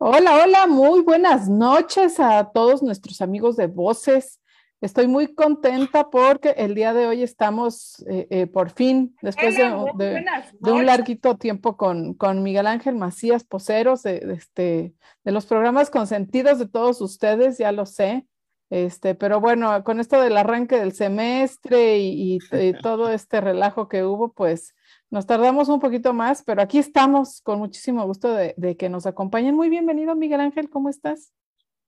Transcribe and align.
Hola, 0.00 0.44
hola, 0.44 0.66
muy 0.68 1.00
buenas 1.00 1.48
noches 1.48 2.20
a 2.20 2.52
todos 2.54 2.84
nuestros 2.84 3.20
amigos 3.20 3.56
de 3.56 3.66
Voces. 3.66 4.40
Estoy 4.80 5.08
muy 5.08 5.34
contenta 5.34 6.08
porque 6.08 6.50
el 6.50 6.76
día 6.76 6.94
de 6.94 7.08
hoy 7.08 7.24
estamos 7.24 8.04
eh, 8.08 8.28
eh, 8.30 8.46
por 8.46 8.70
fin, 8.70 9.16
después 9.22 9.56
de, 9.56 10.24
un 10.60 10.86
larguito 10.86 11.36
tiempo 11.36 11.76
con, 11.76 12.14
con, 12.14 12.44
Miguel 12.44 12.68
Ángel 12.68 12.94
Macías 12.94 13.42
Poceros, 13.42 14.04
de, 14.04 14.18
este, 14.36 14.94
de 15.24 15.32
los 15.32 15.46
programas 15.46 15.90
consentidos 15.90 16.60
de 16.60 16.68
todos 16.68 17.00
ustedes, 17.00 17.58
ya 17.58 17.72
lo 17.72 17.84
sé. 17.84 18.24
Este, 18.70 19.14
pero 19.14 19.40
bueno, 19.40 19.82
con 19.82 19.98
esto 19.98 20.20
del 20.20 20.36
arranque 20.36 20.76
del 20.76 20.92
semestre 20.92 21.98
y 21.98 22.38
todo 22.82 23.10
este 23.10 23.40
relajo 23.40 23.88
que 23.88 24.04
hubo, 24.04 24.32
pues 24.32 24.74
nos 25.10 25.26
tardamos 25.26 25.68
un 25.68 25.80
poquito 25.80 26.12
más, 26.12 26.42
pero 26.42 26.60
aquí 26.60 26.78
estamos 26.78 27.40
con 27.40 27.58
muchísimo 27.58 28.04
gusto 28.06 28.32
de, 28.32 28.76
que 28.76 28.88
nos 28.90 29.06
acompañen. 29.06 29.54
Muy 29.54 29.70
bienvenido, 29.70 30.14
Miguel 30.14 30.40
Ángel, 30.40 30.68
¿cómo 30.68 30.90
estás? 30.90 31.32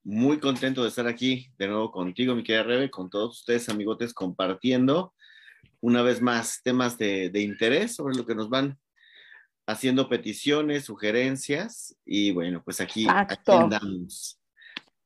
Muy 0.03 0.39
contento 0.39 0.81
de 0.81 0.89
estar 0.89 1.07
aquí 1.07 1.51
de 1.59 1.67
nuevo 1.67 1.91
contigo, 1.91 2.33
mi 2.33 2.43
querida 2.43 2.63
Rebe, 2.63 2.89
con 2.89 3.11
todos 3.11 3.39
ustedes, 3.39 3.69
amigotes, 3.69 4.15
compartiendo 4.15 5.13
una 5.79 6.01
vez 6.01 6.19
más 6.21 6.61
temas 6.63 6.97
de, 6.97 7.29
interés 7.35 7.95
sobre 7.95 8.15
lo 8.15 8.25
que 8.25 8.33
nos 8.33 8.49
van 8.49 8.79
haciendo 9.67 10.09
peticiones, 10.09 10.85
sugerencias 10.85 11.95
y 12.03 12.31
bueno, 12.31 12.63
pues 12.63 12.81
aquí, 12.81 13.05
aquí 13.07 13.51
andamos. 13.51 14.40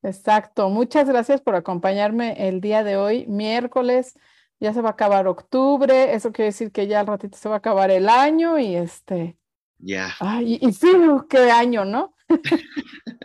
Exacto. 0.05 0.69
Muchas 0.69 1.07
gracias 1.07 1.41
por 1.41 1.55
acompañarme 1.55 2.47
el 2.47 2.61
día 2.61 2.83
de 2.83 2.97
hoy, 2.97 3.25
miércoles 3.27 4.15
ya 4.59 4.73
se 4.73 4.81
va 4.81 4.89
a 4.89 4.91
acabar 4.93 5.27
octubre, 5.27 6.13
eso 6.13 6.31
quiere 6.31 6.47
decir 6.47 6.71
que 6.71 6.87
ya 6.87 7.01
al 7.01 7.07
ratito 7.07 7.37
se 7.37 7.49
va 7.49 7.55
a 7.55 7.57
acabar 7.59 7.91
el 7.91 8.07
año 8.09 8.57
y 8.57 8.75
este. 8.75 9.37
Ya. 9.77 10.15
Ay, 10.19 10.57
y, 10.61 10.71
sí, 10.71 10.87
qué 11.29 11.51
año, 11.51 11.85
¿no? 11.85 12.15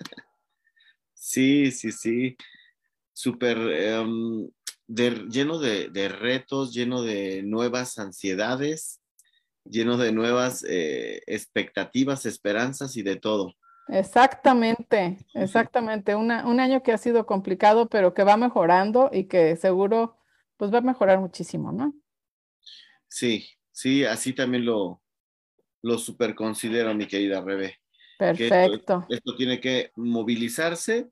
sí, 1.14 1.70
sí, 1.70 1.92
sí. 1.92 2.36
Súper 3.12 3.58
em, 3.58 4.48
lleno 4.88 5.58
de, 5.58 6.08
retos, 6.08 6.72
lleno 6.72 7.02
de 7.02 7.42
nuevas 7.42 7.98
ansiedades, 7.98 9.00
lleno 9.64 9.98
de 9.98 10.12
nuevas 10.12 10.64
eh, 10.68 11.22
expectativas, 11.26 12.26
esperanzas 12.26 12.96
y 12.96 13.02
de 13.02 13.16
todo. 13.16 13.54
Exactamente, 13.90 15.18
exactamente. 15.34 16.14
un 16.14 16.30
año 16.30 16.82
que 16.82 16.92
ha 16.92 16.98
sido 16.98 17.26
complicado, 17.26 17.88
pero 17.88 18.14
que 18.14 18.24
va 18.24 18.36
mejorando 18.36 19.10
y 19.12 19.24
que 19.24 19.56
seguro 19.56 20.16
pues 20.56 20.72
va 20.72 20.78
a 20.78 20.82
mejorar 20.82 21.18
muchísimo, 21.20 21.72
¿no? 21.72 21.94
Sí, 23.08 23.48
sí, 23.72 24.04
así 24.04 24.34
también 24.34 24.66
lo, 24.66 25.02
lo 25.82 25.98
super 25.98 26.34
considero, 26.34 26.94
mi 26.94 27.06
querida 27.06 27.40
Rebe. 27.40 27.78
Perfecto. 28.18 29.06
Esto, 29.08 29.34
tiene 29.36 29.58
que 29.58 29.90
movilizarse 29.96 31.08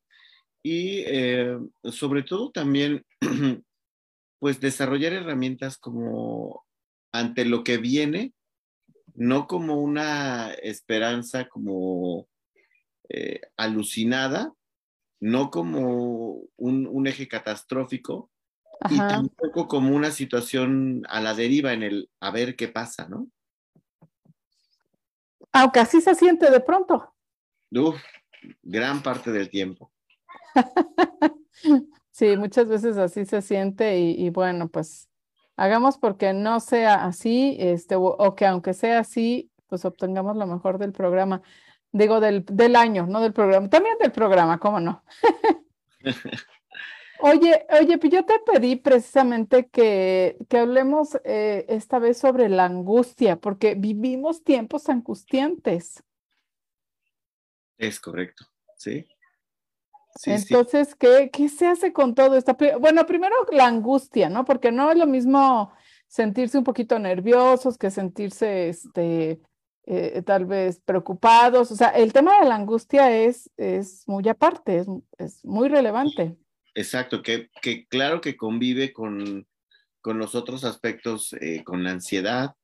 y 0.62 0.98
eh, 1.06 1.58
sobre 1.84 2.22
todo 2.22 2.50
también, 2.50 3.06
pues 4.38 4.60
desarrollar 4.60 5.14
herramientas 5.14 5.78
como 5.78 6.66
ante 7.10 7.46
lo 7.46 7.64
que 7.64 7.78
viene, 7.78 8.34
no 9.14 9.46
como 9.46 9.76
una 9.76 10.52
esperanza 10.52 11.48
como 11.48 12.28
eh, 13.08 13.40
alucinada, 13.56 14.52
no 15.20 15.50
como 15.50 16.42
un, 16.56 16.86
un 16.86 17.06
eje 17.06 17.28
catastrófico, 17.28 18.30
y 18.90 18.96
tampoco 18.96 19.66
como 19.66 19.94
una 19.94 20.10
situación 20.10 21.02
a 21.08 21.20
la 21.20 21.34
deriva 21.34 21.72
en 21.72 21.82
el 21.82 22.10
a 22.20 22.30
ver 22.30 22.54
qué 22.54 22.68
pasa, 22.68 23.08
¿no? 23.08 23.28
Aunque 25.52 25.80
así 25.80 26.00
se 26.00 26.14
siente 26.14 26.50
de 26.50 26.60
pronto. 26.60 27.12
Uf, 27.72 28.00
gran 28.62 29.02
parte 29.02 29.32
del 29.32 29.50
tiempo. 29.50 29.90
sí, 32.10 32.36
muchas 32.36 32.68
veces 32.68 32.96
así 32.98 33.24
se 33.24 33.42
siente 33.42 33.98
y, 33.98 34.30
bueno, 34.30 34.68
pues 34.68 35.08
hagamos 35.56 35.98
porque 35.98 36.32
no 36.32 36.60
sea 36.60 37.04
así, 37.04 37.56
este, 37.58 37.96
o, 37.96 38.34
que 38.36 38.46
aunque 38.46 38.74
sea 38.74 39.00
así, 39.00 39.50
pues 39.66 39.84
obtengamos 39.84 40.36
lo 40.36 40.46
mejor 40.46 40.78
del 40.78 40.92
programa. 40.92 41.42
Digo, 41.92 42.20
del, 42.20 42.44
del 42.44 42.76
año, 42.76 43.06
no 43.06 43.20
del 43.20 43.32
programa. 43.32 43.68
También 43.68 43.96
del 43.98 44.12
programa, 44.12 44.58
¿cómo 44.58 44.80
no? 44.80 45.02
Oye, 47.20 47.66
oye, 47.80 47.98
pues 47.98 48.12
yo 48.12 48.24
te 48.24 48.38
pedí 48.38 48.76
precisamente 48.76 49.68
que, 49.68 50.36
hablemos 50.50 51.18
eh, 51.24 51.64
esta 51.68 51.98
vez 51.98 52.18
sobre 52.18 52.48
la 52.48 52.66
angustia, 52.66 53.36
porque 53.36 53.74
vivimos 53.74 54.44
tiempos 54.44 54.88
angustiantes. 54.88 56.04
Es 57.76 57.98
correcto, 57.98 58.44
sí. 58.76 59.06
Entonces, 60.24 60.94
¿qué, 60.94 61.30
¿qué, 61.32 61.48
se 61.48 61.66
hace 61.66 61.92
con 61.92 62.14
todo 62.14 62.36
esto? 62.36 62.56
Bueno, 62.80 63.06
primero 63.06 63.34
la 63.52 63.66
angustia, 63.66 64.28
¿no? 64.28 64.44
Porque 64.44 64.72
no 64.72 64.90
es 64.90 64.98
lo 64.98 65.06
mismo 65.06 65.72
sentirse 66.06 66.58
un 66.58 66.64
poquito 66.64 66.98
nerviosos 66.98 67.78
que 67.78 67.90
sentirse, 67.90 68.68
este, 68.68 69.40
eh, 69.90 70.22
tal 70.22 70.44
vez 70.44 70.80
preocupados. 70.84 71.70
O 71.70 71.76
sea, 71.76 71.88
el 71.88 72.12
tema 72.12 72.38
de 72.40 72.48
la 72.48 72.56
angustia 72.56 73.10
es, 73.16 73.50
es 73.56 74.06
muy 74.06 74.28
aparte, 74.28 74.78
es, 74.78 74.86
es 75.16 75.44
muy 75.46 75.68
relevante. 75.68 76.36
Exacto, 76.74 77.22
que, 77.22 77.48
claro 77.88 78.20
que 78.20 78.36
convive 78.36 78.92
con, 78.92 79.46
los 80.04 80.34
otros 80.34 80.64
aspectos, 80.64 81.32
eh, 81.40 81.64
con 81.64 81.84
la 81.84 81.92
ansiedad, 81.92 82.54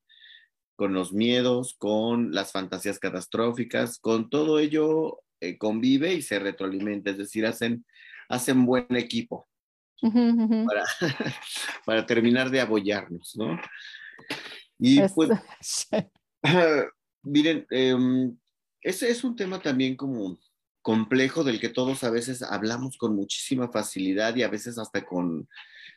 con 0.77 0.93
los 0.93 1.13
miedos, 1.13 1.75
con 1.79 2.33
las 2.33 2.53
fantasías 2.53 2.99
catastróficas, 2.99 3.99
con 3.99 4.29
todo 4.29 4.59
ello 4.59 5.21
eh, 5.41 5.57
convive 5.57 6.13
y 6.13 6.23
se 6.23 6.39
retroalimenta, 6.39 7.11
es 7.11 7.19
decir, 7.19 7.47
hacen, 7.47 7.85
hacen 8.29 8.67
buen 8.67 8.87
equipo 8.91 9.49
Para, 11.87 12.05
terminar 12.05 12.51
de 12.51 12.61
apoyarnos, 12.61 13.35
¿no? 13.37 13.59
Y 14.79 15.01
pues, 15.09 15.31
miren, 17.25 17.67
em, 17.71 18.37
ese 18.81 19.11
es 19.11 19.25
un 19.25 19.37
tema 19.37 19.61
también 19.61 19.97
como 19.97 20.39
complejo 20.83 21.45
del 21.45 21.61
que 21.61 21.71
todos 21.71 22.05
a 22.05 22.11
veces 22.11 22.43
hablamos 22.43 22.99
con 22.99 23.17
muchísima 23.17 23.71
facilidad 23.71 24.37
y 24.37 24.43
a 24.43 24.49
veces 24.49 24.79
hasta 24.79 25.05
con, 25.05 25.49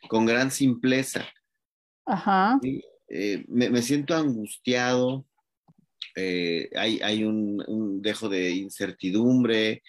con 0.08 0.24
gran 0.24 0.50
simpleza. 0.50 1.28
Ajá. 2.06 2.58
Eh, 3.08 3.44
me, 3.48 3.82
siento 3.82 4.14
angustiado, 4.14 5.26
eh, 6.16 6.70
hay, 6.74 7.00
hay 7.02 7.24
un, 7.24 7.62
un, 7.66 8.00
dejo 8.00 8.28
de 8.28 8.50
incertidumbre, 8.50 9.82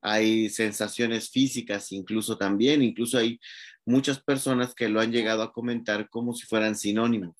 hay 0.00 0.48
sensaciones 0.48 1.30
físicas 1.30 1.92
incluso 1.92 2.38
también, 2.38 2.82
incluso 2.82 3.18
hay 3.18 3.38
muchas 3.84 4.22
personas 4.22 4.74
que 4.74 4.88
lo 4.88 5.00
han 5.00 5.12
llegado 5.12 5.42
a 5.42 5.52
comentar 5.52 6.08
como 6.08 6.32
si 6.34 6.46
fueran 6.46 6.76
sinónimos. 6.76 7.36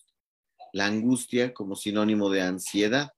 La 0.72 0.86
angustia 0.86 1.54
como 1.54 1.76
sinónimo 1.76 2.30
de 2.30 2.42
ansiedad. 2.42 3.10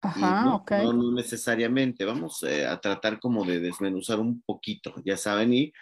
Ajá, 0.00 0.44
no, 0.44 0.92
no, 0.92 1.12
necesariamente. 1.12 2.04
Vamos 2.04 2.42
eh, 2.44 2.66
a 2.66 2.80
tratar 2.80 3.18
como 3.18 3.44
de 3.44 3.60
desmenuzar 3.60 4.20
un 4.20 4.42
poquito, 4.42 4.94
ya 5.04 5.16
saben. 5.16 5.52
Y 5.52 5.72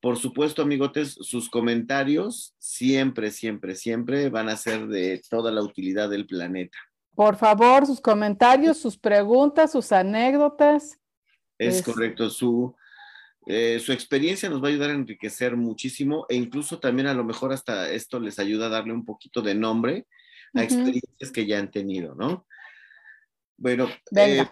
por 0.00 0.16
supuesto, 0.18 0.62
amigotes, 0.62 1.16
sus 1.20 1.50
comentarios 1.50 2.54
siempre, 2.58 3.30
siempre, 3.30 3.74
siempre 3.74 4.28
van 4.28 4.48
a 4.48 4.56
ser 4.56 4.86
de 4.86 5.20
toda 5.28 5.50
la 5.50 5.62
utilidad 5.62 6.08
del 6.08 6.26
planeta. 6.26 6.78
Por 7.14 7.36
favor, 7.36 7.86
sus 7.86 8.00
comentarios, 8.00 8.76
sus 8.76 8.96
preguntas, 8.96 9.72
sus 9.72 9.90
anécdotas. 9.90 11.00
Es, 11.58 11.82
correcto, 11.82 12.28
su, 12.28 12.76
eh, 13.46 13.80
su 13.80 13.92
experiencia 13.92 14.50
nos 14.50 14.62
va 14.62 14.66
a 14.66 14.70
ayudar 14.70 14.90
a 14.90 14.94
enriquecer 14.94 15.56
muchísimo 15.56 16.26
e 16.28 16.36
incluso 16.36 16.78
también 16.78 17.08
a 17.08 17.14
lo 17.14 17.24
mejor 17.24 17.52
hasta 17.52 17.90
esto 17.90 18.20
les 18.20 18.38
ayuda 18.38 18.66
a 18.66 18.70
darle 18.70 18.92
un 18.92 19.04
poquito 19.04 19.40
de 19.40 19.54
nombre 19.54 20.06
a 20.54 20.62
experiencias 20.62 21.32
que 21.32 21.46
ya 21.46 21.58
han 21.58 21.70
tenido, 21.70 22.14
¿no? 22.14 22.46
Bueno, 23.58 23.88
eh, 24.14 24.44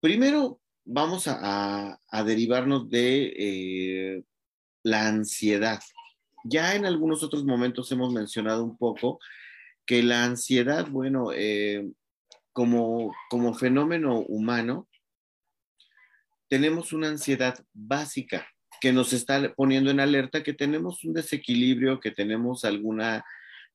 primero 0.00 0.60
vamos 0.84 1.24
a, 1.26 1.98
derivarnos 2.24 2.90
de 2.90 3.32
eh, 3.36 4.24
la 4.82 5.08
ansiedad. 5.08 5.80
Ya 6.44 6.74
en 6.74 6.84
algunos 6.84 7.22
otros 7.22 7.44
momentos 7.44 7.90
hemos 7.92 8.12
mencionado 8.12 8.64
un 8.64 8.76
poco 8.76 9.20
que 9.86 10.02
la 10.02 10.24
ansiedad, 10.24 10.88
bueno, 10.88 11.30
eh, 11.32 11.90
como, 12.52 13.14
como 13.30 13.54
fenómeno 13.54 14.18
humano, 14.18 14.88
tenemos 16.48 16.92
una 16.92 17.08
ansiedad 17.08 17.64
básica 17.72 18.46
que 18.80 18.92
nos 18.92 19.12
está 19.12 19.54
poniendo 19.54 19.90
en 19.90 20.00
alerta 20.00 20.42
que 20.42 20.52
tenemos 20.52 21.04
un 21.04 21.14
desequilibrio, 21.14 22.00
que 22.00 22.10
tenemos 22.10 22.64
alguna 22.64 23.24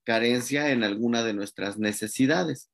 carencia 0.03 0.69
en 0.71 0.83
alguna 0.83 1.23
de 1.23 1.33
nuestras 1.33 1.79
necesidades. 1.79 2.69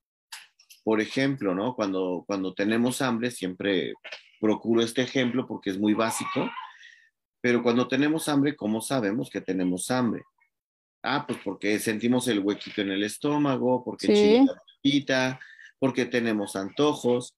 Por 0.83 1.01
ejemplo, 1.01 1.55
¿no? 1.55 1.75
Cuando, 1.75 2.23
cuando 2.27 2.53
tenemos 2.53 3.01
hambre, 3.01 3.31
siempre 3.31 3.93
procuro 4.39 4.81
este 4.81 5.01
ejemplo 5.01 5.47
porque 5.47 5.69
es 5.69 5.79
muy 5.79 5.93
básico. 5.93 6.49
Pero 7.41 7.61
cuando 7.61 7.87
tenemos 7.87 8.29
hambre, 8.29 8.55
¿cómo 8.55 8.81
sabemos 8.81 9.29
que 9.29 9.41
tenemos 9.41 9.91
hambre? 9.91 10.23
Ah, 11.01 11.25
pues 11.27 11.39
porque 11.43 11.77
sentimos 11.79 12.29
el 12.29 12.39
huequito 12.39 12.81
en 12.81 12.91
el 12.91 13.03
estómago, 13.03 13.83
porque 13.83 14.07
sí. 14.07 15.05
porque 15.77 16.05
tenemos 16.05 16.55
antojos. 16.55 17.35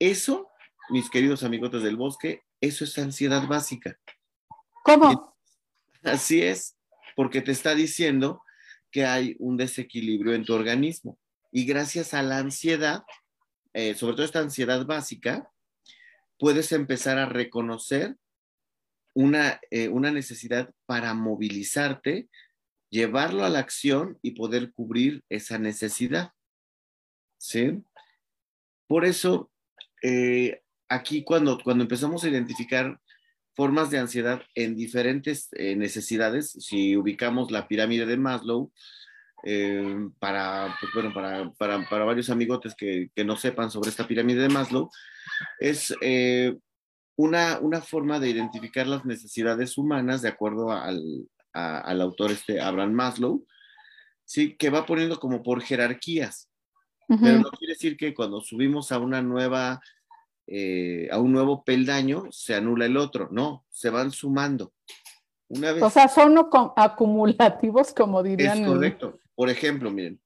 Eso, 0.00 0.48
mis 0.88 1.08
queridos 1.08 1.44
amigos 1.44 1.80
del 1.82 1.96
bosque, 1.96 2.42
eso 2.60 2.82
es 2.82 2.98
ansiedad 2.98 3.46
básica. 3.46 3.96
¿Cómo? 4.82 5.36
Así 6.02 6.42
es, 6.42 6.76
porque 7.14 7.40
te 7.40 7.52
está 7.52 7.76
diciendo 7.76 8.42
que 8.90 9.06
hay 9.06 9.36
un 9.38 9.56
desequilibrio 9.56 10.34
en 10.34 10.44
tu 10.44 10.54
organismo. 10.54 11.19
Y 11.52 11.64
gracias 11.64 12.14
a 12.14 12.22
la 12.22 12.38
ansiedad, 12.38 13.02
eh, 13.72 13.94
sobre 13.94 14.14
todo 14.14 14.24
esta 14.24 14.40
ansiedad 14.40 14.86
básica, 14.86 15.50
puedes 16.38 16.72
empezar 16.72 17.18
a 17.18 17.26
reconocer 17.26 18.16
una, 19.14 19.60
eh, 19.70 19.88
una 19.88 20.12
necesidad 20.12 20.72
para 20.86 21.12
movilizarte, 21.14 22.28
llevarlo 22.88 23.44
a 23.44 23.48
la 23.48 23.58
acción 23.58 24.18
y 24.22 24.32
poder 24.32 24.72
cubrir 24.72 25.24
esa 25.28 25.58
necesidad. 25.58 26.32
¿Sí? 27.38 27.82
Por 28.86 29.04
eso, 29.04 29.50
eh, 30.02 30.62
aquí 30.88 31.24
cuando, 31.24 31.58
cuando 31.58 31.82
empezamos 31.82 32.22
a 32.22 32.28
identificar 32.28 33.00
formas 33.54 33.90
de 33.90 33.98
ansiedad 33.98 34.42
en 34.54 34.76
diferentes 34.76 35.48
necesidades, 35.52 36.52
si 36.52 36.96
ubicamos 36.96 37.50
la 37.50 37.68
pirámide 37.68 38.06
de 38.06 38.16
Maslow, 38.16 38.72
para, 40.18 40.76
pues, 40.80 40.92
bueno, 40.94 41.12
para, 41.12 41.50
para, 41.52 41.88
para, 41.88 42.04
varios 42.04 42.30
amigotes 42.30 42.74
que, 42.74 43.10
que, 43.14 43.24
no 43.24 43.36
sepan 43.36 43.70
sobre 43.70 43.90
esta 43.90 44.06
pirámide 44.06 44.42
de 44.42 44.48
Maslow, 44.48 44.90
es 45.58 45.94
una, 47.20 47.80
forma 47.82 48.18
de 48.18 48.30
identificar 48.30 48.86
las 48.86 49.04
necesidades 49.04 49.76
humanas 49.76 50.22
de 50.22 50.28
acuerdo 50.28 50.70
al, 50.70 51.28
autor 52.00 52.30
este 52.30 52.60
Abraham 52.60 52.92
Maslow, 52.92 53.44
¿sí? 54.24 54.56
que 54.56 54.70
va 54.70 54.86
poniendo 54.86 55.18
como 55.18 55.42
por 55.42 55.60
jerarquías. 55.62 56.48
Pero 57.08 57.38
no 57.38 57.50
quiere 57.50 57.74
decir 57.74 57.96
que 57.96 58.14
cuando 58.14 58.40
subimos 58.40 58.92
a 58.92 58.98
una 59.00 59.20
nueva, 59.20 59.80
eh, 60.46 61.08
a 61.10 61.18
un 61.18 61.32
nuevo 61.32 61.64
peldaño, 61.64 62.28
se 62.30 62.54
anula 62.54 62.86
el 62.86 62.96
otro. 62.96 63.28
No, 63.32 63.64
se 63.68 63.90
van 63.90 64.12
sumando. 64.12 64.72
Una 65.48 65.72
vez, 65.72 65.82
o 65.82 65.90
sea, 65.90 66.06
son 66.06 66.36
acumulativos, 66.76 67.92
como 67.92 68.22
dirían. 68.22 68.60
Es 68.60 68.68
correcto. 68.68 69.18
Por 69.40 69.48
ejemplo, 69.48 69.90
miren, 69.90 70.20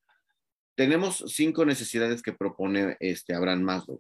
tenemos 0.75 1.23
cinco 1.29 1.65
necesidades 1.65 2.21
que 2.21 2.33
propone 2.33 2.97
este 2.99 3.33
Abraham 3.33 3.63
Maslow. 3.63 3.97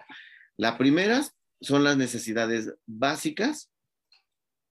La 0.56 0.76
primera 0.76 1.22
son 1.60 1.84
las 1.84 1.96
necesidades 1.96 2.74
básicas, 2.84 3.70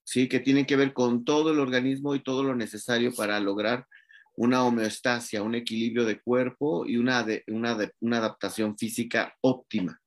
¿sí? 0.04 0.28
Que 0.28 0.42
tienen 0.42 0.66
que 0.66 0.75
ver 0.75 0.92
con 0.92 1.24
todo 1.24 1.54
el 1.54 1.62
organismo 1.62 2.13
y 2.13 2.22
todo 2.22 2.44
lo 2.44 2.57
necesario 2.57 3.13
para 3.16 3.40
lograr 3.40 3.88
una 4.36 4.66
homeostasia, 4.66 5.44
un 5.44 5.56
equilibrio 5.56 6.04
de 6.04 6.19
cuerpo 6.19 6.86
y 6.86 6.98
una, 6.98 7.25
una, 7.48 8.18
adaptación 8.18 8.78
física 8.78 9.38
óptima. 9.40 9.98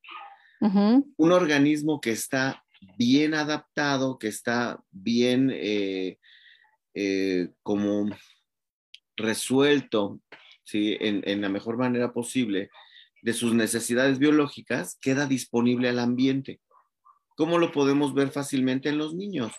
Un 0.60 1.32
organismo 1.32 1.98
que 1.98 2.10
está 2.10 2.62
bien 2.98 3.32
adaptado, 3.32 4.18
que 4.18 4.28
está 4.28 4.84
bien 4.90 5.50
eh, 5.50 6.18
eh, 6.92 7.48
como 7.62 8.10
resuelto, 9.16 10.20
¿sí? 10.64 10.96
En, 11.00 11.22
en, 11.24 11.40
la 11.40 11.48
mejor 11.48 11.76
manera 11.76 12.12
posible 12.12 12.70
de 13.22 13.32
sus 13.32 13.54
necesidades 13.54 14.18
biológicas, 14.18 14.98
queda 15.00 15.26
disponible 15.26 15.88
al 15.88 15.98
ambiente. 15.98 16.60
¿Cómo 17.36 17.58
lo 17.58 17.72
podemos 17.72 18.14
ver 18.14 18.30
fácilmente 18.30 18.88
en 18.88 18.98
los 18.98 19.14
niños? 19.14 19.52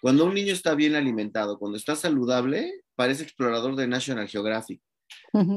Cuando 0.00 0.24
un 0.24 0.34
niño 0.34 0.52
está 0.52 0.74
bien 0.74 0.94
alimentado, 0.94 1.58
cuando 1.58 1.76
está 1.76 1.96
saludable, 1.96 2.72
parece 2.94 3.22
explorador 3.22 3.76
de 3.76 3.86
National 3.86 4.28
Geographic. 4.28 4.80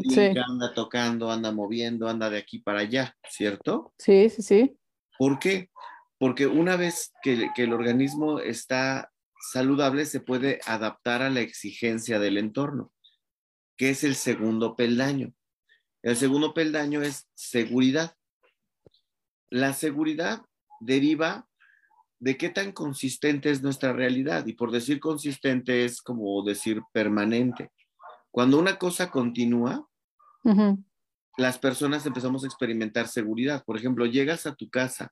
Sí. 0.09 0.19
Anda 0.19 0.73
tocando, 0.73 1.31
anda 1.31 1.51
moviendo, 1.51 2.07
anda 2.07 2.29
de 2.29 2.37
aquí 2.37 2.59
para 2.59 2.79
allá, 2.79 3.15
¿cierto? 3.29 3.93
Sí, 3.97 4.29
sí, 4.29 4.41
sí. 4.41 4.77
¿Por 5.17 5.39
qué? 5.39 5.69
Porque 6.17 6.47
una 6.47 6.75
vez 6.75 7.13
que, 7.23 7.49
que 7.55 7.63
el 7.63 7.73
organismo 7.73 8.39
está 8.39 9.11
saludable, 9.39 10.05
se 10.05 10.19
puede 10.19 10.59
adaptar 10.65 11.21
a 11.21 11.29
la 11.29 11.41
exigencia 11.41 12.19
del 12.19 12.37
entorno, 12.37 12.93
que 13.77 13.89
es 13.91 14.03
el 14.03 14.15
segundo 14.15 14.75
peldaño. 14.75 15.33
El 16.01 16.15
segundo 16.15 16.53
peldaño 16.53 17.01
es 17.01 17.27
seguridad. 17.35 18.15
La 19.49 19.73
seguridad 19.73 20.45
deriva 20.79 21.47
de 22.19 22.37
qué 22.37 22.49
tan 22.49 22.71
consistente 22.71 23.49
es 23.49 23.61
nuestra 23.63 23.93
realidad. 23.93 24.45
Y 24.45 24.53
por 24.53 24.71
decir 24.71 24.99
consistente 24.99 25.85
es 25.85 26.01
como 26.01 26.43
decir 26.43 26.81
permanente. 26.93 27.71
Cuando 28.31 28.59
una 28.59 28.77
cosa 28.77 29.09
continúa, 29.09 29.87
las 31.37 31.57
personas 31.57 32.05
empezamos 32.05 32.43
a 32.43 32.47
experimentar 32.47 33.07
seguridad. 33.07 33.63
Por 33.65 33.77
ejemplo, 33.77 34.05
llegas 34.05 34.45
a 34.45 34.55
tu 34.55 34.69
casa 34.69 35.11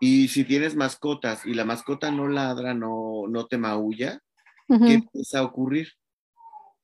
y 0.00 0.28
si 0.28 0.44
tienes 0.44 0.76
mascotas 0.76 1.44
y 1.46 1.54
la 1.54 1.64
mascota 1.64 2.10
no 2.10 2.28
ladra, 2.28 2.74
no, 2.74 3.24
no 3.28 3.46
te 3.46 3.58
maulla, 3.58 4.20
¿qué 4.68 4.94
empieza 4.94 5.40
a 5.40 5.44
ocurrir? 5.44 5.92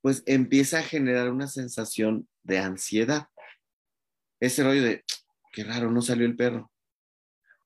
Pues 0.00 0.22
empieza 0.26 0.80
a 0.80 0.82
generar 0.82 1.30
una 1.30 1.46
sensación 1.46 2.28
de 2.42 2.58
ansiedad. 2.58 3.28
Ese 4.40 4.64
rollo 4.64 4.82
de, 4.82 5.04
qué 5.52 5.64
raro, 5.64 5.90
no 5.90 6.02
salió 6.02 6.26
el 6.26 6.36
perro 6.36 6.70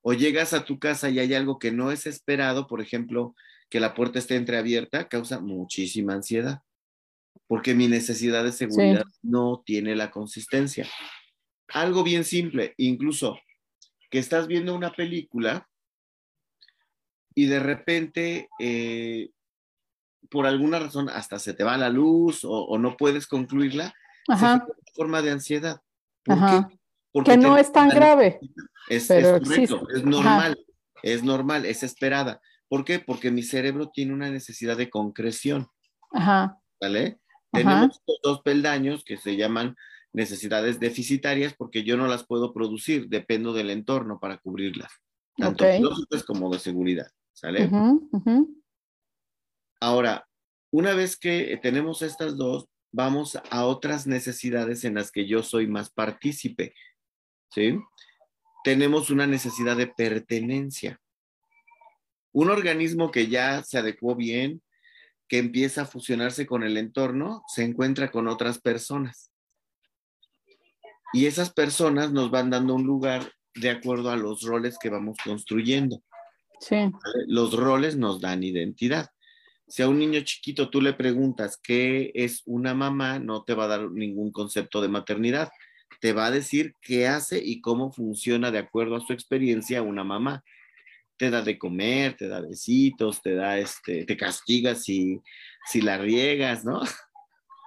o 0.01 0.13
llegas 0.13 0.53
a 0.53 0.65
tu 0.65 0.79
casa 0.79 1.09
y 1.09 1.19
hay 1.19 1.33
algo 1.33 1.59
que 1.59 1.71
no 1.71 1.91
es 1.91 2.05
esperado, 2.05 2.67
por 2.67 2.81
ejemplo, 2.81 3.35
que 3.69 3.79
la 3.79 3.93
puerta 3.93 4.19
esté 4.19 4.35
entreabierta, 4.35 5.07
causa 5.07 5.39
muchísima 5.39 6.13
ansiedad, 6.13 6.61
porque 7.47 7.75
mi 7.75 7.87
necesidad 7.87 8.43
de 8.43 8.51
seguridad 8.51 9.05
no 9.21 9.61
tiene 9.65 9.95
la 9.95 10.11
consistencia. 10.11 10.87
Algo 11.67 12.03
bien 12.03 12.23
simple, 12.23 12.73
incluso 12.77 13.39
que 14.09 14.19
estás 14.19 14.47
viendo 14.47 14.73
una 14.73 14.91
película 14.91 15.67
y 17.35 17.45
de 17.45 17.59
repente, 17.59 18.49
eh, 18.59 19.29
por 20.29 20.45
alguna 20.45 20.79
razón, 20.79 21.09
hasta 21.09 21.39
se 21.39 21.53
te 21.53 21.63
va 21.63 21.77
la 21.77 21.89
luz 21.89 22.41
o, 22.43 22.77
no 22.77 22.97
puedes 22.97 23.27
concluirla, 23.27 23.93
es 24.27 24.41
una 24.41 24.65
forma 24.93 25.21
de 25.21 25.31
ansiedad. 25.31 25.81
¿Por 26.23 26.37
qué? 26.37 26.79
que 27.23 27.37
no 27.37 27.57
es 27.57 27.71
tan 27.71 27.89
grave. 27.89 28.39
Es, 28.89 29.07
correcto, 29.07 29.87
es 29.95 30.03
normal, 30.03 30.59
es 31.01 31.23
normal, 31.23 31.65
es 31.65 31.83
esperada. 31.83 32.41
¿Por 32.67 32.85
qué? 32.85 32.99
Porque 32.99 33.31
mi 33.31 33.41
cerebro 33.41 33.89
tiene 33.89 34.13
una 34.13 34.29
necesidad 34.29 34.77
de 34.77 34.89
concreción. 34.89 35.67
Ajá. 36.11 36.57
¿Vale? 36.79 37.19
Tenemos 37.51 38.01
dos 38.23 38.41
peldaños 38.41 39.03
que 39.03 39.17
se 39.17 39.35
llaman 39.35 39.75
necesidades 40.13 40.79
deficitarias 40.79 41.53
porque 41.53 41.83
yo 41.83 41.97
no 41.97 42.07
las 42.07 42.25
puedo 42.25 42.53
producir, 42.53 43.07
dependo 43.09 43.53
del 43.53 43.69
entorno 43.69 44.19
para 44.19 44.37
cubrirlas, 44.37 44.91
tanto 45.37 45.65
okay. 45.65 45.81
como 46.25 46.51
de 46.51 46.59
seguridad. 46.59 47.11
¿Sale? 47.33 47.69
Ahora, 49.79 50.27
una 50.71 50.93
vez 50.93 51.17
que 51.17 51.57
tenemos 51.61 52.01
estas 52.01 52.35
dos, 52.35 52.67
vamos 52.91 53.37
a 53.49 53.65
otras 53.65 54.07
necesidades 54.07 54.83
en 54.83 54.95
las 54.95 55.11
que 55.11 55.25
yo 55.25 55.43
soy 55.43 55.67
más 55.67 55.89
partícipe. 55.89 56.73
¿sí? 57.51 57.79
Tenemos 58.63 59.09
una 59.09 59.27
necesidad 59.27 59.77
de 59.77 59.87
pertenencia. 59.87 60.99
Un 62.31 62.49
organismo 62.49 63.09
que 63.09 63.27
ya 63.27 63.63
se 63.63 63.77
adecuó 63.77 64.15
bien, 64.15 64.61
que 65.27 65.37
empieza 65.37 65.83
a 65.83 65.85
fusionarse 65.85 66.45
con 66.45 66.63
el 66.63 66.77
entorno, 66.77 67.43
se 67.47 67.63
encuentra 67.63 68.11
con 68.11 68.27
otras 68.27 68.59
personas. 68.59 69.28
Y 71.13 71.25
esas 71.25 71.51
personas 71.51 72.11
nos 72.11 72.31
van 72.31 72.49
dando 72.49 72.75
un 72.75 72.85
lugar 72.85 73.33
de 73.55 73.69
acuerdo 73.69 74.11
a 74.11 74.17
los 74.17 74.41
roles 74.43 74.77
que 74.79 74.89
vamos 74.89 75.17
construyendo. 75.23 76.01
Sí. 76.59 76.91
Los 77.27 77.53
roles 77.53 77.95
nos 77.95 78.21
dan 78.21 78.43
identidad. 78.43 79.09
Si 79.67 79.81
a 79.81 79.89
un 79.89 79.99
niño 79.99 80.21
chiquito 80.21 80.69
tú 80.69 80.81
le 80.81 80.93
preguntas 80.93 81.59
qué 81.61 82.11
es 82.13 82.41
una 82.45 82.73
mamá, 82.73 83.19
no 83.19 83.43
te 83.43 83.53
va 83.53 83.65
a 83.65 83.67
dar 83.67 83.91
ningún 83.91 84.31
concepto 84.31 84.81
de 84.81 84.87
maternidad 84.87 85.49
te 85.99 86.13
va 86.13 86.27
a 86.27 86.31
decir 86.31 86.75
qué 86.81 87.07
hace 87.07 87.41
y 87.43 87.61
cómo 87.61 87.91
funciona 87.91 88.51
de 88.51 88.59
acuerdo 88.59 88.95
a 88.95 89.01
su 89.01 89.13
experiencia 89.13 89.81
una 89.81 90.03
mamá. 90.03 90.43
Te 91.17 91.29
da 91.29 91.41
de 91.41 91.57
comer, 91.57 92.15
te 92.15 92.29
da 92.29 92.39
besitos, 92.39 93.21
te 93.21 93.35
da 93.35 93.57
este, 93.57 94.05
te 94.05 94.15
castiga 94.15 94.75
si, 94.75 95.19
si 95.65 95.81
la 95.81 95.97
riegas, 95.97 96.63
¿no? 96.63 96.81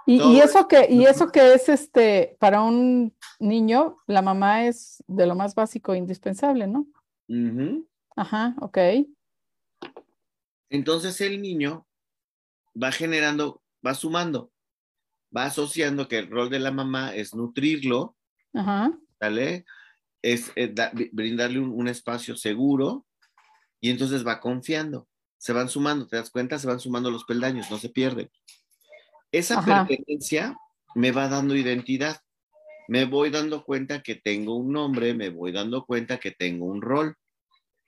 Y, 0.07 0.41
eso 0.41 0.67
que, 0.67 0.89
y 0.91 1.05
eso 1.05 1.29
que 1.29 1.55
es 1.55 1.69
este, 1.69 2.37
para 2.41 2.63
un 2.63 3.15
niño, 3.39 3.99
la 4.07 4.23
mamá 4.23 4.67
es 4.67 5.03
de 5.07 5.27
lo 5.27 5.35
más 5.35 5.55
básico 5.55 5.95
e 5.95 5.99
indispensable, 5.99 6.67
¿no? 6.67 6.87
Ajá, 8.17 8.55
ok. 8.61 8.79
Entonces 10.71 11.21
el 11.21 11.41
niño 11.41 11.87
va 12.81 12.91
generando, 12.93 13.63
va 13.87 13.95
sumando, 13.95 14.51
va 15.35 15.45
asociando 15.45 16.09
que 16.09 16.19
el 16.19 16.31
rol 16.31 16.51
de 16.51 16.59
la 16.59 16.73
mamá 16.73 17.15
es 17.15 17.35
nutrirlo, 17.35 18.17
Ajá. 18.55 18.93
Es, 20.21 20.53
eh, 20.57 20.75
brindarle 21.13 21.59
un, 21.59 21.89
espacio 21.89 22.37
seguro, 22.37 23.07
Y 23.81 23.91
entonces 23.91 24.25
va 24.27 24.41
confiando, 24.41 25.09
se 25.39 25.53
van 25.53 25.69
sumando, 25.69 26.07
¿te 26.07 26.17
das 26.17 26.31
cuenta? 26.31 26.59
Se 26.59 26.69
van 26.69 26.79
sumando 26.79 27.11
los 27.11 27.25
peldaños, 27.25 27.71
no 27.71 27.79
se 27.79 27.89
pierden. 27.89 28.31
Esa 29.33 29.65
pertenencia 29.65 30.57
me 30.95 31.11
va 31.11 31.29
dando 31.29 31.57
identidad. 31.57 32.21
Me 32.89 33.07
voy 33.07 33.31
dando 33.31 33.65
cuenta 33.65 34.03
que 34.03 34.17
tengo 34.17 34.57
un 34.57 34.73
nombre, 34.73 35.15
me 35.15 35.31
voy 35.31 35.53
dando 35.53 35.87
cuenta 35.87 36.19
que 36.19 36.31
tengo 36.31 36.67
un 36.67 36.83
rol. 36.83 37.17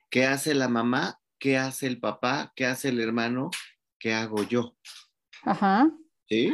¿Qué 0.09 0.25
hace 0.25 0.55
la 0.55 0.67
mamá? 0.67 1.19
¿Qué 1.37 1.57
hace 1.57 1.85
el 1.85 1.99
papá? 1.99 2.51
¿Qué 2.55 2.65
hace 2.65 2.89
el 2.89 2.99
hermano? 2.99 3.51
¿Qué 3.99 4.13
hago 4.13 4.43
yo? 4.43 4.75
Ajá. 5.43 5.91
¿Sí? 6.27 6.51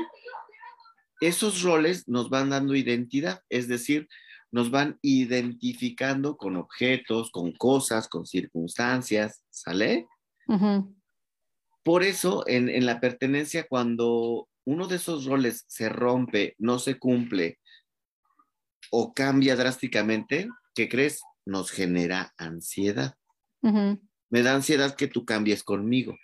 Esos 1.21 1.61
roles 1.61 2.07
nos 2.07 2.29
van 2.29 2.49
dando 2.49 2.75
identidad, 2.75 3.41
es 3.47 3.67
decir, 3.67 4.09
nos 4.51 4.71
van 4.71 4.99
identificando 5.01 6.35
con 6.35 6.57
objetos, 6.57 7.31
con 7.31 7.53
cosas, 7.53 8.09
con 8.09 8.25
circunstancias, 8.25 9.43
¿sale? 9.49 10.07
Por 11.83 12.03
eso, 12.03 12.43
en, 12.47 12.67
en, 12.67 12.85
la 12.85 12.99
pertenencia, 12.99 13.65
cuando 13.67 14.49
uno 14.65 14.87
de 14.87 14.97
esos 14.97 15.25
roles 15.25 15.65
se 15.67 15.89
rompe, 15.89 16.55
no 16.57 16.79
se 16.79 16.97
cumple 16.97 17.59
o 18.91 19.13
cambia 19.13 19.55
drásticamente, 19.55 20.49
¿qué 20.75 20.89
crees? 20.89 21.21
Nos 21.45 21.71
genera 21.71 22.33
ansiedad. 22.37 23.15
Me 23.61 24.41
da 24.43 24.55
ansiedad 24.55 24.95
que 24.95 25.07
tú 25.07 25.25
cambies 25.25 25.63
conmigo. 25.63 26.17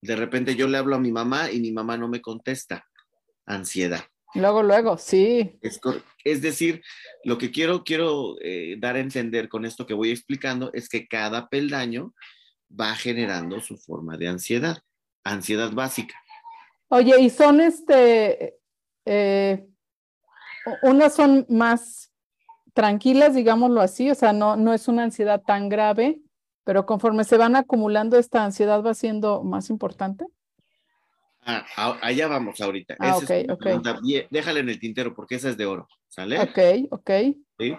De 0.00 0.16
repente 0.16 0.54
yo 0.54 0.68
le 0.68 0.78
hablo 0.78 0.96
a 0.96 1.00
mi 1.00 1.10
mamá 1.10 1.50
y 1.50 1.60
mi 1.60 1.72
mamá 1.72 1.96
no 1.96 2.08
me 2.08 2.20
contesta. 2.20 2.86
Ansiedad. 3.46 4.04
Luego, 4.34 4.62
luego, 4.62 4.98
sí. 4.98 5.58
Es, 6.24 6.42
decir, 6.42 6.82
lo 7.24 7.38
que 7.38 7.50
quiero, 7.50 7.84
quiero 7.84 8.36
eh, 8.40 8.76
dar 8.78 8.96
a 8.96 9.00
entender 9.00 9.48
con 9.48 9.64
esto 9.64 9.86
que 9.86 9.94
voy 9.94 10.10
explicando 10.10 10.70
es 10.72 10.88
que 10.88 11.06
cada 11.06 11.48
peldaño 11.48 12.14
va 12.68 12.94
generando 12.96 13.60
su 13.60 13.76
forma 13.76 14.16
de 14.16 14.28
ansiedad, 14.28 14.78
ansiedad 15.22 15.70
básica. 15.72 16.16
Oye, 16.88 17.20
y 17.20 17.30
son 17.30 17.60
este, 17.60 18.58
eh, 19.04 19.66
unas 20.82 21.14
son 21.14 21.46
más 21.48 22.12
tranquilas, 22.72 23.34
digámoslo 23.34 23.80
así, 23.80 24.10
o 24.10 24.14
sea, 24.14 24.32
no, 24.32 24.56
no 24.56 24.74
es 24.74 24.88
una 24.88 25.04
ansiedad 25.04 25.42
tan 25.42 25.68
grave, 25.68 26.20
pero 26.64 26.86
conforme 26.86 27.24
se 27.24 27.36
van 27.36 27.56
acumulando, 27.56 28.18
esta 28.18 28.44
ansiedad 28.44 28.82
va 28.82 28.94
siendo 28.94 29.42
más 29.42 29.70
importante. 29.70 30.26
Ah, 31.46 31.98
allá 32.00 32.26
vamos 32.26 32.60
ahorita. 32.60 32.96
Ah, 32.98 33.18
ok, 33.18 33.30
ok. 33.50 33.66
Déjale 34.30 34.60
en 34.60 34.70
el 34.70 34.80
tintero 34.80 35.14
porque 35.14 35.34
esa 35.34 35.50
es 35.50 35.58
de 35.58 35.66
oro, 35.66 35.88
¿sale? 36.08 36.40
Ok, 36.40 36.58
ok. 36.90 37.10
¿Sí? 37.58 37.76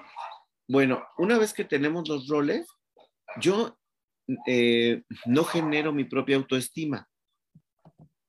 Bueno, 0.68 1.04
una 1.18 1.40
vez 1.40 1.54
que 1.54 1.66
tenemos 1.66 2.08
los 2.08 2.28
roles, 2.28 2.68
yo 3.42 3.76
eh, 4.46 5.04
no 5.26 5.44
genero 5.44 5.94
mi 5.94 6.04
propia 6.04 6.36
autoestima, 6.36 7.08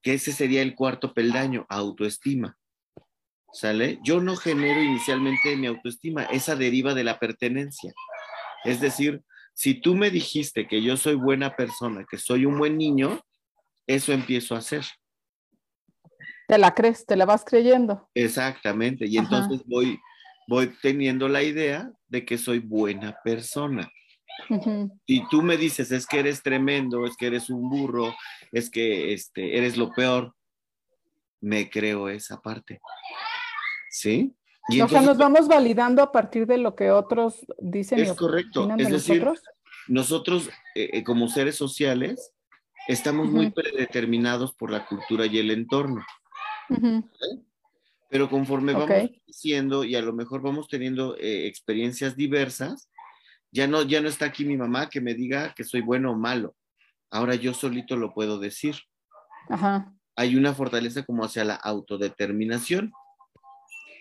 que 0.06 0.14
ese 0.14 0.30
sería 0.30 0.62
el 0.62 0.76
cuarto 0.76 1.12
peldaño, 1.12 1.66
autoestima. 1.68 2.56
¿Sale? 3.52 3.98
Yo 4.04 4.20
no 4.20 4.36
genero 4.36 4.80
inicialmente 4.80 5.56
mi 5.56 5.66
autoestima, 5.66 6.22
esa 6.26 6.54
deriva 6.54 6.94
de 6.94 7.02
la 7.02 7.18
pertenencia. 7.18 7.92
Es 8.62 8.80
decir, 8.80 9.24
si 9.52 9.74
tú 9.74 9.96
me 9.96 10.12
dijiste 10.12 10.68
que 10.68 10.80
yo 10.80 10.96
soy 10.96 11.16
buena 11.16 11.56
persona, 11.56 12.06
que 12.08 12.18
soy 12.18 12.46
un 12.46 12.56
buen 12.56 12.78
niño, 12.78 13.20
eso 13.88 14.12
empiezo 14.12 14.54
a 14.54 14.58
hacer. 14.58 14.84
Te 16.46 16.56
la 16.56 16.72
crees, 16.72 17.04
te 17.04 17.16
la 17.16 17.24
vas 17.24 17.44
creyendo. 17.44 18.08
Exactamente, 18.14 19.06
y 19.08 19.18
entonces 19.18 19.60
voy, 19.66 19.98
voy 20.46 20.72
teniendo 20.82 21.26
la 21.26 21.42
idea 21.42 21.90
de 22.06 22.24
que 22.24 22.38
soy 22.38 22.60
buena 22.60 23.18
persona. 23.24 23.90
Y 25.06 25.26
tú 25.28 25.42
me 25.42 25.56
dices, 25.56 25.90
es 25.92 26.06
que 26.06 26.20
eres 26.20 26.42
tremendo, 26.42 27.06
es 27.06 27.16
que 27.16 27.26
eres 27.26 27.50
un 27.50 27.68
burro, 27.68 28.14
es 28.52 28.70
que 28.70 29.12
este, 29.12 29.56
eres 29.56 29.76
lo 29.76 29.90
peor, 29.92 30.34
me 31.40 31.70
creo 31.70 32.08
esa 32.08 32.40
parte. 32.40 32.80
¿Sí? 33.90 34.34
Y 34.68 34.80
o 34.80 34.88
sea, 34.88 35.00
nos 35.00 35.16
vamos 35.16 35.46
validando 35.46 36.02
a 36.02 36.10
partir 36.10 36.46
de 36.46 36.58
lo 36.58 36.74
que 36.74 36.90
otros 36.90 37.46
dicen. 37.58 38.00
Es 38.00 38.12
correcto. 38.14 38.68
Es 38.76 38.90
decir, 38.90 39.22
nosotros, 39.22 39.42
nosotros 39.86 40.48
eh, 40.74 40.90
eh, 40.92 41.04
como 41.04 41.28
seres 41.28 41.54
sociales 41.54 42.32
estamos 42.88 43.28
muy 43.28 43.50
predeterminados 43.50 44.54
por 44.54 44.70
la 44.70 44.86
cultura 44.86 45.26
y 45.26 45.38
el 45.38 45.50
entorno. 45.50 46.04
Pero 48.08 48.28
conforme 48.28 48.72
vamos 48.72 49.10
siendo 49.28 49.84
y 49.84 49.94
a 49.94 50.02
lo 50.02 50.12
mejor 50.12 50.42
vamos 50.42 50.68
teniendo 50.68 51.16
eh, 51.16 51.46
experiencias 51.46 52.16
diversas, 52.16 52.88
ya 53.56 53.66
no, 53.66 53.82
ya 53.82 54.02
no 54.02 54.08
está 54.08 54.26
aquí 54.26 54.44
mi 54.44 54.54
mamá 54.54 54.90
que 54.90 55.00
me 55.00 55.14
diga 55.14 55.54
que 55.54 55.64
soy 55.64 55.80
bueno 55.80 56.12
o 56.12 56.14
malo. 56.14 56.54
Ahora 57.10 57.36
yo 57.36 57.54
solito 57.54 57.96
lo 57.96 58.12
puedo 58.12 58.38
decir. 58.38 58.76
Hay 60.14 60.36
una 60.36 60.52
fortaleza 60.52 61.04
como 61.04 61.24
hacia 61.24 61.42
la 61.42 61.54
autodeterminación. 61.54 62.92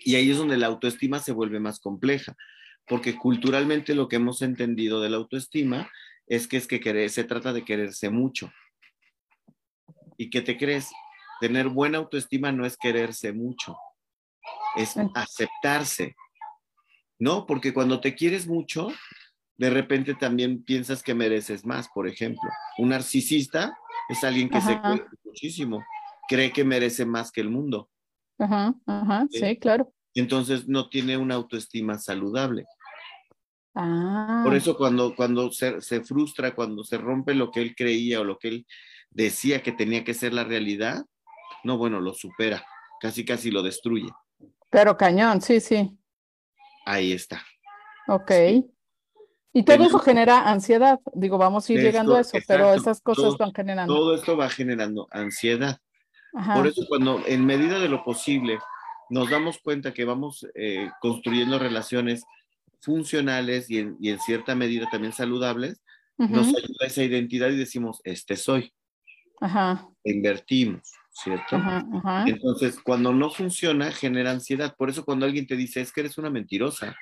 Y 0.04 0.16
ahí 0.16 0.30
es 0.30 0.38
donde 0.38 0.58
la 0.58 0.68
autoestima 0.68 1.20
se 1.20 1.32
vuelve 1.32 1.62
más 1.62 1.80
compleja, 1.80 2.36
porque 2.86 3.16
culturalmente 3.16 3.96
lo 3.96 4.10
que 4.10 4.18
hemos 4.18 4.42
entendido 4.42 5.00
de 5.00 5.10
la 5.10 5.18
autoestima 5.18 5.90
es 6.28 6.50
que 6.50 6.58
es 6.58 6.68
que 6.68 7.10
se 7.10 7.24
trata 7.24 7.54
de 7.54 7.64
quererse 7.64 8.10
mucho. 8.10 8.52
¿Y 10.18 10.30
qué 10.30 10.42
te 10.42 10.58
crees? 10.58 10.92
Tener 11.40 11.70
buena 11.70 11.98
autoestima 12.00 12.52
no 12.52 12.66
es 12.66 12.76
quererse 12.76 13.32
mucho, 13.32 13.78
es 14.76 14.96
aceptarse, 15.16 16.14
¿no? 17.20 17.46
Porque 17.46 17.74
cuando 17.74 18.02
te 18.02 18.16
quieres 18.16 18.48
mucho, 18.48 18.90
de 19.58 19.70
repente 19.70 20.16
también 20.16 20.64
piensas 20.64 21.02
que 21.02 21.14
mereces 21.14 21.66
más, 21.66 21.88
por 21.90 22.08
ejemplo. 22.08 22.50
Un 22.78 22.90
narcisista 22.90 23.78
es 24.10 24.24
alguien 24.24 24.50
que 24.50 24.62
se 24.62 24.80
cree 24.80 25.04
muchísimo, 25.24 25.84
cree 26.28 26.52
que 26.52 26.64
merece 26.64 27.06
más 27.06 27.32
que 27.32 27.42
el 27.42 27.50
mundo. 27.50 27.90
Ajá, 28.38 28.76
ajá, 28.86 29.28
sí, 29.32 29.58
claro. 29.58 29.92
Entonces 30.14 30.68
no 30.68 30.90
tiene 30.90 31.18
una 31.18 31.36
autoestima 31.36 31.98
saludable. 31.98 32.66
Ah. 33.74 34.42
Por 34.46 34.56
eso 34.56 34.78
cuando, 34.78 35.16
cuando 35.16 35.52
se, 35.52 35.82
se, 35.82 36.02
frustra, 36.02 36.56
cuando 36.56 36.84
se 36.84 36.98
rompe 36.98 37.34
lo 37.34 37.52
que 37.52 37.62
él 37.62 37.76
creía 37.76 38.22
o 38.22 38.24
lo 38.24 38.38
que 38.38 38.48
él 38.48 38.68
decía 39.10 39.62
que 39.62 39.72
tenía 39.72 40.04
que 40.04 40.14
ser 40.14 40.34
la 40.34 40.46
realidad, 40.46 41.06
no, 41.64 41.78
bueno, 41.78 42.00
lo 42.00 42.14
supera, 42.14 42.66
casi 43.02 43.26
casi 43.26 43.52
lo 43.52 43.64
destruye. 43.64 44.10
Pero 44.70 44.96
cañón, 44.98 45.42
sí, 45.42 45.60
sí. 45.60 45.98
Ahí 46.86 47.12
está. 47.12 47.42
Ok. 48.08 48.32
Y 49.56 49.64
todo 49.64 49.86
eso 49.86 50.00
genera 50.00 50.50
ansiedad. 50.52 51.00
Digo, 51.14 51.38
vamos 51.38 51.70
a 51.70 51.74
ir 51.74 51.80
llegando 51.80 52.18
a 52.18 52.20
eso, 52.20 52.38
pero 52.46 52.74
esas 52.74 53.00
cosas 53.00 53.38
van 53.38 53.54
generando. 53.54 53.94
Todo 53.96 54.14
esto 54.14 54.36
va 54.36 54.50
generando 54.50 55.08
ansiedad. 55.12 55.80
Por 56.54 56.68
eso 56.68 56.84
cuando 56.90 57.24
en 57.26 57.46
medida 57.46 57.80
de 57.80 57.88
lo 57.88 58.04
posible 58.04 58.60
nos 59.10 59.30
damos 59.30 59.60
cuenta 59.60 59.94
que 59.94 60.04
vamos 60.04 60.46
eh, 60.56 60.92
construyendo 61.00 61.58
relaciones 61.58 62.26
funcionales 62.82 63.70
y 63.72 63.80
en, 63.80 64.20
cierta 64.20 64.56
medida 64.56 64.90
también 64.92 65.14
saludables, 65.14 65.82
nos 66.18 66.48
ayuda 66.48 66.86
esa 66.86 67.04
identidad 67.04 67.48
y 67.50 67.56
decimos, 67.56 68.02
este 68.04 68.36
soy. 68.36 68.74
Ajá. 69.40 69.88
Invertimos. 70.04 70.82
¿cierto? 71.16 71.58
Entonces, 72.26 72.78
cuando 72.82 73.14
no 73.14 73.30
funciona, 73.30 73.90
genera 73.92 74.32
ansiedad. 74.32 74.76
Por 74.76 74.90
eso 74.90 75.06
cuando 75.06 75.26
alguien 75.26 75.48
te 75.48 75.56
dice, 75.56 75.80
es 75.80 75.94
que 75.94 76.02
eres 76.02 76.18
una 76.18 76.30
mentirosa, 76.30 76.94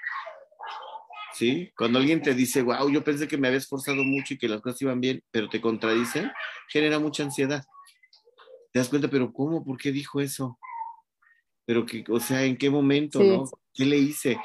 ¿sí? 1.33 1.71
Cuando 1.75 1.99
alguien 1.99 2.21
te 2.21 2.33
dice, 2.33 2.61
wow, 2.61 2.89
yo 2.89 3.03
pensé 3.03 3.27
que 3.27 3.37
me 3.37 3.47
había 3.47 3.59
esforzado 3.59 4.03
mucho 4.03 4.33
y 4.33 4.37
que 4.37 4.47
las 4.47 4.61
cosas 4.61 4.81
iban 4.81 5.01
bien, 5.01 5.21
pero 5.31 5.49
te 5.49 5.61
contradice, 5.61 6.31
genera 6.69 6.99
mucha 6.99 7.23
ansiedad. 7.23 7.63
Te 8.71 8.79
das 8.79 8.89
cuenta, 8.89 9.07
pero 9.07 9.31
¿cómo? 9.31 9.63
¿Por 9.63 9.77
qué 9.77 9.91
dijo 9.91 10.21
eso? 10.21 10.57
Pero 11.65 11.85
que, 11.85 12.03
o 12.09 12.19
sea, 12.19 12.43
¿en 12.43 12.57
qué 12.57 12.69
momento, 12.69 13.21
no? 13.23 13.45
¿Qué 13.73 13.85
le 13.85 13.97
hice? 13.97 14.39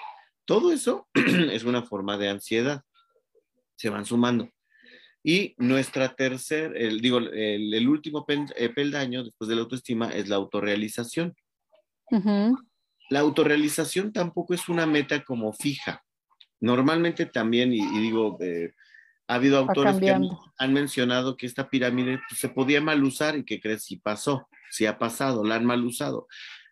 Todo 0.45 0.73
eso 0.73 1.09
es 1.15 1.65
una 1.65 1.83
forma 1.83 2.17
de 2.17 2.29
ansiedad. 2.29 2.83
Se 3.77 3.91
van 3.91 4.05
sumando. 4.05 4.49
Y 5.23 5.55
nuestra 5.59 6.15
tercer, 6.15 6.77
el, 6.77 7.01
digo, 7.01 7.19
el, 7.19 7.89
último 7.89 8.25
eh, 8.29 8.69
peldaño 8.71 9.25
después 9.25 9.49
de 9.49 9.57
la 9.57 9.63
autoestima 9.63 10.11
es 10.11 10.29
la 10.29 10.37
autorrealización. 10.37 11.35
La 13.11 13.21
autorrealización 13.21 14.13
tampoco 14.13 14.55
es 14.55 14.69
una 14.69 14.87
meta 14.87 15.25
como 15.25 15.53
fija. 15.53 16.03
Normalmente 16.61 17.27
también, 17.27 17.73
y, 17.73 17.81
digo, 18.01 18.37
eh, 18.41 18.73
ha 19.29 19.35
habido 19.35 19.59
autores 19.59 19.99
que 19.99 20.11
han, 20.11 20.73
mencionado 20.73 21.37
que 21.37 21.47
esta 21.47 21.69
pirámide 21.69 22.21
pues, 22.29 22.41
se 22.41 22.49
podía 22.49 22.81
mal 22.81 23.05
usar 23.05 23.37
y 23.37 23.45
que 23.45 23.61
crees 23.61 23.85
si 23.85 23.97
pasó, 23.97 24.49
si 24.71 24.87
ha 24.87 24.99
pasado, 24.99 25.45
la 25.45 25.57
han 25.57 25.65
mal 25.65 25.85
usado. 25.85 26.27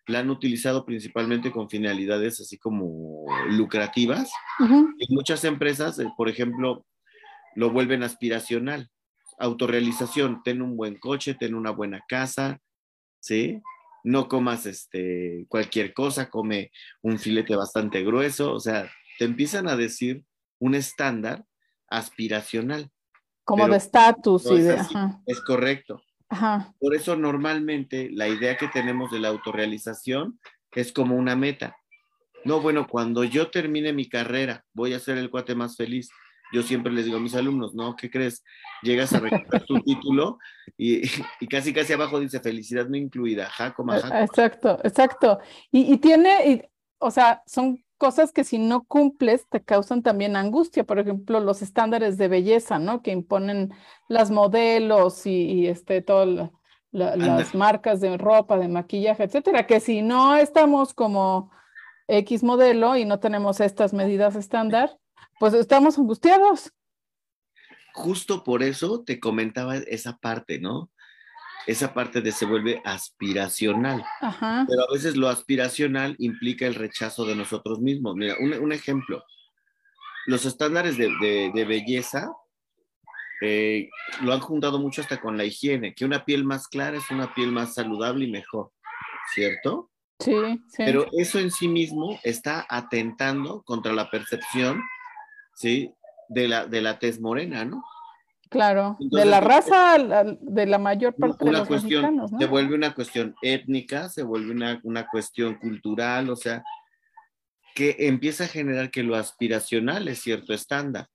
La 0.07 0.19
han 0.19 0.29
utilizado 0.29 0.85
principalmente 0.85 1.51
con 1.51 1.69
finalidades 1.69 2.39
así 2.39 2.57
como 2.57 3.25
lucrativas. 3.49 4.31
En 4.59 4.95
muchas 5.09 5.43
empresas, 5.43 5.99
eh, 5.99 6.07
por 6.15 6.29
ejemplo, 6.29 6.85
lo 7.55 7.71
vuelven 7.71 8.03
aspiracional. 8.03 8.89
Autorrealización, 9.39 10.41
ten 10.43 10.61
un 10.61 10.77
buen 10.77 10.97
coche, 10.97 11.33
ten 11.33 11.53
una 11.53 11.71
buena 11.71 12.03
casa, 12.07 12.59
¿sí? 13.19 13.61
No 14.03 14.27
comas 14.27 14.65
este, 14.65 15.45
cualquier 15.49 15.93
cosa, 15.93 16.29
come 16.29 16.71
un 17.01 17.19
filete 17.19 17.55
bastante 17.55 18.03
grueso, 18.03 18.53
o 18.53 18.59
sea, 18.59 18.89
te 19.17 19.25
empiezan 19.25 19.67
a 19.67 19.75
decir 19.75 20.23
un 20.59 20.75
estándar 20.75 21.45
aspiracional. 21.89 22.91
Como 23.43 23.67
de 23.67 23.77
estatus 23.77 24.45
y 24.51 24.59
de... 24.59 24.77
Es 25.25 25.41
correcto. 25.41 26.01
Por 26.79 26.95
eso 26.95 27.15
normalmente 27.15 28.09
la 28.11 28.27
idea 28.27 28.57
que 28.57 28.67
tenemos 28.67 29.11
de 29.11 29.19
la 29.19 29.29
autorrealización 29.29 30.39
es 30.71 30.91
como 30.91 31.15
una 31.15 31.35
meta. 31.35 31.77
No, 32.43 32.61
bueno, 32.61 32.87
cuando 32.87 33.23
yo 33.23 33.49
termine 33.49 33.93
mi 33.93 34.07
carrera, 34.07 34.63
voy 34.73 34.93
a 34.93 34.99
ser 34.99 35.17
el 35.17 35.29
cuate 35.29 35.55
más 35.55 35.75
feliz. 35.75 36.09
Yo 36.53 36.63
siempre 36.63 36.93
les 36.93 37.05
digo 37.05 37.17
a 37.17 37.21
mis 37.21 37.35
alumnos, 37.35 37.75
¿no? 37.75 37.95
¿Qué 37.95 38.09
crees? 38.09 38.43
Llegas 38.81 39.11
a 39.13 39.19
recoger 39.19 39.65
tu 39.65 39.79
título 39.83 40.37
y, 40.77 41.01
casi, 41.49 41.73
casi 41.73 41.93
abajo 41.93 42.19
dice 42.19 42.39
felicidad 42.39 42.87
no 42.87 42.95
incluida, 42.95 43.49
eh, 43.59 44.23
Exacto, 44.23 44.79
exacto. 44.83 45.39
Y, 45.71 45.97
tiene, 45.97 46.69
o 46.99 47.11
sea, 47.11 47.43
son 47.45 47.83
cosas 47.97 48.31
que 48.31 48.43
si 48.43 48.57
no 48.57 48.83
cumples 48.83 49.47
te 49.49 49.63
causan 49.63 50.03
también 50.03 50.35
angustia. 50.35 50.83
Por 50.83 50.99
ejemplo, 50.99 51.39
los 51.39 51.61
estándares 51.61 52.17
de 52.17 52.27
belleza, 52.27 52.79
¿no? 52.79 53.01
Que 53.01 53.11
imponen 53.11 53.73
las 54.07 54.31
modelos 54.31 55.25
y, 55.25 55.67
este, 55.67 56.01
todas 56.01 56.51
las 56.91 57.53
marcas 57.53 57.99
de 57.99 58.17
ropa, 58.17 58.57
de 58.57 58.67
maquillaje, 58.67 59.23
etcétera. 59.23 59.67
Que 59.67 59.79
si 59.79 60.01
no 60.01 60.35
estamos 60.35 60.93
como 60.93 61.51
X 62.07 62.43
modelo 62.43 62.95
y 62.95 63.05
no 63.05 63.19
tenemos 63.19 63.59
estas 63.59 63.93
medidas 63.93 64.35
estándar, 64.35 64.97
pues 65.39 65.53
estamos 65.53 65.97
angustiados. 65.97 66.71
Justo 67.93 68.43
por 68.43 68.63
eso 68.63 69.03
te 69.03 69.19
comentaba 69.19 69.77
esa 69.77 70.17
parte, 70.17 70.59
¿no? 70.59 70.89
Esa 71.67 71.93
parte 71.93 72.21
de 72.21 72.31
se 72.31 72.45
vuelve 72.45 72.81
aspiracional. 72.85 74.03
Pero 74.21 74.83
a 74.89 74.93
veces 74.93 75.17
lo 75.17 75.27
aspiracional 75.27 76.15
implica 76.17 76.65
el 76.65 76.75
rechazo 76.75 77.25
de 77.25 77.35
nosotros 77.35 77.81
mismos. 77.81 78.15
Mira, 78.15 78.35
un, 78.39 78.71
ejemplo. 78.71 79.21
Los 80.27 80.45
estándares 80.45 80.97
de, 80.97 81.65
belleza 81.67 82.31
eh, 83.41 83.89
lo 84.21 84.31
han 84.31 84.39
juntado 84.39 84.79
mucho 84.79 85.01
hasta 85.01 85.19
con 85.19 85.37
la 85.37 85.43
higiene, 85.43 85.93
que 85.93 86.05
una 86.05 86.23
piel 86.23 86.45
más 86.45 86.69
clara 86.69 86.97
es 86.97 87.11
una 87.11 87.33
piel 87.33 87.51
más 87.51 87.73
saludable 87.73 88.25
y 88.25 88.31
mejor, 88.31 88.71
¿cierto? 89.33 89.91
Sí, 90.19 90.33
sí. 90.69 90.77
Pero 90.77 91.05
eso 91.17 91.37
en 91.37 91.51
sí 91.51 91.67
mismo 91.67 92.17
está 92.23 92.65
atentando 92.69 93.61
contra 93.63 93.91
la 93.91 94.09
percepción, 94.09 94.81
¿sí? 95.53 95.93
De 96.29 96.47
la, 96.47 96.65
de 96.65 96.81
la 96.81 96.97
tez 96.97 97.19
morena, 97.19 97.65
¿no? 97.65 97.83
Claro, 98.49 98.97
de 98.99 99.25
la 99.25 99.41
raza 99.41 99.97
de 100.39 100.65
la 100.65 100.77
mayor 100.77 101.15
parte 101.15 101.45
de 101.45 101.51
los 101.51 101.67
cuestión, 101.67 102.15
¿no? 102.15 102.27
Se 102.27 102.45
vuelve 102.45 102.75
una 102.75 102.93
cuestión 102.93 103.35
étnica, 103.41 104.09
se 104.09 104.23
vuelve 104.23 104.51
una, 104.51 104.79
una, 104.83 105.07
cuestión 105.07 105.55
cultural, 105.55 106.29
o 106.29 106.35
sea, 106.35 106.63
que 107.75 107.95
empieza 107.99 108.45
a 108.45 108.47
generar 108.47 108.89
que 108.91 109.03
lo 109.03 109.15
aspiracional 109.15 110.07
es 110.07 110.19
cierto 110.19 110.53
estándar. 110.53 111.07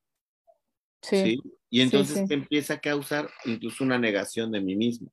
Sí. 1.00 1.40
Y 1.70 1.80
entonces 1.80 2.30
empieza 2.30 2.74
a 2.74 2.80
causar 2.80 3.30
incluso 3.44 3.82
una 3.82 3.98
negación 3.98 4.52
de 4.52 4.60
mí 4.60 4.76
mismo. 4.76 5.10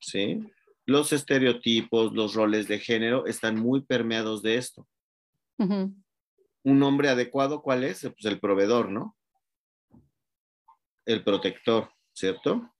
¿Sí? 0.00 0.40
Los 0.86 1.12
estereotipos, 1.12 2.12
los 2.12 2.34
roles 2.34 2.66
de 2.66 2.78
género 2.78 3.26
están 3.26 3.56
muy 3.56 3.82
permeados 3.82 4.42
de 4.42 4.56
esto. 4.56 4.88
Un 5.58 6.82
hombre 6.82 7.08
adecuado, 7.08 7.62
¿cuál 7.62 7.84
es? 7.84 8.00
Pues 8.00 8.24
el 8.24 8.40
proveedor, 8.40 8.90
¿no? 8.90 9.16
El 11.04 11.24
protector, 11.24 11.90
¿cierto? 12.12 12.70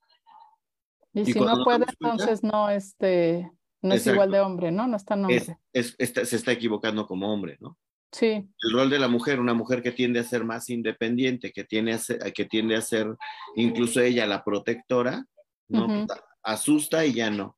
Y, 1.12 1.24
si 1.26 1.38
no 1.38 1.64
puede, 1.64 1.84
entonces 1.88 2.42
no, 2.42 2.70
este, 2.70 3.50
no 3.82 3.94
es 3.94 4.06
igual 4.06 4.30
de 4.30 4.40
hombre, 4.40 4.70
¿no? 4.72 4.86
No 4.86 4.96
está 4.96 5.14
hombre. 5.14 5.40
se 5.72 6.36
está 6.36 6.52
equivocando 6.52 7.06
como 7.06 7.32
hombre, 7.32 7.58
¿no? 7.60 7.78
Sí. 8.12 8.48
El 8.62 8.72
rol 8.72 8.90
de 8.90 8.98
la 8.98 9.08
mujer, 9.08 9.40
una 9.40 9.54
mujer 9.54 9.82
que 9.82 9.92
tiende 9.92 10.20
a 10.20 10.24
ser 10.24 10.44
más 10.44 10.68
independiente, 10.68 11.50
que, 11.50 11.64
tiene 11.64 11.98
que 12.34 12.44
tiende 12.44 12.76
a 12.76 12.82
ser 12.82 13.16
incluso 13.56 14.00
ella 14.00 14.26
la 14.26 14.44
protectora, 14.44 15.24
¿no? 15.68 15.86
Pues, 15.86 16.06
asusta 16.42 17.04
y 17.06 17.14
ya 17.14 17.30
no 17.30 17.56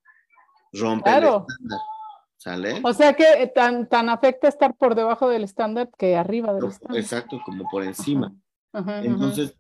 rompe 0.73 1.11
claro. 1.11 1.47
¿Sale? 2.37 2.81
O 2.83 2.93
sea 2.93 3.15
que 3.15 3.25
eh, 3.25 3.47
tan, 3.47 3.89
tan 3.89 4.11
afecta 4.11 4.49
estar 4.49 4.75
por 4.77 4.95
debajo 4.95 5.29
del 5.29 5.45
estándar 5.45 5.89
que 5.97 6.15
arriba 6.15 6.53
del 6.53 6.67
estándar. 6.67 7.01
Exacto, 7.01 7.41
como 7.45 7.69
por 7.71 7.83
encima. 7.83 8.35
Entonces, 8.73 9.57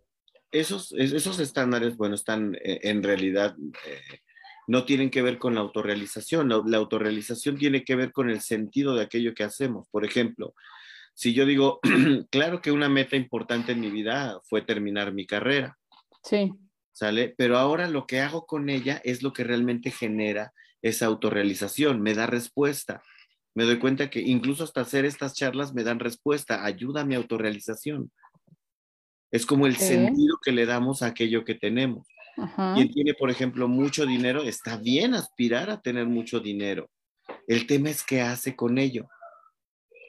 Esos, 0.55 0.93
esos 0.93 1.41
estándares, 1.41 1.97
bueno, 1.97 2.15
están 2.15 2.55
eh, 2.63 2.81
en 2.83 3.03
realidad, 3.03 3.57
eh, 3.87 4.21
no 4.67 4.85
tienen 4.85 5.11
que 5.11 5.23
ver 5.23 5.39
con 5.39 5.55
la 5.55 5.61
autorrealización. 5.61 6.49
La, 6.49 6.63
la, 6.65 6.77
autorrealización 6.77 7.57
tiene 7.57 7.85
que 7.85 7.97
ver 7.97 8.13
con 8.13 8.31
el 8.31 8.41
sentido 8.41 8.95
de 8.95 9.03
aquello 9.03 9.35
que 9.35 9.45
hacemos. 9.45 9.89
Por 9.91 10.05
ejemplo, 10.05 10.55
si 11.15 11.35
yo 11.35 11.47
digo, 11.47 11.81
claro 12.31 12.61
que 12.61 12.73
una 12.73 12.89
meta 12.89 13.17
importante 13.17 13.73
en 13.73 13.81
mi 13.81 13.91
vida 13.91 14.41
fue 14.45 14.63
terminar 14.63 15.13
mi 15.13 15.27
carrera. 15.27 15.79
Sí. 16.23 16.53
¿Sale? 16.93 17.35
Pero 17.37 17.59
ahora 17.59 17.89
lo 17.89 18.07
que 18.07 18.21
hago 18.21 18.47
con 18.47 18.69
ella 18.69 19.01
es 19.05 19.23
lo 19.23 19.33
que 19.33 19.45
realmente 19.45 19.91
genera 19.91 20.53
esa 20.83 21.07
autorrealización, 21.07 22.03
me 22.03 22.15
da 22.15 22.27
respuesta. 22.27 23.03
Me 23.55 23.65
doy 23.65 23.79
cuenta 23.79 24.11
que 24.11 24.21
incluso 24.21 24.65
hasta 24.65 24.83
hacer 24.83 25.05
estas 25.05 25.35
charlas 25.35 25.73
me 25.73 25.85
dan 25.85 25.99
respuesta, 25.99 26.65
ayuda 26.65 27.01
a 27.01 27.05
mi 27.05 27.15
autorrealización. 27.15 28.13
Es 29.35 29.47
como 29.47 29.67
el 29.67 29.77
sentido 29.77 30.37
que 30.43 30.53
le 30.53 30.67
damos 30.67 31.03
a 31.03 31.07
aquello 31.07 31.45
que 31.45 31.55
tenemos. 31.55 32.07
Quien 32.75 32.91
tiene, 32.91 33.15
por 33.15 33.31
ejemplo, 33.31 33.69
mucho 33.69 34.07
dinero, 34.07 34.43
está 34.43 34.77
bien 34.77 35.15
aspirar 35.15 35.71
a 35.71 35.81
tener 35.81 36.07
mucho 36.07 36.41
dinero. 36.41 36.91
El 37.47 37.67
tema 37.67 37.91
es 37.91 38.03
qué 38.05 38.21
hace 38.21 38.55
con 38.55 38.79
ello. 38.79 39.09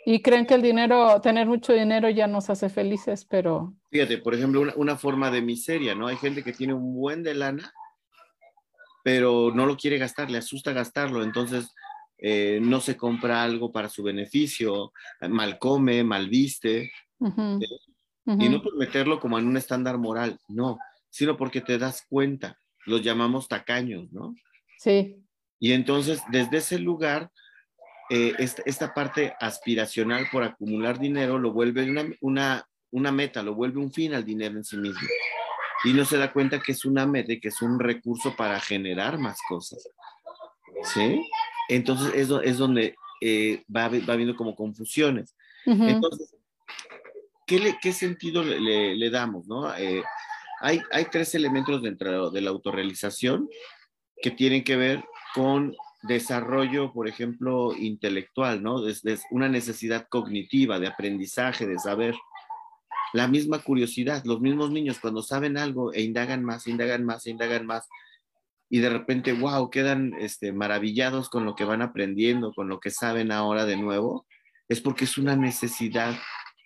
Y 0.05 0.21
creen 0.21 0.45
que 0.45 0.53
el 0.53 0.61
dinero, 0.61 1.19
tener 1.21 1.47
mucho 1.47 1.73
dinero 1.73 2.09
ya 2.09 2.27
nos 2.27 2.49
hace 2.49 2.69
felices, 2.69 3.25
pero... 3.25 3.73
Fíjate, 3.91 4.19
por 4.19 4.35
ejemplo, 4.35 4.61
una, 4.61 4.73
una 4.75 4.95
forma 4.95 5.31
de 5.31 5.41
miseria, 5.41 5.95
¿no? 5.95 6.07
Hay 6.07 6.17
gente 6.17 6.43
que 6.43 6.53
tiene 6.53 6.73
un 6.73 6.93
buen 6.93 7.23
de 7.23 7.33
lana 7.33 7.73
pero 9.05 9.51
no 9.53 9.67
lo 9.67 9.77
quiere 9.77 9.99
gastar, 9.99 10.31
le 10.31 10.39
asusta 10.39 10.73
gastarlo, 10.73 11.21
entonces 11.21 11.71
eh, 12.17 12.57
no 12.59 12.81
se 12.81 12.97
compra 12.97 13.43
algo 13.43 13.71
para 13.71 13.88
su 13.88 14.01
beneficio, 14.01 14.93
mal 15.29 15.59
come, 15.59 16.03
mal 16.03 16.27
viste, 16.27 16.91
y 18.25 18.49
no 18.49 18.61
por 18.61 18.75
meterlo 18.77 19.19
como 19.19 19.38
en 19.38 19.47
un 19.47 19.57
estándar 19.57 19.97
moral, 19.97 20.39
no, 20.47 20.79
sino 21.09 21.38
porque 21.38 21.61
te 21.61 21.77
das 21.77 22.05
cuenta, 22.09 22.59
los 22.85 23.03
llamamos 23.03 23.47
tacaños, 23.47 24.11
¿no? 24.11 24.35
Sí. 24.79 25.17
Y 25.59 25.73
entonces, 25.73 26.21
desde 26.31 26.57
ese 26.57 26.79
lugar, 26.79 27.31
eh, 28.09 28.33
esta, 28.38 28.93
parte 28.93 29.33
aspiracional 29.39 30.27
por 30.31 30.43
acumular 30.43 30.99
dinero 30.99 31.39
lo 31.39 31.53
vuelve 31.53 31.89
una, 31.89 32.05
una, 32.21 32.67
una 32.91 33.11
meta, 33.11 33.41
lo 33.41 33.55
vuelve 33.55 33.79
un 33.79 33.91
fin 33.91 34.13
al 34.13 34.25
dinero 34.25 34.57
en 34.57 34.63
sí 34.63 34.77
mismo 34.77 35.07
y 35.85 35.93
no 35.93 36.05
se 36.05 36.17
da 36.17 36.31
cuenta 36.31 36.59
que 36.59 36.71
es 36.71 36.85
una 36.85 37.05
meta 37.05 37.33
que 37.41 37.49
es 37.49 37.61
un 37.61 37.79
recurso 37.79 38.35
para 38.35 38.59
generar 38.59 39.17
más 39.17 39.38
cosas. 39.47 39.88
¿Sí? 40.83 41.21
Entonces, 41.69 42.11
eso 42.15 42.41
es 42.41 42.57
donde 42.57 42.95
eh, 43.21 43.63
va, 43.73 43.88
va 43.88 44.13
habiendo 44.13 44.35
como 44.35 44.55
confusiones. 44.55 45.35
Entonces, 45.65 46.35
¿qué, 47.45 47.75
¿qué, 47.81 47.93
sentido 47.93 48.43
le, 48.43 49.10
damos? 49.10 49.47
¿no? 49.47 49.75
Eh, 49.75 50.03
hay, 50.62 50.81
hay 50.91 51.05
tres 51.05 51.36
elementos 51.36 51.81
dentro 51.81 52.29
de 52.29 52.41
la 52.41 52.49
autorrealización 52.49 53.49
que 54.21 54.31
tienen 54.31 54.63
que 54.63 54.75
ver 54.75 55.03
con 55.34 55.75
desarrollo, 56.03 56.93
por 56.93 57.08
ejemplo, 57.08 57.75
intelectual, 57.75 58.62
¿no? 58.62 58.81
Desde 58.81 59.17
una 59.31 59.49
necesidad 59.49 60.08
cognitiva, 60.10 60.79
de 60.79 60.88
aprendizaje, 60.88 61.65
de 61.65 61.79
saber 61.79 62.15
la 63.13 63.27
misma 63.27 63.60
curiosidad. 63.60 64.23
Los 64.25 64.39
mismos 64.41 64.71
niños 64.71 64.99
cuando 64.99 65.21
saben 65.21 65.58
algo 65.58 65.93
e 65.93 66.01
indagan 66.01 66.43
más, 66.43 66.67
indagan 66.67 67.03
más, 67.05 67.25
indagan 67.27 67.65
más, 67.65 67.88
y 68.69 68.79
de 68.79 68.89
repente, 68.89 69.34
wow, 69.34 69.69
quedan 69.69 70.13
este, 70.19 70.51
maravillados 70.51 71.29
con 71.29 71.45
lo 71.45 71.55
que 71.55 71.65
van 71.65 71.81
aprendiendo, 71.81 72.51
con 72.53 72.67
lo 72.67 72.79
que 72.79 72.91
saben 72.91 73.31
ahora 73.31 73.65
de 73.65 73.77
nuevo, 73.77 74.25
es 74.67 74.81
porque 74.81 75.05
es 75.05 75.17
una 75.17 75.36
necesidad 75.36 76.15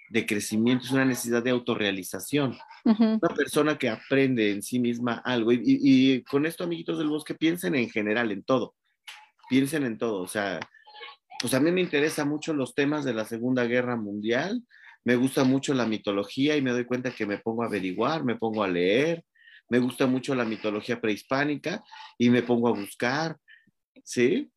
de 0.09 0.25
crecimiento, 0.25 0.85
es 0.85 0.91
una 0.91 1.05
necesidad 1.05 1.43
de 1.43 1.51
autorrealización. 1.51 2.57
Una 2.83 3.35
persona 3.35 3.77
que 3.77 3.89
aprende 3.89 4.51
en 4.51 4.61
sí 4.63 4.79
misma 4.79 5.21
algo, 5.23 5.51
y, 5.51 5.61
y, 5.63 6.23
con 6.23 6.45
esto, 6.45 6.63
amiguitos 6.63 6.97
del 6.97 7.09
bosque, 7.09 7.35
piensen 7.35 7.75
en 7.75 7.89
general, 7.89 8.31
en 8.31 8.43
todo, 8.43 8.75
piensen 9.49 9.83
en 9.83 9.97
todo, 9.97 10.21
o 10.21 10.27
sea, 10.27 10.59
pues 11.39 11.53
a 11.53 11.59
mí 11.59 11.71
me 11.71 11.81
interesan 11.81 12.27
mucho 12.27 12.53
los 12.53 12.73
temas 12.73 13.05
de 13.05 13.13
la 13.13 13.25
Segunda 13.25 13.65
Guerra 13.65 13.95
Mundial, 13.95 14.63
me 15.05 15.15
gusta 15.15 15.43
mucho 15.43 15.73
la 15.73 15.85
mitología 15.85 16.57
y 16.57 16.61
me 16.61 16.71
doy 16.71 16.85
cuenta 16.85 17.11
que 17.11 17.25
me 17.25 17.37
pongo 17.37 17.63
a 17.63 17.67
averiguar, 17.67 18.23
me 18.23 18.35
pongo 18.35 18.63
a 18.63 18.67
leer, 18.67 19.23
me 19.69 19.79
gusta 19.79 20.07
mucho 20.07 20.35
la 20.35 20.45
mitología 20.45 20.99
prehispánica 20.99 21.83
y 22.17 22.29
me 22.29 22.41
pongo 22.41 22.67
a 22.67 22.77
buscar, 22.77 23.37
¿sí? 24.03 24.51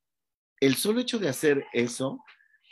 El 0.61 0.75
solo 0.77 1.01
hecho 1.01 1.19
de 1.19 1.29
hacer 1.29 1.67
eso 1.73 2.19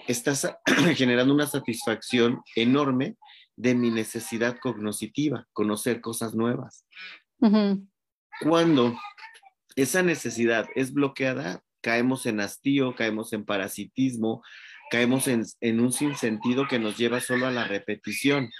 está 0.06 0.32
generando 0.94 1.34
una 1.34 1.46
satisfacción 1.46 2.40
enorme 2.56 3.16
de 3.56 3.74
mi 3.74 3.90
necesidad 3.90 4.58
cognoscitiva, 4.58 5.46
conocer 5.52 6.00
cosas 6.00 6.34
nuevas. 6.34 6.86
Cuando 8.40 8.98
esa 9.76 10.02
necesidad 10.02 10.66
es 10.74 10.92
bloqueada, 10.92 11.62
caemos 11.82 12.26
en 12.26 12.40
hastío, 12.40 12.94
caemos 12.94 13.32
en 13.32 13.44
parasitismo, 13.44 14.42
caemos 14.90 15.28
en, 15.28 15.80
un 15.80 15.92
sinsentido 15.92 16.66
que 16.68 16.78
nos 16.78 16.96
lleva 16.96 17.20
solo 17.20 17.46
a 17.46 17.50
la 17.50 17.64
repetición. 17.64 18.50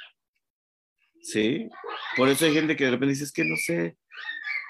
¿sí? 1.23 1.69
Por 2.17 2.29
eso 2.29 2.45
hay 2.45 2.55
gente 2.55 2.77
que 2.77 2.85
de 2.85 2.91
repente 2.93 3.13
dice, 3.13 3.25
es 3.25 3.33
que 3.33 3.45
no 3.45 3.57
sé, 3.57 3.97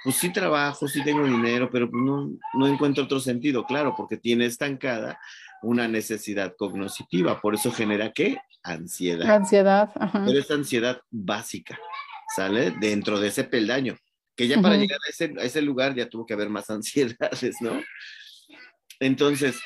pues 0.04 0.16
sí 0.16 0.32
trabajo, 0.32 0.88
sí 0.88 1.02
tengo 1.04 1.24
dinero, 1.24 1.70
pero 1.70 1.90
pues 1.90 2.02
no, 2.02 2.30
no 2.54 2.66
encuentro 2.66 3.04
otro 3.04 3.20
sentido, 3.20 3.64
claro, 3.64 3.94
porque 3.96 4.16
tiene 4.16 4.46
estancada 4.46 5.18
una 5.62 5.88
necesidad 5.88 6.54
cognoscitiva, 6.56 7.40
por 7.40 7.54
eso 7.54 7.70
genera 7.70 8.12
qué? 8.12 8.38
Ansiedad. 8.62 9.30
Ansiedad, 9.30 9.90
Pero 10.12 10.38
es 10.38 10.50
ansiedad 10.50 11.00
básica, 11.10 11.78
¿sale? 12.34 12.72
Dentro 12.72 13.20
de 13.20 13.28
ese 13.28 13.44
peldaño, 13.44 13.96
que 14.36 14.48
ya 14.48 14.60
para 14.60 14.76
llegar 14.76 14.98
a 15.06 15.10
ese, 15.10 15.34
a 15.38 15.42
ese 15.42 15.62
lugar 15.62 15.94
ya 15.94 16.08
tuvo 16.08 16.26
que 16.26 16.34
haber 16.34 16.48
más 16.48 16.70
ansiedades, 16.70 17.56
¿no? 17.60 17.80
Entonces, 18.98 19.60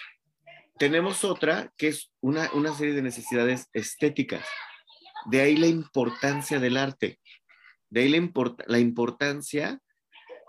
tenemos 0.78 1.24
otra 1.24 1.72
que 1.76 1.88
es 1.88 2.11
una, 2.20 2.50
una 2.52 2.74
serie 2.74 2.94
de 2.94 3.02
necesidades 3.02 3.68
estéticas. 3.72 4.44
De 5.26 5.40
ahí 5.40 5.57
la 5.57 5.66
importancia 5.66 6.61
del 6.61 6.76
arte. 6.76 7.18
De 7.88 8.02
ahí 8.02 8.09
la, 8.09 8.30
la 8.66 8.78
importancia 8.78 9.80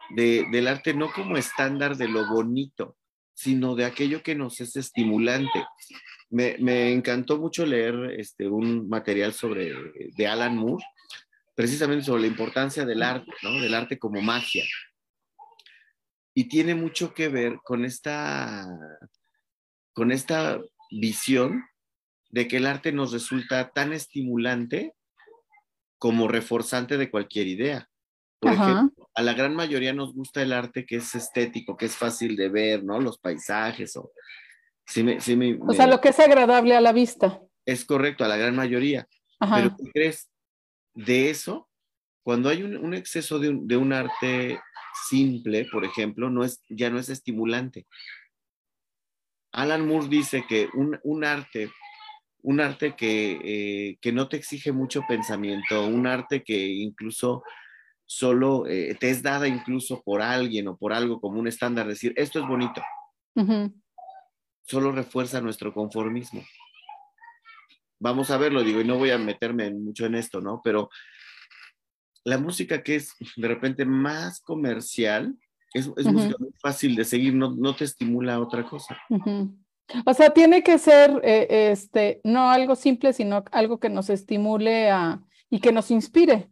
de, 0.10 0.46
del 0.52 0.68
arte 0.68 0.94
no 0.94 1.12
como 1.12 1.38
estándar 1.38 1.98
de 1.98 2.08
lo 2.08 2.28
bonito, 2.28 2.98
sino 3.36 3.76
de 3.76 3.86
aquello 3.86 4.24
que 4.24 4.34
nos 4.34 4.62
es 4.62 4.76
estimulante. 4.78 5.66
Me, 6.30 6.92
encantó 6.92 7.38
mucho 7.38 7.66
leer 7.66 8.16
este, 8.18 8.48
un 8.48 8.90
material 8.90 9.34
sobre, 9.34 9.74
de 10.18 10.28
Alan 10.28 10.56
Moore, 10.58 10.84
precisamente 11.54 12.06
sobre 12.06 12.22
la 12.22 12.28
importancia 12.28 12.86
del 12.86 13.04
arte, 13.04 13.32
¿no? 13.44 13.62
del 13.62 13.74
arte 13.74 14.00
como 14.00 14.22
magia. 14.22 14.64
Y 16.34 16.46
tiene 16.46 16.76
mucho 16.76 17.14
que 17.14 17.28
ver 17.28 17.60
con 17.64 17.86
esta, 17.86 18.68
con 19.94 20.12
esta 20.12 20.60
visión 20.90 21.64
de 22.30 22.48
que 22.48 22.58
el 22.58 22.66
arte 22.66 22.92
nos 22.92 23.12
resulta 23.12 23.72
tan 23.72 23.94
estimulante 23.94 24.94
como 25.98 26.28
reforzante 26.28 26.98
de 26.98 27.10
cualquier 27.10 27.48
idea. 27.48 27.90
Por 28.46 28.54
ejemplo, 28.54 29.10
a 29.16 29.22
la 29.24 29.34
gran 29.34 29.56
mayoría 29.56 29.94
nos 29.94 30.14
gusta 30.14 30.42
el 30.42 30.54
arte 30.54 30.86
que 30.86 30.98
es 30.98 31.16
estético, 31.16 31.76
que 31.76 31.86
es 31.86 31.96
fácil 31.96 32.36
de 32.36 32.50
ver, 32.50 32.84
¿no? 32.84 33.00
Los 33.00 33.18
paisajes 33.18 33.96
o... 33.96 34.12
o 34.12 35.74
sea, 35.74 35.88
lo 35.88 36.00
que 36.00 36.10
es 36.10 36.20
agradable 36.20 36.76
a 36.76 36.82
la 36.82 36.94
vista. 36.94 37.42
Es 37.66 37.86
correcto, 37.86 38.24
a 38.24 38.28
la 38.28 38.38
gran 38.38 38.56
mayoría. 38.56 39.08
Pero 39.40 39.76
¿qué 39.76 39.92
crees? 39.92 40.30
De 40.94 41.30
eso, 41.30 41.70
cuando 42.24 42.50
hay 42.50 42.64
un, 42.64 42.94
exceso 42.94 43.40
de 43.40 43.50
un, 43.50 43.68
de 43.68 43.78
un, 43.78 43.94
arte 43.94 44.60
simple, 45.10 45.68
por 45.72 45.84
ejemplo, 45.84 46.30
no 46.30 46.44
es, 46.44 46.62
ya 46.70 46.90
no 46.90 47.00
es 47.00 47.10
estimulante. 47.10 47.88
Alan 49.52 49.88
Moore 49.88 50.08
dice 50.08 50.46
que 50.48 50.70
un, 50.74 51.00
un 51.04 51.24
arte 51.24 51.72
un 52.46 52.62
arte 52.62 52.96
que, 52.96 53.40
eh, 53.44 53.98
que, 54.00 54.12
no 54.12 54.30
te 54.30 54.38
exige 54.38 54.72
mucho 54.72 55.02
pensamiento, 55.08 55.88
un 55.88 56.06
arte 56.06 56.44
que 56.44 56.56
incluso 56.56 57.44
solo 58.06 58.68
eh, 58.68 58.96
te 59.00 59.10
es 59.10 59.24
dada 59.24 59.48
incluso 59.48 60.02
por 60.04 60.22
alguien 60.22 60.68
o 60.68 60.78
por 60.78 60.94
algo 60.94 61.20
como 61.20 61.40
un 61.40 61.48
estándar, 61.48 61.88
decir, 61.88 62.14
esto 62.16 62.40
es 62.40 62.48
bonito. 62.48 62.82
Solo 64.64 64.92
refuerza 64.92 65.42
nuestro 65.42 65.74
conformismo. 65.74 66.44
Vamos 68.00 68.30
a 68.32 68.38
verlo, 68.38 68.64
digo, 68.64 68.82
y 68.82 68.86
no 68.86 68.98
voy 68.98 69.12
a 69.12 69.18
meterme 69.18 69.72
mucho 69.72 70.06
en 70.06 70.16
esto, 70.16 70.42
¿no? 70.42 70.62
Pero 70.64 70.90
la 72.24 72.38
música 72.38 72.84
que 72.84 72.96
es 72.96 73.16
de 73.36 73.48
repente 73.48 73.86
más 73.86 74.42
comercial, 74.42 75.36
es, 75.74 75.88
música 75.88 76.36
muy 76.40 76.52
fácil 76.62 76.96
de 76.96 77.04
seguir, 77.04 77.34
no, 77.34 77.54
no 77.56 77.76
te 77.76 77.84
estimula 77.84 78.36
a 78.36 78.40
otra 78.40 78.64
cosa. 78.64 78.98
O 80.06 80.14
sea, 80.14 80.30
tiene 80.32 80.64
que 80.64 80.80
ser 80.80 81.22
eh, 81.24 81.70
este, 81.72 82.22
no 82.24 82.50
algo 82.50 82.76
simple, 82.76 83.14
sino 83.14 83.44
algo 83.52 83.80
que 83.80 83.90
nos 83.90 84.10
estimule 84.10 84.90
a, 84.90 85.22
y 85.50 85.60
que 85.60 85.72
nos 85.72 85.92
inspire. 85.92 86.50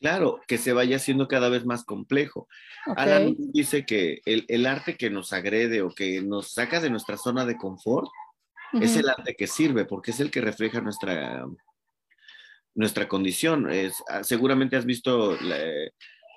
Claro, 0.00 0.40
que 0.46 0.58
se 0.58 0.72
vaya 0.72 0.96
haciendo 0.96 1.26
cada 1.26 1.48
vez 1.48 1.64
más 1.64 1.84
complejo. 1.84 2.48
Alan 2.96 3.34
dice 3.36 3.84
que 3.84 4.20
el, 4.24 4.66
arte 4.66 4.96
que 4.96 5.10
nos 5.10 5.32
agrede 5.32 5.82
o 5.82 5.90
que 5.90 6.22
nos 6.22 6.52
saca 6.52 6.80
de 6.80 6.90
nuestra 6.90 7.16
zona 7.16 7.44
de 7.44 7.56
confort 7.56 8.08
es 8.80 8.96
el 8.96 9.08
arte 9.08 9.34
que 9.34 9.48
sirve, 9.48 9.86
porque 9.86 10.12
es 10.12 10.20
el 10.20 10.30
que 10.30 10.40
refleja 10.40 10.80
nuestra, 10.80 11.44
nuestra 12.76 13.08
condición. 13.08 13.70
Es, 13.72 13.94
ah, 14.08 14.22
seguramente 14.22 14.76
has 14.76 14.84
visto 14.84 15.36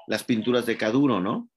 las 0.08 0.24
pinturas 0.24 0.66
de 0.66 0.78
Caduro, 0.78 1.20
¿no? 1.20 1.48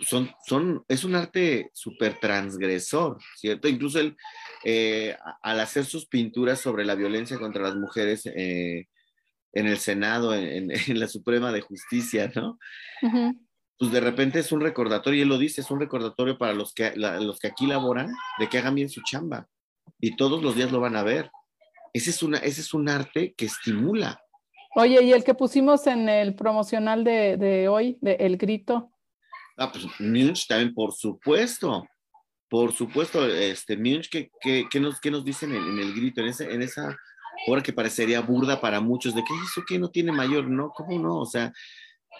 Son, 0.00 0.30
son, 0.46 0.84
es 0.88 1.04
un 1.04 1.14
arte 1.14 1.70
súper 1.72 2.20
transgresor, 2.20 3.18
¿cierto? 3.34 3.66
Incluso 3.66 3.98
él, 3.98 4.16
eh, 4.62 5.16
al 5.42 5.58
hacer 5.58 5.86
sus 5.86 6.06
pinturas 6.06 6.60
sobre 6.60 6.84
la 6.84 6.94
violencia 6.94 7.38
contra 7.38 7.62
las 7.62 7.74
mujeres, 7.76 8.26
eh, 8.26 8.86
en 9.52 9.66
el 9.66 9.78
Senado, 9.78 10.34
en, 10.34 10.70
la 10.88 11.08
Suprema 11.08 11.52
de 11.52 11.60
Justicia, 11.60 12.30
¿no? 12.34 12.58
Pues 13.78 13.92
de 13.92 14.00
repente 14.00 14.40
es 14.40 14.50
un 14.50 14.60
recordatorio, 14.60 15.18
y 15.18 15.22
él 15.22 15.28
lo 15.28 15.38
dice, 15.38 15.60
es 15.60 15.70
un 15.70 15.78
recordatorio 15.78 16.36
para 16.36 16.52
los 16.52 16.74
que, 16.74 16.92
los 16.96 17.38
que 17.38 17.46
aquí 17.46 17.66
laboran 17.66 18.12
de 18.38 18.48
que 18.48 18.58
hagan 18.58 18.74
bien 18.74 18.88
su 18.88 19.02
chamba. 19.02 19.48
Y 20.00 20.16
todos 20.16 20.42
los 20.42 20.56
días 20.56 20.72
lo 20.72 20.80
van 20.80 20.96
a 20.96 21.04
ver. 21.04 21.30
Ese 21.92 22.10
es, 22.10 22.22
una, 22.22 22.38
ese 22.38 22.60
es 22.60 22.74
un 22.74 22.88
arte 22.88 23.34
que 23.36 23.46
estimula. 23.46 24.20
Oye, 24.74 25.02
y 25.02 25.12
el 25.12 25.24
que 25.24 25.34
pusimos 25.34 25.86
en 25.86 26.08
el 26.08 26.34
promocional 26.34 27.04
de, 27.04 27.68
hoy, 27.68 27.98
de 28.00 28.14
El 28.14 28.36
Grito. 28.36 28.90
Ah, 29.56 29.72
pues 29.72 29.86
Munch 29.98 30.46
también, 30.46 30.74
por 30.74 30.92
supuesto. 30.92 31.86
Por 32.48 32.72
supuesto, 32.72 33.26
este 33.26 33.76
Munch, 33.76 34.08
¿qué, 34.08 34.30
qué, 34.40 34.80
nos, 34.80 35.00
qué 35.00 35.10
nos 35.10 35.24
dicen 35.24 35.54
en, 35.54 35.78
el 35.78 35.94
grito, 35.94 36.20
en, 36.20 36.28
ese, 36.28 36.52
en 36.52 36.62
esa 36.62 36.96
ahora 37.46 37.62
que 37.62 37.72
parecería 37.72 38.20
burda 38.20 38.60
para 38.60 38.80
muchos, 38.80 39.14
de 39.14 39.22
que 39.22 39.34
eso 39.44 39.62
que 39.66 39.78
no 39.78 39.90
tiene 39.90 40.12
mayor, 40.12 40.48
no, 40.48 40.70
¿cómo 40.70 40.98
no? 40.98 41.18
O 41.18 41.26
sea, 41.26 41.52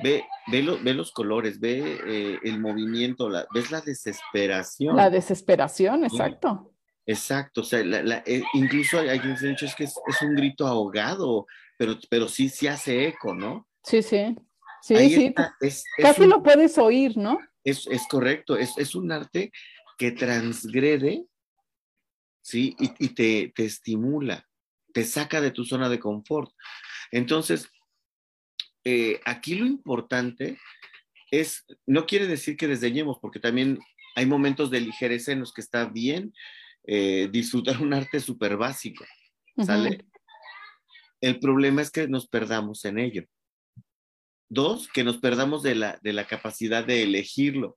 ve, 0.02 0.24
ve, 0.50 0.78
ve 0.82 0.94
los 0.94 1.12
colores, 1.12 1.58
ve 1.60 2.00
eh, 2.06 2.38
el 2.42 2.60
movimiento, 2.60 3.28
la, 3.28 3.46
ves 3.52 3.70
la 3.70 3.80
desesperación. 3.80 4.96
La 4.96 5.10
desesperación, 5.10 6.04
exacto. 6.04 6.72
Exacto, 7.06 7.62
o 7.62 7.64
sea, 7.64 7.80
eh, 7.80 8.42
incluso 8.52 8.98
hay, 8.98 9.18
quienes 9.18 9.42
han 9.42 9.50
dicho 9.50 9.64
es 9.64 9.74
que 9.74 9.84
es, 9.84 9.94
un 10.20 10.34
grito 10.34 10.66
ahogado, 10.66 11.46
pero, 11.78 11.96
pero 12.10 12.28
sí, 12.28 12.50
sí 12.50 12.66
hace 12.66 13.08
eco, 13.08 13.34
¿no? 13.34 13.66
Sí, 13.82 14.02
sí. 14.02 14.36
Sí, 14.82 14.94
sí. 15.10 15.34
Casi 15.96 16.26
lo 16.26 16.42
puedes 16.42 16.76
oír, 16.76 17.16
¿no? 17.16 17.38
Es, 17.64 17.86
es 17.86 18.06
correcto, 18.08 18.56
es, 18.56 18.76
es, 18.76 18.94
un 18.94 19.10
arte 19.10 19.50
que 19.96 20.12
transgrede, 20.12 21.24
¿sí? 22.42 22.76
Y, 22.78 22.92
y 22.98 23.08
te, 23.08 23.52
te, 23.54 23.64
estimula 23.64 24.47
te 24.92 25.04
saca 25.04 25.40
de 25.40 25.50
tu 25.50 25.64
zona 25.64 25.88
de 25.88 26.00
confort. 26.00 26.50
Entonces, 27.10 27.70
eh, 28.84 29.20
aquí 29.24 29.54
lo 29.54 29.66
importante 29.66 30.58
es, 31.30 31.64
no 31.86 32.06
quiere 32.06 32.26
decir 32.26 32.56
que 32.56 32.68
desdeñemos, 32.68 33.18
porque 33.20 33.40
también 33.40 33.78
hay 34.14 34.26
momentos 34.26 34.70
de 34.70 34.80
ligereza 34.80 35.32
en 35.32 35.40
los 35.40 35.52
que 35.52 35.60
está 35.60 35.86
bien 35.86 36.32
eh, 36.84 37.28
disfrutar 37.30 37.82
un 37.82 37.92
arte 37.92 38.20
súper 38.20 38.56
básico, 38.56 39.04
¿sale? 39.64 40.06
El 41.20 41.38
problema 41.38 41.82
es 41.82 41.90
que 41.90 42.08
nos 42.08 42.28
perdamos 42.28 42.84
en 42.84 42.98
ello. 42.98 43.24
Dos, 44.48 44.88
que 44.88 45.04
nos 45.04 45.18
perdamos 45.18 45.62
de 45.62 45.74
la, 45.74 45.98
de 46.02 46.12
la 46.12 46.26
capacidad 46.26 46.84
de 46.84 47.02
elegirlo. 47.02 47.76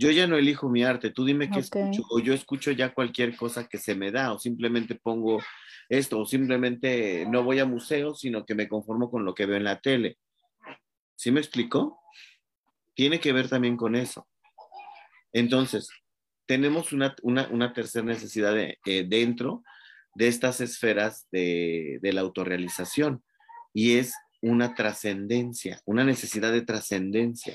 Yo 0.00 0.10
ya 0.10 0.26
no 0.26 0.38
elijo 0.38 0.70
mi 0.70 0.82
arte, 0.82 1.10
tú 1.10 1.26
dime 1.26 1.50
qué 1.50 1.58
escucho, 1.58 2.02
o 2.08 2.20
yo 2.20 2.32
escucho 2.32 2.70
ya 2.70 2.94
cualquier 2.94 3.36
cosa 3.36 3.68
que 3.68 3.76
se 3.76 3.94
me 3.94 4.10
da, 4.10 4.32
o 4.32 4.38
simplemente 4.38 4.94
pongo 4.94 5.42
esto, 5.90 6.20
o 6.20 6.24
simplemente 6.24 7.26
no 7.28 7.44
voy 7.44 7.58
a 7.58 7.66
museos, 7.66 8.20
sino 8.20 8.46
que 8.46 8.54
me 8.54 8.66
conformo 8.66 9.10
con 9.10 9.26
lo 9.26 9.34
que 9.34 9.44
veo 9.44 9.58
en 9.58 9.64
la 9.64 9.78
tele. 9.78 10.16
¿Sí 11.16 11.30
me 11.30 11.40
explicó? 11.40 12.00
Tiene 12.94 13.20
que 13.20 13.34
ver 13.34 13.50
también 13.50 13.76
con 13.76 13.94
eso. 13.94 14.26
Entonces, 15.34 15.90
tenemos 16.46 16.94
una, 16.94 17.14
tercera 17.74 18.06
necesidad 18.06 18.54
de, 18.54 18.78
eh, 18.86 19.04
dentro 19.06 19.62
de 20.14 20.28
estas 20.28 20.62
esferas 20.62 21.28
de, 21.30 22.00
la 22.00 22.22
autorrealización 22.22 23.22
y 23.74 23.98
es 23.98 24.14
una 24.40 24.74
trascendencia, 24.74 25.82
una 25.84 26.04
necesidad 26.04 26.52
de 26.52 26.62
trascendencia. 26.62 27.54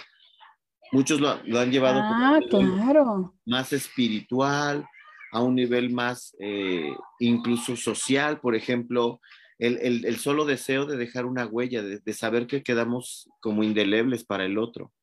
Muchos 0.92 1.20
lo, 1.20 1.30
han 1.30 1.72
llevado 1.72 2.00
ah, 2.02 2.40
claro. 2.50 3.34
más 3.46 3.74
espiritual, 3.74 4.86
a 5.32 5.42
un 5.42 5.56
nivel 5.56 5.92
más 5.92 6.34
eh, 6.40 6.96
incluso 7.20 7.76
social, 7.76 8.40
por 8.40 8.56
ejemplo, 8.56 9.20
el, 9.60 10.18
solo 10.18 10.46
deseo 10.46 10.86
de 10.86 10.98
dejar 10.98 11.26
una 11.26 11.46
huella, 11.46 11.84
de, 11.84 12.14
saber 12.14 12.48
que 12.48 12.64
quedamos 12.64 13.30
como 13.42 13.64
indelebles 13.64 14.24
para 14.24 14.46
el 14.46 14.58
otro, 14.58 14.94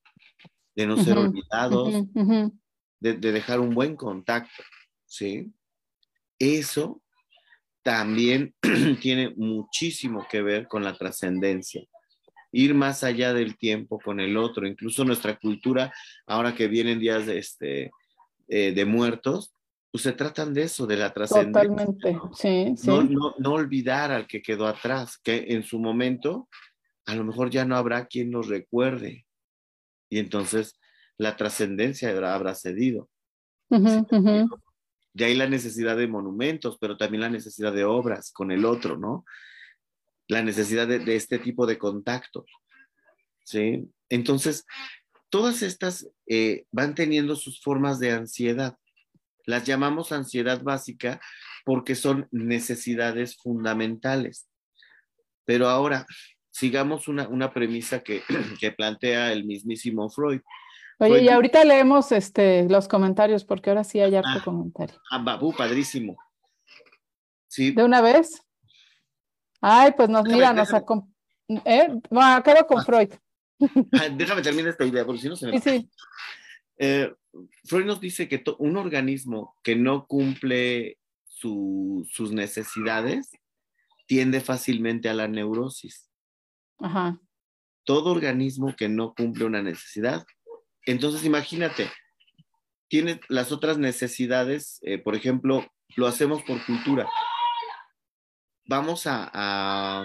de 0.75 0.87
no 0.87 0.97
ser 0.97 1.18
olvidados, 1.18 2.07
De, 3.01 3.14
dejar 3.14 3.61
un 3.61 3.75
buen 3.75 3.97
contacto, 3.97 4.62
¿sí? 5.05 5.53
Eso 6.38 7.03
también 7.83 8.55
tiene 9.03 9.35
muchísimo 9.37 10.27
que 10.31 10.40
ver 10.40 10.66
con 10.66 10.83
la 10.83 10.97
trascendencia. 10.97 11.85
Ir 12.53 12.75
más 12.75 13.03
allá 13.03 13.33
del 13.33 13.57
tiempo 13.57 13.99
con 13.99 14.21
el 14.21 14.37
otro, 14.37 14.67
incluso 14.67 15.05
nuestra 15.05 15.38
cultura, 15.38 15.93
ahora 16.27 16.55
que 16.55 16.69
vienen 16.69 17.01
días 17.01 17.27
de, 17.27 17.38
este, 17.38 17.91
eh, 18.49 18.73
de 18.73 18.85
muertos, 18.85 19.55
pues 19.91 20.05
se 20.05 20.12
tratan 20.12 20.55
de 20.55 20.62
eso, 20.62 20.87
de 20.87 20.97
la 20.97 21.12
trascendencia. 21.12 21.69
Totalmente, 21.69 22.19
sí, 22.35 22.75
sí. 22.77 22.87
No, 22.88 23.35
no, 23.38 23.53
olvidar 23.53 24.11
al 24.11 24.27
que 24.27 24.41
quedó 24.41 24.67
atrás, 24.67 25.19
que 25.19 25.47
en 25.49 25.62
su 25.65 25.79
momento 25.79 26.49
a 27.07 27.15
lo 27.15 27.25
mejor 27.25 27.51
ya 27.51 27.65
no 27.65 27.77
habrá 27.77 28.07
quien 28.07 28.31
nos 28.31 28.49
recuerde. 28.49 29.27
Y 30.09 30.19
entonces 30.19 30.79
la 31.19 31.37
trascendencia 31.37 32.11
habrá, 32.11 32.55
cedido. 32.55 33.09
De 35.15 35.25
ahí 35.25 35.35
la 35.35 35.49
necesidad 35.49 35.97
de 35.97 36.09
monumentos, 36.09 36.79
pero 36.81 36.97
también 36.97 37.23
la 37.23 37.31
necesidad 37.31 37.73
de 37.73 37.85
obras 37.85 38.33
con 38.33 38.51
el 38.51 38.65
otro, 38.65 38.97
¿no? 38.97 39.25
La 40.33 40.42
necesidad 40.42 40.88
de, 40.88 41.14
este 41.14 41.38
tipo 41.38 41.66
de 41.66 41.77
contacto. 41.77 42.47
¿Sí? 43.45 43.87
Entonces, 44.09 44.64
todas 45.29 45.61
estas 45.61 46.09
eh, 46.27 46.64
van 46.71 46.95
teniendo 46.95 47.37
sus 47.37 47.61
formas 47.61 47.99
de 47.99 48.12
ansiedad. 48.12 48.79
Las 49.45 49.64
llamamos 49.64 50.11
ansiedad 50.11 50.62
básica 50.62 51.21
porque 51.66 51.95
son 51.95 52.29
necesidades 52.31 53.37
fundamentales. 53.37 54.49
Pero 55.45 55.68
ahora, 55.68 56.07
sigamos 56.51 57.09
una, 57.09 57.53
premisa 57.53 58.01
que, 58.03 58.23
que, 58.59 58.73
plantea 58.73 59.33
el 59.33 59.45
mismísimo 59.45 60.09
Freud. 60.09 60.40
Oye, 60.99 61.25
y 61.25 61.29
ahorita 61.29 61.62
leemos 61.66 62.11
este, 62.11 62.66
los 62.71 62.88
comentarios, 62.88 63.45
porque 63.45 63.68
ahora 63.68 63.85
sí 63.85 64.01
hay 64.01 64.14
harto 64.14 64.38
ah, 64.38 64.42
comentario. 64.42 64.97
Ah, 65.11 65.18
babu, 65.18 65.53
padrísimo. 65.53 66.16
Sí. 67.49 67.73
¿De 67.73 67.85
una 67.85 68.01
vez? 68.01 68.42
Ay, 69.62 69.92
pues 69.96 70.09
nos, 70.09 70.25
mira, 70.25 70.53
nos 70.53 70.70
¿Eh? 70.72 71.88
Bueno, 72.11 72.35
acabo 72.35 72.66
con 72.66 72.81
ah. 72.81 72.85
Freud. 72.85 73.11
Ah, 73.92 74.09
déjame 74.09 74.42
terminar 74.42 74.70
esta 74.70 74.85
idea, 74.85 75.07
porque 75.07 75.22
si 75.22 75.29
no 75.29 75.37
se 75.37 75.46
me... 75.46 75.61
Sí, 75.61 75.70
sí. 75.70 75.90
Eh, 76.79 77.14
Freud 77.64 77.87
nos 77.87 78.01
dice 78.01 78.29
que 78.29 78.42
un 78.59 78.77
organismo 78.77 79.57
que 79.62 79.77
no 79.77 80.07
cumple 80.09 80.98
sus 81.29 82.33
necesidades 82.33 83.31
tiende 84.07 84.40
fácilmente 84.40 85.09
a 85.09 85.14
la 85.14 85.29
neurosis. 85.29 86.11
Ajá. 86.79 87.20
Todo 87.85 88.11
organismo 88.11 88.75
que 88.77 88.88
no 88.88 89.14
cumple 89.14 89.44
una 89.44 89.62
necesidad. 89.62 90.27
Entonces, 90.85 91.25
imagínate, 91.25 91.88
tiene 92.88 93.20
las 93.29 93.53
otras 93.53 93.79
necesidades, 93.79 94.81
eh, 94.83 94.98
por 94.98 95.14
ejemplo, 95.14 95.64
lo 95.96 96.07
hacemos 96.09 96.42
por 96.42 96.64
cultura. 96.66 97.09
Vamos 98.66 99.05
a, 99.07 100.05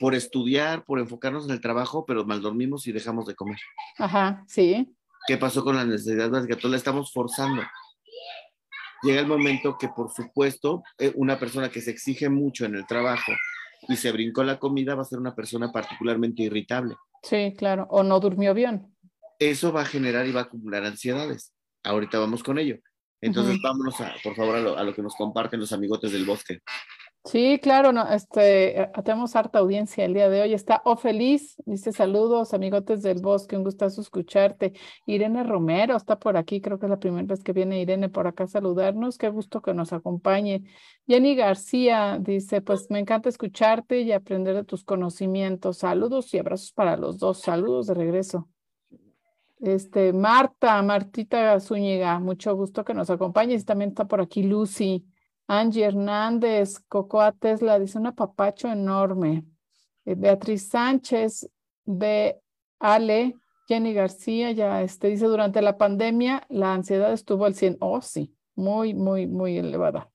por 0.00 0.14
estudiar, 0.14 0.84
por 0.84 0.98
enfocarnos 0.98 1.46
en 1.46 1.52
el 1.52 1.60
trabajo, 1.60 2.04
pero 2.06 2.24
mal 2.24 2.40
dormimos 2.40 2.86
y 2.86 2.92
dejamos 2.92 3.26
de 3.26 3.34
comer. 3.34 3.58
Ajá, 3.98 4.44
sí. 4.46 4.94
¿Qué 5.26 5.36
pasó 5.36 5.64
con 5.64 5.76
la 5.76 5.84
necesidad 5.84 6.30
básica? 6.30 6.56
Todos 6.56 6.70
la 6.70 6.76
estamos 6.76 7.12
forzando. 7.12 7.62
Llega 9.02 9.20
el 9.20 9.26
momento 9.26 9.76
que, 9.78 9.88
por 9.88 10.10
supuesto, 10.10 10.82
eh, 10.98 11.12
una 11.16 11.38
persona 11.38 11.68
que 11.68 11.80
se 11.80 11.90
exige 11.90 12.28
mucho 12.28 12.64
en 12.64 12.74
el 12.74 12.86
trabajo 12.86 13.32
y 13.88 13.96
se 13.96 14.10
brincó 14.10 14.42
la 14.42 14.58
comida 14.58 14.94
va 14.94 15.02
a 15.02 15.06
ser 15.06 15.18
una 15.18 15.34
persona 15.34 15.70
particularmente 15.70 16.42
irritable. 16.42 16.96
Sí, 17.22 17.54
claro, 17.56 17.86
o 17.90 18.02
no 18.02 18.20
durmió 18.20 18.54
bien. 18.54 18.94
Eso 19.38 19.72
va 19.72 19.82
a 19.82 19.86
generar 19.86 20.26
y 20.26 20.32
va 20.32 20.40
a 20.40 20.44
acumular 20.44 20.84
ansiedades. 20.84 21.52
Ahorita 21.84 22.18
vamos 22.18 22.42
con 22.42 22.58
ello. 22.58 22.78
Entonces, 23.20 23.58
vámonos, 23.62 24.00
a, 24.00 24.14
por 24.22 24.34
favor, 24.34 24.56
a 24.56 24.60
lo, 24.60 24.76
a 24.76 24.84
lo 24.84 24.94
que 24.94 25.02
nos 25.02 25.14
comparten 25.14 25.60
los 25.60 25.72
amigotes 25.72 26.12
del 26.12 26.24
bosque. 26.24 26.60
Sí, 27.26 27.58
claro, 27.60 27.90
no, 27.90 28.08
este, 28.08 28.82
eh, 28.82 28.90
tenemos 29.04 29.34
harta 29.34 29.58
audiencia 29.58 30.04
el 30.04 30.14
día 30.14 30.28
de 30.28 30.42
hoy. 30.42 30.54
Está 30.54 30.80
O 30.84 30.96
Feliz, 30.96 31.56
dice 31.66 31.90
saludos, 31.90 32.54
amigotes 32.54 33.02
del 33.02 33.20
bosque, 33.20 33.56
un 33.56 33.64
gustazo 33.64 34.00
escucharte. 34.00 34.74
Irene 35.06 35.42
Romero 35.42 35.96
está 35.96 36.20
por 36.20 36.36
aquí, 36.36 36.60
creo 36.60 36.78
que 36.78 36.86
es 36.86 36.90
la 36.90 37.00
primera 37.00 37.26
vez 37.26 37.42
que 37.42 37.52
viene 37.52 37.80
Irene 37.80 38.08
por 38.08 38.28
acá 38.28 38.44
a 38.44 38.46
saludarnos. 38.46 39.18
Qué 39.18 39.28
gusto 39.28 39.60
que 39.60 39.74
nos 39.74 39.92
acompañe. 39.92 40.62
Jenny 41.08 41.34
García 41.34 42.18
dice, 42.20 42.60
pues 42.60 42.86
me 42.90 43.00
encanta 43.00 43.28
escucharte 43.28 44.02
y 44.02 44.12
aprender 44.12 44.54
de 44.54 44.62
tus 44.64 44.84
conocimientos. 44.84 45.78
Saludos 45.78 46.32
y 46.32 46.38
abrazos 46.38 46.70
para 46.70 46.96
los 46.96 47.18
dos. 47.18 47.40
Saludos 47.40 47.88
de 47.88 47.94
regreso. 47.94 48.48
Este, 49.58 50.12
Marta, 50.12 50.80
Martita 50.82 51.58
Zúñiga, 51.58 52.20
mucho 52.20 52.54
gusto 52.54 52.84
que 52.84 52.94
nos 52.94 53.10
acompañes. 53.10 53.64
También 53.64 53.90
está 53.90 54.06
por 54.06 54.20
aquí 54.20 54.44
Lucy. 54.44 55.04
Angie 55.48 55.84
Hernández, 55.84 56.80
Cocoa 56.88 57.32
Tesla, 57.32 57.78
dice 57.78 57.98
un 57.98 58.06
apapacho 58.06 58.68
enorme. 58.68 59.44
Eh, 60.04 60.14
Beatriz 60.16 60.68
Sánchez, 60.68 61.48
de 61.84 62.40
Ale, 62.78 63.36
Jenny 63.68 63.92
García, 63.94 64.52
ya 64.52 64.82
este, 64.82 65.08
dice, 65.08 65.26
durante 65.26 65.62
la 65.62 65.78
pandemia 65.78 66.44
la 66.48 66.74
ansiedad 66.74 67.12
estuvo 67.12 67.44
al 67.44 67.54
100. 67.54 67.78
Oh, 67.80 68.00
sí, 68.00 68.34
muy, 68.54 68.94
muy, 68.94 69.26
muy 69.26 69.58
elevada. 69.58 70.10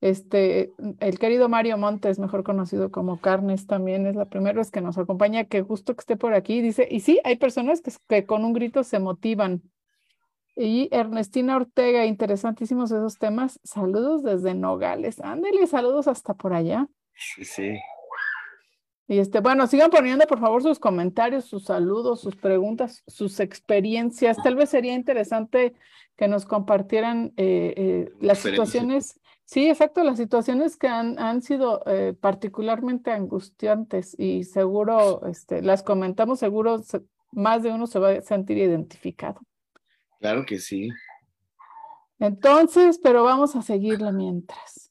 Este, 0.00 0.72
el 1.00 1.18
querido 1.18 1.48
Mario 1.48 1.78
Montes, 1.78 2.18
mejor 2.18 2.44
conocido 2.44 2.90
como 2.90 3.20
Carnes, 3.22 3.66
también 3.66 4.06
es 4.06 4.16
la 4.16 4.26
primera 4.26 4.58
vez 4.58 4.70
que 4.70 4.82
nos 4.82 4.98
acompaña. 4.98 5.44
Qué 5.44 5.62
gusto 5.62 5.94
que 5.94 6.00
esté 6.00 6.16
por 6.16 6.34
aquí. 6.34 6.60
Dice, 6.60 6.86
y 6.90 7.00
sí, 7.00 7.20
hay 7.24 7.36
personas 7.36 7.82
que 8.06 8.26
con 8.26 8.44
un 8.44 8.52
grito 8.52 8.84
se 8.84 8.98
motivan. 8.98 9.62
Y 10.56 10.88
Ernestina 10.92 11.56
Ortega, 11.56 12.06
interesantísimos 12.06 12.90
esos 12.92 13.18
temas. 13.18 13.58
Saludos 13.64 14.22
desde 14.22 14.54
Nogales. 14.54 15.20
Ándele, 15.20 15.66
saludos 15.66 16.06
hasta 16.06 16.34
por 16.34 16.54
allá. 16.54 16.86
Sí, 17.14 17.44
sí. 17.44 17.78
Y 19.06 19.18
este, 19.18 19.40
bueno, 19.40 19.66
sigan 19.66 19.90
poniendo 19.90 20.26
por 20.26 20.40
favor 20.40 20.62
sus 20.62 20.78
comentarios, 20.78 21.44
sus 21.44 21.64
saludos, 21.64 22.20
sus 22.20 22.36
preguntas, 22.36 23.02
sus 23.06 23.38
experiencias. 23.40 24.38
Tal 24.42 24.56
vez 24.56 24.70
sería 24.70 24.94
interesante 24.94 25.74
que 26.16 26.28
nos 26.28 26.46
compartieran 26.46 27.32
eh, 27.36 27.74
eh, 27.76 28.12
las 28.20 28.38
situaciones, 28.38 29.20
sí, 29.44 29.68
exacto, 29.68 30.02
las 30.04 30.16
situaciones 30.16 30.76
que 30.78 30.88
han, 30.88 31.18
han 31.18 31.42
sido 31.42 31.82
eh, 31.86 32.14
particularmente 32.18 33.10
angustiantes 33.10 34.18
y 34.18 34.44
seguro, 34.44 35.26
este, 35.26 35.60
las 35.60 35.82
comentamos, 35.82 36.38
seguro 36.38 36.80
más 37.32 37.62
de 37.62 37.72
uno 37.72 37.86
se 37.86 37.98
va 37.98 38.10
a 38.10 38.22
sentir 38.22 38.56
identificado. 38.56 39.40
Claro 40.24 40.46
que 40.46 40.58
sí. 40.58 40.88
Entonces, 42.18 42.98
pero 43.02 43.24
vamos 43.24 43.54
a 43.56 43.60
seguirla 43.60 44.10
mientras. 44.10 44.90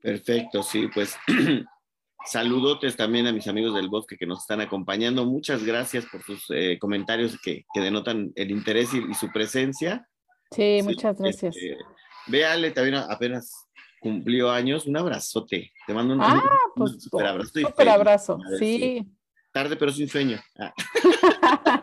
Perfecto, 0.00 0.62
sí, 0.62 0.88
pues 0.94 1.16
saludotes 2.24 2.94
también 2.94 3.26
a 3.26 3.32
mis 3.32 3.48
amigos 3.48 3.74
del 3.74 3.88
bosque 3.88 4.16
que 4.16 4.26
nos 4.26 4.42
están 4.42 4.60
acompañando. 4.60 5.26
Muchas 5.26 5.64
gracias 5.64 6.06
por 6.06 6.22
sus 6.22 6.44
eh, 6.50 6.78
comentarios 6.80 7.36
que, 7.42 7.64
denotan 7.74 8.30
el 8.36 8.52
interés 8.52 8.90
y, 8.94 9.12
su 9.14 9.32
presencia. 9.32 10.08
Sí, 10.52 10.78
muchas 10.84 11.18
gracias. 11.18 11.56
Este, 11.56 11.76
véale, 12.28 12.70
también 12.70 12.94
apenas 12.94 13.66
cumplió 14.00 14.52
años. 14.52 14.86
Un 14.86 14.96
abrazote. 14.96 15.72
Te 15.84 15.92
mando 15.92 16.14
un, 16.14 16.22
ah, 16.22 16.48
pues, 16.76 17.02
super 17.02 17.26
abrazo. 17.26 17.58
Super 17.58 17.88
abrazo, 17.88 18.38
sí. 18.56 19.04
Tarde, 19.50 19.74
pero 19.74 19.90
sin 19.90 20.08
sueño. 20.08 20.40
Ah. 20.60 20.72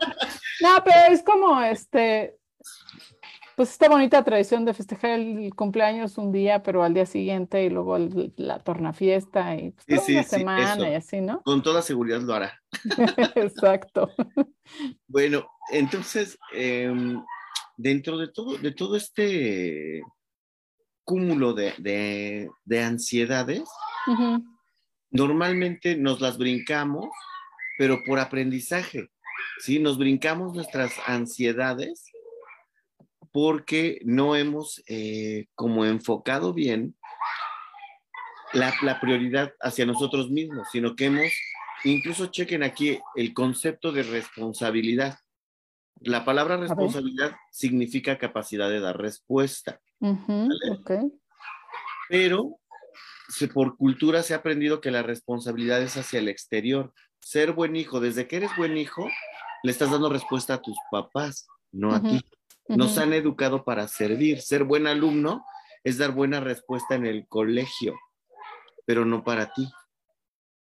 no, 0.62 0.82
pero 0.86 1.14
es 1.14 1.22
como 1.22 1.62
este 1.62 2.38
pues 3.58 3.72
esta 3.72 3.90
bonita 3.90 4.24
tradición 4.24 4.66
de 4.66 4.74
festejar 4.76 5.20
el 5.20 5.52
cumpleaños 5.56 6.20
un 6.20 6.32
día, 6.32 6.62
pero 6.62 6.84
al 6.84 6.94
día 6.94 7.08
siguiente 7.08 7.64
y 7.64 7.72
luego 7.72 7.98
la 8.36 8.60
tornafiesta 8.60 9.56
y 9.56 9.74
pues, 9.88 10.08
una 10.08 10.24
semana 10.24 10.90
y 10.92 10.94
así, 10.94 11.22
¿no? 11.22 11.42
Con 11.42 11.64
toda 11.64 11.82
seguridad 11.82 12.22
lo 12.22 12.36
hará. 12.36 12.62
Exacto. 13.36 14.12
bueno, 15.08 15.50
entonces, 15.72 16.38
em, 16.54 17.20
dentro 17.78 18.20
de 18.20 18.28
todo, 18.28 18.60
de 18.60 18.72
todo 18.74 18.96
este 18.96 20.04
cúmulo 21.04 21.54
de, 21.54 22.52
ansiedades, 22.80 23.68
normalmente 25.10 25.98
nos 25.98 26.22
las 26.22 26.38
brincamos, 26.38 27.08
pero 27.80 28.04
por 28.06 28.20
aprendizaje, 28.20 29.10
¿sí? 29.62 29.80
Nos 29.80 29.98
brincamos 29.98 30.54
nuestras 30.54 30.94
ansiedades 31.08 32.12
porque 33.38 34.02
no 34.04 34.36
hemos 34.36 34.82
eh, 34.88 35.46
como 35.54 35.86
enfocado 35.86 36.56
bien 36.56 36.96
la, 38.52 39.00
prioridad 39.00 39.54
hacia 39.62 39.86
nosotros 39.86 40.32
mismos, 40.32 40.68
sino 40.72 40.96
que 40.96 41.06
hemos, 41.06 41.32
incluso 41.84 42.32
chequen 42.32 42.64
aquí 42.64 43.00
el 43.14 43.36
concepto 43.36 43.92
de 43.92 44.02
responsabilidad. 44.02 45.20
La 46.00 46.26
palabra 46.26 46.58
responsabilidad 46.58 47.36
significa 47.52 48.18
capacidad 48.18 48.72
de 48.72 48.80
dar 48.80 48.98
respuesta. 48.98 49.82
Pero 52.10 52.58
por 53.54 53.78
cultura 53.78 54.24
se 54.24 54.34
ha 54.34 54.38
aprendido 54.38 54.82
que 54.82 54.90
la 54.90 55.04
responsabilidad 55.04 55.80
es 55.84 55.96
hacia 55.96 56.18
el 56.18 56.28
exterior. 56.28 56.92
Ser 57.22 57.52
buen 57.52 57.76
hijo, 57.76 58.00
desde 58.00 58.28
que 58.28 58.38
eres 58.38 58.50
buen 58.58 58.78
hijo, 58.78 59.08
le 59.62 59.72
estás 59.72 59.92
dando 59.92 60.10
respuesta 60.10 60.56
a 60.56 60.62
tus 60.64 60.78
papás, 60.90 61.46
no 61.72 61.94
a 61.94 62.02
ti. 62.02 62.20
Nos 62.70 62.98
han 62.98 63.14
educado 63.14 63.64
para 63.64 63.88
servir. 63.88 64.42
Ser 64.42 64.64
buen 64.64 64.88
alumno 64.88 65.46
es 65.84 65.98
dar 65.98 66.12
buena 66.12 66.40
respuesta 66.40 66.96
en 66.96 67.06
el 67.06 67.28
colegio, 67.28 67.96
pero 68.86 69.06
no 69.06 69.24
para 69.24 69.54
ti. 69.54 69.70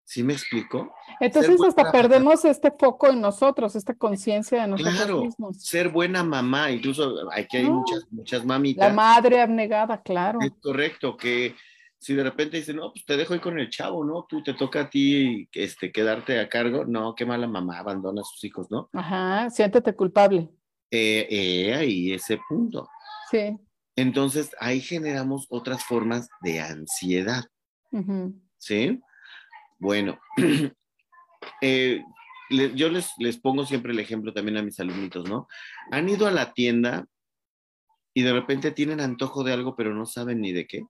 ¿Sí 0.05 0.23
me 0.23 0.35
explico? 0.35 0.93
Entonces 1.21 1.59
hasta 1.67 1.91
perdemos 1.91 2.45
este 2.45 2.71
foco 2.79 3.09
en 3.09 3.21
nosotros, 3.21 3.77
esta 3.77 3.95
conciencia 3.95 4.63
de 4.63 4.69
nosotros 4.69 4.95
claro, 4.95 5.21
mismos. 5.23 5.63
Ser 5.63 5.89
buena 5.89 6.23
mamá, 6.23 6.71
incluso 6.71 7.31
aquí 7.33 7.59
hay 7.59 7.71
muchas, 7.71 8.05
muchas 8.11 8.45
mamitas. 8.45 8.89
La 8.89 8.95
madre 8.95 9.41
abnegada, 9.41 10.03
claro. 10.03 10.41
Es 10.43 10.53
correcto, 10.61 11.17
que 11.17 11.55
si 11.99 12.15
de 12.15 12.25
repente 12.25 12.57
dicen, 12.57 12.77
no, 12.77 12.93
pues 12.93 13.05
te 13.07 13.17
dejo 13.17 13.33
ahí 13.33 13.39
con 13.39 13.59
el 13.61 13.71
chavo, 13.71 14.05
¿no? 14.05 14.27
Tú 14.29 14.43
te 14.43 14.55
toca 14.55 14.81
a 14.81 14.91
ti 14.91 15.49
este, 15.53 15.93
quedarte 15.93 16.41
a 16.41 16.49
cargo. 16.49 16.85
No, 16.85 17.15
qué 17.15 17.25
mala 17.25 17.47
mamá, 17.47 17.79
abandona 17.79 18.23
a 18.23 18.25
sus 18.25 18.43
hijos, 18.43 18.71
¿no? 18.73 18.91
Ajá, 18.93 19.49
siéntete 19.51 19.95
culpable. 19.95 20.51
Eh, 20.95 21.27
eh, 21.31 21.75
ahí 21.75 22.13
ese 22.13 22.39
punto. 22.49 22.87
Sí. 23.31 23.57
Entonces 23.97 24.55
ahí 24.61 24.81
generamos 24.81 25.47
otras 25.49 25.85
formas 25.85 26.29
de 26.43 26.61
ansiedad. 26.61 27.45
¿Sí? 28.59 29.01
Bueno, 29.79 30.21
eh, 31.63 32.03
yo 32.51 32.91
les, 32.91 33.11
les 33.19 33.39
pongo 33.39 33.65
siempre 33.65 33.93
el 33.93 33.99
ejemplo 33.99 34.35
también 34.35 34.59
a 34.59 34.63
mis 34.63 34.79
alumnitos, 34.81 35.29
¿no? 35.29 35.49
Han 35.91 36.11
ido 36.11 36.27
a 36.27 36.31
la 36.31 36.53
tienda 36.53 37.07
y 38.15 38.23
de 38.23 38.33
repente 38.35 38.71
tienen 38.71 39.01
antojo 39.01 39.43
de 39.45 39.55
algo, 39.55 39.75
pero 39.75 39.95
no 39.95 40.05
saben 40.05 40.43
ni 40.43 40.53
de 40.53 40.67
qué. 40.67 40.85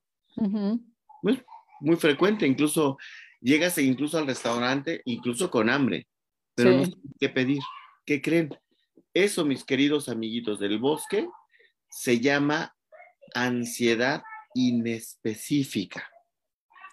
muy 1.80 1.96
frecuente, 1.96 2.46
incluso 2.46 2.98
llegas 3.40 3.78
e 3.78 3.82
incluso 3.82 4.18
al 4.18 4.26
restaurante, 4.26 5.00
incluso 5.04 5.48
con 5.48 5.70
hambre, 5.70 6.08
pero 6.56 6.72
no 6.72 6.84
saben 6.84 7.02
qué 7.20 7.28
pedir. 7.28 7.62
¿Qué 8.04 8.20
creen? 8.20 8.50
Eso, 9.14 9.44
mis 9.44 9.64
queridos 9.64 10.08
amiguitos 10.08 10.58
del 10.58 10.78
bosque, 10.78 11.28
se 11.90 12.20
llama 12.20 12.74
ansiedad 13.34 14.22
inespecífica. 14.54 16.08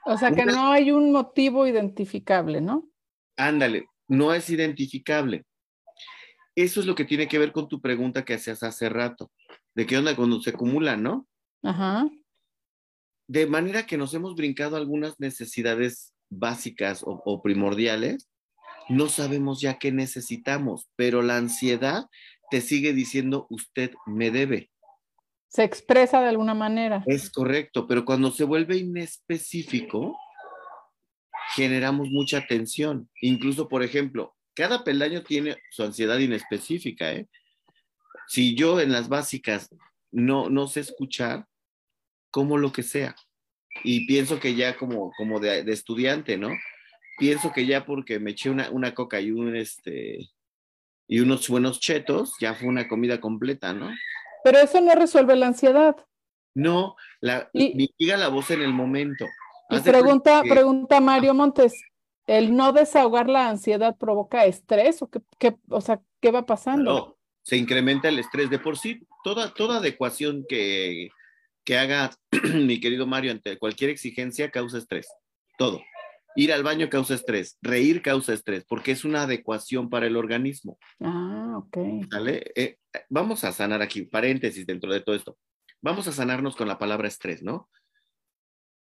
O 0.06 0.18
sea 0.18 0.32
que 0.32 0.46
no 0.46 0.72
hay 0.72 0.92
un 0.92 1.12
motivo 1.12 1.68
identificable, 1.68 2.62
¿no? 2.62 2.90
Ándale, 3.38 3.88
no 4.08 4.34
es 4.34 4.50
identificable. 4.50 5.46
Eso 6.56 6.80
es 6.80 6.86
lo 6.86 6.96
que 6.96 7.06
tiene 7.06 7.28
que 7.28 7.40
ver 7.40 7.52
con 7.52 7.70
tu 7.70 7.80
pregunta 7.80 8.26
que 8.26 8.34
hacías 8.34 8.64
hace 8.64 8.90
rato, 8.90 9.32
de 9.76 9.86
qué 9.86 9.98
onda 9.98 10.16
cuando 10.16 10.42
se 10.42 10.50
acumulan, 10.50 11.04
¿no? 11.04 11.28
Ajá. 11.64 12.10
De 13.28 13.46
manera 13.48 13.86
que 13.86 13.98
nos 13.98 14.14
hemos 14.14 14.36
brincado 14.36 14.76
algunas 14.76 15.20
necesidades 15.20 16.14
básicas 16.30 17.04
o, 17.04 17.22
o 17.24 17.42
primordiales, 17.42 18.30
no 18.90 19.08
sabemos 19.08 19.62
ya 19.62 19.80
qué 19.80 19.92
necesitamos, 19.92 20.90
pero 20.96 21.22
la 21.22 21.38
ansiedad 21.38 22.08
te 22.50 22.62
sigue 22.62 22.94
diciendo, 22.94 23.48
usted 23.50 23.92
me 24.06 24.32
debe 24.32 24.70
se 25.50 25.64
expresa 25.64 26.22
de 26.22 26.30
alguna 26.30 26.54
manera. 26.54 27.04
Es 27.08 27.32
correcto, 27.32 27.88
pero 27.88 28.06
cuando 28.06 28.30
se 28.30 28.44
vuelve 28.44 28.78
inespecífico, 28.78 30.16
generamos 31.56 32.10
mucha 32.12 32.46
tensión. 32.46 33.10
Incluso, 33.22 33.68
por 33.68 33.82
ejemplo, 33.82 34.36
cada 34.54 34.84
peldaño 34.84 35.24
tiene 35.24 35.58
su 35.72 35.84
ansiedad 35.84 36.20
inespecífica. 36.20 37.14
¿eh? 37.14 37.28
Si 38.28 38.56
yo 38.56 38.80
en 38.80 38.92
las 38.92 39.10
básicas 39.10 39.70
no, 40.12 40.50
no 40.50 40.68
sé 40.68 40.82
escuchar, 40.82 41.48
como 42.30 42.60
lo 42.60 42.72
que 42.72 42.84
sea, 42.84 43.16
y 43.84 44.06
pienso 44.06 44.40
que 44.40 44.54
ya 44.54 44.78
como, 44.78 45.12
como 45.18 45.40
de, 45.40 45.62
estudiante, 45.72 46.38
¿no? 46.38 46.50
Pienso 47.20 47.52
que 47.52 47.66
ya 47.66 47.86
porque 47.86 48.20
me 48.20 48.32
eché 48.32 48.50
una, 48.50 48.70
una 48.72 48.94
coca 48.94 49.20
y 49.20 49.32
un 49.32 49.56
este 49.56 50.30
y 51.10 51.20
unos 51.20 51.50
buenos 51.50 51.80
chetos, 51.80 52.34
ya 52.40 52.54
fue 52.54 52.68
una 52.68 52.88
comida 52.88 53.20
completa, 53.20 53.74
¿no? 53.74 53.90
Pero 54.44 54.60
eso 54.60 54.80
no 54.80 54.94
resuelve 54.94 55.36
la 55.36 55.48
ansiedad. 55.48 55.96
No, 56.54 56.96
la, 57.20 57.50
mitiga 57.54 58.16
la 58.16 58.28
voz 58.28 58.52
en 58.52 58.62
el 58.62 58.74
momento. 58.74 59.26
Y 59.72 59.80
pregunta, 59.80 60.44
pregunta 60.44 61.00
Mario 61.00 61.34
Montes, 61.34 61.82
¿el 62.28 62.56
no 62.56 62.74
desahogar 62.74 63.28
la 63.28 63.50
ansiedad 63.50 63.98
provoca 63.98 64.46
estrés 64.46 65.02
o 65.02 65.10
qué, 65.10 65.56
o 65.70 65.82
sea, 65.82 66.00
qué 66.22 66.32
va 66.32 66.46
pasando? 66.46 66.94
No, 66.94 67.18
se 67.44 67.58
incrementa 67.58 68.10
el 68.10 68.20
estrés. 68.20 68.52
De 68.52 68.60
por 68.60 68.78
sí, 68.78 69.00
toda, 69.24 69.54
toda 69.54 69.78
adecuación 69.78 70.46
que, 70.48 71.10
que 71.64 71.78
haga 71.78 72.12
mi 72.54 72.80
querido 72.80 73.08
Mario 73.08 73.32
ante 73.32 73.58
cualquier 73.58 73.90
exigencia 73.90 74.52
causa 74.52 74.78
estrés. 74.78 75.08
Todo. 75.58 75.82
Ir 76.40 76.54
al 76.54 76.64
baño 76.64 76.90
causa 76.90 77.16
estrés, 77.16 77.58
reír 77.62 78.02
causa 78.02 78.32
estrés, 78.32 78.64
porque 78.64 78.94
es 78.94 79.04
una 79.04 79.24
adecuación 79.24 79.90
para 79.90 80.08
el 80.08 80.16
organismo. 80.16 80.80
Ah, 81.02 81.56
ok. 81.58 81.78
¿Sale? 82.10 82.54
Eh, 82.56 82.78
vamos 83.10 83.44
a 83.44 83.52
sanar 83.52 83.82
aquí, 83.82 84.04
paréntesis 84.04 84.66
dentro 84.66 84.94
de 84.94 85.02
todo 85.02 85.18
esto. 85.18 85.38
Vamos 85.82 86.08
a 86.08 86.14
sanarnos 86.14 86.56
con 86.56 86.70
la 86.70 86.80
palabra 86.80 87.10
estrés, 87.10 87.44
¿no? 87.44 87.70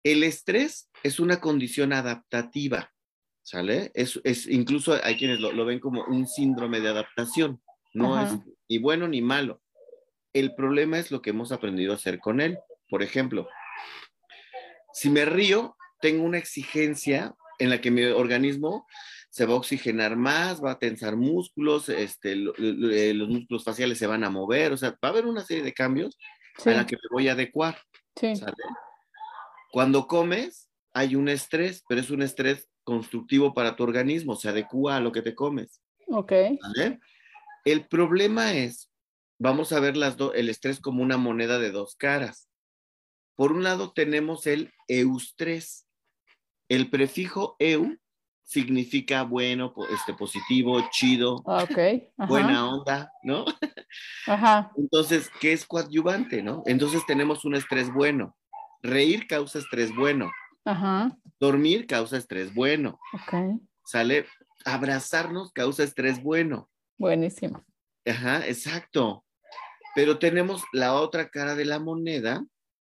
El 0.03 0.23
estrés 0.23 0.89
es 1.03 1.19
una 1.19 1.39
condición 1.39 1.93
adaptativa, 1.93 2.91
¿sale? 3.43 3.91
Es, 3.93 4.19
es 4.23 4.47
incluso 4.47 4.97
hay 5.03 5.15
quienes 5.15 5.39
lo, 5.39 5.65
ven 5.65 5.79
como 5.79 6.03
un 6.05 6.27
síndrome 6.27 6.79
de 6.79 6.89
adaptación, 6.89 7.61
no 7.93 8.19
es 8.23 8.39
ni 8.67 8.79
bueno 8.79 9.07
ni 9.07 9.21
malo. 9.21 9.61
El 10.33 10.55
problema 10.55 10.97
es 10.97 11.11
lo 11.11 11.21
que 11.21 11.29
hemos 11.29 11.51
aprendido 11.51 11.91
a 11.91 11.97
hacer 11.97 12.17
con 12.17 12.41
él. 12.41 12.57
Por 12.89 13.03
ejemplo, 13.03 13.47
si 14.93 15.11
me 15.11 15.25
río, 15.25 15.77
tengo 16.05 16.23
una 16.23 16.37
exigencia 16.37 17.33
en 17.57 17.71
la 17.71 17.81
que 17.81 17.89
mi 17.89 18.03
organismo 18.03 18.85
se 19.31 19.47
va 19.47 19.53
a 19.53 19.57
oxigenar 19.57 20.15
más, 20.15 20.63
va 20.63 20.73
a 20.73 20.77
tensar 20.77 21.15
músculos, 21.15 21.89
este, 21.89 22.33
eh, 22.33 23.13
los 23.15 23.27
músculos 23.27 23.63
faciales 23.63 23.97
se 23.97 24.05
van 24.05 24.23
a 24.23 24.29
mover, 24.29 24.71
o 24.71 24.77
sea, 24.77 24.91
va 24.91 24.97
a 25.01 25.07
haber 25.07 25.25
una 25.25 25.43
serie 25.43 25.63
de 25.63 25.73
cambios 25.73 26.15
a 26.63 26.69
la 26.69 26.85
que 26.85 26.95
me 26.95 27.09
voy 27.09 27.27
a 27.27 27.31
adecuar. 27.31 27.75
Cuando 29.71 30.05
comes, 30.05 30.69
hay 30.93 31.15
un 31.15 31.27
estrés, 31.27 31.83
pero 31.89 32.01
es 32.01 32.11
un 32.11 32.21
estrés 32.21 32.69
constructivo 32.83 33.55
para 33.55 33.75
tu 33.75 33.81
organismo, 33.81 34.35
se 34.35 34.49
adecua 34.49 34.97
a 34.97 34.99
lo 34.99 35.11
que 35.11 35.23
te 35.23 35.33
comes. 35.33 35.81
Ok. 36.05 36.33
El 37.63 37.87
problema 37.87 38.53
es, 38.53 38.91
vamos 39.39 39.71
a 39.71 39.79
ver 39.79 39.97
las 39.97 40.17
el 40.35 40.49
estrés 40.49 40.79
como 40.79 41.01
una 41.01 41.17
moneda 41.17 41.57
de 41.57 41.71
dos 41.71 41.95
caras. 41.95 42.47
Por 43.35 43.51
un 43.51 43.63
lado 43.63 43.91
tenemos 43.91 44.47
el 44.47 44.71
eustrés, 44.87 45.84
el 46.69 46.89
prefijo 46.89 47.55
eu 47.59 47.97
significa 48.45 49.23
bueno, 49.23 49.73
este, 49.91 50.13
positivo, 50.13 50.79
chido, 50.91 51.41
okay. 51.45 52.09
buena 52.27 52.69
onda, 52.69 53.11
¿no? 53.23 53.43
Ajá. 54.27 54.71
Entonces, 54.77 55.31
¿qué 55.41 55.51
es 55.51 55.65
coadyuvante, 55.65 56.43
no? 56.43 56.61
Entonces 56.67 57.03
tenemos 57.05 57.43
un 57.43 57.55
estrés 57.55 57.91
bueno. 57.91 58.35
Reír 58.83 59.25
causa 59.27 59.59
estrés 59.59 59.93
bueno. 59.95 60.31
Ajá. 60.63 61.17
Dormir 61.39 61.87
causa 61.87 62.17
estrés 62.17 62.53
bueno. 62.53 62.99
Ok. 63.13 63.59
Sale, 63.83 64.27
abrazarnos 64.63 65.51
causa 65.51 65.83
estrés 65.83 66.21
bueno. 66.21 66.69
Buenísimo. 66.97 67.63
Ajá, 68.05 68.45
exacto. 68.47 69.25
Pero 69.95 70.19
tenemos 70.19 70.63
la 70.71 70.93
otra 70.93 71.29
cara 71.29 71.55
de 71.55 71.65
la 71.65 71.79
moneda, 71.79 72.45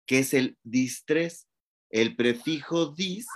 que 0.07 0.19
es 0.19 0.35
el 0.35 0.59
distrés. 0.65 1.47
El 1.91 2.17
prefijo 2.17 2.87
dis 2.87 3.27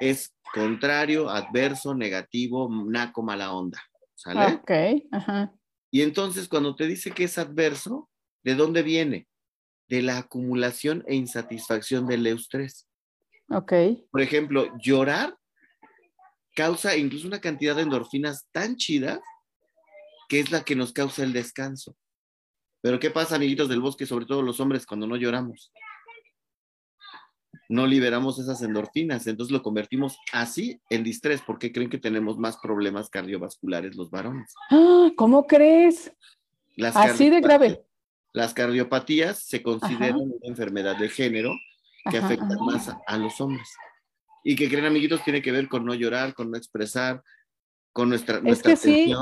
es 0.00 0.34
contrario, 0.52 1.28
adverso, 1.28 1.94
negativo, 1.94 2.68
naco, 2.86 3.22
mala 3.22 3.52
onda. 3.52 3.80
¿Sale? 4.14 4.54
Ok, 4.54 4.70
ajá. 5.12 5.54
Y 5.90 6.02
entonces 6.02 6.48
cuando 6.48 6.76
te 6.76 6.86
dice 6.86 7.10
que 7.10 7.24
es 7.24 7.38
adverso, 7.38 8.08
¿de 8.42 8.54
dónde 8.54 8.82
viene? 8.82 9.28
De 9.88 10.02
la 10.02 10.18
acumulación 10.18 11.04
e 11.06 11.14
insatisfacción 11.14 12.06
del 12.06 12.26
eustrés. 12.26 12.88
Ok. 13.48 13.72
Por 14.10 14.20
ejemplo, 14.20 14.68
llorar 14.78 15.36
causa 16.54 16.96
incluso 16.96 17.26
una 17.26 17.40
cantidad 17.40 17.76
de 17.76 17.82
endorfinas 17.82 18.46
tan 18.52 18.76
chida 18.76 19.20
que 20.28 20.40
es 20.40 20.50
la 20.52 20.62
que 20.62 20.76
nos 20.76 20.92
causa 20.92 21.24
el 21.24 21.32
descanso. 21.32 21.96
Pero 22.82 23.00
¿qué 23.00 23.10
pasa, 23.10 23.36
amiguitos 23.36 23.68
del 23.68 23.80
bosque, 23.80 24.06
sobre 24.06 24.26
todo 24.26 24.42
los 24.42 24.60
hombres, 24.60 24.86
cuando 24.86 25.06
no 25.06 25.16
lloramos? 25.16 25.72
No 27.68 27.86
liberamos 27.86 28.38
esas 28.38 28.62
endorfinas, 28.62 29.26
entonces 29.26 29.52
lo 29.52 29.62
convertimos 29.62 30.18
así 30.32 30.80
en 30.90 31.04
distrés, 31.04 31.40
porque 31.46 31.72
creen 31.72 31.88
que 31.88 31.98
tenemos 31.98 32.36
más 32.36 32.56
problemas 32.58 33.08
cardiovasculares 33.08 33.94
los 33.94 34.10
varones. 34.10 34.52
Ah, 34.70 35.10
¿Cómo 35.16 35.46
crees? 35.46 36.12
así 36.94 37.30
de 37.30 37.40
grave. 37.40 37.84
Las 38.32 38.54
cardiopatías 38.54 39.42
se 39.44 39.62
consideran 39.62 40.16
una 40.16 40.34
enfermedad 40.42 40.96
de 40.96 41.08
género 41.08 41.52
que 42.10 42.18
afecta 42.18 42.56
más 42.60 42.90
a, 43.06 43.16
los 43.18 43.40
hombres. 43.40 43.68
Y 44.42 44.56
que 44.56 44.68
creen, 44.68 44.86
amiguitos, 44.86 45.22
tiene 45.22 45.42
que 45.42 45.52
ver 45.52 45.68
con 45.68 45.84
no 45.84 45.94
llorar, 45.94 46.34
con 46.34 46.50
no 46.50 46.56
expresar, 46.56 47.22
con 47.92 48.08
nuestra, 48.08 48.40
es 48.44 48.62
que 48.62 48.76
Sí, 48.76 49.12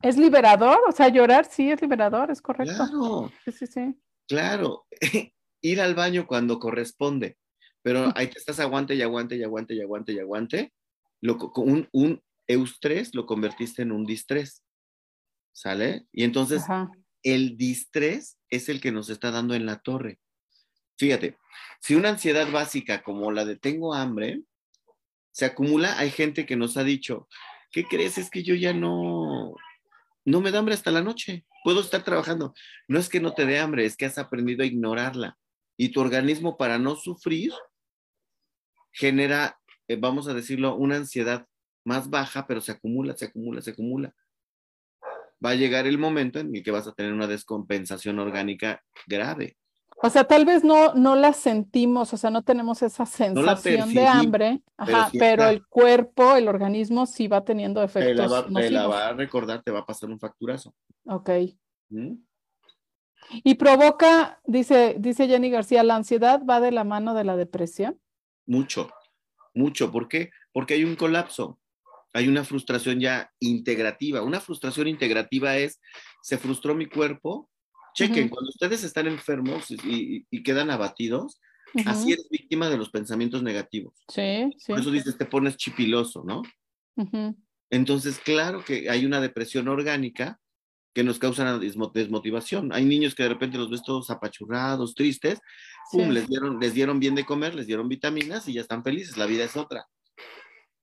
es 0.00 0.16
liberador, 0.16 0.78
o 0.88 0.92
sea, 0.92 1.08
llorar 1.08 1.46
sí 1.46 1.70
es 1.70 1.82
liberador, 1.82 2.30
es 2.30 2.40
correcto. 2.40 2.74
Claro. 2.74 3.32
Sí, 3.44 3.52
sí, 3.52 3.66
sí. 3.66 3.94
Claro. 4.28 4.86
Ir 5.60 5.80
al 5.80 5.94
baño 5.94 6.26
cuando 6.26 6.58
corresponde 6.58 7.36
pero 7.82 8.12
ahí 8.16 8.28
te 8.28 8.38
estás 8.38 8.60
aguante 8.60 8.94
y 8.94 9.02
aguante 9.02 9.36
y 9.36 9.42
aguante 9.42 9.74
y 9.74 9.80
aguante 9.80 10.12
y 10.12 10.18
aguante. 10.18 10.72
Lo, 11.20 11.36
un, 11.56 11.88
un 11.92 12.22
eustrés 12.46 13.14
lo 13.14 13.26
convertiste 13.26 13.82
en 13.82 13.92
un 13.92 14.04
distrés. 14.04 14.62
¿Sale? 15.52 16.06
Y 16.12 16.24
entonces 16.24 16.62
el 17.22 17.56
distrés 17.56 18.38
es 18.48 18.68
el 18.68 18.80
que 18.80 18.92
nos 18.92 19.10
está 19.10 19.30
dando 19.30 19.54
en 19.54 19.66
la 19.66 19.80
torre. 19.80 20.20
Fíjate, 20.96 21.36
si 21.80 21.94
una 21.94 22.10
ansiedad 22.10 22.50
básica 22.50 23.02
como 23.02 23.30
la 23.32 23.44
de 23.44 23.56
tengo 23.56 23.94
hambre, 23.94 24.42
se 25.32 25.44
acumula. 25.44 25.98
Hay 25.98 26.10
gente 26.10 26.46
que 26.46 26.56
nos 26.56 26.76
ha 26.76 26.84
dicho, 26.84 27.28
¿qué 27.70 27.84
crees? 27.84 28.18
Es 28.18 28.30
que 28.30 28.42
yo 28.42 28.54
ya 28.54 28.72
no, 28.72 29.54
no 30.24 30.40
me 30.40 30.50
da 30.50 30.58
hambre 30.58 30.74
hasta 30.74 30.90
la 30.90 31.02
noche. 31.02 31.44
Puedo 31.62 31.80
estar 31.80 32.04
trabajando. 32.04 32.54
No 32.88 32.98
es 32.98 33.08
que 33.08 33.20
no 33.20 33.34
te 33.34 33.46
dé 33.46 33.58
hambre, 33.58 33.84
es 33.84 33.96
que 33.96 34.06
has 34.06 34.18
aprendido 34.18 34.62
a 34.62 34.66
ignorarla. 34.66 35.38
Y 35.80 35.90
tu 35.90 36.00
organismo 36.00 36.58
para 36.58 36.78
no 36.78 36.96
sufrir 36.96 37.52
genera, 38.92 39.58
eh, 39.86 39.96
vamos 39.96 40.26
a 40.26 40.34
decirlo, 40.34 40.76
una 40.76 40.96
ansiedad 40.96 41.46
más 41.84 42.10
baja, 42.10 42.46
pero 42.46 42.60
se 42.60 42.72
acumula, 42.72 43.16
se 43.16 43.26
acumula, 43.26 43.62
se 43.62 43.70
acumula. 43.70 44.12
Va 45.44 45.50
a 45.50 45.54
llegar 45.54 45.86
el 45.86 45.96
momento 45.96 46.40
en 46.40 46.54
el 46.54 46.62
que 46.64 46.72
vas 46.72 46.88
a 46.88 46.92
tener 46.92 47.12
una 47.12 47.28
descompensación 47.28 48.18
orgánica 48.18 48.82
grave. 49.06 49.56
O 50.00 50.10
sea, 50.10 50.24
tal 50.24 50.44
vez 50.44 50.62
no, 50.62 50.94
no 50.94 51.16
la 51.16 51.32
sentimos, 51.32 52.12
o 52.12 52.16
sea, 52.16 52.30
no 52.30 52.42
tenemos 52.42 52.82
esa 52.82 53.04
sensación 53.04 53.92
de 53.92 54.06
hambre, 54.06 54.62
pero, 55.18 55.48
el 55.48 55.66
cuerpo, 55.66 56.36
el 56.36 56.46
organismo 56.46 57.06
sí 57.06 57.26
va 57.26 57.44
teniendo 57.44 57.82
efectos. 57.82 58.12
Te 58.54 58.70
la, 58.70 58.86
va, 58.86 59.08
a 59.08 59.12
recordar, 59.12 59.62
te 59.62 59.72
va 59.72 59.80
a 59.80 59.86
pasar 59.86 60.10
un 60.10 60.20
facturazo. 60.20 60.72
Ok. 61.04 61.30
¿Mm? 61.88 62.14
Y 63.30 63.54
provoca, 63.54 64.40
dice, 64.44 64.96
dice 64.98 65.28
Jenny 65.28 65.50
García, 65.50 65.82
¿la 65.82 65.96
ansiedad 65.96 66.42
va 66.48 66.60
de 66.60 66.72
la 66.72 66.84
mano 66.84 67.14
de 67.14 67.24
la 67.24 67.36
depresión? 67.36 67.98
Mucho, 68.46 68.90
mucho. 69.54 69.90
¿Por 69.92 70.08
qué? 70.08 70.30
Porque 70.52 70.74
hay 70.74 70.84
un 70.84 70.96
colapso, 70.96 71.58
hay 72.14 72.28
una 72.28 72.44
frustración 72.44 73.00
ya 73.00 73.30
integrativa. 73.40 74.22
Una 74.22 74.40
frustración 74.40 74.88
integrativa 74.88 75.56
es, 75.56 75.80
se 76.22 76.38
frustró 76.38 76.74
mi 76.74 76.86
cuerpo, 76.86 77.50
Chequen, 77.94 78.28
cuando 78.28 78.50
ustedes 78.50 78.84
están 78.84 79.08
enfermos 79.08 79.70
y, 79.70 80.24
quedan 80.42 80.70
abatidos, 80.70 81.40
así 81.84 82.12
eres 82.12 82.28
víctima 82.30 82.70
de 82.70 82.76
los 82.76 82.90
pensamientos 82.90 83.42
negativos. 83.42 84.04
Sí, 84.08 84.54
sí. 84.56 84.72
Por 84.72 84.78
eso 84.78 84.90
dices, 84.92 85.18
te 85.18 85.26
pones 85.26 85.56
chipiloso, 85.56 86.22
¿no? 86.24 86.42
Entonces, 87.70 88.20
claro 88.20 88.64
que 88.64 88.88
hay 88.88 89.04
una 89.04 89.20
depresión 89.20 89.66
orgánica 89.66 90.38
que 90.94 91.04
nos 91.04 91.18
causa 91.18 91.42
una 91.42 91.58
desmotivación. 91.58 92.72
Hay 92.72 92.84
niños 92.84 93.14
que 93.14 93.22
de 93.22 93.28
repente 93.28 93.58
los 93.58 93.70
ves 93.70 93.82
todos 93.82 94.10
apachurrados, 94.10 94.94
tristes, 94.94 95.40
les, 95.92 96.28
dieron, 96.28 96.58
les 96.60 96.74
dieron 96.74 96.98
bien 97.00 97.14
de 97.14 97.24
comer, 97.24 97.54
les 97.54 97.66
dieron 97.66 97.88
vitaminas 97.88 98.48
y 98.48 98.54
ya 98.54 98.60
están 98.60 98.82
felices, 98.82 99.16
la 99.16 99.26
vida 99.26 99.44
es 99.44 99.56
otra. 99.56 99.86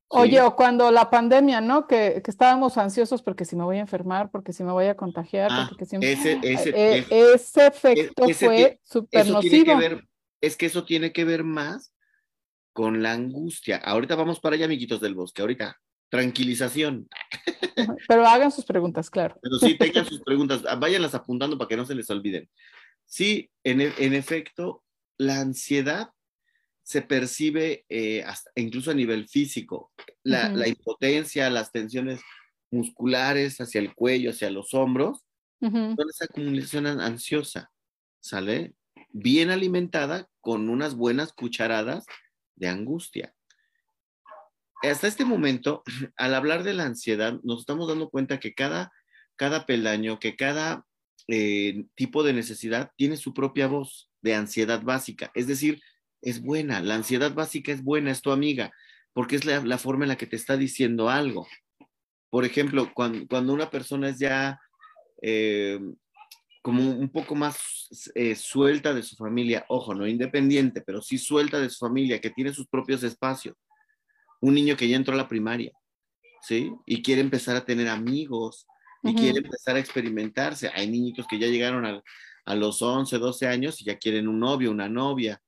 Oye, 0.07 0.39
o 0.41 0.55
cuando 0.55 0.91
la 0.91 1.09
pandemia, 1.09 1.61
¿no? 1.61 1.87
Que, 1.87 2.21
estábamos 2.25 2.77
ansiosos 2.77 3.21
porque 3.21 3.43
si 3.43 3.55
me 3.55 3.63
voy 3.63 3.77
a 3.77 3.81
enfermar, 3.81 4.29
porque 4.29 4.53
si 4.53 4.63
me 4.63 4.71
voy 4.71 4.85
a 4.85 4.95
contagiar, 4.95 5.49
ah, 5.51 5.65
porque 5.67 5.85
si 5.85 5.97
ese, 5.99 6.39
ese, 6.43 6.69
eh, 6.69 7.05
ese, 7.09 7.67
efecto 7.67 8.23
fue 8.29 8.79
súper 8.83 9.27
nocivo. 9.27 9.79
es 10.41 10.55
que 10.55 10.67
eso 10.67 10.85
tiene 10.85 11.11
que 11.11 11.25
ver 11.25 11.43
más 11.43 11.93
con 12.71 13.01
la 13.01 13.13
angustia. 13.13 13.77
Ahorita 13.77 14.15
vamos 14.15 14.39
para 14.39 14.55
allá, 14.55 14.65
amiguitos 14.65 15.01
del 15.01 15.15
bosque, 15.15 15.41
ahorita. 15.41 15.79
Tranquilización. 16.15 17.07
Pero 18.07 18.25
hagan 18.25 18.51
sus 18.51 18.65
preguntas, 18.65 19.09
claro. 19.09 19.37
Pero 19.41 19.57
sí, 19.59 19.77
tengan 19.77 20.05
sus 20.05 20.21
preguntas, 20.21 20.63
váyanlas 20.79 21.13
apuntando 21.13 21.57
para 21.57 21.67
que 21.67 21.77
no 21.77 21.85
se 21.85 21.95
les 21.95 22.09
olviden. 22.09 22.49
Sí, 23.05 23.49
en, 23.63 23.81
e, 23.81 23.93
en 23.97 24.13
efecto, 24.13 24.83
la 25.17 25.39
ansiedad 25.39 26.09
se 26.85 27.01
percibe 27.01 27.83
eh, 27.89 28.23
incluso 28.55 28.91
a 28.91 28.93
nivel 28.93 29.27
físico. 29.27 29.91
La, 30.23 30.67
impotencia, 30.67 31.49
las 31.49 31.71
tensiones 31.71 32.21
musculares 32.71 33.59
hacia 33.59 33.81
el 33.81 33.93
cuello, 33.95 34.29
hacia 34.29 34.51
los 34.51 34.73
hombros, 34.73 35.25
son 35.59 35.97
esa 36.09 36.25
acumulación 36.25 36.85
ansiosa, 36.85 37.71
¿sale? 38.19 38.75
Bien 39.09 39.49
alimentada 39.49 40.29
con 40.41 40.69
unas 40.69 40.93
buenas 40.93 41.33
cucharadas 41.33 42.05
de 42.55 42.67
angustia. 42.67 43.33
Hasta 44.91 45.07
este 45.07 45.25
momento, 45.25 45.83
al 46.17 46.35
hablar 46.35 46.63
de 46.63 46.73
la 46.73 46.83
ansiedad, 46.83 47.39
nos 47.43 47.61
estamos 47.61 47.87
dando 47.87 48.09
cuenta 48.09 48.39
que 48.39 48.53
cada, 48.53 48.91
cada 49.35 49.65
peldaño, 49.65 50.19
que 50.19 50.35
cada 50.35 50.85
eh, 51.27 51.85
tipo 51.95 52.23
de 52.23 52.33
necesidad 52.33 52.91
tiene 52.97 53.17
su 53.17 53.33
propia 53.33 53.67
voz 53.67 54.11
de 54.21 54.35
ansiedad 54.35 54.81
básica. 54.83 55.31
Es 55.33 55.47
decir, 55.47 55.81
es 56.21 56.41
buena, 56.41 56.81
la 56.81 56.95
ansiedad 56.95 57.33
básica 57.33 57.71
es 57.71 57.83
buena, 57.83 58.11
es 58.11 58.21
tu 58.21 58.31
amiga, 58.31 58.71
porque 59.13 59.35
es 59.35 59.45
la, 59.45 59.77
forma 59.77 60.05
en 60.05 60.09
la 60.09 60.17
que 60.17 60.27
te 60.27 60.35
está 60.35 60.57
diciendo 60.57 61.09
algo. 61.09 61.47
Por 62.29 62.45
ejemplo, 62.45 62.91
cuando, 62.93 63.53
una 63.53 63.69
persona 63.69 64.09
es 64.09 64.19
ya 64.19 64.59
eh, 65.21 65.79
como 66.61 66.91
un 66.91 67.09
poco 67.09 67.35
más 67.35 68.11
eh, 68.15 68.35
suelta 68.35 68.93
de 68.93 69.03
su 69.03 69.15
familia, 69.15 69.65
ojo, 69.69 69.93
no 69.93 70.07
independiente, 70.07 70.81
pero 70.81 71.01
sí 71.01 71.17
suelta 71.17 71.59
de 71.59 71.69
su 71.69 71.85
familia, 71.85 72.19
que 72.19 72.31
tiene 72.31 72.53
sus 72.53 72.67
propios 72.67 73.03
espacios. 73.03 73.55
Un 74.45 74.53
niño 74.53 74.77
que 74.77 74.87
ya 74.87 74.95
entró 74.95 75.13
a 75.13 75.17
la 75.17 75.27
primaria, 75.27 75.71
¿sí? 76.41 76.71
Y 76.85 77.01
quiere 77.01 77.21
empezar 77.21 77.55
a 77.55 77.65
tener 77.65 77.87
amigos 77.87 78.67
y 79.03 79.13
quiere 79.13 79.39
empezar 79.39 79.75
a 79.75 79.79
experimentarse. 79.79 80.71
Hay 80.73 80.89
niñitos 80.89 81.27
que 81.27 81.37
ya 81.37 81.47
llegaron 81.47 81.85
a, 81.85 82.01
a 82.45 82.55
los 82.55 82.81
11, 82.81 83.17
12 83.17 83.47
años 83.47 83.81
y 83.81 83.85
ya 83.85 83.97
quieren 83.97 84.27
un 84.27 84.39
novio, 84.39 84.71
una 84.71 84.89
novia 84.89 85.41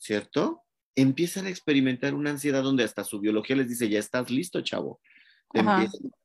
¿cierto? 0.00 0.64
Empiezan 0.96 1.46
a 1.46 1.50
experimentar 1.50 2.14
una 2.14 2.30
ansiedad 2.30 2.62
donde 2.62 2.82
hasta 2.82 3.04
su 3.04 3.20
biología 3.20 3.54
les 3.56 3.68
dice, 3.68 3.88
ya 3.88 4.00
estás 4.00 4.30
listo, 4.30 4.60
chavo. 4.62 5.00
Te 5.52 5.60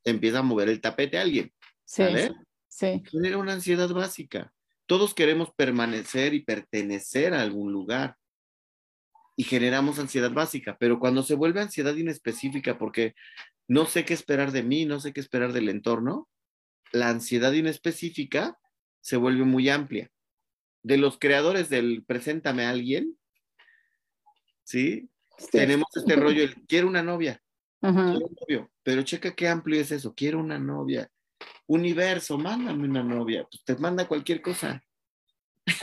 empieza, 0.06 0.40
a 0.40 0.44
mover 0.44 0.70
el 0.70 0.82
tapete 0.82 1.18
a 1.18 1.22
alguien. 1.22 1.52
Sí, 1.84 2.04
sí. 2.68 3.04
Era 3.24 3.38
una 3.38 3.54
ansiedad 3.54 3.90
básica. 3.90 4.52
Todos 4.88 5.14
queremos 5.14 5.52
permanecer 5.56 6.34
y 6.34 6.44
pertenecer 6.44 7.34
a 7.34 7.42
algún 7.42 7.72
lugar 7.72 8.18
y 9.36 9.44
generamos 9.44 10.00
ansiedad 10.00 10.32
básica, 10.32 10.78
pero 10.80 11.00
cuando 11.00 11.24
se 11.24 11.36
vuelve 11.36 11.62
ansiedad 11.62 11.96
inespecífica 11.96 12.78
porque 12.78 13.16
no 13.68 13.86
sé 13.86 14.06
qué 14.06 14.14
esperar 14.14 14.52
de 14.52 14.64
mí, 14.64 14.86
no 14.86 15.00
sé 15.00 15.14
qué 15.14 15.20
esperar 15.20 15.52
del 15.54 15.70
entorno, 15.70 16.30
la 16.92 17.10
ansiedad 17.10 17.52
inespecífica 17.52 18.58
se 19.02 19.18
vuelve 19.18 19.44
muy 19.44 19.70
amplia. 19.70 20.10
De 20.84 20.98
los 20.98 21.18
creadores 21.18 21.70
del 21.70 22.04
Preséntame 22.06 22.66
a 22.66 22.70
alguien, 22.70 23.18
¿sí? 24.64 25.10
Tenemos 25.52 25.88
este 25.96 26.16
rollo, 26.16 26.44
el, 26.44 26.56
quiero 26.68 26.88
una 26.88 27.04
novia, 27.04 27.42
quiero 27.82 28.04
un 28.04 28.36
novio, 28.40 28.72
pero 28.84 29.02
checa 29.02 29.36
qué 29.36 29.48
amplio 29.48 29.82
es 29.82 29.92
eso, 29.92 30.14
quiero 30.16 30.40
una 30.40 30.60
novia. 30.60 31.10
Universo, 31.68 32.38
mándame 32.38 32.88
una 32.88 33.04
novia, 33.04 33.46
pues 33.50 33.64
te 33.64 33.76
manda 33.76 34.08
cualquier 34.08 34.42
cosa. 34.42 34.82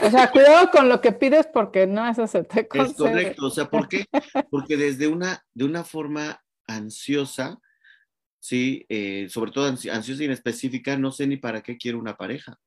O 0.01 0.09
sea, 0.09 0.31
cuidado 0.31 0.71
con 0.71 0.87
lo 0.87 1.01
que 1.01 1.11
pides 1.11 1.47
porque 1.47 1.85
no 1.87 2.07
eso 2.07 2.25
se 2.27 2.43
te 2.43 2.67
concede. 2.67 2.91
Es 2.91 2.97
correcto, 2.97 3.45
o 3.47 3.49
sea, 3.49 3.69
¿por 3.69 3.87
qué? 3.89 4.05
Porque 4.49 4.77
desde 4.77 5.07
una, 5.07 5.43
de 5.53 5.65
una 5.65 5.83
forma 5.83 6.41
ansiosa, 6.67 7.59
sí, 8.39 8.85
eh, 8.87 9.27
sobre 9.29 9.51
todo 9.51 9.67
ansiosa 9.67 10.21
y 10.21 10.25
inespecífica, 10.25 10.97
no 10.97 11.11
sé 11.11 11.27
ni 11.27 11.37
para 11.37 11.61
qué 11.61 11.77
quiero 11.77 11.99
una 11.99 12.15
pareja. 12.15 12.57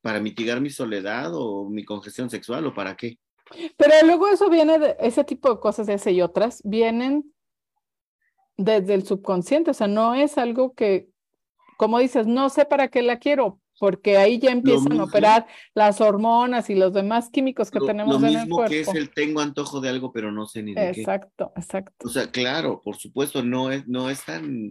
¿Para 0.00 0.20
mitigar 0.20 0.60
mi 0.60 0.70
soledad 0.70 1.32
o 1.34 1.68
mi 1.68 1.84
congestión 1.84 2.30
sexual 2.30 2.66
o 2.66 2.74
para 2.74 2.96
qué? 2.96 3.18
Pero 3.76 3.94
luego 4.04 4.28
eso 4.28 4.48
viene 4.48 4.78
de 4.78 4.96
ese 5.00 5.24
tipo 5.24 5.52
de 5.52 5.60
cosas, 5.60 5.88
ese 5.88 6.12
y 6.12 6.22
otras, 6.22 6.62
vienen 6.64 7.32
desde 8.56 8.94
el 8.94 9.04
subconsciente, 9.04 9.72
o 9.72 9.74
sea, 9.74 9.88
no 9.88 10.14
es 10.14 10.38
algo 10.38 10.74
que, 10.74 11.08
como 11.78 11.98
dices, 11.98 12.26
no 12.26 12.48
sé 12.48 12.64
para 12.64 12.88
qué 12.88 13.02
la 13.02 13.18
quiero, 13.18 13.60
porque 13.82 14.16
ahí 14.16 14.38
ya 14.38 14.52
empiezan 14.52 15.00
a 15.00 15.02
operar 15.02 15.44
las 15.74 16.00
hormonas 16.00 16.70
y 16.70 16.76
los 16.76 16.92
demás 16.92 17.30
químicos 17.30 17.68
que 17.68 17.80
tenemos 17.80 18.22
en 18.22 18.36
el 18.38 18.48
cuerpo. 18.48 18.70
que 18.70 18.78
es 18.78 18.94
el 18.94 19.10
tengo 19.10 19.40
antojo 19.40 19.80
de 19.80 19.88
algo, 19.88 20.12
pero 20.12 20.30
no 20.30 20.46
sé 20.46 20.62
ni 20.62 20.72
de 20.72 20.92
qué. 20.92 21.00
Exacto, 21.00 21.52
exacto. 21.56 22.06
O 22.06 22.08
sea, 22.08 22.30
claro, 22.30 22.80
por 22.80 22.94
supuesto, 22.94 23.42
no 23.42 23.72
es, 23.72 23.88
no 23.88 24.08
es 24.08 24.24
tan, 24.24 24.68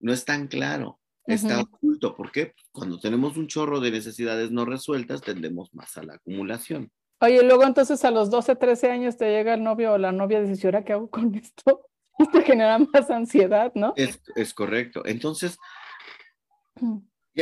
no 0.00 0.12
es 0.12 0.24
tan 0.24 0.48
claro, 0.48 0.98
está 1.28 1.60
oculto. 1.60 2.16
¿Por 2.16 2.32
qué? 2.32 2.54
Cuando 2.72 2.98
tenemos 2.98 3.36
un 3.36 3.46
chorro 3.46 3.78
de 3.78 3.92
necesidades 3.92 4.50
no 4.50 4.64
resueltas, 4.64 5.22
tendemos 5.22 5.72
más 5.72 5.96
a 5.96 6.02
la 6.02 6.14
acumulación. 6.14 6.90
Oye, 7.20 7.44
luego 7.44 7.62
entonces 7.62 8.04
a 8.04 8.10
los 8.10 8.30
12, 8.30 8.56
13 8.56 8.90
años 8.90 9.16
te 9.16 9.30
llega 9.30 9.54
el 9.54 9.62
novio 9.62 9.92
o 9.92 9.98
la 9.98 10.10
novia 10.10 10.40
y 10.40 10.48
dice, 10.48 10.66
¿ahora 10.66 10.84
qué 10.84 10.94
hago 10.94 11.08
con 11.08 11.32
esto? 11.36 11.88
Te 12.32 12.42
genera 12.42 12.80
más 12.80 13.08
ansiedad, 13.12 13.70
¿no? 13.76 13.94
Es, 13.94 14.52
correcto. 14.54 15.02
Entonces, 15.06 15.56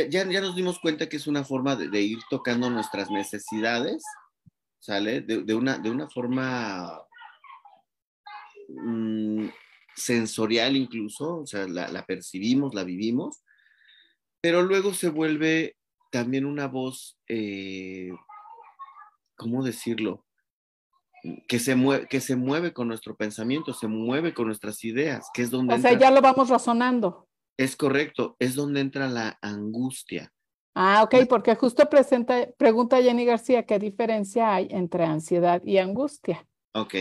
ya, 0.05 0.29
ya, 0.29 0.41
nos 0.41 0.55
dimos 0.55 0.79
cuenta 0.79 1.07
que 1.09 1.17
es 1.17 1.27
una 1.27 1.43
forma 1.43 1.75
de, 1.75 2.01
ir 2.01 2.19
tocando 2.29 2.69
nuestras 2.69 3.09
necesidades, 3.09 4.03
¿sale? 4.79 5.21
De, 5.21 5.53
una, 5.53 5.77
de 5.77 5.89
una 5.89 6.09
forma 6.09 7.01
mm, 8.69 9.47
sensorial 9.95 10.75
incluso, 10.75 11.37
o 11.37 11.45
sea, 11.47 11.67
la, 11.67 11.87
la 11.87 12.05
percibimos, 12.05 12.73
la 12.73 12.83
vivimos, 12.83 13.41
pero 14.41 14.61
luego 14.61 14.93
se 14.93 15.09
vuelve 15.09 15.75
también 16.11 16.45
una 16.45 16.67
voz 16.67 17.19
eh, 17.27 18.11
¿cómo 19.37 19.63
decirlo? 19.63 20.25
Que 21.47 21.59
se, 21.59 21.75
mueve, 21.75 22.07
que 22.07 22.19
se 22.19 22.35
mueve 22.35 22.73
con 22.73 22.87
nuestro 22.87 23.15
pensamiento, 23.15 23.73
se 23.73 23.87
mueve 23.87 24.33
con 24.33 24.47
nuestras 24.47 24.83
ideas, 24.83 25.29
que 25.33 25.43
es 25.43 25.49
donde... 25.49 25.75
O 25.75 25.79
sea, 25.79 25.93
ya 25.93 26.11
lo 26.11 26.21
vamos 26.21 26.49
razonando. 26.49 27.26
Es 27.57 27.75
correcto, 27.75 28.35
es 28.39 28.55
donde 28.55 28.81
entra 28.81 29.09
la 29.09 29.39
angustia. 29.41 30.31
Ah, 30.75 31.01
ok, 31.03 31.27
porque 31.27 31.55
justo 31.55 31.89
presenta, 31.89 32.47
pregunta 32.55 33.01
Jenny 33.01 33.25
García 33.25 33.65
qué 33.65 33.79
diferencia 33.79 34.53
hay 34.53 34.67
entre 34.69 35.05
ansiedad 35.05 35.59
y 35.65 35.79
angustia. 35.79 36.47
Ok, 36.73 36.93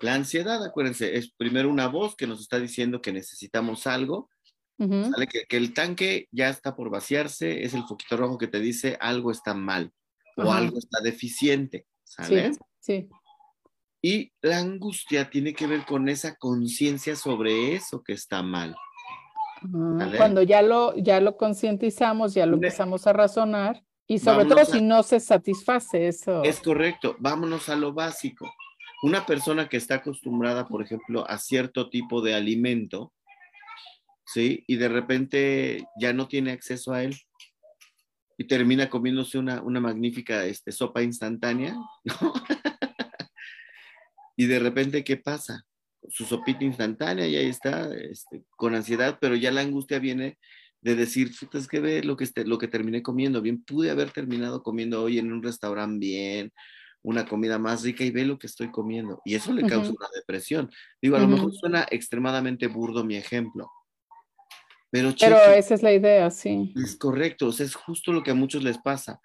la 0.00 0.14
ansiedad, 0.14 0.64
acuérdense, 0.64 1.16
es 1.16 1.32
primero 1.32 1.70
una 1.70 1.86
voz 1.86 2.16
que 2.16 2.26
nos 2.26 2.40
está 2.40 2.58
diciendo 2.58 3.00
que 3.00 3.12
necesitamos 3.12 3.86
algo, 3.86 4.28
¿sale? 4.76 5.28
que, 5.28 5.46
el 5.56 5.72
tanque 5.72 6.26
ya 6.32 6.48
está 6.48 6.74
por 6.74 6.90
vaciarse, 6.90 7.62
es 7.62 7.74
el 7.74 7.84
foquito 7.84 8.16
rojo 8.16 8.36
que 8.36 8.48
te 8.48 8.58
dice 8.58 8.98
algo 9.00 9.30
está 9.30 9.54
mal 9.54 9.92
o 10.36 10.50
algo 10.50 10.76
está 10.78 11.00
deficiente, 11.00 11.86
¿sale? 12.02 12.50
Sí, 12.80 13.08
Y 14.02 14.32
la 14.40 14.58
angustia 14.58 15.30
tiene 15.30 15.54
que 15.54 15.68
ver 15.68 15.84
con 15.86 16.08
esa 16.08 16.34
conciencia 16.34 17.14
sobre 17.14 17.76
eso 17.76 18.02
que 18.02 18.14
está 18.14 18.42
mal. 18.42 18.74
Cuando 20.16 20.42
ya 20.42 20.62
lo, 20.62 20.94
ya 20.96 21.20
lo 21.20 21.36
concientizamos, 21.36 22.34
ya 22.34 22.46
lo 22.46 22.54
empezamos 22.54 23.06
a 23.06 23.12
razonar 23.12 23.82
y 24.06 24.18
sobre 24.18 24.46
todo 24.46 24.64
si 24.64 24.80
no 24.80 25.02
se 25.02 25.20
satisface 25.20 26.08
eso. 26.08 26.42
Es 26.42 26.60
correcto, 26.60 27.16
vámonos 27.18 27.68
a 27.68 27.76
lo 27.76 27.92
básico. 27.92 28.52
Una 29.02 29.26
persona 29.26 29.68
que 29.68 29.76
está 29.76 29.96
acostumbrada, 29.96 30.68
por 30.68 30.82
ejemplo, 30.82 31.28
a 31.28 31.38
cierto 31.38 31.90
tipo 31.90 32.20
de 32.22 32.34
alimento, 32.34 33.12
¿sí? 34.26 34.64
Y 34.66 34.76
de 34.76 34.88
repente 34.88 35.84
ya 36.00 36.12
no 36.12 36.28
tiene 36.28 36.52
acceso 36.52 36.92
a 36.92 37.02
él 37.02 37.16
y 38.38 38.46
termina 38.46 38.88
comiéndose 38.88 39.38
una, 39.38 39.60
magnífica 39.62 40.44
este, 40.44 40.72
sopa 40.72 41.02
instantánea, 41.02 41.76
y 44.36 44.46
de 44.46 44.58
repente, 44.58 45.04
¿qué 45.04 45.16
pasa? 45.16 45.64
Su 46.12 46.24
sopita 46.24 46.64
instantánea 46.64 47.26
y 47.26 47.36
ahí 47.36 47.48
está, 47.48 47.92
este, 47.94 48.42
con 48.56 48.74
ansiedad, 48.74 49.18
pero 49.20 49.34
ya 49.34 49.50
la 49.50 49.62
angustia 49.62 49.98
viene 49.98 50.38
de 50.82 50.94
decir, 50.94 51.30
es 51.52 51.68
que 51.68 51.80
ve 51.80 52.02
lo 52.02 52.16
que, 52.16 52.24
este, 52.24 52.44
lo 52.44 52.58
que 52.58 52.68
terminé 52.68 53.02
comiendo, 53.02 53.40
bien, 53.40 53.64
pude 53.64 53.90
haber 53.90 54.10
terminado 54.10 54.62
comiendo 54.62 55.02
hoy 55.02 55.18
en 55.18 55.32
un 55.32 55.42
restaurante 55.42 56.04
bien, 56.04 56.52
una 57.02 57.26
comida 57.26 57.58
más 57.58 57.82
rica 57.82 58.04
y 58.04 58.10
ve 58.10 58.24
lo 58.24 58.38
que 58.38 58.46
estoy 58.46 58.70
comiendo. 58.70 59.20
Y 59.24 59.34
eso 59.34 59.52
le 59.52 59.66
causa 59.66 59.90
una 59.90 60.08
depresión. 60.14 60.70
Digo, 61.00 61.16
a 61.16 61.20
lo 61.20 61.28
mejor 61.28 61.52
suena 61.54 61.86
extremadamente 61.90 62.66
burdo 62.66 63.04
mi 63.04 63.16
ejemplo. 63.16 63.70
Pero, 64.90 65.14
pero 65.18 65.36
esa 65.36 65.74
es 65.74 65.82
la 65.82 65.92
idea, 65.92 66.30
sí. 66.30 66.72
Es 66.76 66.96
correcto, 66.96 67.46
o 67.46 67.52
sea, 67.52 67.64
es 67.64 67.74
justo 67.74 68.12
lo 68.12 68.22
que 68.22 68.30
a 68.30 68.34
muchos 68.34 68.62
les 68.62 68.78
pasa. 68.78 69.20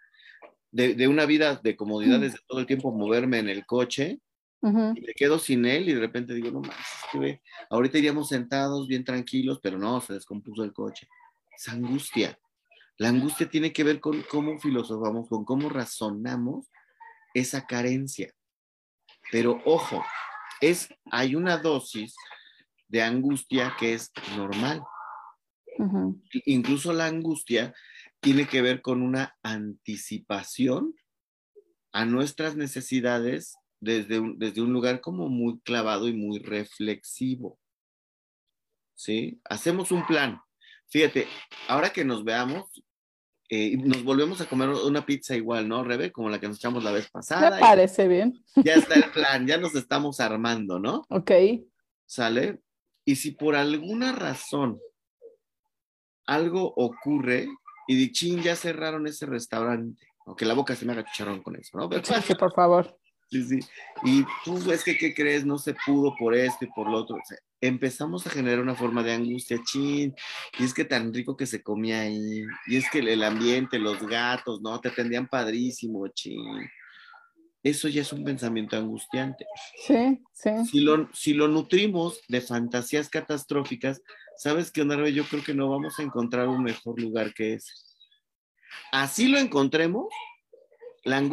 De, 0.72 1.08
una 1.08 1.26
vida 1.26 1.56
de 1.56 1.76
comodidades 1.76 2.34
de 2.34 2.40
todo 2.48 2.60
el 2.60 2.66
tiempo 2.66 2.92
moverme 2.92 3.40
en 3.40 3.50
el 3.50 3.66
coche 3.66 4.20
y 4.62 5.02
me 5.02 5.14
quedo 5.16 5.40
sin 5.40 5.66
él 5.66 5.88
y 5.88 5.94
de 5.94 6.00
repente 6.00 6.34
digo, 6.34 6.52
no 6.52 6.62
más, 6.62 6.78
que 7.12 7.20
ve, 7.20 7.42
ahorita 7.70 7.98
iríamos 8.00 8.30
sentados 8.30 8.88
bien 8.88 9.04
tranquilos, 9.04 9.60
pero 9.62 9.78
no, 9.78 10.02
se 10.02 10.14
descompuso 10.14 10.64
el 10.64 10.74
coche. 10.74 11.08
Es 11.56 11.68
angustia. 11.70 12.38
La 12.98 13.10
angustia 13.10 13.50
tiene 13.50 13.72
que 13.72 13.84
ver 13.84 14.00
con 14.00 14.24
cómo 14.24 14.60
filosofamos, 14.60 15.30
con 15.30 15.46
cómo 15.46 15.70
razonamos 15.70 16.72
esa 17.34 17.68
carencia. 17.68 18.34
Pero 19.32 19.62
ojo, 19.66 20.04
es, 20.62 20.90
hay 21.12 21.36
una 21.36 21.58
dosis 21.58 22.16
de 22.88 23.04
angustia 23.04 23.76
que 23.80 23.94
es 23.94 24.12
normal. 24.36 24.82
Incluso 26.46 26.92
la 26.92 27.06
angustia 27.06 27.76
tiene 28.20 28.48
que 28.48 28.64
ver 28.64 28.82
con 28.82 29.04
una 29.04 29.38
anticipación 29.44 30.96
a 31.92 32.06
nuestras 32.06 32.56
necesidades 32.56 33.56
desde 33.80 34.20
un, 34.20 34.38
desde 34.40 34.62
un 34.62 34.74
lugar 34.74 35.02
como 35.02 35.30
muy 35.30 35.60
clavado 35.62 36.08
y 36.08 36.14
muy 36.14 36.40
reflexivo. 36.40 37.60
¿Sí? 38.96 39.40
Hacemos 39.46 39.92
un 39.92 40.06
plan. 40.06 40.42
Fíjate, 40.90 41.28
ahora 41.68 41.92
que 41.92 42.04
nos 42.04 42.24
veamos, 42.24 42.84
eh, 43.50 43.78
nos 43.78 44.04
volvemos 44.04 44.42
a 44.42 44.46
comer 44.46 44.70
una 44.70 45.06
pizza 45.06 45.36
igual, 45.36 45.68
¿no, 45.68 45.84
Rebe? 45.84 46.12
Como 46.12 46.30
la 46.30 46.40
que 46.40 46.48
nos 46.48 46.58
echamos 46.58 46.84
la 46.84 46.92
vez 46.92 47.10
pasada. 47.10 47.52
Me 47.52 47.60
parece 47.60 48.08
bien. 48.08 48.44
Ya 48.56 48.76
está 48.76 48.96
el 48.96 49.12
plan, 49.12 49.46
ya 49.46 49.58
nos 49.58 49.76
estamos 49.76 50.20
armando, 50.20 50.80
¿no? 50.80 51.06
Ok. 51.10 51.32
¿Sale? 52.06 52.60
Y 53.06 53.16
si 53.16 53.32
por 53.32 53.56
alguna 53.56 54.12
razón 54.12 54.80
algo 56.26 56.74
ocurre 56.76 57.48
y 57.88 57.98
de 58.00 58.12
chin, 58.12 58.42
ya 58.42 58.56
cerraron 58.56 59.08
ese 59.08 59.26
restaurante, 59.26 60.06
aunque 60.26 60.46
la 60.46 60.54
boca 60.54 60.76
se 60.76 60.86
me 60.86 60.92
haga 60.92 61.06
chicharrón 61.06 61.42
con 61.42 61.56
eso, 61.56 61.78
¿no? 61.78 61.90
sí, 62.04 62.36
por 62.36 62.54
favor. 62.54 62.98
Sí, 63.30 63.44
sí. 63.44 63.60
Y 64.04 64.26
tú, 64.46 64.72
es 64.72 64.84
que, 64.84 64.98
¿qué 64.98 65.14
crees? 65.14 65.46
No 65.46 65.58
se 65.58 65.76
pudo 65.86 66.16
por 66.18 66.34
esto 66.34 66.64
y 66.64 66.70
por 66.70 66.90
lo 66.90 67.00
otro. 67.00 67.18
empezamos 67.60 68.26
a 68.26 68.30
generar 68.30 68.60
una 68.60 68.76
forma 68.76 69.04
de 69.04 69.14
angustia, 69.14 69.60
chin, 69.66 70.16
y 70.58 70.64
es 70.64 70.74
que 70.74 70.86
tan 70.86 71.14
rico 71.14 71.36
que 71.36 71.46
se 71.46 71.62
comía 71.62 72.02
ahí, 72.02 72.44
y 72.68 72.78
es 72.78 72.90
que 72.90 73.00
el 73.00 73.24
ambiente, 73.24 73.80
los 73.80 74.06
gatos, 74.08 74.62
¿no? 74.62 74.80
Te 74.80 74.90
atendían 74.90 75.28
padrísimo, 75.28 76.08
chin. 76.10 76.70
Eso 77.64 77.90
ya 77.90 78.02
es 78.02 78.14
un 78.14 78.24
pensamiento 78.24 78.78
angustiante. 78.78 79.46
Sí, 79.86 80.22
sí. 80.32 80.52
Si 80.72 80.80
lo, 80.80 81.10
si 81.14 81.34
lo 81.34 81.50
nutrimos 81.50 82.22
de 82.30 82.40
fantasías 82.40 83.10
catastróficas, 83.10 84.02
¿sabes 84.38 84.72
qué, 84.72 84.84
Onda? 84.84 85.10
Yo 85.10 85.26
creo 85.26 85.44
que 85.44 85.54
no 85.54 85.70
vamos 85.70 86.00
a 86.00 86.04
encontrar 86.04 86.48
un 86.48 86.64
mejor 86.64 87.02
lugar 87.02 87.34
que 87.34 87.56
ese. 87.56 87.74
Así 88.92 89.28
lo 89.28 89.38
encontremos, 89.38 90.08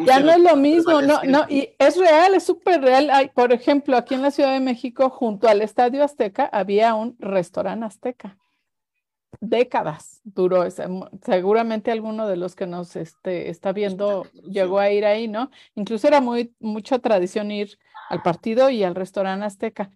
ya 0.06 0.20
no 0.20 0.30
es 0.32 0.40
lo 0.40 0.56
mismo, 0.56 1.02
no, 1.02 1.22
no, 1.24 1.46
y 1.48 1.70
es 1.78 1.96
real, 1.96 2.34
es 2.34 2.44
súper 2.44 2.80
real. 2.80 3.10
Hay, 3.10 3.28
por 3.28 3.52
ejemplo, 3.52 3.96
aquí 3.96 4.14
en 4.14 4.22
la 4.22 4.30
Ciudad 4.30 4.52
de 4.52 4.60
México, 4.60 5.10
junto 5.10 5.48
al 5.48 5.62
Estadio 5.62 6.04
Azteca, 6.04 6.48
había 6.52 6.94
un 6.94 7.16
restaurante 7.18 7.84
azteca. 7.84 8.38
Décadas 9.40 10.20
duró, 10.22 10.64
seguramente 11.22 11.90
alguno 11.90 12.28
de 12.28 12.36
los 12.36 12.54
que 12.54 12.66
nos 12.66 12.94
este, 12.96 13.50
está 13.50 13.72
viendo 13.72 14.26
llegó 14.44 14.78
a 14.78 14.90
ir 14.90 15.04
ahí, 15.04 15.26
¿no? 15.26 15.50
Incluso 15.74 16.06
era 16.06 16.20
muy, 16.20 16.54
mucha 16.60 16.98
tradición 17.00 17.50
ir 17.50 17.78
al 18.08 18.22
partido 18.22 18.70
y 18.70 18.84
al 18.84 18.94
restaurante 18.94 19.44
azteca. 19.44 19.90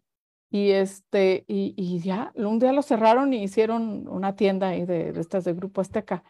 Y 0.50 0.70
este, 0.70 1.44
y, 1.46 1.74
y 1.76 2.00
ya, 2.00 2.32
un 2.34 2.58
día 2.58 2.72
lo 2.72 2.82
cerraron 2.82 3.32
y 3.32 3.42
hicieron 3.42 4.08
una 4.08 4.34
tienda 4.34 4.68
ahí 4.68 4.84
de, 4.84 5.12
de 5.12 5.20
estas 5.20 5.44
de 5.44 5.52
Grupo 5.52 5.82
Azteca 5.82 6.24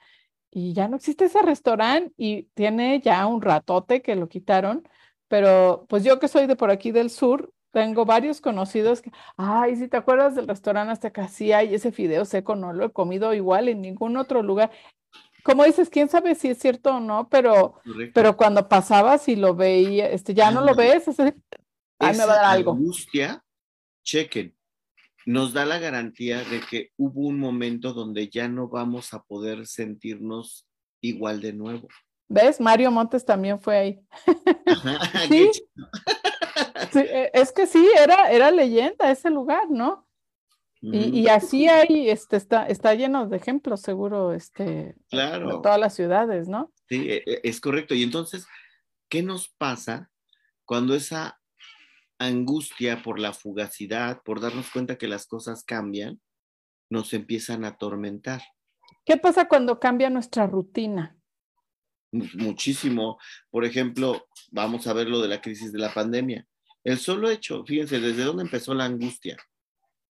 y 0.51 0.73
ya 0.73 0.89
no 0.89 0.97
existe 0.97 1.27
ese 1.27 1.43
restaurante 1.43 2.13
y 2.17 2.45
tiene 2.55 3.01
ya 3.01 3.27
un 3.27 3.43
ratote 3.43 4.03
que 4.03 4.17
lo 4.17 4.29
quitaron, 4.29 4.89
pero 5.29 5.87
pues 5.89 6.05
yo 6.05 6.19
que 6.19 6.29
soy 6.29 6.47
de 6.47 6.57
por 6.57 6.71
aquí 6.71 6.91
del 6.91 7.11
sur, 7.11 7.53
tengo 7.71 8.05
varios 8.05 8.41
conocidos 8.41 9.03
que, 9.03 9.13
ay, 9.37 9.77
si 9.77 9.89
te 9.89 9.97
acuerdas 9.97 10.35
del 10.35 10.49
restaurante 10.49 10.93
hasta 10.93 11.13
que 11.13 11.29
sí 11.29 11.53
hay 11.53 11.75
ese 11.75 11.93
fideo 11.93 12.25
seco, 12.25 12.57
no 12.57 12.73
lo 12.73 12.87
he 12.87 12.93
comido 12.93 13.35
igual 13.35 13.69
en 13.69 13.83
ningún 13.83 14.17
otro 14.17 14.43
lugar. 14.43 14.71
Como 15.45 15.65
dices, 15.65 15.91
quién 15.91 16.09
sabe 16.09 16.35
si 16.35 16.49
es 16.49 16.59
cierto 16.59 16.97
o 16.97 17.01
no, 17.01 17.29
pero, 17.29 17.81
pero 18.15 18.37
cuando 18.37 18.69
pasabas 18.69 19.29
y 19.29 19.37
lo 19.37 19.55
veía, 19.55 20.11
este, 20.11 20.35
ya 20.35 20.51
no 20.51 20.63
lo 20.63 20.75
ves, 20.75 21.05
ay, 21.99 22.17
me 22.17 22.27
va 22.27 22.33
a 22.33 22.37
dar 22.37 22.45
algo. 22.47 22.73
Angustia, 22.73 23.45
chequen, 24.03 24.58
nos 25.29 25.53
da 25.53 25.67
la 25.67 25.79
garantía 25.79 26.43
de 26.43 26.61
que 26.61 26.91
hubo 26.97 27.29
un 27.29 27.39
momento 27.39 27.93
donde 27.93 28.31
ya 28.31 28.49
no 28.49 28.69
vamos 28.69 29.13
a 29.13 29.23
poder 29.23 29.67
sentirnos 29.67 30.67
igual 31.03 31.43
de 31.43 31.53
nuevo. 31.53 31.87
¿Ves? 32.29 32.59
Mario 32.63 32.91
Montes 32.91 33.27
también 33.27 33.61
fue 33.61 33.77
ahí. 33.77 34.01
¿Sí? 35.29 35.51
E, 36.95 37.31
es 37.35 37.53
que 37.53 37.67
sí, 37.67 37.87
era, 38.03 38.31
era 38.31 38.51
leyenda 38.51 39.11
ese 39.11 39.29
lugar, 39.29 39.69
¿no? 39.69 40.09
Y, 40.81 41.29
así 41.29 41.69
hay, 41.69 42.09
este, 42.09 42.37
está, 42.37 42.67
está 42.67 42.95
lleno 42.95 43.29
de 43.29 43.37
ejemplos, 43.37 43.83
seguro, 43.83 44.33
este, 44.33 44.95
claro. 45.11 45.57
de 45.57 45.63
todas 45.63 45.79
las 45.79 45.95
ciudades, 45.95 46.49
¿no? 46.49 46.73
Sí, 46.89 47.07
e, 47.07 47.23
e, 47.27 47.41
es 47.43 47.61
correcto. 47.61 47.95
Y 47.95 48.03
entonces, 48.03 48.47
¿qué 49.11 49.23
nos 49.23 49.49
pasa 49.49 50.11
cuando 50.65 50.95
esa 50.95 51.38
angustia 52.19 53.03
por 53.03 53.19
la 53.19 53.33
fugacidad, 53.33 54.23
por 54.25 54.41
darnos 54.41 54.71
cuenta 54.71 54.99
que 54.99 55.09
las 55.09 55.27
cosas 55.27 55.65
cambian, 55.65 56.21
nos 56.91 57.13
empiezan 57.15 57.65
a 57.65 57.69
atormentar. 57.69 58.43
¿Qué 59.05 59.17
pasa 59.17 59.49
cuando 59.49 59.79
cambia 59.79 60.11
nuestra 60.11 60.47
rutina? 60.47 61.17
Muchísimo. 62.11 63.19
Por 63.51 63.65
ejemplo, 63.65 64.27
vamos 64.51 64.87
a 64.87 64.93
ver 64.93 65.09
lo 65.09 65.21
de 65.21 65.29
la 65.29 65.41
crisis 65.41 65.73
de 65.73 65.79
la 65.79 65.93
pandemia. 65.93 66.47
El 66.85 66.99
solo 66.99 67.29
hecho, 67.29 67.65
fíjense, 67.65 68.01
desde 68.01 68.25
dónde 68.25 68.45
empezó 68.45 68.75
la 68.75 68.85
angustia. 68.85 69.37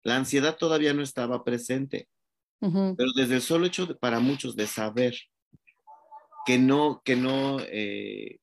La 0.04 0.16
ansiedad 0.16 0.58
todavía 0.58 0.94
no 0.94 1.04
estaba 1.04 1.44
presente, 1.44 2.08
pero 2.60 3.12
desde 3.16 3.36
el 3.36 3.42
solo 3.42 3.66
hecho 3.66 3.98
para 4.00 4.20
muchos 4.20 4.56
de 4.56 4.68
saber 4.68 5.16
que 6.46 6.58
no, 6.58 7.02
que 7.04 7.16
no, 7.16 7.60
eh, 7.60 8.40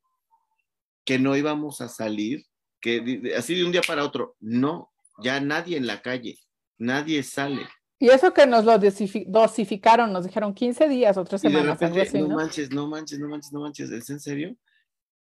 que 1.05 1.19
no 1.19 1.37
íbamos 1.37 1.81
a 1.81 1.89
salir, 1.89 2.45
que 2.81 3.33
así 3.37 3.55
de 3.55 3.65
un 3.65 3.73
día 3.73 3.83
para 3.87 4.05
otro, 4.05 4.37
no, 4.41 4.91
ya 5.23 5.41
nadie 5.41 5.77
en 5.77 5.87
la 5.87 6.01
calle, 6.03 6.39
nadie 6.79 7.23
sale. 7.23 7.67
Y 7.99 8.11
eso 8.11 8.33
que 8.33 8.47
nos 8.47 8.65
lo 8.65 8.79
dosificaron, 8.79 10.13
nos 10.13 10.25
dijeron 10.25 10.55
15 10.55 10.89
días 10.89 11.17
o 11.17 11.25
tres 11.25 11.41
semanas. 11.41 11.81
no, 11.81 12.29
manches, 12.29 12.71
no 12.71 12.87
manches, 12.87 13.19
no 13.19 13.29
manches, 13.29 13.53
no 13.53 13.61
manches, 13.61 13.91
¿es 13.91 14.09
en 14.11 14.21
serio? 14.21 14.57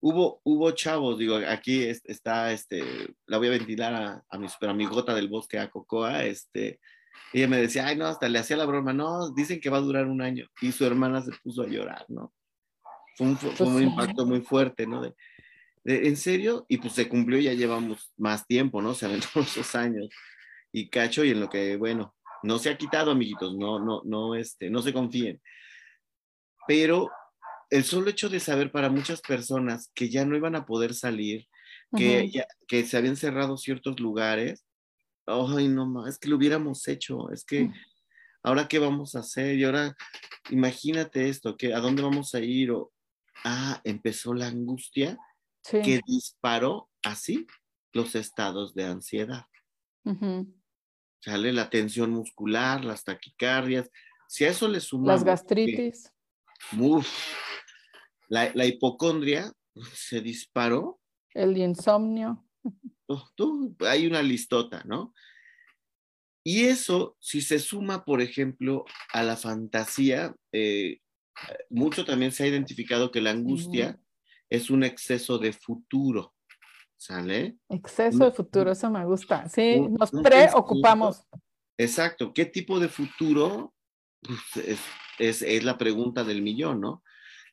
Hubo, 0.01 0.41
hubo 0.43 0.71
chavos, 0.71 1.17
digo, 1.17 1.37
aquí 1.47 1.83
está, 1.83 2.51
este, 2.51 2.83
la 3.25 3.37
voy 3.37 3.47
a 3.47 3.51
ventilar 3.51 3.93
a, 3.93 4.23
a 4.29 4.37
mi 4.37 4.47
super 4.47 4.69
amigota 4.69 5.15
del 5.15 5.29
bosque, 5.29 5.57
a 5.57 5.71
Cocoa, 5.71 6.23
este, 6.23 6.79
ella 7.33 7.47
me 7.47 7.57
decía, 7.57 7.87
ay, 7.87 7.95
no, 7.95 8.05
hasta 8.05 8.29
le 8.29 8.37
hacía 8.37 8.57
la 8.57 8.65
broma, 8.65 8.93
no, 8.93 9.31
dicen 9.31 9.59
que 9.59 9.69
va 9.69 9.77
a 9.77 9.81
durar 9.81 10.05
un 10.05 10.21
año, 10.21 10.47
y 10.61 10.71
su 10.71 10.85
hermana 10.85 11.21
se 11.21 11.31
puso 11.43 11.63
a 11.63 11.67
llorar, 11.67 12.05
¿no? 12.09 12.31
Fue 13.15 13.27
un, 13.27 13.37
fue 13.37 13.65
un 13.65 13.73
pues 13.73 13.83
impacto 13.83 14.25
muy 14.25 14.41
fuerte, 14.41 14.85
¿no? 14.85 15.01
De, 15.01 15.15
¿En 15.89 16.17
serio? 16.17 16.65
Y 16.67 16.79
pues 16.79 16.93
se 16.93 17.07
cumplió, 17.07 17.39
ya 17.39 17.53
llevamos 17.53 18.11
más 18.17 18.45
tiempo, 18.45 18.81
¿no? 18.81 18.93
Se 18.93 19.05
aventó 19.05 19.27
esos 19.39 19.73
años. 19.73 20.09
Y 20.73 20.89
cacho, 20.89 21.23
y 21.23 21.31
en 21.31 21.39
lo 21.39 21.49
que, 21.49 21.77
bueno, 21.77 22.13
no 22.43 22.59
se 22.59 22.69
ha 22.69 22.77
quitado, 22.77 23.11
amiguitos, 23.11 23.55
no, 23.55 23.79
no, 23.79 24.01
no, 24.03 24.35
este, 24.35 24.69
no 24.69 24.81
se 24.81 24.91
confíen. 24.91 25.41
Pero 26.67 27.09
el 27.69 27.85
solo 27.85 28.09
hecho 28.09 28.27
de 28.27 28.41
saber 28.41 28.69
para 28.69 28.89
muchas 28.89 29.21
personas 29.21 29.89
que 29.95 30.09
ya 30.09 30.25
no 30.25 30.35
iban 30.35 30.55
a 30.55 30.65
poder 30.65 30.93
salir, 30.93 31.47
que, 31.95 32.29
que 32.67 32.85
se 32.85 32.97
habían 32.97 33.15
cerrado 33.15 33.55
ciertos 33.55 33.97
lugares, 34.01 34.65
ay, 35.25 35.69
no 35.69 35.85
más, 35.85 36.09
es 36.09 36.19
que 36.19 36.27
lo 36.27 36.35
hubiéramos 36.35 36.85
hecho, 36.89 37.31
es 37.31 37.45
que 37.45 37.71
ahora 38.43 38.67
qué 38.67 38.77
vamos 38.79 39.15
a 39.15 39.19
hacer 39.19 39.55
y 39.57 39.63
ahora 39.63 39.95
imagínate 40.49 41.29
esto, 41.29 41.55
que 41.55 41.73
a 41.73 41.79
dónde 41.79 42.01
vamos 42.01 42.35
a 42.35 42.41
ir 42.41 42.71
o, 42.71 42.91
ah, 43.45 43.79
empezó 43.85 44.33
la 44.33 44.47
angustia 44.47 45.17
que 45.71 46.01
disparó 46.05 46.89
así 47.03 47.45
los 47.93 48.15
estados 48.15 48.73
de 48.73 48.85
ansiedad. 48.85 49.45
Sale 51.19 51.51
la 51.51 51.69
tensión 51.69 52.11
muscular, 52.11 52.85
las 52.85 53.03
taquicardias. 53.03 53.89
Si 54.29 54.45
a 54.45 54.49
eso 54.49 54.67
le 54.67 54.79
sumamos. 54.79 55.07
Las 55.07 55.23
gastritis. 55.23 56.13
la, 58.29 58.65
hipocondria 58.65 59.51
se 59.93 60.21
disparó. 60.21 60.99
El 61.33 61.57
insomnio. 61.57 62.45
hay 63.79 64.07
una 64.07 64.21
listota, 64.21 64.83
¿no? 64.85 65.13
Y 66.43 66.63
eso, 66.63 67.17
si 67.19 67.41
se 67.41 67.59
suma, 67.59 68.05
por 68.05 68.21
ejemplo, 68.21 68.85
a 69.11 69.21
la 69.21 69.35
fantasía, 69.35 70.33
eh, 70.53 71.01
mucho 71.69 72.05
también 72.05 72.31
se 72.31 72.43
ha 72.43 72.47
identificado 72.47 73.11
que 73.11 73.19
la 73.19 73.31
angustia 73.31 73.99
es 74.49 74.69
un 74.69 74.83
exceso 74.83 75.37
de 75.37 75.53
futuro. 75.53 76.33
¿Sale? 76.99 77.57
Exceso 77.69 78.25
de 78.25 78.31
futuro, 78.31 78.71
eso 78.71 78.89
me 78.89 79.05
gusta. 79.05 79.47
Sí, 79.47 79.79
nos 79.79 80.09
preocupamos. 80.09 81.23
Exacto. 81.77 82.33
¿Qué 82.33 82.45
tipo 82.45 82.79
de 82.79 82.87
futuro? 82.87 83.73
Pues, 84.21 84.79
es, 85.19 85.41
es, 85.43 85.63
la 85.63 85.77
pregunta 85.77 86.23
del 86.23 86.41
millón, 86.41 86.81
¿no? 86.81 87.03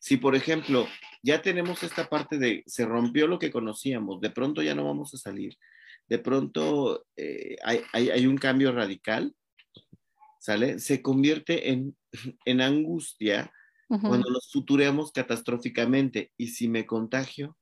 Si, 0.01 0.17
por 0.17 0.35
ejemplo, 0.35 0.87
ya 1.23 1.43
tenemos 1.43 1.83
esta 1.83 2.09
parte 2.09 2.39
de 2.39 2.63
se 2.67 2.85
rompió 2.87 3.27
lo 3.27 3.39
que 3.39 3.51
conocíamos, 3.51 4.21
de 4.21 4.31
pronto 4.31 4.63
ya 4.63 4.75
no 4.75 4.85
vamos 4.85 5.15
a 5.15 5.19
salir, 5.19 5.57
de 6.09 6.19
pronto 6.19 7.07
eh, 7.17 7.57
hay, 7.63 7.83
hay, 7.93 8.27
un 8.27 8.37
cambio 8.37 8.73
radical, 8.73 9.35
¿sale? 10.39 10.79
Se 10.79 11.01
convierte 11.01 11.71
en, 11.71 11.97
en 12.45 12.61
angustia 12.61 13.51
cuando 13.89 14.31
nos 14.31 14.51
futureamos 14.53 15.13
catastróficamente. 15.13 16.33
¿Y 16.37 16.49
si 16.49 16.69
me 16.69 16.87
contagio? 16.87 17.57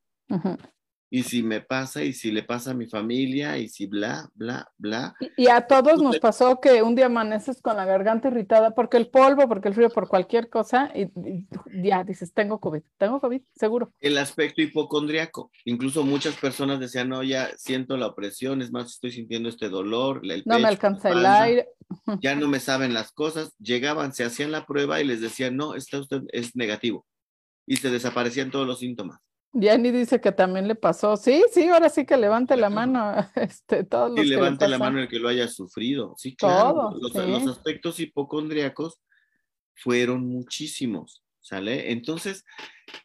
Y 1.15 1.25
si 1.25 1.43
me 1.43 1.61
pasa, 1.61 2.03
y 2.03 2.15
si 2.15 2.31
le 2.31 2.43
pasa 2.43 2.71
a 2.71 2.75
mi 2.75 2.87
familia, 2.87 3.59
y 3.59 3.69
si 3.69 3.85
bla, 3.85 4.31
bla, 4.33 4.73
bla. 4.79 5.15
Y, 5.37 5.49
a 5.49 5.67
todos 5.67 6.01
nos 6.01 6.19
pasó 6.19 6.59
que 6.59 6.83
un 6.83 6.95
día 6.95 7.05
amaneces 7.05 7.61
con 7.61 7.77
la 7.77 7.85
garganta 7.85 8.29
irritada 8.29 8.71
porque 8.71 8.97
el 8.97 9.11
polvo, 9.11 9.47
porque 9.47 9.69
el 9.69 9.75
frío, 9.75 9.91
por 9.91 10.09
cualquier 10.09 10.49
cosa, 10.49 10.91
y, 10.95 11.11
ya 11.83 12.03
dices, 12.03 12.33
tengo 12.33 12.61
COVID, 12.61 12.81
tengo 12.97 13.21
COVID, 13.21 13.43
seguro. 13.55 13.93
El 14.01 14.17
aspecto 14.17 14.63
hipocondriaco, 14.63 15.51
incluso 15.67 16.03
muchas 16.03 16.35
personas 16.37 16.81
decían, 16.81 17.11
no, 17.11 17.23
ya 17.23 17.51
siento 17.59 17.99
la 17.99 18.07
opresión, 18.07 18.63
es 18.63 18.73
más, 18.73 18.93
estoy 18.93 19.13
sintiendo 19.13 19.51
este 19.51 19.69
dolor, 19.69 20.23
el 20.25 20.43
no 20.47 20.59
me 20.59 20.69
alcanza 20.69 21.11
el 21.11 21.27
aire. 21.27 21.69
Ya 22.23 22.35
no 22.37 22.49
me 22.49 22.59
saben 22.59 22.95
las 22.95 23.13
cosas, 23.13 23.55
llegaban, 23.59 24.15
se 24.15 24.25
hacían 24.25 24.51
la 24.51 24.65
prueba 24.65 24.99
y 24.99 25.05
les 25.05 25.21
decían, 25.21 25.59
no, 25.59 25.75
está 25.75 26.01
usted, 26.01 26.23
es 26.33 26.57
negativo. 26.57 27.05
Y 27.67 27.77
se 27.77 27.91
desaparecían 27.91 28.51
todos 28.51 28.67
los 28.67 28.79
síntomas. 28.79 29.21
Yanni 29.55 29.91
dice 29.91 30.21
que 30.21 30.33
también 30.33 30.67
le 30.67 30.75
pasó. 30.75 31.17
Sí, 31.17 31.45
sí, 31.53 31.69
ahora 31.69 31.91
sí 31.91 32.07
que 32.07 32.17
levante 32.17 32.57
la 32.57 32.71
mano. 32.71 33.15
Este, 33.37 33.85
todos 33.85 34.11
los 34.11 34.21
sí, 34.21 34.27
levante 34.27 34.67
la 34.69 34.79
mano 34.79 35.01
el 35.01 35.09
que 35.09 35.19
lo 35.19 35.29
haya 35.29 35.49
sufrido. 35.49 36.15
Sí, 36.17 36.35
claro. 36.35 36.93
los, 36.99 37.47
aspectos 37.47 38.01
hipocondriacos 38.01 39.01
fueron 39.75 40.27
muchísimos, 40.27 41.23
¿sale? 41.41 41.93
Entonces, 41.93 42.45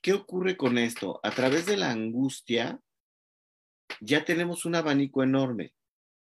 ¿qué 0.02 0.14
ocurre 0.14 0.56
con 0.56 0.78
esto? 0.78 1.20
A 1.24 1.32
través 1.32 1.66
de 1.66 1.78
la 1.78 1.92
angustia, 1.92 2.80
ya 4.00 4.24
tenemos 4.24 4.66
un 4.66 4.76
abanico 4.76 5.24
enorme. 5.24 5.74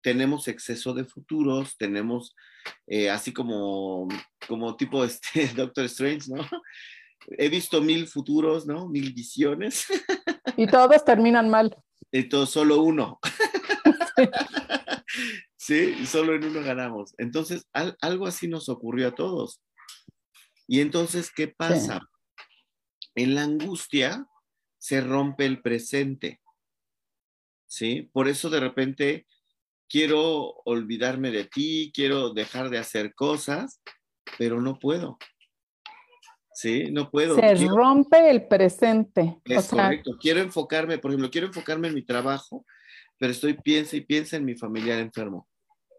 Tenemos 0.01 0.47
exceso 0.47 0.93
de 0.93 1.05
futuros, 1.05 1.78
tenemos 1.78 2.36
eh, 2.88 3.09
así 3.09 3.32
como, 3.32 4.07
como 4.47 4.76
tipo 4.76 5.03
este 5.05 5.47
Doctor 5.55 5.86
Strange, 5.86 6.30
¿no? 6.30 6.43
He 7.38 7.49
visto 7.49 7.82
mil 7.82 8.07
futuros, 8.07 8.65
¿no? 8.65 8.88
Mil 8.88 9.13
visiones. 9.13 9.86
Y 10.57 10.67
todos 10.67 11.05
terminan 11.05 11.49
mal. 11.49 11.76
Todo, 12.30 12.45
solo 12.45 12.82
uno. 12.82 13.19
Sí. 15.57 16.05
solo 16.05 16.36
en 16.36 16.43
uno 16.43 16.61
ganamos. 16.61 17.13
Entonces, 17.17 17.67
algo 18.01 18.28
así 18.28 18.47
nos 18.47 18.67
ocurrió 18.67 19.07
a 19.07 19.15
todos. 19.15 19.61
Y 20.67 20.82
entonces, 20.82 21.32
¿qué 21.32 21.47
pasa? 21.47 22.01
En 23.15 23.36
la 23.36 23.43
angustia 23.43 24.26
se 24.78 25.01
rompe 25.01 25.45
el 25.45 25.61
presente. 25.61 26.41
¿Sí? 27.67 28.09
Por 28.11 28.28
eso 28.28 28.49
de 28.49 28.59
repente 28.59 29.28
quiero 29.88 30.61
olvidarme 30.65 31.32
de 31.32 31.45
ti, 31.45 31.91
quiero 31.93 32.34
dejar 32.34 32.69
de 32.69 32.80
hacer 32.80 33.13
cosas, 33.13 33.82
pero 34.38 34.61
no 34.61 34.80
puedo. 34.80 35.17
Sí, 36.54 36.91
no 36.91 37.10
puedo. 37.10 37.36
Se 37.36 37.56
rompe 37.68 38.30
el 38.30 38.47
presente. 38.47 39.38
Es 39.45 39.70
correcto. 39.70 40.18
Quiero 40.20 40.41
enfocarme, 40.41 40.97
por 40.97 41.12
ejemplo, 41.12 41.32
quiero 41.32 41.47
enfocarme 41.47 41.88
en 41.88 41.95
mi 41.95 42.04
trabajo, 42.04 42.66
pero 43.18 43.32
estoy 43.32 43.54
piensa 43.54 43.95
y 43.95 44.02
piensa 44.02 44.38
en 44.38 44.45
mi 44.45 44.56
familiar 44.56 44.99
enfermo. 44.99 45.47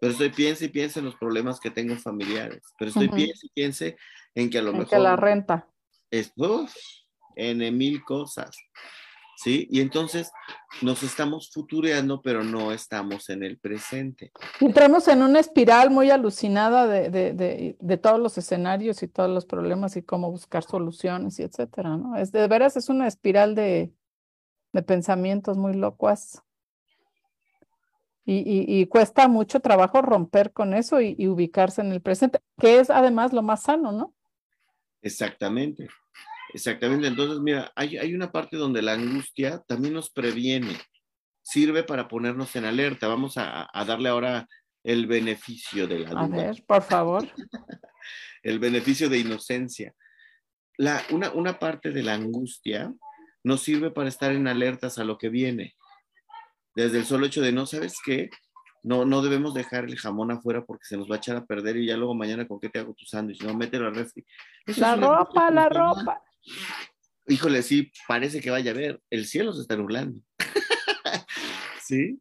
Pero 0.00 0.12
estoy 0.12 0.30
piensa 0.30 0.64
y 0.64 0.68
piensa 0.68 0.98
en 0.98 1.06
los 1.06 1.14
problemas 1.14 1.60
que 1.60 1.70
tengo 1.70 1.96
familiares. 1.96 2.62
Pero 2.78 2.90
estoy 2.90 3.08
piensa 3.08 3.46
y 3.46 3.50
piensa 3.50 3.86
en 4.34 4.50
que 4.50 4.58
a 4.58 4.62
lo 4.62 4.70
en 4.72 4.78
mejor. 4.78 4.90
Que 4.90 4.98
la 4.98 5.16
renta. 5.16 5.68
Es, 6.10 6.32
en 7.36 7.78
mil 7.78 8.02
cosas. 8.04 8.56
¿Sí? 9.42 9.66
Y 9.70 9.80
entonces 9.80 10.32
nos 10.82 11.02
estamos 11.02 11.50
futureando, 11.50 12.22
pero 12.22 12.44
no 12.44 12.72
estamos 12.72 13.28
en 13.28 13.42
el 13.42 13.58
presente. 13.58 14.30
Entramos 14.60 15.08
en 15.08 15.22
una 15.22 15.40
espiral 15.40 15.90
muy 15.90 16.10
alucinada 16.10 16.86
de, 16.86 17.98
todos 18.00 18.20
los 18.20 18.38
escenarios 18.38 19.02
y 19.02 19.08
todos 19.08 19.30
los 19.30 19.44
problemas 19.44 19.96
y 19.96 20.02
cómo 20.02 20.30
buscar 20.30 20.62
soluciones 20.62 21.38
y 21.38 21.42
etcétera, 21.42 21.96
¿no? 21.96 22.16
Es 22.16 22.30
de 22.30 22.46
veras 22.46 22.76
es 22.76 22.88
una 22.88 23.08
espiral 23.08 23.54
de, 23.54 23.92
pensamientos 24.86 25.56
muy 25.58 25.74
locuas. 25.74 26.42
Y, 28.24 28.86
cuesta 28.86 29.26
mucho 29.26 29.58
trabajo 29.58 30.00
romper 30.00 30.52
con 30.52 30.74
eso 30.74 31.00
y, 31.00 31.16
y 31.18 31.26
ubicarse 31.26 31.80
en 31.80 31.90
el 31.90 32.00
presente, 32.00 32.40
que 32.58 32.78
es 32.78 32.88
además 32.88 33.32
lo 33.32 33.42
más 33.42 33.64
sano, 33.64 33.90
¿no? 33.90 34.14
Exactamente. 35.02 35.88
Exactamente, 36.54 37.06
entonces 37.06 37.40
mira, 37.40 37.72
hay, 37.74 38.14
una 38.14 38.30
parte 38.30 38.56
donde 38.56 38.82
la 38.82 38.92
angustia 38.92 39.62
también 39.66 39.94
nos 39.94 40.10
previene, 40.10 40.78
sirve 41.42 41.82
para 41.82 42.08
ponernos 42.08 42.54
en 42.56 42.66
alerta. 42.66 43.08
Vamos 43.08 43.34
a, 43.36 43.68
darle 43.86 44.10
ahora 44.10 44.46
el 44.84 45.06
beneficio 45.06 45.86
de 45.86 46.00
la 46.00 46.10
duda. 46.10 46.24
A 46.24 46.28
ver, 46.28 46.64
por 46.66 46.82
favor. 46.82 47.26
el 48.42 48.58
beneficio 48.58 49.08
de 49.08 49.18
inocencia. 49.18 49.94
La, 50.76 51.02
una, 51.10 51.30
una 51.30 51.58
parte 51.58 51.90
de 51.90 52.02
la 52.02 52.14
angustia 52.14 52.92
nos 53.44 53.62
sirve 53.62 53.90
para 53.90 54.08
estar 54.08 54.32
en 54.32 54.46
alertas 54.46 54.98
a 54.98 55.04
lo 55.04 55.18
que 55.18 55.28
viene. 55.28 55.74
Desde 56.74 56.98
el 56.98 57.04
solo 57.04 57.26
hecho 57.26 57.42
de 57.42 57.52
no, 57.52 57.66
¿sabes 57.66 57.98
qué? 58.04 58.30
No, 58.82 59.04
no 59.04 59.22
debemos 59.22 59.54
dejar 59.54 59.84
el 59.84 59.96
jamón 59.96 60.32
afuera 60.32 60.64
porque 60.64 60.84
se 60.84 60.96
nos 60.96 61.10
va 61.10 61.16
a 61.16 61.18
echar 61.18 61.36
a 61.36 61.46
perder 61.46 61.76
y 61.76 61.86
ya 61.86 61.96
luego 61.96 62.14
mañana 62.14 62.46
con 62.48 62.58
qué 62.58 62.68
te 62.68 62.80
hago 62.80 62.94
tu 62.94 63.04
sándwich, 63.04 63.42
no, 63.42 63.54
mételo 63.54 63.86
al 63.86 63.94
refri. 63.94 64.24
la 64.76 64.96
ropa, 64.96 65.50
la 65.50 65.68
ropa. 65.68 66.20
Híjole, 67.26 67.62
sí, 67.62 67.92
parece 68.08 68.40
que 68.40 68.50
vaya 68.50 68.72
a 68.72 68.74
ver, 68.74 69.00
el 69.10 69.26
cielo 69.26 69.52
se 69.52 69.62
está 69.62 69.76
nublando. 69.76 70.20
¿Sí? 71.84 72.20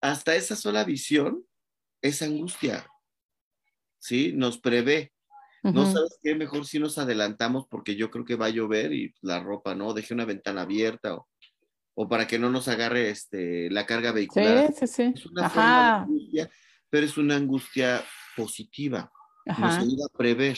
Hasta 0.00 0.36
esa 0.36 0.56
sola 0.56 0.84
visión 0.84 1.44
es 2.00 2.22
angustia. 2.22 2.86
¿Sí? 3.98 4.32
Nos 4.34 4.58
prevé. 4.58 5.12
No 5.62 5.84
sabes 5.92 6.16
qué, 6.22 6.36
mejor 6.36 6.64
si 6.64 6.78
nos 6.78 6.96
adelantamos 6.96 7.66
porque 7.68 7.96
yo 7.96 8.08
creo 8.08 8.24
que 8.24 8.36
va 8.36 8.46
a 8.46 8.50
llover 8.50 8.92
y 8.92 9.12
la 9.20 9.40
ropa, 9.40 9.74
¿no? 9.74 9.94
Deje 9.94 10.14
una 10.14 10.24
ventana 10.24 10.62
abierta 10.62 11.18
o, 11.94 12.08
para 12.08 12.28
que 12.28 12.38
no 12.38 12.50
nos 12.50 12.68
agarre 12.68 13.10
este, 13.10 13.68
la 13.70 13.84
carga 13.84 14.12
vehicular. 14.12 14.68
Sí, 14.68 14.86
sí, 14.86 14.86
sí. 14.86 15.12
Es 15.12 15.26
una 15.26 15.50
forma 15.50 15.76
de 15.76 15.90
angustia, 16.04 16.50
pero 16.88 17.04
es 17.06 17.16
una 17.18 17.34
angustia 17.34 18.04
positiva. 18.36 19.10
Nos 19.44 19.74
ayuda 19.78 20.06
a 20.06 20.16
prever, 20.16 20.56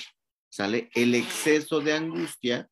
¿sale? 0.50 0.90
El 0.94 1.14
exceso 1.14 1.80
de 1.80 1.94
angustia 1.94 2.68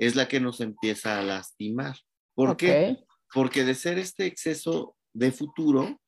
es 0.00 0.16
la 0.16 0.28
que 0.28 0.40
nos 0.40 0.62
empieza 0.62 1.18
a 1.18 1.22
lastimar. 1.22 1.94
¿Por 2.34 2.56
qué? 2.56 2.96
Porque 3.34 3.64
de 3.64 3.74
ser 3.74 3.98
este 3.98 4.24
exceso 4.24 4.96
de 5.12 5.30
futuro, 5.30 6.00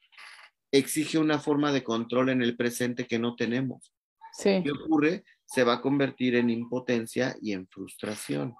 exige 0.72 1.18
una 1.18 1.38
forma 1.38 1.72
de 1.72 1.84
control 1.84 2.30
en 2.30 2.40
el 2.40 2.56
presente 2.56 3.06
que 3.06 3.18
no 3.18 3.36
tenemos. 3.36 3.92
Sí. 4.32 4.62
¿Qué 4.64 4.70
ocurre? 4.70 5.24
Se 5.44 5.62
va 5.62 5.74
a 5.74 5.80
convertir 5.82 6.36
en 6.36 6.48
impotencia 6.48 7.36
y 7.42 7.52
en 7.52 7.68
frustración. 7.68 8.54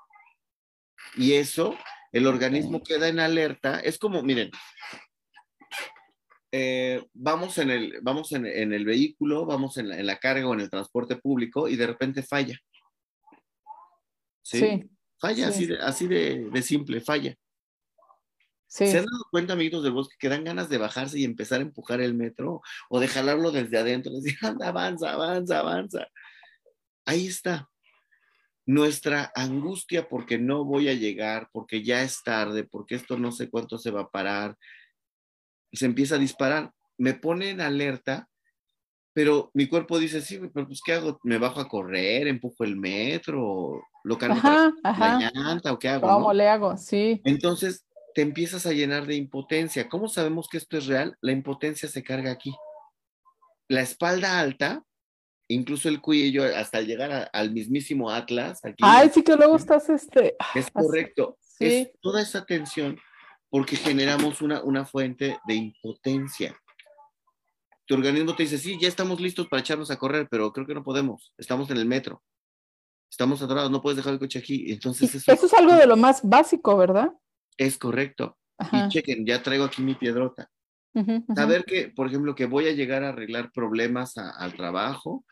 Y 1.17 1.33
eso 1.33 1.77
El 2.13 2.27
organismo 2.27 2.83
queda 2.83 3.09
en 3.09 3.19
alerta. 3.19 3.81
Es 3.81 3.99
como, 3.99 4.23
miren, 4.23 4.51
eh, 6.53 7.03
vamos, 7.15 7.57
en 7.57 7.71
el, 7.71 8.01
vamos 8.03 8.33
en, 8.33 8.45
el 8.45 8.85
vehículo, 8.85 9.47
vamos 9.47 9.79
en 9.79 9.89
la, 9.89 10.19
carga 10.19 10.47
o 10.47 10.53
en 10.53 10.61
el 10.61 10.69
transporte 10.69 11.17
público 11.17 11.69
y 11.69 11.77
de 11.77 11.87
repente 11.87 12.23
falla. 12.23 12.59
Sí. 14.43 14.91
Falla, 15.23 15.47
así, 15.47 15.67
de, 15.67 15.79
así 15.79 16.09
de, 16.09 16.63
simple, 16.63 17.01
falla. 17.01 17.37
¿Se 18.67 18.87
han 18.99 19.07
dado 19.07 19.25
cuenta, 19.31 19.53
amiguitos 19.53 19.85
del 19.85 19.93
bosque, 19.93 20.17
que 20.19 20.29
dan 20.29 20.43
ganas 20.43 20.69
de 20.69 20.79
bajarse 20.79 21.17
y 21.17 21.25
empezar 21.25 21.61
a 21.61 21.63
empujar 21.63 22.01
el 22.01 22.13
metro 22.13 22.61
o 22.91 22.99
de 22.99 23.07
jalarlo 23.07 23.53
desde 23.53 23.79
adentro? 23.79 24.13
Decir, 24.13 24.37
anda, 24.43 24.67
avanza, 24.67 25.13
avanza, 25.13 25.61
avanza. 25.61 26.09
Ahí 27.05 27.29
está. 27.29 27.71
Nuestra 28.67 29.31
angustia 29.37 30.09
porque 30.09 30.39
no 30.39 30.65
voy 30.65 30.89
a 30.89 30.95
llegar, 30.95 31.49
porque 31.53 31.85
ya 31.85 32.03
es 32.03 32.25
tarde, 32.25 32.65
porque 32.65 32.97
esto 32.97 33.17
no 33.17 33.31
sé 33.31 33.49
cuánto 33.49 33.79
se 33.79 33.93
va 33.93 34.01
a 34.01 34.11
parar, 34.11 34.59
se 35.73 35.87
empieza 35.87 36.17
a 36.17 36.19
disparar. 36.19 36.73
Me 36.99 37.15
pone 37.15 37.51
en 37.51 37.61
alerta, 37.61 38.29
pero 39.13 39.51
mi 39.55 39.67
cuerpo 39.67 39.99
dice, 39.99 40.23
sí, 40.23 40.41
pero 40.53 40.67
pues 40.67 40.81
¿qué 40.85 40.95
hago? 40.95 41.19
¿Me 41.23 41.39
bajo 41.39 41.61
a 41.61 41.69
correr? 41.69 42.29
¿Empujo 42.29 42.65
el 42.65 42.77
metro? 42.77 43.83
¿Lo 44.05 44.19
cargo 44.19 44.37
la 44.43 45.31
llanta? 45.35 45.73
¿O 45.73 45.79
qué 45.79 45.89
hago? 45.89 46.09
¿Cómo 46.09 46.33
le 46.33 46.49
hago? 46.49 46.77
Sí. 46.77 47.21
Entonces 47.25 47.87
te 48.15 48.23
empiezas 48.23 48.67
a 48.67 48.73
llenar 48.73 49.07
de 49.07 49.17
impotencia. 49.17 49.89
¿Cómo 49.89 50.09
sabemos 50.09 50.49
que 50.49 50.57
esto 50.59 50.79
es 50.79 50.87
real? 50.87 51.17
La 51.21 51.33
impotencia 51.33 51.89
se 51.89 52.03
carga 52.03 52.31
aquí. 52.31 52.55
La 53.69 53.83
espalda 53.83 54.41
alta, 54.41 54.83
incluso 55.49 55.89
el 55.89 56.01
cuello, 56.01 56.45
hasta 56.45 56.81
llegar 56.81 57.31
al 57.33 57.53
mismísimo 57.53 58.11
Atlas. 58.11 58.65
Aquí, 58.65 58.83
Ay, 58.83 59.11
sí 59.13 59.23
que 59.23 59.37
luego 59.37 59.57
estás 59.57 59.89
este. 59.91 60.37
Es 60.55 60.71
correcto. 60.71 61.39
Es 61.59 61.93
toda 62.01 62.23
esa 62.23 62.45
tensión 62.45 62.99
porque 63.49 63.77
generamos 63.77 64.41
una, 64.41 64.63
una 64.63 64.87
fuente 64.87 65.39
de 65.47 65.55
impotencia. 65.55 66.57
Tu 67.93 67.99
organismo 67.99 68.35
te 68.35 68.45
dice, 68.45 68.57
sí, 68.57 68.79
ya 68.81 68.89
estamos 68.89 69.21
listos 69.21 69.49
para 69.49 69.61
echarnos 69.61 69.91
a 69.91 69.99
correr, 69.99 70.27
pero 70.31 70.51
creo 70.51 70.67
que 70.67 70.73
no 70.73 70.83
podemos. 70.83 71.35
Estamos 71.37 71.71
en 71.71 71.77
el 71.77 71.85
metro. 71.85 72.23
Estamos 73.11 73.43
atorados, 73.43 73.71
no 73.71 73.83
puedes 73.83 73.99
dejar 73.99 74.15
el 74.15 74.19
coche 74.19 74.39
aquí. 74.39 74.73
Entonces 74.73 75.15
eso, 75.15 75.31
eso 75.31 75.45
es 75.45 75.53
algo 75.53 75.75
de 75.75 75.87
lo 75.87 75.99
más 75.99 76.23
básico, 76.23 76.75
¿verdad? 76.79 77.13
Es 77.59 77.77
correcto. 77.77 78.39
Y 78.73 78.89
chequen, 78.89 79.27
ya 79.27 79.43
traigo 79.43 79.65
aquí 79.65 79.83
mi 79.83 79.95
piedrota. 79.95 80.51
Saber 81.37 81.67
que, 81.67 81.89
por 81.89 82.07
ejemplo, 82.07 82.35
que 82.35 82.47
voy 82.47 82.67
a 82.67 82.73
llegar 82.73 83.05
a 83.05 83.11
arreglar 83.11 83.53
problemas 83.53 84.17
al 84.17 84.55
trabajo, 84.55 85.27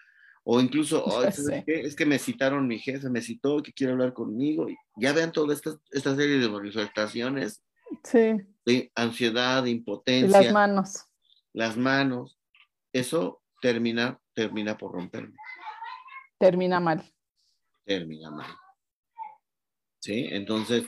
o 0.45 0.61
incluso, 0.61 1.03
es, 1.67 1.97
que, 1.97 2.05
me 2.05 2.19
citaron 2.19 2.67
mi 2.67 2.79
jefe, 2.79 3.09
me 3.09 3.23
citó 3.23 3.63
que 3.63 3.73
quiere 3.73 3.95
hablar 3.95 4.13
conmigo. 4.13 4.67
Ya 4.97 5.15
vean 5.15 5.33
toda 5.33 5.55
esta, 5.55 5.79
esta 5.93 6.15
serie 6.15 6.37
de 6.37 6.49
manifestaciones 6.51 7.63
Sí. 8.05 8.37
De 8.67 8.93
ansiedad, 8.95 9.63
de 9.63 9.71
impotencia. 9.71 10.43
las 10.43 10.53
manos. 10.53 11.05
Las 11.55 11.77
manos. 11.79 12.40
Eso 12.93 13.43
termina, 13.61 14.21
termina 14.35 14.77
por 14.77 14.93
romperme. 14.93 15.37
Termina 16.39 16.81
mal. 16.81 17.05
Termina 17.85 18.31
mal. 18.31 18.51
¿Sí? 20.01 20.29
Entonces, 20.31 20.87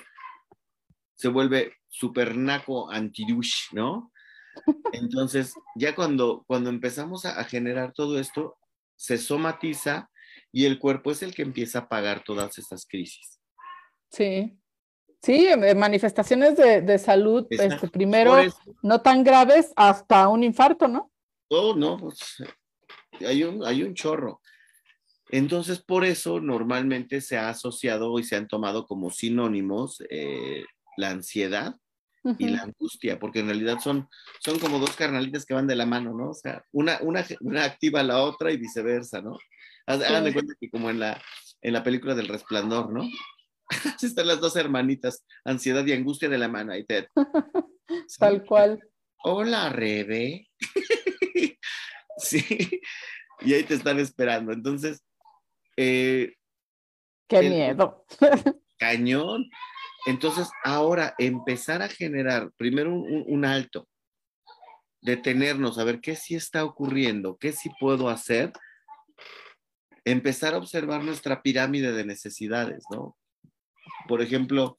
se 1.14 1.28
vuelve 1.28 1.74
super 1.88 2.36
naco 2.36 2.90
antidush, 2.90 3.72
¿no? 3.72 4.12
Entonces, 4.92 5.55
ya 5.76 5.94
cuando, 5.94 6.44
cuando 6.46 6.70
empezamos 6.70 7.24
a, 7.24 7.38
a, 7.38 7.44
generar 7.44 7.92
todo 7.92 8.18
esto, 8.18 8.57
se 8.96 9.18
somatiza 9.18 10.11
y 10.50 10.64
el 10.64 10.78
cuerpo 10.78 11.11
es 11.11 11.22
el 11.22 11.34
que 11.34 11.42
empieza 11.42 11.80
a 11.80 11.88
pagar 11.88 12.24
todas 12.24 12.59
esas 12.59 12.86
crisis. 12.86 13.40
Sí. 14.11 14.59
Sí, 15.22 15.48
manifestaciones 15.76 16.57
de, 16.57 16.98
salud, 16.98 17.46
este, 17.50 17.86
primero 17.86 18.34
no 18.82 19.03
tan 19.03 19.22
graves 19.22 19.72
hasta 19.76 20.26
un 20.26 20.42
infarto, 20.42 20.88
¿no? 20.88 21.11
Oh, 21.55 21.74
no, 21.76 21.98
pues 21.98 22.42
hay 23.20 23.44
un, 23.44 23.62
hay 23.66 23.82
un 23.82 23.94
chorro. 23.94 24.40
Entonces, 25.28 25.82
por 25.82 26.05
eso 26.07 26.40
normalmente 26.40 27.20
se 27.20 27.36
ha 27.36 27.50
asociado 27.50 28.18
y 28.18 28.24
se 28.24 28.36
han 28.36 28.48
tomado 28.48 28.86
como 28.86 29.11
sinónimos 29.11 30.03
eh, 30.09 30.64
la 30.96 31.11
ansiedad 31.11 31.76
y 32.38 32.48
la 32.48 32.62
angustia, 32.62 33.18
porque 33.18 33.40
en 33.40 33.46
realidad 33.46 33.80
son, 33.80 34.09
son 34.40 34.59
como 34.61 34.78
dos 34.78 34.96
carnalitas 34.96 35.44
que 35.44 35.53
van 35.53 35.66
de 35.66 35.76
la 35.76 35.84
mano, 35.84 36.14
¿no? 36.16 36.30
O 36.30 36.34
sea, 36.34 36.64
una, 36.72 36.98
una, 37.03 37.22
una 37.40 37.64
activa 37.64 38.00
a 38.00 38.05
la 38.05 38.22
otra 38.22 38.50
y 38.50 38.57
viceversa, 38.57 39.20
¿no? 39.20 39.36
Hagan 39.86 40.24
de 40.24 40.32
cuenta 40.32 40.55
que 40.59 40.70
como 40.70 40.88
en 40.88 41.00
la, 41.00 41.20
en 41.61 41.72
la 41.74 41.82
película 41.82 42.14
del 42.14 42.28
resplandor, 42.28 42.92
¿no? 42.92 43.03
están 44.03 44.26
las 44.26 44.40
dos 44.40 44.57
hermanitas, 44.57 45.26
ansiedad 45.44 45.84
y 45.84 45.92
angustia 45.92 46.30
de 46.30 46.38
la 46.38 46.48
mano. 46.48 46.74
y 46.74 46.84
Ted. 46.84 47.09
Tal 48.18 48.44
cual. 48.46 48.80
Hola, 49.24 49.68
Rebe. 49.68 50.48
Sí, 52.22 52.80
y 53.40 53.54
ahí 53.54 53.64
te 53.64 53.74
están 53.74 53.98
esperando. 53.98 54.52
Entonces, 54.52 55.02
eh, 55.76 56.34
qué 57.28 57.40
miedo. 57.42 58.04
cañón. 58.78 59.48
Entonces, 60.06 60.50
ahora 60.64 61.14
empezar 61.18 61.82
a 61.82 61.88
generar 61.88 62.50
primero 62.56 62.92
un, 62.92 63.44
alto, 63.44 63.88
detenernos, 65.00 65.78
a 65.78 65.84
ver 65.84 66.00
qué 66.00 66.16
sí 66.16 66.34
está 66.34 66.64
ocurriendo, 66.64 67.36
qué 67.36 67.52
sí 67.52 67.70
puedo 67.78 68.08
hacer, 68.08 68.52
empezar 70.04 70.54
a 70.54 70.58
observar 70.58 71.04
nuestra 71.04 71.40
pirámide 71.40 71.92
de 71.92 72.04
necesidades, 72.04 72.82
¿no? 72.90 73.16
por 74.08 74.22
ejemplo, 74.22 74.76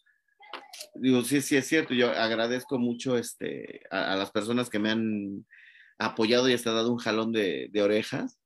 digo, 0.96 1.24
sí, 1.24 1.42
sí 1.42 1.56
es 1.56 1.68
cierto, 1.68 1.94
yo 1.94 2.10
agradezco 2.12 2.78
mucho 2.78 3.18
este, 3.18 3.82
a, 3.90 4.16
las 4.16 4.32
personas 4.32 4.70
que 4.70 4.80
me 4.80 4.92
han 4.92 5.46
apoyado 6.04 6.50
y 6.50 6.54
hasta 6.54 6.72
dado 6.72 6.92
un 6.92 6.98
jalón 6.98 7.32
de, 7.32 7.72
orejas, 7.82 8.40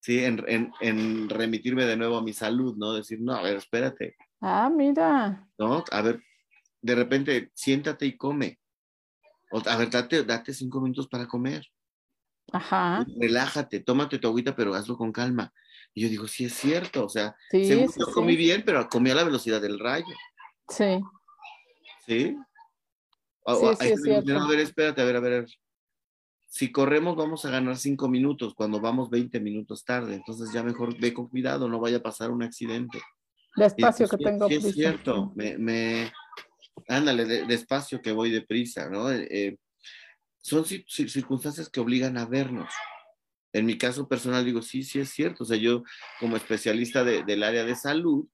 ¿sí? 0.00 0.24
En, 0.24 1.28
remitirme 1.28 1.84
de 1.84 1.96
nuevo 1.96 2.18
a 2.18 2.22
mi 2.22 2.32
salud, 2.32 2.76
¿no? 2.76 2.92
Decir, 2.92 3.20
no, 3.20 3.34
a 3.34 3.42
ver, 3.42 3.56
espérate. 3.56 4.16
Ah, 4.40 4.70
mira. 4.70 5.48
¿No? 5.58 5.84
A 5.90 6.02
ver, 6.02 6.22
de 6.80 6.94
repente, 6.94 7.50
siéntate 7.54 8.06
y 8.06 8.16
come. 8.16 8.58
O, 9.50 9.62
a 9.66 9.76
ver, 9.76 9.90
date, 9.90 10.24
date 10.24 10.54
cinco 10.54 10.80
minutos 10.80 11.08
para 11.08 11.26
comer. 11.26 11.66
Ajá. 12.52 13.06
Relájate, 13.20 13.80
tómate 13.80 14.18
tu 14.18 14.28
agüita, 14.28 14.54
pero 14.54 14.74
hazlo 14.74 14.96
con 14.96 15.12
calma. 15.12 15.52
Y 15.94 16.02
yo 16.02 16.08
digo, 16.08 16.26
sí 16.26 16.46
es 16.46 16.54
cierto, 16.54 17.04
o 17.04 17.08
sea, 17.08 17.36
sí, 17.50 17.64
sí, 17.66 18.00
comí 18.14 18.34
bien, 18.34 18.62
pero 18.64 18.88
comí 18.88 19.10
a 19.10 19.14
la 19.14 19.24
velocidad 19.24 19.60
del 19.60 19.78
rayo. 19.78 20.14
Sí. 20.68 21.00
¿Sí? 22.06 22.36
sí, 23.78 23.86
es 23.86 24.02
cierto. 24.02 24.38
A 24.38 24.48
ver, 24.48 24.60
espérate, 24.60 25.02
a 25.02 25.04
ver, 25.04 25.16
a 25.16 25.20
ver. 25.20 25.46
Si 26.52 26.70
corremos 26.70 27.16
vamos 27.16 27.46
a 27.46 27.50
ganar 27.50 27.78
cinco 27.78 28.08
minutos 28.08 28.54
cuando 28.54 28.78
vamos 28.78 29.08
20 29.08 29.40
minutos 29.40 29.84
tarde, 29.84 30.14
entonces 30.14 30.52
ya 30.52 30.62
mejor 30.62 30.98
ve 31.00 31.14
con 31.14 31.28
cuidado, 31.28 31.66
no 31.66 31.80
vaya 31.80 31.96
a 31.96 32.02
pasar 32.02 32.30
un 32.30 32.42
accidente. 32.42 33.00
Despacio 33.56 34.06
que 34.06 34.18
tengo 34.18 34.48
sí, 34.48 34.56
es 34.56 34.74
cierto, 34.74 35.32
me, 35.34 35.56
me 35.56 36.12
ándale, 36.88 37.46
despacio 37.46 38.02
que 38.02 38.12
voy 38.12 38.30
deprisa, 38.30 38.90
¿no? 38.90 39.10
Eh, 39.10 39.26
eh, 39.30 39.56
son 40.42 40.64
circunstancias 40.64 41.70
que 41.70 41.80
obligan 41.80 42.18
a 42.18 42.26
vernos 42.26 42.68
en 43.52 43.66
mi 43.66 43.76
caso 43.76 44.08
personal 44.08 44.44
digo, 44.44 44.62
sí, 44.62 44.82
sí 44.82 44.98
es 44.98 45.10
cierto. 45.10 45.44
O 45.44 45.46
sea, 45.46 45.56
yo 45.56 45.82
como 46.18 46.36
especialista 46.36 47.04
del 47.04 47.42
área 47.42 47.64
de 47.64 47.76
salud, 47.76 48.26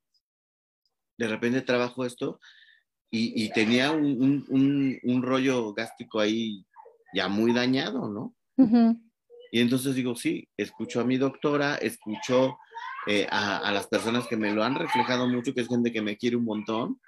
de 1.17 1.29
repente 1.29 1.61
trabajo 1.63 2.05
esto 2.05 2.39
y, 3.11 3.51
tenía 3.51 3.91
un, 3.91 5.23
rollo 5.23 5.75
gástrico 5.75 6.21
ahí 6.21 6.65
ya 7.15 7.29
muy 7.29 7.53
dañado, 7.53 8.09
¿no? 8.09 8.35
Y 9.51 9.61
entonces 9.61 9.95
digo, 9.95 10.15
sí, 10.15 10.49
escucho 10.57 11.01
a 11.01 11.05
mi 11.05 11.17
doctora, 11.17 11.77
escucho 11.77 12.59
eh, 13.07 13.27
a, 13.31 13.71
las 13.73 13.87
personas 13.87 14.27
que 14.27 14.37
me 14.37 14.53
lo 14.53 14.63
han 14.63 14.75
reflejado 14.75 15.27
mucho, 15.27 15.55
que 15.55 15.63
es 15.63 15.69
gente 15.69 15.93
que 15.93 16.03
me 16.03 16.17
quiere 16.17 16.37
un 16.37 16.45
montón. 16.45 17.01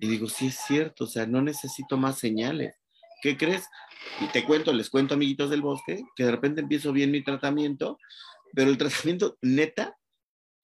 Y 0.00 0.08
digo, 0.08 0.28
sí 0.28 0.48
es 0.48 0.56
cierto, 0.56 1.04
o 1.04 1.06
sea, 1.06 1.26
no 1.26 1.40
necesito 1.40 1.96
más 1.96 2.18
señales. 2.18 2.74
¿Qué 3.22 3.36
crees? 3.36 3.66
Y 4.20 4.26
te 4.26 4.44
cuento, 4.44 4.72
les 4.72 4.90
cuento, 4.90 5.14
amiguitos 5.14 5.48
del 5.50 5.62
bosque, 5.62 6.02
que 6.14 6.24
de 6.24 6.30
repente 6.30 6.60
empiezo 6.60 6.92
bien 6.92 7.10
mi 7.10 7.22
tratamiento, 7.22 7.98
pero 8.52 8.70
el 8.70 8.76
tratamiento 8.76 9.38
neta, 9.40 9.96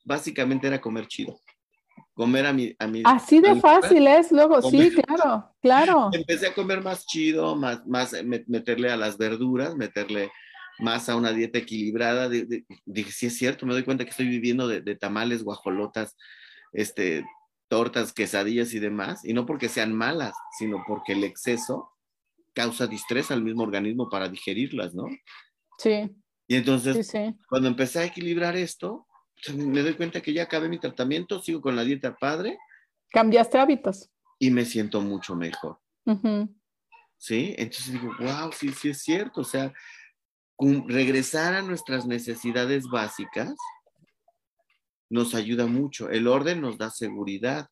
básicamente 0.05 0.67
era 0.67 0.81
comer 0.81 1.07
chido. 1.07 1.41
Comer 2.15 2.47
a 2.47 2.53
mi... 2.53 2.75
A 2.79 2.87
mi 2.87 3.03
Así 3.05 3.41
de 3.41 3.57
fácil 3.61 4.07
es, 4.07 4.33
luego, 4.33 4.61
sí, 4.63 4.91
claro, 4.91 5.53
claro. 5.61 6.11
Empecé 6.13 6.49
a 6.49 6.55
comer 6.55 6.83
más 6.83 7.07
chido, 7.07 7.57
más, 7.57 7.87
más 7.87 8.15
meterle 8.25 8.91
a 8.91 8.97
las 8.97 9.19
verduras, 9.19 9.75
meterle 9.77 10.31
más 10.79 11.09
a 11.09 11.17
una 11.17 11.33
dieta 11.33 11.59
equilibrada. 11.59 12.29
dije, 12.29 13.13
sí 13.13 13.27
es 13.27 13.37
cierto, 13.37 13.67
me 13.67 13.75
doy 13.75 13.85
cuenta 13.85 14.05
que 14.05 14.11
estoy 14.11 14.29
viviendo 14.29 14.67
de, 14.67 14.81
de, 14.81 14.97
tamales, 14.97 15.45
guajolotas, 15.45 16.17
este, 16.73 17.25
tortas, 17.69 18.13
quesadillas 18.13 18.75
y 18.75 18.81
demás, 18.81 19.25
y 19.25 19.33
no 19.33 19.47
porque 19.47 19.69
sean 19.69 19.95
malas, 19.95 20.35
sino 20.59 20.83
porque 20.87 21.13
el 21.13 21.25
exceso 21.25 21.91
causa 22.53 22.87
distrés 22.87 23.31
al 23.31 23.43
mismo 23.43 23.63
organismo 23.63 24.09
para 24.09 24.29
digerirlas, 24.29 24.95
¿no? 24.95 25.07
Sí. 25.79 26.11
Y 26.49 26.57
entonces, 26.57 27.13
cuando 27.49 27.69
empecé 27.69 28.01
a 28.01 28.05
equilibrar 28.05 28.57
esto, 28.57 29.07
me 29.55 29.83
doy 29.83 29.95
cuenta 29.95 30.21
que 30.21 30.33
ya 30.33 30.45
acabé 30.45 30.69
mi 30.69 30.79
tratamiento, 30.79 31.41
sigo 31.43 31.61
con 31.61 31.77
la 31.77 31.85
dieta 31.85 32.17
padre. 32.17 32.59
¿Cambiaste 33.13 33.59
hábitos? 33.59 34.11
y 34.41 34.51
me 34.51 34.65
siento 34.65 35.01
mucho 35.03 35.37
mejor. 35.37 35.79
¿Sí? 37.19 37.55
Entonces 37.59 37.93
digo, 37.93 38.13
wow, 38.19 38.51
sí, 38.53 38.71
sí 38.71 38.89
es 38.89 39.03
cierto. 39.03 39.43
O 39.43 39.45
sea, 39.45 39.73
regresar 40.89 41.55
a 41.55 41.63
nuestras 41.63 42.07
necesidades 42.07 42.89
básicas 42.89 43.55
nos 45.11 45.35
ayuda 45.35 45.67
mucho. 45.67 46.09
El 46.09 46.27
orden 46.27 46.63
nos 46.63 46.79
da 46.79 46.91
seguridad. 46.91 47.69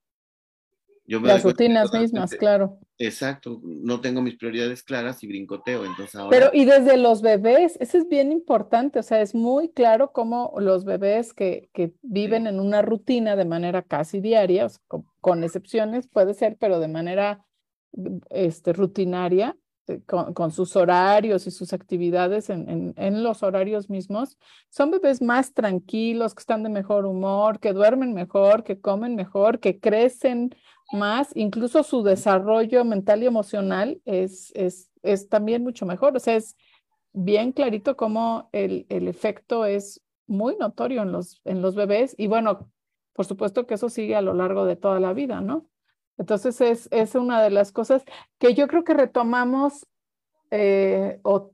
Las 1.09 1.43
rutinas 1.43 1.93
mismas, 1.93 2.35
claro. 2.35 2.79
Exacto, 2.99 3.61
no 3.63 4.01
tengo 4.01 4.21
mis 4.21 4.37
prioridades 4.37 4.83
claras 4.83 5.23
y 5.25 5.27
brincoteo, 5.27 5.87
entonces 5.87 6.15
ahora... 6.17 6.31
Pero 6.31 6.51
y 6.53 6.67
desde 6.67 6.99
los 6.99 7.23
bebés, 7.23 7.79
eso 7.81 7.97
es 7.97 8.09
bien 8.09 8.31
importante, 8.31 8.99
o 8.99 9.03
sea, 9.03 9.23
es 9.23 9.35
muy 9.35 9.71
claro 9.71 10.13
cómo 10.13 10.53
los 10.59 10.85
bebés 10.85 11.33
que, 11.33 11.71
que 11.73 11.93
viven 12.03 12.47
en 12.47 12.61
una 12.61 12.83
rutina 12.83 13.37
de 13.37 13.47
manera 13.47 13.83
casi 13.83 14.21
diaria, 14.21 14.67
con, 15.21 15.45
excepciones 15.45 16.09
puede 16.09 16.35
ser, 16.35 16.57
pero 16.59 16.79
de 16.79 16.89
manera 16.89 17.47
este, 18.29 18.75
rutinaria, 18.75 19.57
con, 20.07 20.35
con, 20.35 20.51
sus 20.51 20.77
horarios 20.77 21.47
y 21.47 21.51
sus 21.51 21.73
actividades 21.73 22.51
en, 22.51 22.69
en, 22.69 22.95
en, 22.97 23.23
los 23.23 23.43
horarios 23.43 23.91
mismos, 23.91 24.39
son 24.69 24.91
bebés 24.91 25.23
más 25.23 25.55
tranquilos, 25.55 26.35
que 26.35 26.41
están 26.41 26.63
de 26.63 26.69
mejor 26.69 27.07
humor, 27.07 27.61
que 27.61 27.73
duermen 27.73 28.15
mejor, 28.15 28.65
que 28.65 28.81
comen 28.81 29.15
mejor, 29.15 29.61
que 29.61 29.79
crecen 29.81 30.55
más, 30.93 31.31
incluso 31.35 31.83
su 31.83 32.03
desarrollo 32.03 32.85
mental 32.85 33.23
y 33.23 33.27
emocional 33.27 34.01
es, 34.05 34.53
es, 34.55 34.91
es 35.03 35.29
también 35.29 35.63
mucho 35.63 35.87
mejor. 35.87 36.17
O 36.17 36.21
sea, 36.21 36.37
es 36.37 36.57
bien 37.13 37.53
clarito 37.53 37.97
cómo 37.97 38.49
el, 38.53 38.87
el 38.89 39.09
efecto 39.09 39.65
es 39.65 40.03
muy 40.27 40.57
notorio 40.57 41.03
en 41.03 41.13
los, 41.13 41.41
en 41.45 41.63
los 41.63 41.75
bebés 41.75 42.15
y 42.19 42.27
bueno, 42.27 42.71
por 43.13 43.27
supuesto 43.27 43.67
que 43.67 43.75
eso 43.75 43.89
sigue 43.89 44.15
a 44.15 44.23
lo 44.23 44.35
largo 44.35 44.65
de 44.65 44.77
toda 44.77 45.01
la 45.01 45.13
vida, 45.13 45.41
¿no? 45.41 45.67
Entonces 46.19 46.61
es, 46.61 46.89
es 46.91 47.15
una 47.15 47.43
de 47.43 47.51
las 47.51 47.73
cosas 47.73 48.05
que 48.39 48.55
yo 48.55 48.67
creo 48.69 48.85
que 48.85 48.95
retomamos 48.95 49.87
eh, 50.51 51.21
o 51.23 51.53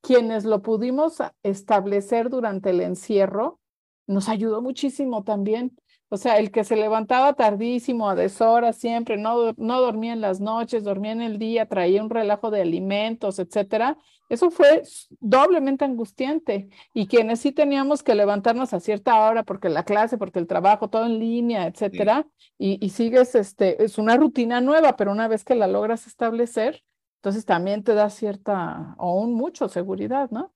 quienes 0.00 0.44
lo 0.44 0.62
pudimos 0.62 1.18
establecer 1.42 2.30
durante 2.30 2.70
el 2.70 2.80
encierro, 2.80 3.58
nos 4.06 4.28
ayudó 4.28 4.60
muchísimo 4.62 5.24
también. 5.24 5.76
O 6.08 6.16
sea, 6.16 6.38
el 6.38 6.50
que 6.50 6.64
se 6.64 6.76
levantaba 6.76 7.32
tardísimo, 7.32 8.08
a 8.08 8.14
deshoras 8.14 8.76
siempre, 8.76 9.16
no, 9.16 9.52
no 9.56 9.80
dormía 9.80 10.12
en 10.12 10.20
las 10.20 10.40
noches, 10.40 10.84
dormía 10.84 11.12
en 11.12 11.22
el 11.22 11.38
día, 11.38 11.66
traía 11.66 12.02
un 12.02 12.10
relajo 12.10 12.50
de 12.50 12.62
alimentos, 12.62 13.38
etcétera, 13.38 13.98
eso 14.28 14.50
fue 14.50 14.82
doblemente 15.20 15.84
angustiante. 15.84 16.68
Y 16.92 17.06
quienes 17.06 17.40
sí 17.40 17.52
teníamos 17.52 18.02
que 18.02 18.14
levantarnos 18.14 18.72
a 18.72 18.80
cierta 18.80 19.28
hora 19.28 19.42
porque 19.42 19.68
la 19.68 19.84
clase, 19.84 20.18
porque 20.18 20.38
el 20.38 20.46
trabajo, 20.46 20.88
todo 20.88 21.06
en 21.06 21.18
línea, 21.18 21.66
etcétera, 21.66 22.26
y, 22.58 22.84
y, 22.84 22.90
sigues, 22.90 23.34
este, 23.34 23.82
es 23.84 23.98
una 23.98 24.16
rutina 24.16 24.60
nueva, 24.60 24.96
pero 24.96 25.12
una 25.12 25.28
vez 25.28 25.44
que 25.44 25.54
la 25.54 25.66
logras 25.66 26.06
establecer, 26.06 26.84
entonces 27.16 27.44
también 27.44 27.82
te 27.82 27.94
da 27.94 28.10
cierta, 28.10 28.94
o 28.98 29.18
aún 29.18 29.34
mucho 29.34 29.68
seguridad, 29.68 30.30
¿no? 30.30 30.52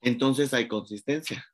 Entonces 0.00 0.52
hay 0.54 0.68
consistencia. 0.68 1.44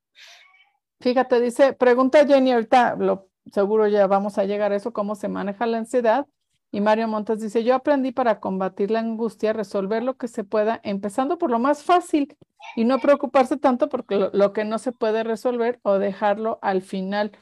Fíjate, 1.02 1.40
dice, 1.40 1.72
pregunta 1.72 2.24
Jenny, 2.24 2.52
ahorita 2.52 2.94
lo, 2.94 3.28
seguro 3.52 3.88
ya 3.88 4.06
vamos 4.06 4.38
a 4.38 4.44
llegar 4.44 4.70
a 4.70 4.76
eso, 4.76 4.92
cómo 4.92 5.16
se 5.16 5.28
maneja 5.28 5.66
la 5.66 5.78
ansiedad. 5.78 6.28
Y 6.70 6.80
Mario 6.80 7.08
Montes 7.08 7.40
dice, 7.40 7.64
yo 7.64 7.74
aprendí 7.74 8.12
para 8.12 8.38
combatir 8.38 8.92
la 8.92 9.00
angustia, 9.00 9.52
resolver 9.52 10.04
lo 10.04 10.16
que 10.16 10.28
se 10.28 10.44
pueda, 10.44 10.80
empezando 10.84 11.38
por 11.38 11.50
lo 11.50 11.58
más 11.58 11.82
fácil 11.82 12.36
y 12.76 12.84
no 12.84 13.00
preocuparse 13.00 13.56
tanto 13.56 13.88
por 13.88 14.04
lo, 14.12 14.30
lo 14.32 14.52
que 14.52 14.64
no 14.64 14.78
se 14.78 14.92
puede 14.92 15.24
resolver 15.24 15.80
o 15.82 15.98
dejarlo 15.98 16.60
al 16.62 16.82
final. 16.82 17.32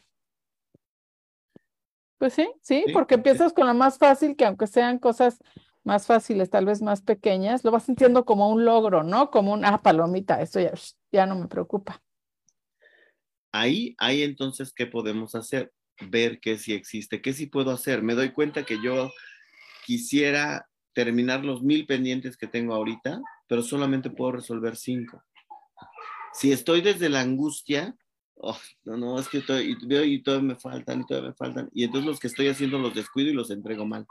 Pues 2.17 2.33
sí, 2.33 2.51
sí, 2.63 2.87
porque 2.95 3.17
empiezas 3.17 3.53
con 3.53 3.67
lo 3.67 3.75
más 3.75 3.99
fácil, 3.99 4.37
que 4.37 4.47
aunque 4.47 4.67
sean 4.67 4.99
cosas 4.99 5.39
más 5.85 6.07
fáciles, 6.07 6.49
tal 6.49 6.65
vez 6.65 6.81
más 6.81 7.03
pequeñas, 7.03 7.63
lo 7.63 7.71
vas 7.71 7.83
sintiendo 7.85 8.25
como 8.25 8.49
un 8.49 8.65
logro, 8.65 9.03
¿no? 9.03 9.31
Como 9.31 9.53
un, 9.53 9.67
ah, 9.67 9.83
palomita, 9.83 10.41
esto 10.41 10.61
ya, 10.61 10.73
ya 11.13 11.27
no 11.27 11.37
me 11.37 11.47
preocupa. 11.47 12.01
Ahí, 13.53 13.95
ahí 13.99 14.23
entonces, 14.23 14.73
¿qué 14.73 14.87
podemos 14.87 15.35
hacer? 15.35 15.73
Ver 16.09 16.41
qué 16.41 16.59
sí 16.59 16.73
existe, 16.73 17.21
qué 17.21 17.33
sí 17.33 17.47
puedo 17.47 17.71
hacer. 17.71 18.03
Me 18.03 18.15
doy 18.15 18.31
cuenta 18.31 18.65
que 18.65 18.81
yo 18.83 19.11
quisiera 19.85 20.69
terminar 20.93 21.45
los 21.45 21.63
mil 21.63 21.87
pendientes 21.87 22.37
que 22.37 22.47
tengo 22.47 22.75
ahorita, 22.75 23.21
pero 23.49 23.63
solamente 23.63 24.11
puedo 24.11 24.33
resolver 24.33 24.77
cinco. 24.77 25.23
Si 26.33 26.53
estoy 26.53 26.81
desde 26.81 27.09
la 27.09 27.21
angustia, 27.21 27.97
oh, 28.37 28.59
no, 28.85 28.97
no, 28.97 29.19
es 29.19 29.29
que 29.29 29.39
estoy, 29.39 29.77
y 29.81 29.87
veo 29.87 30.05
y 30.05 30.23
todavía 30.23 30.49
me 30.49 30.57
faltan, 30.57 31.01
y 31.01 31.07
todavía 31.07 31.31
me 31.31 31.35
faltan, 31.35 31.69
y 31.73 31.85
entonces 31.85 32.07
los 32.07 32.21
que 32.21 32.29
estoy 32.29 32.49
haciendo 32.49 32.79
los 32.79 32.95
descuido 32.95 33.31
y 33.31 33.35
los 33.35 33.51
entrego 33.51 33.87
mal. 33.87 34.07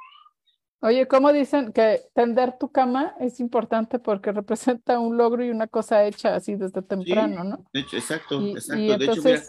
Oye, 0.81 1.07
¿cómo 1.07 1.33
dicen 1.33 1.73
que 1.73 2.01
tender 2.13 2.57
tu 2.57 2.71
cama 2.71 3.13
es 3.19 3.39
importante 3.39 3.99
porque 3.99 4.31
representa 4.31 4.99
un 4.99 5.17
logro 5.17 5.43
y 5.43 5.49
una 5.49 5.67
cosa 5.67 6.05
hecha 6.05 6.35
así 6.35 6.55
desde 6.55 6.81
temprano, 6.81 7.43
¿no? 7.43 7.65
exacto, 7.73 8.41
exacto. 8.47 8.97
de 8.97 9.05
hecho, 9.05 9.21
mira, 9.23 9.43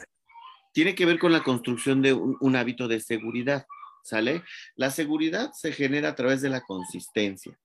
tiene 0.72 0.94
que 0.94 1.06
ver 1.06 1.18
con 1.18 1.32
la 1.32 1.42
construcción 1.42 2.02
de 2.02 2.12
un, 2.12 2.56
hábito 2.56 2.88
de 2.88 3.00
seguridad, 3.00 3.66
¿sale? 4.04 4.42
La 4.76 4.90
seguridad 4.90 5.52
se 5.52 5.72
genera 5.72 6.10
a 6.10 6.14
través 6.14 6.42
de 6.42 6.48
la 6.48 6.60
consistencia. 6.60 7.58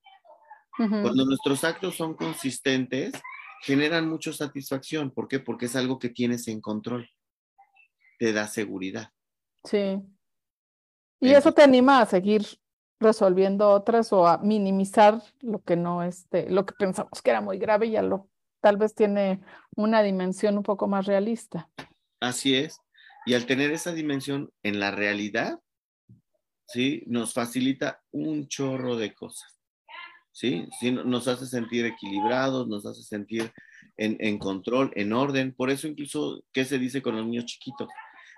Cuando 0.77 1.25
nuestros 1.25 1.63
actos 1.63 1.95
son 1.95 2.15
consistentes, 2.15 3.13
generan 3.61 4.09
mucha 4.09 4.33
satisfacción. 4.33 5.09
¿Por 5.09 5.29
qué? 5.29 5.39
Porque 5.39 5.67
es 5.67 5.75
algo 5.77 5.99
que 5.99 6.09
tienes 6.09 6.49
en 6.49 6.59
control. 6.59 7.09
Te 8.19 8.33
da 8.33 8.47
seguridad. 8.47 9.09
Sí. 9.63 10.01
Y 11.21 11.31
eso 11.31 11.53
te 11.53 11.63
anima 11.63 12.01
a 12.01 12.05
seguir 12.05 12.45
resolviendo 12.99 13.69
otras 13.69 14.13
o 14.13 14.27
a 14.27 14.37
minimizar 14.37 15.21
lo 15.41 15.61
que 15.63 15.75
no 15.75 16.03
este, 16.03 16.49
lo 16.49 16.65
que 16.65 16.73
pensamos 16.77 17.21
que 17.21 17.31
era 17.31 17.41
muy 17.41 17.57
grave, 17.57 17.89
ya 17.89 18.01
lo 18.01 18.29
tal 18.61 18.77
vez 18.77 18.95
tiene 18.95 19.41
una 19.75 20.01
dimensión 20.01 20.57
un 20.57 20.63
poco 20.63 20.87
más 20.87 21.05
realista. 21.05 21.69
Así 22.19 22.55
es. 22.55 22.79
Y 23.27 23.35
al 23.35 23.45
tener 23.45 23.71
esa 23.71 23.91
dimensión 23.91 24.49
en 24.63 24.79
la 24.79 24.89
realidad, 24.89 25.59
¿sí? 26.67 27.03
Nos 27.05 27.33
facilita 27.33 28.01
un 28.11 28.47
chorro 28.47 28.95
de 28.95 29.13
cosas. 29.13 29.59
¿Sí? 30.31 30.67
¿Sí? 30.79 30.91
Nos 30.91 31.27
hace 31.27 31.45
sentir 31.45 31.85
equilibrados, 31.85 32.67
nos 32.67 32.87
hace 32.87 33.03
sentir 33.03 33.53
en, 33.97 34.17
en 34.19 34.39
control, 34.39 34.91
en 34.95 35.13
orden. 35.13 35.53
Por 35.53 35.69
eso 35.69 35.87
incluso, 35.87 36.43
¿qué 36.51 36.65
se 36.65 36.79
dice 36.79 37.03
con 37.03 37.15
los 37.15 37.25
niños 37.25 37.45
chiquitos? 37.45 37.87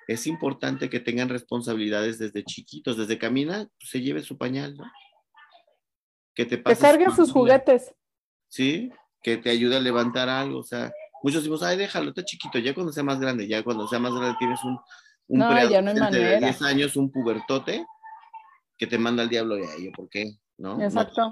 Es 0.07 0.25
importante 0.25 0.89
que 0.89 0.99
tengan 0.99 1.29
responsabilidades 1.29 2.17
desde 2.17 2.43
chiquitos, 2.43 2.97
desde 2.97 3.17
camina, 3.17 3.69
pues, 3.79 3.89
se 3.89 4.01
lleve 4.01 4.21
su 4.23 4.37
pañal, 4.37 4.77
¿no? 4.77 4.85
Que 6.33 6.45
te 6.45 6.61
Que 6.61 6.75
carguen 6.75 7.11
sus 7.15 7.31
juguetes. 7.31 7.93
Sí, 8.47 8.91
que 9.21 9.37
te 9.37 9.49
ayude 9.49 9.75
a 9.75 9.81
levantar 9.81 10.29
algo, 10.29 10.59
o 10.59 10.63
sea, 10.63 10.91
muchos 11.21 11.41
decimos, 11.41 11.61
ay, 11.63 11.77
déjalo, 11.77 12.09
está 12.09 12.23
chiquito, 12.23 12.59
ya 12.59 12.73
cuando 12.73 12.93
sea 12.93 13.03
más 13.03 13.19
grande, 13.19 13.47
ya 13.47 13.63
cuando 13.63 13.87
sea 13.87 13.99
más 13.99 14.13
grande 14.13 14.37
tienes 14.39 14.63
un, 14.63 14.79
un 15.27 15.39
no, 15.39 15.69
ya 15.69 15.81
no 15.81 15.93
de 15.93 16.39
10 16.39 16.61
años, 16.61 16.95
un 16.95 17.11
pubertote, 17.11 17.85
que 18.77 18.87
te 18.87 18.97
manda 18.97 19.23
al 19.23 19.29
diablo, 19.29 19.57
y 19.57 19.85
yo, 19.85 19.91
¿por 19.91 20.07
qué? 20.09 20.37
¿No? 20.57 20.81
Exacto, 20.81 21.31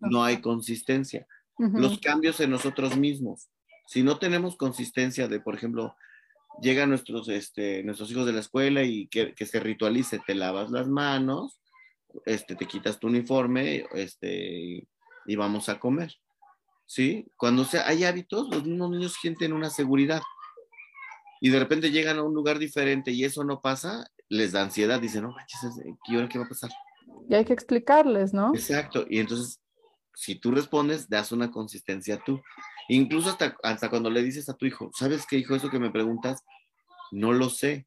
no, 0.00 0.24
hay 0.24 0.40
consistencia. 0.40 1.26
Los 1.58 2.00
cambios 2.00 2.40
en 2.40 2.50
nosotros 2.50 2.96
mismos. 2.96 3.48
Si 3.86 4.02
no 4.02 4.18
tenemos 4.18 4.56
consistencia 4.56 5.28
de, 5.28 5.40
por 5.40 5.54
ejemplo, 5.54 5.94
llegan 6.60 6.88
nuestros, 6.88 7.28
este, 7.28 7.82
nuestros 7.82 8.10
hijos 8.10 8.26
de 8.26 8.32
la 8.32 8.40
escuela 8.40 8.82
y 8.82 9.06
que, 9.08 9.34
que, 9.34 9.46
se 9.46 9.60
ritualice, 9.60 10.20
te 10.26 10.34
lavas 10.34 10.70
las 10.70 10.88
manos, 10.88 11.60
este, 12.26 12.54
te 12.56 12.66
quitas 12.66 12.98
tu 12.98 13.08
uniforme 13.08 13.86
este, 13.92 14.86
y 15.26 15.36
vamos 15.36 15.68
a 15.68 15.78
comer. 15.78 16.14
¿Sí? 16.86 17.26
Cuando 17.36 17.64
sea, 17.64 17.88
hay 17.88 18.04
hábitos, 18.04 18.48
los 18.50 18.64
mismos 18.64 18.90
niños 18.90 19.16
sienten 19.20 19.52
una 19.52 19.70
seguridad. 19.70 20.22
Y 21.40 21.50
de 21.50 21.58
repente 21.58 21.90
llegan 21.90 22.18
a 22.18 22.22
un 22.22 22.34
lugar 22.34 22.58
diferente 22.58 23.10
y 23.10 23.24
eso 23.24 23.42
no 23.44 23.60
pasa, 23.60 24.06
les 24.28 24.52
da 24.52 24.62
ansiedad, 24.62 25.00
dicen, 25.00 25.22
no 25.22 25.32
manches, 25.32 25.60
¿qué 26.06 26.16
hora 26.16 26.28
qué 26.28 26.38
va 26.38 26.44
a 26.44 26.48
pasar? 26.48 26.70
Y 27.28 27.34
hay 27.34 27.44
que 27.44 27.52
explicarles, 27.52 28.32
¿no? 28.32 28.54
Exacto. 28.54 29.06
Y 29.08 29.18
entonces, 29.18 29.60
si 30.14 30.36
tú 30.36 30.50
respondes, 30.52 31.08
das 31.08 31.32
una 31.32 31.50
consistencia 31.50 32.22
tú. 32.24 32.40
Incluso 32.88 33.30
hasta, 33.30 33.56
hasta 33.62 33.90
cuando 33.90 34.10
le 34.10 34.22
dices 34.22 34.48
a 34.48 34.54
tu 34.54 34.66
hijo, 34.66 34.90
¿sabes 34.94 35.26
qué, 35.26 35.36
hijo? 35.38 35.54
Eso 35.54 35.70
que 35.70 35.78
me 35.78 35.90
preguntas, 35.90 36.42
no 37.10 37.32
lo 37.32 37.50
sé, 37.50 37.86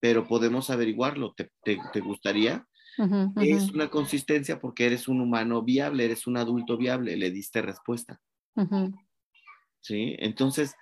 pero 0.00 0.26
podemos 0.26 0.70
averiguarlo. 0.70 1.34
¿Te, 1.34 1.50
te, 1.64 2.00
gustaría? 2.00 2.66
Es 3.36 3.70
una 3.70 3.88
consistencia 3.90 4.58
porque 4.60 4.86
eres 4.86 5.08
un 5.08 5.20
humano 5.20 5.62
viable, 5.62 6.04
eres 6.04 6.26
un 6.26 6.36
adulto 6.36 6.76
viable, 6.76 7.16
le 7.16 7.30
diste 7.30 7.60
respuesta. 7.60 8.20
¿Sí? 9.80 10.16
Entonces, 10.18 10.74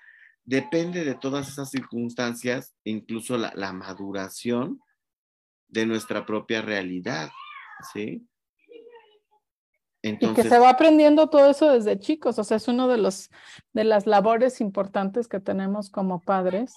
depende 0.44 1.04
de 1.04 1.14
todas 1.14 1.48
esas 1.48 1.70
circunstancias, 1.70 2.74
incluso 2.84 3.36
la, 3.36 3.52
la 3.56 3.72
maduración 3.72 4.80
de 5.68 5.86
nuestra 5.86 6.24
propia 6.24 6.62
realidad. 6.62 7.30
¿Sí? 7.92 8.26
Y 10.04 10.34
que 10.34 10.42
se 10.42 10.58
va 10.58 10.70
aprendiendo 10.70 11.28
todo 11.28 11.48
eso 11.50 11.72
desde 11.72 11.98
chicos, 11.98 12.38
o 12.38 12.44
sea, 12.44 12.58
es 12.58 12.68
uno 12.68 12.88
de 12.88 12.98
los 12.98 13.30
de 13.72 13.84
las 13.84 14.06
labores 14.06 14.60
importantes 14.60 15.28
que 15.28 15.40
tenemos 15.40 15.88
como 15.88 16.20
padres, 16.20 16.74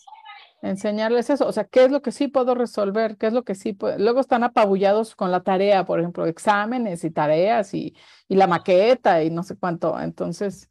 enseñarles 0.61 1.29
eso, 1.29 1.45
o 1.45 1.51
sea, 1.51 1.65
qué 1.65 1.83
es 1.83 1.91
lo 1.91 2.01
que 2.01 2.11
sí 2.11 2.29
puedo 2.29 2.55
resolver, 2.55 3.17
qué 3.17 3.27
es 3.27 3.33
lo 3.33 3.43
que 3.43 3.53
sí 3.53 3.73
puedo. 3.73 3.97
Luego 3.99 4.21
están 4.21 4.43
apabullados 4.43 5.15
con 5.15 5.31
la 5.31 5.41
tarea, 5.43 5.85
por 5.85 5.99
ejemplo, 5.99 6.25
exámenes 6.25 7.03
y 7.03 7.11
tareas 7.11 7.73
y, 7.73 7.95
y 8.29 8.35
la 8.35 8.47
maqueta 8.47 9.23
y 9.23 9.29
no 9.29 9.43
sé 9.43 9.57
cuánto. 9.57 9.99
Entonces, 9.99 10.69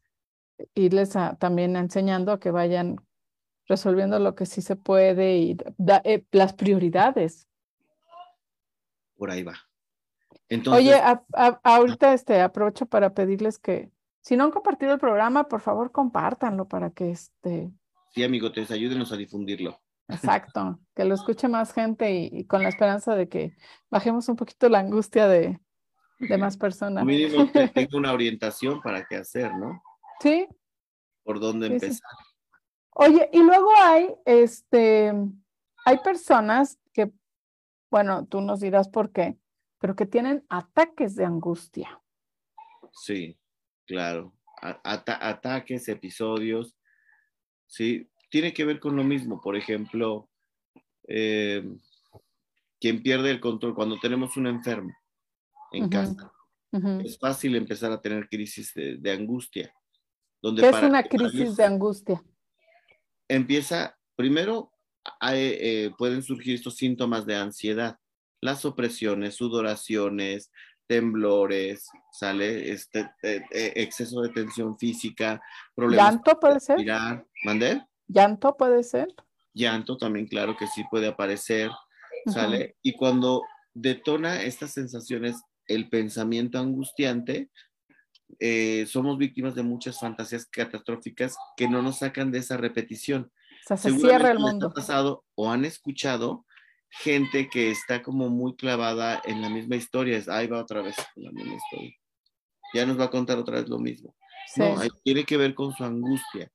irles 0.74 1.14
también 1.38 1.76
enseñando 1.76 2.32
a 2.32 2.40
que 2.40 2.50
vayan 2.50 2.96
resolviendo 3.68 4.18
lo 4.18 4.34
que 4.34 4.46
sí 4.46 4.62
se 4.62 4.76
puede 4.76 5.36
y 5.36 5.57
eh, 6.04 6.24
las 6.30 6.54
prioridades. 6.54 7.48
Por 9.16 9.30
ahí 9.30 9.42
va. 9.42 9.65
Oye, 10.70 10.94
ahorita 11.62 12.12
este, 12.12 12.40
aprovecho 12.40 12.86
para 12.86 13.14
pedirles 13.14 13.59
que, 13.59 13.90
si 14.20 14.36
no 14.36 14.44
han 14.44 14.51
compartido 14.51 14.92
el 14.92 15.01
programa, 15.01 15.49
por 15.49 15.61
favor 15.61 15.90
compártanlo 15.90 16.68
para 16.68 16.90
que 16.90 17.11
este, 17.11 17.72
Sí, 18.16 18.24
amigotes, 18.24 18.70
ayúdenos 18.70 19.12
a 19.12 19.16
difundirlo. 19.18 19.78
Exacto, 20.09 20.80
que 20.94 21.05
lo 21.05 21.14
escuche 21.14 21.49
más 21.49 21.74
gente 21.74 22.11
y, 22.12 22.44
con 22.47 22.62
la 22.62 22.70
esperanza 22.70 23.14
de 23.14 23.28
que 23.28 23.55
bajemos 23.90 24.26
un 24.30 24.36
poquito 24.36 24.70
la 24.70 24.78
angustia 24.78 25.28
de, 25.28 25.61
más 26.38 26.57
personas. 26.57 27.05
Mínimo 27.05 27.44
tengo 27.74 27.99
una 27.99 28.14
orientación 28.14 28.80
para 28.80 29.05
qué 29.05 29.16
hacer, 29.16 29.55
¿no? 29.57 29.82
Sí. 30.20 30.49
Por 31.24 31.40
dónde 31.40 31.66
empezar. 31.66 32.09
Oye, 32.94 33.28
y 33.34 33.42
luego 33.42 33.68
hay, 33.82 34.14
este, 34.24 35.12
hay 35.84 35.99
personas 35.99 36.78
que, 36.94 37.12
bueno, 37.90 38.24
tú 38.24 38.40
nos 38.40 38.61
dirás 38.61 38.88
por 38.88 39.12
qué, 39.12 39.36
pero 39.78 39.94
que 39.94 40.06
tienen 40.06 40.44
ataques 40.48 41.16
de 41.16 41.24
angustia. 41.24 42.00
Sí, 42.92 43.38
claro. 43.86 44.32
ataques, 44.62 45.88
episodios 45.88 46.76
¿sí? 47.66 48.08
Tiene 48.30 48.52
que 48.52 48.64
ver 48.64 48.80
con 48.80 48.96
lo 48.96 49.04
mismo, 49.04 49.40
por 49.40 49.56
ejemplo, 49.56 50.30
eh, 51.08 51.64
quien 52.80 53.02
pierde 53.02 53.30
el 53.30 53.40
control 53.40 53.74
cuando 53.74 53.98
tenemos 53.98 54.36
un 54.36 54.46
enfermo 54.46 54.92
en 55.72 55.88
casa. 55.88 56.32
Es 57.04 57.18
fácil 57.18 57.56
empezar 57.56 57.90
a 57.92 58.00
tener 58.00 58.28
crisis 58.28 58.72
de, 58.74 59.10
angustia. 59.10 59.72
Donde 60.42 60.62
¿Qué 60.62 60.68
es 60.68 60.82
una 60.82 61.02
crisis 61.02 61.56
de 61.56 61.64
angustia? 61.64 62.22
Empieza, 63.28 63.98
primero, 64.14 64.72
eh, 65.32 65.90
pueden 65.96 66.22
surgir 66.22 66.54
estos 66.54 66.76
síntomas 66.76 67.24
de 67.24 67.36
ansiedad, 67.36 67.98
las 68.41 68.64
opresiones, 68.64 69.37
sudoraciones, 69.37 70.51
temblores, 70.87 71.89
sale 72.12 72.70
este 72.70 73.11
eh, 73.22 73.43
eh, 73.51 73.72
exceso 73.76 74.22
de 74.22 74.28
tensión 74.30 74.78
física, 74.78 75.41
problemas. 75.74 76.14
¿Llanto 76.14 76.41
puede 76.41 76.61
ser? 76.61 76.78
¿Mandé? 77.45 77.82
¿Llanto 78.09 78.57
puede 78.57 78.82
ser? 78.82 79.09
Llanto 79.53 79.97
también, 79.97 80.26
claro 80.26 80.57
que 80.57 80.66
sí 80.66 80.84
puede 80.91 81.09
aparecer, 81.09 81.70
¿sale? 82.26 82.76
Y 82.82 82.95
cuando 82.95 83.43
detona 83.74 84.43
estas 84.43 84.72
sensaciones 84.72 85.43
el 85.66 85.89
pensamiento 85.89 86.59
angustiante, 86.59 87.51
eh, 88.39 88.87
somos 88.87 89.18
víctimas 89.18 89.55
de 89.55 89.62
muchas 89.62 89.99
fantasías 89.99 90.47
catastróficas 90.47 91.37
que 91.57 91.68
no 91.68 91.82
nos 91.82 91.99
sacan 91.99 92.30
de 92.30 92.39
esa 92.39 92.57
repetición. 92.57 93.32
O 93.64 93.66
sea, 93.66 93.76
se 93.76 93.99
cierra 93.99 94.30
el 94.30 94.39
mundo. 94.39 94.72
pasado 94.72 95.24
o 95.34 95.51
han 95.51 95.64
escuchado 95.64 96.45
gente 96.91 97.49
que 97.49 97.70
está 97.70 98.03
como 98.03 98.28
muy 98.28 98.57
clavada 98.57 99.20
en 99.24 99.43
la 99.43 99.49
misma 99.49 99.76
historia, 99.76 100.16
es, 100.16 100.28
ahí 100.28 100.47
va 100.47 100.61
otra 100.61 100.82
vez 100.82 100.97
la 101.14 101.30
misma 101.30 101.55
historia. 101.55 101.95
Ya 102.74 102.87
nos 102.87 102.99
va 102.99 103.05
a 103.05 103.11
contar 103.11 103.39
otra 103.39 103.61
vez 103.61 103.68
lo 103.68 103.78
mismo. 103.78 104.14
No, 104.57 104.76
tiene 105.03 105.24
que 105.24 105.37
ver 105.37 105.55
con 105.55 105.72
su 105.74 105.84
angustia. 105.84 106.51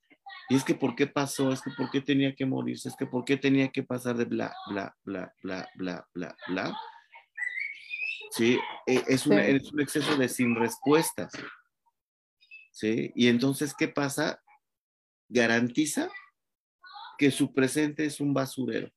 Y 0.50 0.56
es 0.56 0.64
que 0.64 0.76
por 0.76 0.96
qué 0.96 1.08
pasó, 1.08 1.52
es 1.52 1.62
que 1.62 1.72
por 1.72 1.90
qué 1.92 2.02
tenía 2.02 2.36
que 2.36 2.46
morirse, 2.46 2.90
es 2.90 2.96
que 2.96 3.06
por 3.06 3.24
qué 3.24 3.38
tenía 3.38 3.70
que 3.70 3.84
pasar 3.84 4.18
de 4.18 4.26
bla, 4.26 4.54
bla, 4.68 4.96
bla, 5.04 5.34
bla, 5.42 5.70
bla, 5.76 6.08
bla, 6.14 6.36
bla. 6.48 6.78
Sí, 8.32 8.60
e, 8.88 8.96
es, 9.08 9.28
es 9.28 9.72
un 9.72 9.80
exceso 9.80 10.16
de 10.18 10.28
sin 10.28 10.56
respuestas. 10.56 11.32
¿Sí? 12.72 13.12
Y 13.16 13.28
entonces, 13.28 13.74
¿qué 13.78 13.88
pasa? 13.88 14.42
Garantiza 15.30 16.10
que 17.18 17.32
su 17.32 17.54
presente 17.54 18.06
es 18.06 18.20
un 18.20 18.34
basurero. 18.34 18.92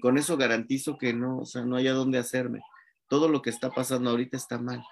Con 0.00 0.18
eso 0.18 0.36
garantizo 0.36 0.96
que 0.96 1.12
no, 1.12 1.38
o 1.38 1.46
sea, 1.46 1.64
no 1.64 1.76
haya 1.76 1.92
dónde 1.92 2.18
hacerme. 2.18 2.60
Todo 3.08 3.28
lo 3.28 3.42
que 3.42 3.50
está 3.50 3.70
pasando 3.70 4.10
ahorita 4.10 4.36
está 4.36 4.58
mal. 4.58 4.82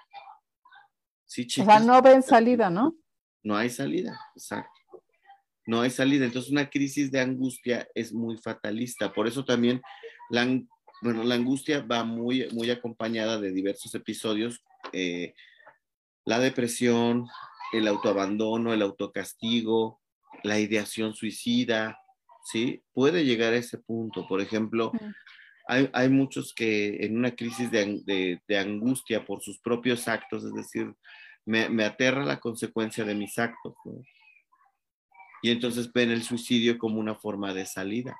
Sí, 1.25 1.47
o 1.59 1.65
sea, 1.65 1.79
no 1.79 2.01
ven 2.01 2.21
salida, 2.21 2.69
¿no? 2.69 2.95
No 3.41 3.57
hay 3.57 3.69
salida, 3.69 4.19
exacto. 4.35 4.69
No 5.65 5.81
hay 5.81 5.89
salida. 5.89 6.25
Entonces, 6.25 6.51
una 6.51 6.69
crisis 6.69 7.11
de 7.11 7.21
angustia 7.21 7.87
es 7.95 8.13
muy 8.13 8.37
fatalista. 8.37 9.11
Por 9.13 9.27
eso 9.27 9.43
también 9.43 9.81
la, 10.29 10.45
bueno, 11.01 11.23
la 11.23 11.35
angustia 11.35 11.81
va 11.81 12.03
muy, 12.03 12.47
muy 12.51 12.69
acompañada 12.69 13.39
de 13.39 13.51
diversos 13.51 13.95
episodios. 13.95 14.63
Eh, 14.91 15.33
la 16.25 16.39
depresión, 16.39 17.27
el 17.71 17.87
autoabandono, 17.87 18.73
el 18.73 18.81
autocastigo, 18.81 20.01
la 20.43 20.59
ideación 20.59 21.13
suicida, 21.15 21.97
¿sí? 22.43 22.83
Puede 22.93 23.25
llegar 23.25 23.53
a 23.53 23.57
ese 23.57 23.77
punto. 23.77 24.27
Por 24.27 24.41
ejemplo, 24.41 24.91
hay, 25.67 26.09
muchos 26.09 26.53
que 26.53 27.05
en 27.05 27.17
una 27.17 27.35
crisis 27.35 27.71
de, 27.71 28.41
angustia 28.57 29.25
por 29.25 29.41
sus 29.41 29.59
propios 29.59 30.07
actos, 30.07 30.43
es 30.43 30.53
decir, 30.53 30.93
me, 31.45 31.83
aterra 31.83 32.25
la 32.25 32.39
consecuencia 32.39 33.05
de 33.05 33.15
mis 33.15 33.37
actos, 33.37 33.73
Y 35.41 35.51
entonces 35.51 35.91
ven 35.91 36.11
el 36.11 36.23
suicidio 36.23 36.77
como 36.77 36.99
una 36.99 37.15
forma 37.15 37.53
de 37.53 37.65
salida. 37.65 38.15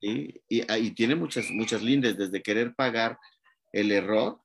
y, 0.00 0.40
y, 0.48 0.90
tiene 0.92 1.14
muchas, 1.14 1.50
muchas 1.50 1.82
lindes, 1.82 2.16
desde 2.16 2.42
querer 2.42 2.74
pagar 2.74 3.18
el 3.72 3.92
error 3.92 4.40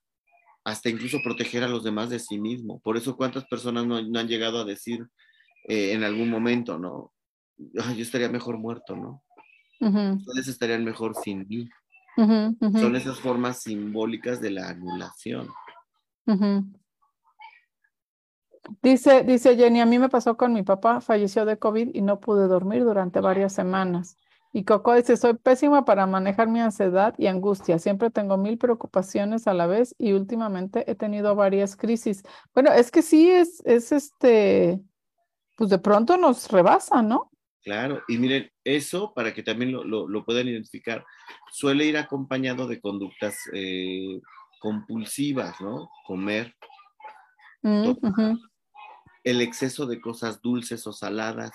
hasta 0.63 0.89
incluso 0.89 1.21
proteger 1.23 1.63
a 1.63 1.67
los 1.67 1.83
demás 1.83 2.09
de 2.09 2.19
sí 2.19 2.39
mismo. 2.39 2.79
Por 2.81 2.97
eso, 2.97 3.17
¿cuántas 3.17 3.45
personas 3.45 3.85
no, 3.85 3.95
han 3.97 4.27
llegado 4.27 4.59
a 4.59 4.65
decir 4.65 5.07
eh, 5.67 5.93
en 5.93 6.03
algún 6.03 6.29
momento, 6.29 6.77
no? 6.77 7.13
Yo 7.73 8.01
estaría 8.01 8.29
mejor 8.29 8.57
muerto, 8.57 8.95
¿no? 8.95 9.23
Ustedes 9.79 10.47
estarían 10.47 10.83
mejor 10.83 11.15
sin 11.15 11.47
mí. 11.47 11.69
Son 12.15 12.95
esas 12.95 13.19
formas 13.19 13.61
simbólicas 13.61 14.39
de 14.41 14.51
la 14.51 14.69
anulación. 14.69 15.49
Dice, 18.81 19.23
dice 19.23 19.55
Jenny, 19.55 19.81
a 19.81 19.85
mí 19.85 19.97
me 19.97 20.09
pasó 20.09 20.37
con 20.37 20.53
mi 20.53 20.61
papá, 20.61 21.01
falleció 21.01 21.45
de 21.45 21.57
COVID 21.57 21.89
y 21.93 22.01
no 22.01 22.19
pude 22.19 22.47
dormir 22.47 22.83
durante 22.83 23.19
varias 23.19 23.53
semanas. 23.53 24.17
Y 24.53 24.65
Coco 24.65 24.93
dice, 24.93 25.15
soy 25.15 25.35
pésima 25.35 25.85
para 25.85 26.05
manejar 26.05 26.47
mi 26.49 26.59
ansiedad 26.59 27.15
y 27.17 27.27
angustia. 27.27 27.79
Siempre 27.79 28.09
tengo 28.11 28.37
mil 28.37 28.57
preocupaciones 28.57 29.47
a 29.47 29.53
la 29.53 29.65
vez 29.65 29.95
y 29.97 30.11
últimamente 30.11 30.89
he 30.91 30.95
tenido 30.95 31.35
varias 31.35 31.77
crisis. 31.77 32.23
Bueno, 32.53 32.71
es 32.71 32.91
que 32.91 33.01
sí 33.01 33.31
es, 33.31 33.61
es 33.65 33.93
este, 33.93 34.81
pues 35.57 35.69
de 35.69 35.79
pronto 35.79 36.17
nos 36.17 36.49
rebasa, 36.51 37.01
¿no? 37.01 37.30
Claro, 37.63 38.01
y 38.07 38.17
miren, 38.17 38.49
eso 38.63 39.13
para 39.13 39.33
que 39.33 39.43
también 39.43 39.71
lo, 39.71 40.25
puedan 40.25 40.47
identificar, 40.47 41.05
suele 41.51 41.85
ir 41.85 41.95
acompañado 41.95 42.67
de 42.67 42.81
conductas 42.81 43.37
eh, 43.53 44.19
compulsivas, 44.59 45.61
¿no? 45.61 45.89
Comer, 46.07 46.55
mm, 47.61 47.91
el 49.23 49.41
exceso 49.41 49.85
de 49.85 50.01
cosas 50.01 50.41
dulces 50.41 50.87
o 50.87 50.93
saladas. 50.93 51.51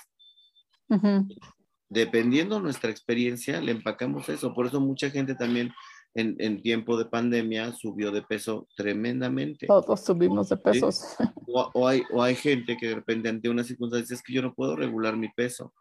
Dependiendo 1.89 2.61
nuestra 2.61 2.91
experiencia, 2.91 3.61
le 3.61 3.73
empacamos 3.73 4.29
eso. 4.29 4.55
Por 4.55 4.67
eso 4.67 4.81
mucha 4.81 5.11
gente 5.11 5.35
también 5.35 5.73
en, 6.15 6.63
tiempo 6.63 6.97
de 6.97 7.07
pandemia 7.07 7.73
subió 7.73 8.13
de 8.13 8.23
peso 8.23 8.69
tremendamente. 8.77 9.67
Todos 9.67 10.05
subimos 10.05 10.49
de 10.51 10.57
pesos. 10.57 11.17
O, 11.47 11.89
hay, 11.89 12.03
o 12.13 12.23
hay 12.23 12.37
gente 12.37 12.77
que 12.77 12.89
de 12.89 12.95
repente 12.95 13.29
ante 13.29 13.49
una 13.49 13.65
circunstancia 13.65 14.15
es 14.15 14.23
que 14.23 14.35
yo 14.35 14.43
no 14.43 14.55
puedo 14.55 14.77
regular 14.77 15.17
mi 15.17 15.29
peso 15.31 15.73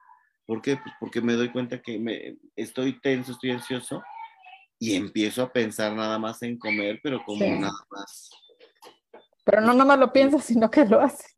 ¿Por 0.46 0.62
qué? 0.62 0.78
Pues 0.78 0.94
porque 1.00 1.22
me 1.22 1.34
doy 1.34 1.52
cuenta 1.52 1.82
que 1.82 2.00
me, 2.00 2.38
estoy 2.56 3.00
tenso, 3.00 3.32
estoy 3.32 3.52
ansioso 3.52 4.04
y 4.80 4.96
empiezo 4.96 5.44
a 5.44 5.52
pensar 5.52 5.94
nada 5.94 6.20
más 6.20 6.42
en 6.44 6.58
comer, 6.58 7.00
pero 7.02 7.24
como 7.24 7.46
nada 7.46 7.74
más. 7.90 8.30
Pero 9.44 9.62
no 9.62 9.74
nada 9.74 9.86
más 9.86 10.00
lo 10.00 10.12
piensas, 10.12 10.44
sino 10.44 10.70
que 10.70 10.86
lo 10.86 11.02
haces. 11.02 11.34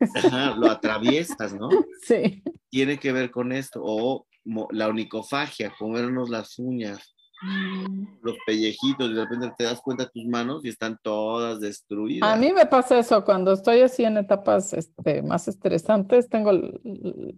lo 0.58 0.70
atraviesas, 0.70 1.54
¿no? 1.54 1.70
Sí. 2.04 2.42
Tiene 2.70 3.00
que 3.00 3.12
ver 3.12 3.32
con 3.32 3.52
esto. 3.52 3.82
O 3.84 4.28
la 4.72 4.88
onicofagia, 4.88 5.74
comernos 5.78 6.30
las 6.30 6.58
uñas, 6.58 7.14
mm. 7.42 8.20
los 8.22 8.38
pellejitos, 8.46 9.10
y 9.10 9.14
de 9.14 9.24
repente 9.24 9.54
te 9.58 9.66
das 9.66 9.82
cuenta 9.82 10.06
de 10.06 10.12
tus 10.12 10.26
manos 10.26 10.64
y 10.64 10.70
están 10.70 10.98
todas 11.04 11.60
destruidas. 11.60 12.32
A 12.32 12.38
mí 12.38 12.54
me 12.54 12.66
pasa 12.66 12.98
eso 12.98 13.26
cuando 13.26 13.52
estoy 13.52 13.82
así 13.82 14.06
en 14.06 14.18
etapas 14.18 14.72
este, 14.72 15.22
más 15.22 15.50
estresantes, 15.50 16.30
tengo 16.30 16.52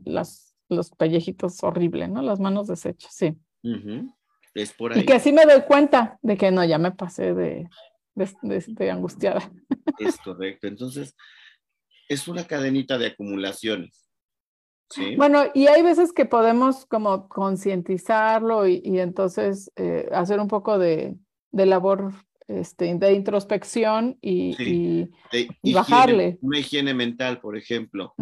las 0.06 0.49
los 0.70 0.92
pellejitos 0.92 1.62
horribles, 1.64 2.10
¿no? 2.10 2.22
Las 2.22 2.40
manos 2.40 2.68
deshechas, 2.68 3.14
sí. 3.14 3.36
Es 4.54 4.74
por 4.74 4.94
ahí. 4.94 5.02
Y 5.02 5.06
que 5.06 5.14
así 5.14 5.34
me 5.34 5.46
doy 5.46 5.62
cuenta 5.68 6.18
de 6.22 6.38
que 6.38 6.52
no, 6.52 6.64
ya 6.64 6.78
me 6.78 6.92
pasé 6.92 7.34
de, 7.34 7.70
de, 8.16 8.92
angustiada. 8.92 9.52
Es 10.00 10.18
correcto. 10.18 10.68
Entonces, 10.68 11.16
es 12.08 12.28
una 12.28 12.46
cadenita 12.46 12.98
de 12.98 13.08
acumulaciones. 13.08 14.10
¿sí? 14.90 15.16
Bueno, 15.16 15.44
y 15.54 15.68
hay 15.68 15.82
veces 15.82 16.14
que 16.14 16.26
podemos 16.26 16.86
como 16.86 17.28
concientizarlo 17.28 18.68
y, 18.68 19.00
entonces 19.00 19.72
eh, 19.76 20.10
hacer 20.12 20.40
un 20.40 20.48
poco 20.48 20.78
de, 20.78 21.16
labor 21.52 22.14
este, 22.48 22.96
de 22.96 23.14
introspección 23.14 24.18
y, 24.22 25.10
bajarle. 25.74 26.38
Una 26.42 26.60
higiene 26.60 26.94
mental, 26.94 27.40
por 27.40 27.58
ejemplo. 27.58 28.14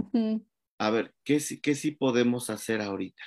A 0.80 0.90
ver, 0.90 1.14
¿qué, 1.24 1.42
¿qué 1.62 1.76
sí 1.76 1.92
podemos 1.92 2.50
hacer 2.50 2.82
ahorita? 2.82 3.24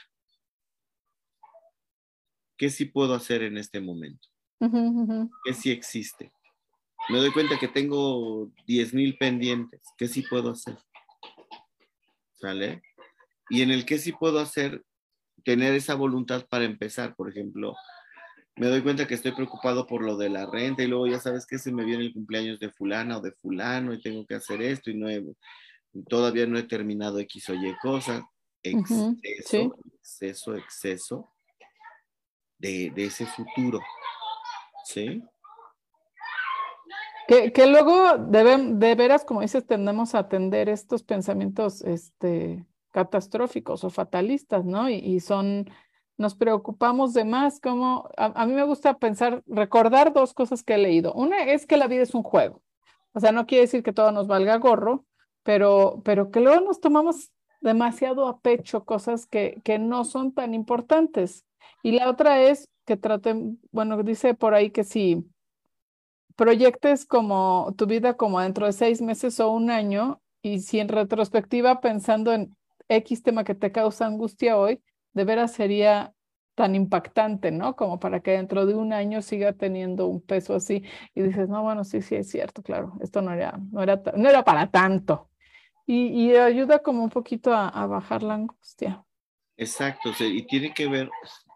¿Qué 2.57 2.71
sí 2.71 2.85
puedo 2.85 3.15
hacer 3.15 3.43
en 3.43 3.57
este 3.57 3.81
momento? 3.81 4.29
¿Qué 5.45 5.55
sí 5.55 5.71
existe? 5.71 6.33
Me 7.09 7.19
doy 7.19 7.33
cuenta 7.33 7.59
que 7.59 7.69
tengo 7.69 8.53
10 8.67 8.95
mil 8.95 9.17
pendientes. 9.17 9.81
¿Qué 9.97 10.07
sí 10.07 10.23
puedo 10.23 10.51
hacer? 10.51 10.77
¿Sale? 12.35 12.83
Y 13.49 13.63
en 13.63 13.71
el 13.71 13.85
que 13.85 13.99
sí 13.99 14.13
puedo 14.13 14.39
hacer, 14.39 14.85
tener 15.43 15.75
esa 15.75 15.95
voluntad 15.95 16.47
para 16.49 16.65
empezar, 16.65 17.17
por 17.17 17.31
ejemplo, 17.31 17.75
me 18.57 18.67
doy 18.69 18.83
cuenta 18.83 19.09
que 19.09 19.15
estoy 19.15 19.33
preocupado 19.33 19.87
por 19.87 20.03
lo 20.03 20.17
de 20.17 20.29
la 20.29 20.47
renta 20.47 20.83
y 20.83 20.87
luego 20.87 21.07
ya 21.07 21.19
sabes 21.19 21.47
que 21.47 21.59
se 21.59 21.73
me 21.73 21.85
viene 21.85 22.05
el 22.05 22.13
cumpleaños 22.13 22.61
de 22.61 22.71
fulana 22.71 23.19
o 23.19 23.21
de 23.21 23.33
fulano 23.33 23.95
y 23.95 24.03
tengo 24.03 24.27
que 24.27 24.35
hacer 24.35 24.61
esto 24.63 24.91
y 24.91 24.99
no 24.99 25.09
todavía 26.09 26.47
no 26.47 26.59
he 26.59 26.63
terminado 26.63 27.19
X 27.21 27.51
o 27.51 27.55
Y 27.55 27.77
cosas. 27.83 28.23
Exceso, 28.63 29.77
exceso, 29.95 30.55
exceso 30.55 31.33
de, 32.59 32.93
ese 32.97 33.27
futuro. 33.27 33.81
¿Sí? 34.85 35.23
Que, 37.27 37.67
luego 37.67 38.19
deben, 38.19 38.81
de 38.81 38.95
veras, 38.97 39.25
como 39.25 39.41
dices, 39.41 39.65
tendemos 39.65 40.15
a 40.15 40.21
atender 40.21 40.69
estos 40.69 41.05
pensamientos 41.05 41.81
este, 41.83 42.67
catastróficos 42.91 43.85
o 43.85 43.91
fatalistas, 43.91 44.65
¿no? 44.65 44.91
Y, 44.91 45.21
son, 45.21 45.71
nos 46.19 46.35
preocupamos 46.35 47.15
de 47.15 47.25
más, 47.25 47.61
como 47.61 48.11
a, 48.17 48.47
mí 48.47 48.53
me 48.53 48.65
gusta 48.65 48.99
pensar, 48.99 49.45
recordar 49.47 50.13
dos 50.13 50.35
cosas 50.35 50.65
que 50.65 50.75
he 50.75 50.79
leído. 50.79 51.13
Una 51.15 51.45
es 51.45 51.67
que 51.67 51.77
la 51.77 51.87
vida 51.87 52.03
es 52.03 52.15
un 52.15 52.25
juego. 52.25 52.63
O 53.13 53.21
sea, 53.21 53.31
no 53.31 53.47
quiere 53.47 53.63
decir 53.63 53.85
que 53.85 53.93
todo 53.93 54.11
nos 54.11 54.27
valga 54.27 54.57
gorro, 54.57 55.05
pero, 55.51 56.01
pero 56.05 56.31
que 56.31 56.39
luego 56.39 56.65
nos 56.65 56.79
tomamos 56.81 57.33
demasiado 57.61 58.29
a 58.29 58.39
pecho 58.41 58.85
cosas 58.85 59.27
que, 59.27 59.61
que 59.65 59.81
no 59.81 60.05
son 60.05 60.33
tan 60.33 60.55
importantes. 60.55 61.45
Y 61.83 61.91
la 61.91 62.09
otra 62.09 62.41
es 62.41 62.69
que 62.87 62.97
traten, 62.97 63.59
bueno, 63.73 64.01
dice 64.05 64.35
por 64.35 64.55
ahí 64.55 64.71
que 64.71 64.85
si 64.85 65.29
proyectes 66.37 67.05
como 67.05 67.75
tu 67.77 67.87
vida 67.87 68.17
como 68.17 68.39
dentro 68.39 68.67
de 68.67 68.73
seis 68.73 69.03
meses 69.03 69.41
o 69.41 69.51
un 69.51 69.71
año, 69.71 70.23
y 70.41 70.61
si 70.61 70.79
en 70.79 70.89
retrospectiva 70.89 71.81
pensando 71.81 72.33
en 72.33 72.57
X 72.89 73.25
tema 73.25 73.43
que 73.43 73.57
te 73.57 73.73
causa 73.73 74.07
angustia 74.07 74.57
hoy, 74.57 74.81
de 75.15 75.25
veras 75.25 75.53
sería 75.53 76.15
tan 76.55 76.77
impactante, 76.77 77.51
¿no? 77.51 77.75
Como 77.75 77.99
para 77.99 78.21
que 78.21 78.33
dentro 78.33 78.67
de 78.67 78.75
un 78.77 78.93
año 78.93 79.21
siga 79.21 79.53
teniendo 79.55 80.07
un 80.07 80.21
peso 80.21 80.55
así 80.55 80.85
y 81.13 81.23
dices, 81.23 81.49
no, 81.49 81.65
bueno, 81.65 81.83
sí, 81.83 82.03
sí, 82.03 82.15
es 82.15 82.31
cierto, 82.31 82.63
claro, 82.63 82.93
esto 83.01 83.21
no 83.21 83.33
era, 83.33 83.59
no 83.73 83.83
era, 83.83 84.01
no 84.17 84.29
era 84.29 84.45
para 84.45 84.71
tanto. 84.71 85.30
Y, 85.93 86.37
ayuda 86.37 86.85
como 86.85 87.03
un 87.03 87.11
poquito 87.11 87.53
a, 87.53 87.85
bajar 87.87 88.23
la 88.23 88.35
angustia. 88.35 89.05
Exacto, 89.57 90.13
y 90.21 90.47
tiene 90.47 90.73
que 90.73 90.87
ver 90.87 91.11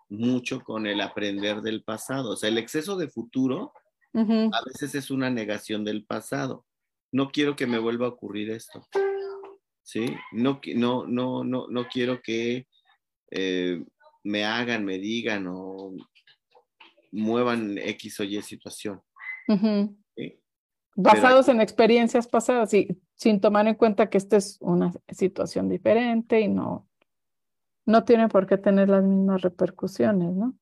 mucho 0.09 0.61
con 0.61 0.89
el 0.89 1.01
aprender 1.01 1.61
del 1.61 1.85
pasado. 1.85 2.33
O 2.33 2.37
sea, 2.37 2.49
el 2.49 2.59
exceso 2.59 2.97
de 2.97 3.07
futuro 3.07 3.73
a 4.13 4.61
veces 4.67 4.97
es 4.97 5.13
una 5.13 5.31
negación 5.31 5.85
del 5.85 6.05
pasado. 6.05 6.67
No 7.13 7.31
quiero 7.31 7.55
que 7.55 7.69
me 7.69 7.79
vuelva 7.79 8.07
a 8.07 8.11
ocurrir 8.11 8.51
esto. 8.51 8.85
¿Sí? 9.85 10.07
No, 10.33 10.61
no, 10.75 11.07
no, 11.07 11.45
no, 11.45 11.69
no 11.69 11.87
quiero 11.87 12.21
que 12.21 12.67
eh, 13.31 13.85
me 14.25 14.45
hagan, 14.45 14.85
me 14.85 14.99
digan 14.99 15.47
o 15.47 15.93
muevan 17.13 17.79
X 17.79 18.19
o 18.19 18.25
Y 18.25 18.43
situación. 18.43 19.01
Basados 20.97 21.49
en 21.49 21.61
experiencias 21.61 22.27
pasadas 22.27 22.75
y 22.75 22.89
sin 23.25 23.41
tomar 23.41 23.67
en 23.67 23.75
cuenta 23.75 24.11
que 24.11 24.19
esta 24.19 24.37
es 24.37 24.59
una 24.61 24.93
situación 25.09 25.71
diferente 25.71 26.41
y 26.41 26.49
no, 26.49 26.87
no 27.87 28.05
tiene 28.05 28.29
por 28.29 28.47
qué 28.47 28.59
tener 28.59 28.91
las 28.91 29.03
mismas 29.03 29.41
repercusiones, 29.41 30.35
¿no? 30.35 30.55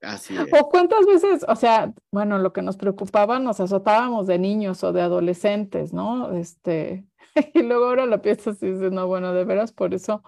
Así 0.00 0.36
es. 0.36 0.48
O 0.60 0.68
cuántas 0.68 1.06
veces, 1.06 1.46
o 1.46 1.54
sea, 1.54 1.94
bueno, 2.10 2.38
lo 2.38 2.52
que 2.52 2.62
nos 2.62 2.76
preocupaba, 2.76 3.38
nos 3.38 3.60
azotábamos 3.60 4.26
de 4.26 4.40
niños 4.40 4.82
o 4.82 4.92
de 4.92 5.02
adolescentes, 5.02 5.92
¿no? 5.92 6.32
Este, 6.36 7.06
y 7.54 7.62
luego 7.62 7.84
ahora 7.84 8.06
lo 8.06 8.20
piensas 8.20 8.60
y 8.60 8.72
dices, 8.72 8.90
no, 8.90 9.06
bueno, 9.06 9.32
de 9.32 9.44
veras, 9.44 9.70
por 9.70 9.94
eso, 9.94 10.24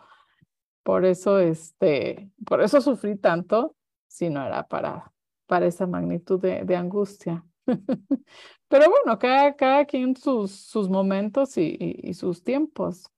por 0.85 1.05
eso, 1.05 1.41
este, 1.41 2.31
por 2.47 2.63
eso 2.63 2.81
sufrí 2.81 3.17
tanto, 3.17 3.75
si 4.07 4.31
no 4.31 4.47
era 4.47 4.69
para, 4.69 5.13
para 5.49 5.67
esa 5.67 5.89
magnitud 5.89 6.41
de, 6.41 6.77
angustia. 6.77 7.45
Pero 8.69 8.91
bueno, 8.91 9.19
cada, 9.19 9.55
cada 9.55 9.85
quien 9.85 10.17
sus, 10.17 10.51
sus 10.53 10.89
momentos 10.89 11.57
y, 11.57 12.13
sus 12.15 12.43
tiempos. 12.43 13.11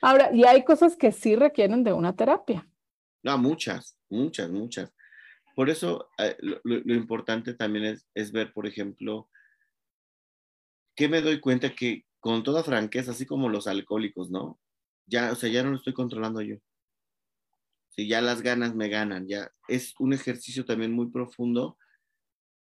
Ahora, 0.00 0.30
y 0.32 0.44
hay 0.44 0.64
cosas 0.64 0.96
que 0.96 1.12
sí 1.12 1.34
requieren 1.34 1.82
de 1.82 1.92
una 1.92 2.14
terapia. 2.14 2.68
No, 3.22 3.36
muchas, 3.38 3.98
muchas, 4.08 4.50
muchas. 4.50 4.92
Por 5.56 5.68
eso 5.68 6.08
eh, 6.18 6.36
lo, 6.40 6.94
importante 6.94 7.54
también 7.54 7.84
es, 7.86 8.06
es, 8.14 8.32
ver, 8.32 8.52
por 8.52 8.66
ejemplo, 8.66 9.28
que 10.94 11.08
me 11.08 11.20
doy 11.20 11.40
cuenta 11.40 11.74
que 11.74 12.04
con 12.20 12.42
toda 12.42 12.62
franqueza, 12.62 13.10
así 13.10 13.26
como 13.26 13.48
los 13.48 13.66
alcohólicos, 13.66 14.30
¿no? 14.30 14.60
Ya, 15.06 15.32
o 15.32 15.34
sea, 15.34 15.50
ya 15.50 15.62
no 15.62 15.70
lo 15.70 15.76
estoy 15.76 15.92
controlando 15.92 16.40
yo. 16.40 16.56
Si 17.88 18.06
ya 18.06 18.20
las 18.20 18.42
ganas 18.42 18.74
me 18.74 18.88
ganan, 18.88 19.26
ya 19.26 19.50
es 19.66 19.94
un 19.98 20.12
ejercicio 20.12 20.64
también 20.64 20.92
muy 20.92 21.10
profundo, 21.10 21.76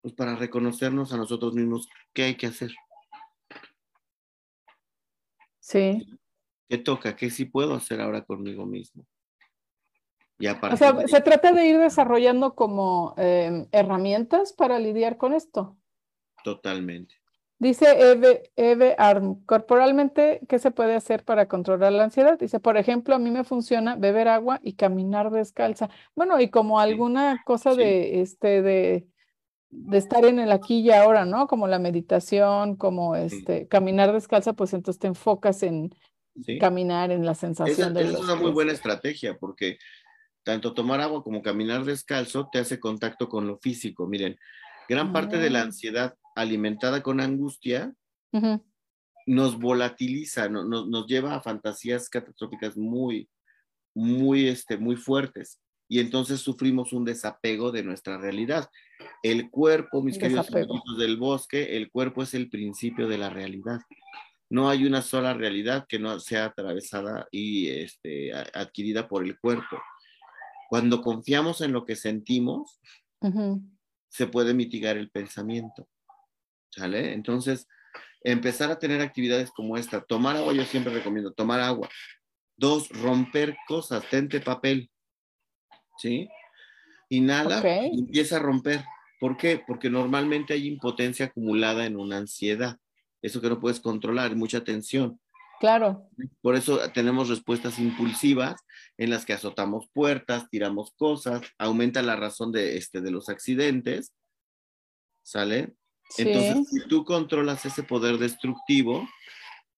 pues 0.08 0.16
para 0.16 0.36
reconocernos 0.36 1.12
a 1.12 1.18
nosotros 1.18 1.52
mismos 1.52 1.86
qué 2.14 2.22
hay 2.22 2.34
que 2.34 2.46
hacer. 2.46 2.70
Sí. 5.60 6.18
¿Qué 6.66 6.78
toca? 6.78 7.14
¿Qué 7.14 7.28
sí 7.28 7.44
puedo 7.44 7.74
hacer 7.74 8.00
ahora 8.00 8.24
conmigo 8.24 8.64
mismo? 8.64 9.04
o 10.70 10.76
sea, 10.76 10.96
se 11.08 11.20
trata 11.20 11.52
de 11.52 11.66
ir 11.66 11.78
desarrollando 11.78 12.54
como 12.54 13.12
em, 13.18 13.66
herramientas 13.72 14.52
para 14.54 14.78
lidiar 14.78 15.18
con 15.18 15.34
esto. 15.34 15.76
Totalmente. 16.42 17.16
Dice 17.58 17.86
Eve, 18.12 18.50
Eve 18.56 18.94
Arm, 18.96 19.44
corporalmente, 19.44 20.40
¿qué 20.48 20.58
se 20.58 20.70
puede 20.70 20.94
hacer 20.94 21.24
para 21.24 21.48
controlar 21.48 21.92
la 21.92 22.04
ansiedad? 22.04 22.38
Dice, 22.38 22.60
por 22.60 22.78
ejemplo, 22.78 23.16
a 23.16 23.18
mí 23.18 23.30
me 23.30 23.44
funciona 23.44 23.96
beber 23.96 24.28
agua 24.28 24.60
y 24.62 24.74
caminar 24.74 25.30
descalza. 25.30 25.90
Bueno, 26.14 26.40
y 26.40 26.48
como 26.50 26.78
alguna 26.78 27.42
cosa 27.44 27.74
de, 27.74 28.20
este, 28.20 28.62
de, 28.62 29.08
de 29.70 29.98
estar 29.98 30.24
en 30.24 30.38
el 30.38 30.52
aquí 30.52 30.80
y 30.80 30.90
ahora, 30.90 31.24
¿no? 31.24 31.46
Como 31.46 31.66
la 31.66 31.78
meditación, 31.78 32.76
como 32.76 33.16
este, 33.16 33.68
caminar 33.68 34.12
descalza, 34.12 34.54
pues 34.54 34.72
entonces 34.72 34.98
te 34.98 35.08
enfocas 35.08 35.62
en, 35.62 35.94
caminar 36.60 37.10
en 37.10 37.24
la 37.24 37.34
sensación 37.34 37.92
de... 37.94 38.04
es 38.04 38.18
una 38.18 38.34
muy 38.34 38.50
buena 38.50 38.72
estrategia 38.72 39.36
porque 39.36 39.78
tanto 40.42 40.72
tomar 40.72 41.00
agua 41.00 41.22
como 41.22 41.42
caminar 41.42 41.84
descalzo 41.84 42.48
te 42.50 42.58
hace 42.58 42.80
contacto 42.80 43.28
con 43.28 43.46
lo 43.46 43.58
físico. 43.58 44.06
Miren, 44.06 44.36
gran 44.88 45.12
parte 45.12 45.36
de 45.36 45.50
la 45.50 45.60
ah. 45.60 45.64
ansiedad 45.64 46.14
alimentada 46.34 47.02
con 47.02 47.20
angustia 47.20 47.92
nos 49.26 49.58
volatiliza, 49.58 50.48
nos 50.48 51.06
lleva 51.06 51.34
a 51.34 51.42
fantasías 51.42 52.08
catastróficas 52.08 52.76
muy, 52.78 53.28
muy, 53.94 54.48
este, 54.48 54.78
muy 54.78 54.96
fuertes. 54.96 55.60
Y 55.88 56.00
entonces 56.00 56.40
sufrimos 56.40 56.92
un 56.92 57.04
desapego 57.04 57.72
de 57.72 57.82
nuestra 57.82 58.18
realidad. 58.18 58.68
El 59.22 59.50
cuerpo, 59.50 60.02
mis 60.02 60.18
queridos 60.18 60.52
amigos 60.54 60.98
del 60.98 61.16
bosque, 61.16 61.76
el 61.76 61.90
cuerpo 61.90 62.22
es 62.22 62.34
el 62.34 62.50
principio 62.50 63.08
de 63.08 63.18
la 63.18 63.30
realidad 63.30 63.80
no 64.50 64.68
hay 64.68 64.86
una 64.86 65.02
sola 65.02 65.34
realidad 65.34 65.86
que 65.88 65.98
no 65.98 66.18
sea 66.20 66.46
atravesada 66.46 67.28
y 67.30 67.68
este, 67.68 68.32
adquirida 68.32 69.08
por 69.08 69.24
el 69.24 69.38
cuerpo. 69.38 69.78
Cuando 70.68 71.02
confiamos 71.02 71.60
en 71.60 71.72
lo 71.72 71.84
que 71.84 71.96
sentimos, 71.96 72.80
se 74.08 74.26
puede 74.26 74.54
mitigar 74.54 74.96
el 74.96 75.10
pensamiento. 75.10 75.88
¿Sale? 76.70 77.12
Entonces, 77.12 77.66
empezar 78.22 78.70
a 78.70 78.78
tener 78.78 79.00
actividades 79.00 79.50
como 79.50 79.76
esta. 79.76 80.02
Tomar 80.02 80.36
agua, 80.36 80.52
yo 80.52 80.64
siempre 80.64 80.92
recomiendo, 80.92 81.32
tomar 81.32 81.60
agua. 81.60 81.88
Dos, 82.56 82.88
romper 82.90 83.56
cosas, 83.66 84.04
tente 84.10 84.40
papel. 84.40 84.90
¿Sí? 85.98 86.28
Inhala 87.10 87.62
y 87.92 88.00
empieza 88.00 88.36
a 88.36 88.40
romper. 88.40 88.84
¿Por 89.20 89.36
qué? 89.36 89.62
Porque 89.66 89.90
normalmente 89.90 90.54
hay 90.54 90.66
impotencia 90.66 91.26
acumulada 91.26 91.86
en 91.86 91.96
una 91.96 92.18
ansiedad 92.18 92.78
eso 93.22 93.40
que 93.40 93.48
no 93.48 93.60
puedes 93.60 93.80
controlar, 93.80 94.34
mucha 94.36 94.62
tensión. 94.64 95.20
Claro. 95.60 96.08
Por 96.40 96.54
eso 96.54 96.78
tenemos 96.92 97.28
respuestas 97.28 97.78
impulsivas 97.80 98.60
en 98.96 99.10
las 99.10 99.24
que 99.24 99.32
azotamos 99.32 99.88
puertas, 99.92 100.48
tiramos 100.50 100.92
cosas, 100.92 101.42
aumenta 101.58 102.00
la 102.02 102.14
razón 102.14 102.52
de, 102.52 102.76
este, 102.76 103.00
de 103.00 103.10
los 103.10 103.28
accidentes, 103.28 104.12
¿sale? 105.24 105.74
Entonces, 106.16 106.68
si 106.70 106.88
tú 106.88 107.04
controlas 107.04 107.66
ese 107.66 107.82
poder 107.82 108.18
destructivo, 108.18 109.06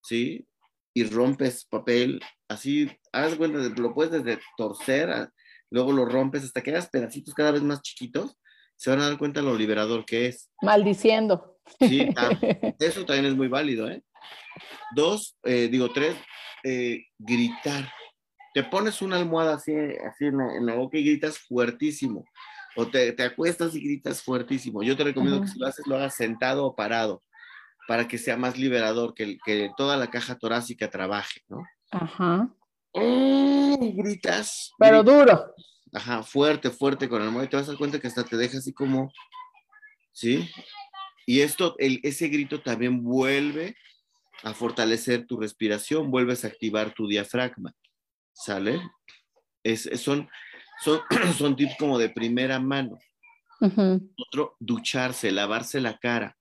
¿sí? 0.02 0.46
y 0.92 1.04
rompes 1.04 1.64
papel, 1.64 2.20
así, 2.48 2.90
haz 3.12 3.36
cuenta, 3.36 3.58
lo 3.80 3.94
puedes 3.94 4.22
desde 4.22 4.40
torcer, 4.56 5.30
luego 5.70 5.92
lo 5.92 6.04
rompes 6.04 6.44
hasta 6.44 6.62
que 6.62 6.70
hagas 6.70 6.88
pedacitos 6.88 7.34
cada 7.34 7.52
vez 7.52 7.62
más 7.62 7.82
chiquitos, 7.82 8.38
se 8.76 8.90
van 8.90 9.00
a 9.00 9.08
dar 9.08 9.18
cuenta 9.18 9.42
lo 9.42 9.56
liberador 9.56 10.04
que 10.04 10.26
es. 10.26 10.50
Maldiciendo. 10.62 11.58
Sí, 11.78 12.08
ah, 12.16 12.30
eso 12.78 13.04
también 13.04 13.26
es 13.26 13.36
muy 13.36 13.48
válido, 13.48 13.90
¿eh? 13.90 14.02
Dos, 14.94 15.36
eh, 15.44 15.68
digo, 15.68 15.92
tres, 15.92 16.16
eh, 16.64 17.04
gritar. 17.18 17.90
Te 18.54 18.64
pones 18.64 19.02
una 19.02 19.16
almohada 19.16 19.54
así, 19.54 19.72
así 19.74 20.24
en, 20.24 20.66
la, 20.66 20.74
boca 20.74 20.98
y 20.98 21.04
gritas 21.04 21.38
fuertísimo. 21.38 22.24
O 22.76 22.86
te, 22.86 23.12
te, 23.12 23.22
acuestas 23.22 23.74
y 23.74 23.80
gritas 23.80 24.22
fuertísimo. 24.22 24.82
Yo 24.82 24.96
te 24.96 25.04
recomiendo 25.04 25.40
que 25.42 25.48
si 25.48 25.58
lo 25.58 25.66
haces, 25.66 25.86
lo 25.86 25.96
hagas 25.96 26.14
sentado 26.14 26.64
o 26.64 26.74
parado 26.74 27.22
para 27.86 28.08
que 28.08 28.18
sea 28.18 28.36
más 28.36 28.56
liberador, 28.56 29.14
que, 29.14 29.38
que 29.44 29.70
toda 29.76 29.96
la 29.96 30.10
caja 30.10 30.36
torácica 30.38 30.90
trabaje, 30.90 31.42
¿no? 31.48 31.62
Ajá. 31.90 32.48
¡Oh! 32.92 33.78
gritas. 33.94 34.72
Pero 34.78 35.02
duro. 35.02 35.54
Ajá, 35.92 36.22
fuerte, 36.22 36.70
fuerte 36.70 37.08
con 37.08 37.22
el 37.22 37.44
y 37.44 37.48
te 37.48 37.56
vas 37.56 37.66
a 37.66 37.72
dar 37.72 37.78
cuenta 37.78 37.98
que 37.98 38.06
hasta 38.06 38.24
te 38.24 38.36
deja 38.36 38.58
así 38.58 38.72
como, 38.72 39.12
¿sí? 40.12 40.48
Y 41.26 41.40
esto, 41.40 41.74
el, 41.78 42.00
ese 42.02 42.28
grito 42.28 42.60
también 42.60 43.02
vuelve 43.02 43.76
a 44.42 44.54
fortalecer 44.54 45.26
tu 45.26 45.38
respiración, 45.38 46.10
vuelves 46.10 46.44
a 46.44 46.48
activar 46.48 46.92
tu 46.94 47.08
diafragma, 47.08 47.74
¿sale? 48.32 48.80
Es, 49.64 49.88
son, 50.00 50.28
son, 50.82 51.00
son 51.38 51.56
tips 51.56 51.74
como 51.78 51.98
de 51.98 52.08
primera 52.08 52.58
mano. 52.60 52.98
Otro, 54.16 54.56
ducharse, 54.58 55.30
lavarse 55.30 55.80
la 55.80 55.98
cara. 55.98 56.36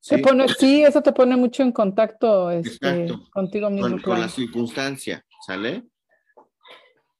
¿sí? 0.00 0.16
pone, 0.18 0.48
sí, 0.48 0.82
eso 0.82 1.00
te 1.00 1.12
pone 1.12 1.36
mucho 1.36 1.62
en 1.62 1.70
contacto 1.70 2.50
este, 2.50 3.08
contigo 3.30 3.70
mismo. 3.70 4.00
Con, 4.02 4.20
la 4.20 4.28
circunstancia, 4.28 5.24
¿sale? 5.46 5.84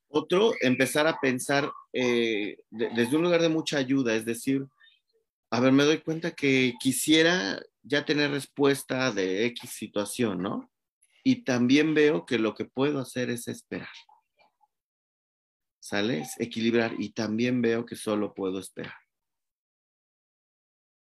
Otro, 0.08 0.52
empezar 0.60 1.06
a 1.06 1.18
pensar 1.20 1.70
eh, 1.92 2.56
desde 2.70 3.16
un 3.16 3.22
lugar 3.22 3.42
de 3.42 3.50
mucha 3.50 3.76
ayuda, 3.76 4.14
es 4.14 4.24
decir, 4.24 4.66
a 5.50 5.60
ver, 5.60 5.72
me 5.72 5.84
doy 5.84 5.98
cuenta 6.00 6.32
que 6.32 6.74
quisiera 6.80 7.60
ya 7.82 8.04
tener 8.04 8.30
respuesta 8.30 9.12
de 9.12 9.46
X 9.46 9.70
situación, 9.70 10.42
¿no? 10.42 10.70
Y 11.24 11.44
también 11.44 11.94
veo 11.94 12.26
que 12.26 12.38
lo 12.38 12.54
que 12.54 12.64
puedo 12.64 13.00
hacer 13.00 13.30
es 13.30 13.48
esperar. 13.48 13.88
¿Sale? 15.80 16.26
equilibrar 16.38 16.94
y 16.98 17.12
también 17.12 17.62
veo 17.62 17.86
que 17.86 17.96
solo 17.96 18.34
puedo 18.34 18.58
esperar. 18.58 18.94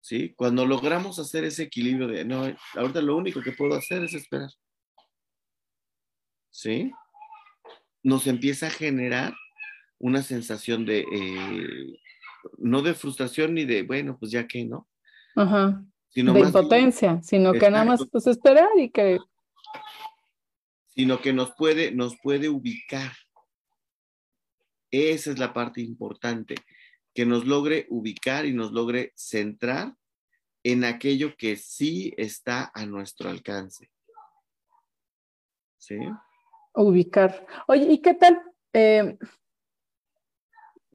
¿Sí? 0.00 0.34
Cuando 0.34 0.66
logramos 0.66 1.20
hacer 1.20 1.44
ese 1.44 1.64
equilibrio 1.64 2.08
de, 2.08 2.24
no, 2.24 2.42
ahorita 2.74 3.00
lo 3.00 3.16
único 3.16 3.40
que 3.42 3.52
puedo 3.52 3.76
hacer 3.76 4.02
es 4.02 4.14
esperar. 4.14 4.50
¿Sí? 6.50 6.90
Nos 8.02 8.26
empieza 8.26 8.66
a 8.66 8.70
generar 8.70 9.34
una 9.98 10.22
sensación 10.22 10.84
de, 10.84 11.00
eh, 11.00 12.00
no 12.58 12.82
de 12.82 12.94
frustración 12.94 13.54
ni 13.54 13.64
de, 13.64 13.82
bueno, 13.82 14.16
pues 14.18 14.32
ya 14.32 14.46
que, 14.46 14.64
¿no? 14.64 14.88
Ajá 15.36 15.84
de 16.14 16.40
impotencia, 16.40 17.22
sino 17.22 17.52
que 17.52 17.70
nada 17.70 17.84
más 17.84 18.06
pues 18.10 18.26
esperar 18.26 18.68
y 18.76 18.90
que... 18.90 19.18
Sino 20.88 21.20
que 21.20 21.32
nos 21.32 21.54
puede, 21.54 21.90
nos 21.90 22.16
puede 22.22 22.50
ubicar. 22.50 23.12
Esa 24.90 25.30
es 25.30 25.38
la 25.38 25.54
parte 25.54 25.80
importante, 25.80 26.54
que 27.14 27.24
nos 27.24 27.46
logre 27.46 27.86
ubicar 27.88 28.44
y 28.44 28.52
nos 28.52 28.72
logre 28.72 29.12
centrar 29.16 29.94
en 30.62 30.84
aquello 30.84 31.34
que 31.36 31.56
sí 31.56 32.12
está 32.18 32.70
a 32.74 32.84
nuestro 32.84 33.30
alcance. 33.30 33.90
¿Sí? 35.78 35.96
Ubicar. 36.74 37.46
Oye, 37.66 37.84
¿y 37.92 37.98
qué 37.98 38.14
tal? 38.14 38.40
Eh, 38.72 39.18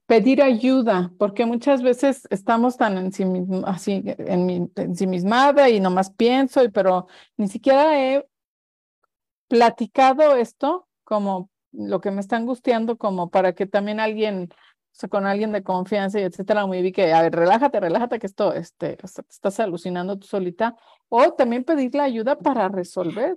pedir 0.08 0.42
ayuda, 0.42 1.12
porque 1.18 1.44
muchas 1.44 1.82
veces 1.82 2.26
estamos 2.30 2.78
tan 2.78 2.96
así, 3.66 4.02
en 4.06 4.46
mi, 4.46 4.70
ensimismada 4.76 5.68
y 5.68 5.80
nomás 5.80 6.10
pienso, 6.10 6.64
y, 6.64 6.70
pero 6.70 7.08
ni 7.36 7.46
siquiera 7.46 8.02
he 8.02 8.26
platicado 9.46 10.34
esto 10.34 10.88
como 11.04 11.50
lo 11.72 12.00
que 12.00 12.10
me 12.10 12.22
está 12.22 12.36
angustiando, 12.36 12.96
como 12.96 13.28
para 13.28 13.52
que 13.54 13.66
también 13.66 14.00
alguien, 14.00 14.48
o 14.50 14.54
sea, 14.92 15.10
con 15.10 15.26
alguien 15.26 15.52
de 15.52 15.62
confianza 15.62 16.18
y 16.18 16.22
etcétera, 16.22 16.66
me 16.66 16.80
vi 16.80 16.90
que, 16.90 17.12
a 17.12 17.20
ver, 17.20 17.34
relájate, 17.36 17.78
relájate, 17.78 18.18
que 18.18 18.26
esto, 18.26 18.54
este, 18.54 18.96
estás 19.28 19.60
alucinando 19.60 20.18
tú 20.18 20.26
solita, 20.26 20.74
o 21.10 21.34
también 21.34 21.64
pedirle 21.64 22.00
ayuda 22.00 22.38
para 22.38 22.68
resolver. 22.68 23.36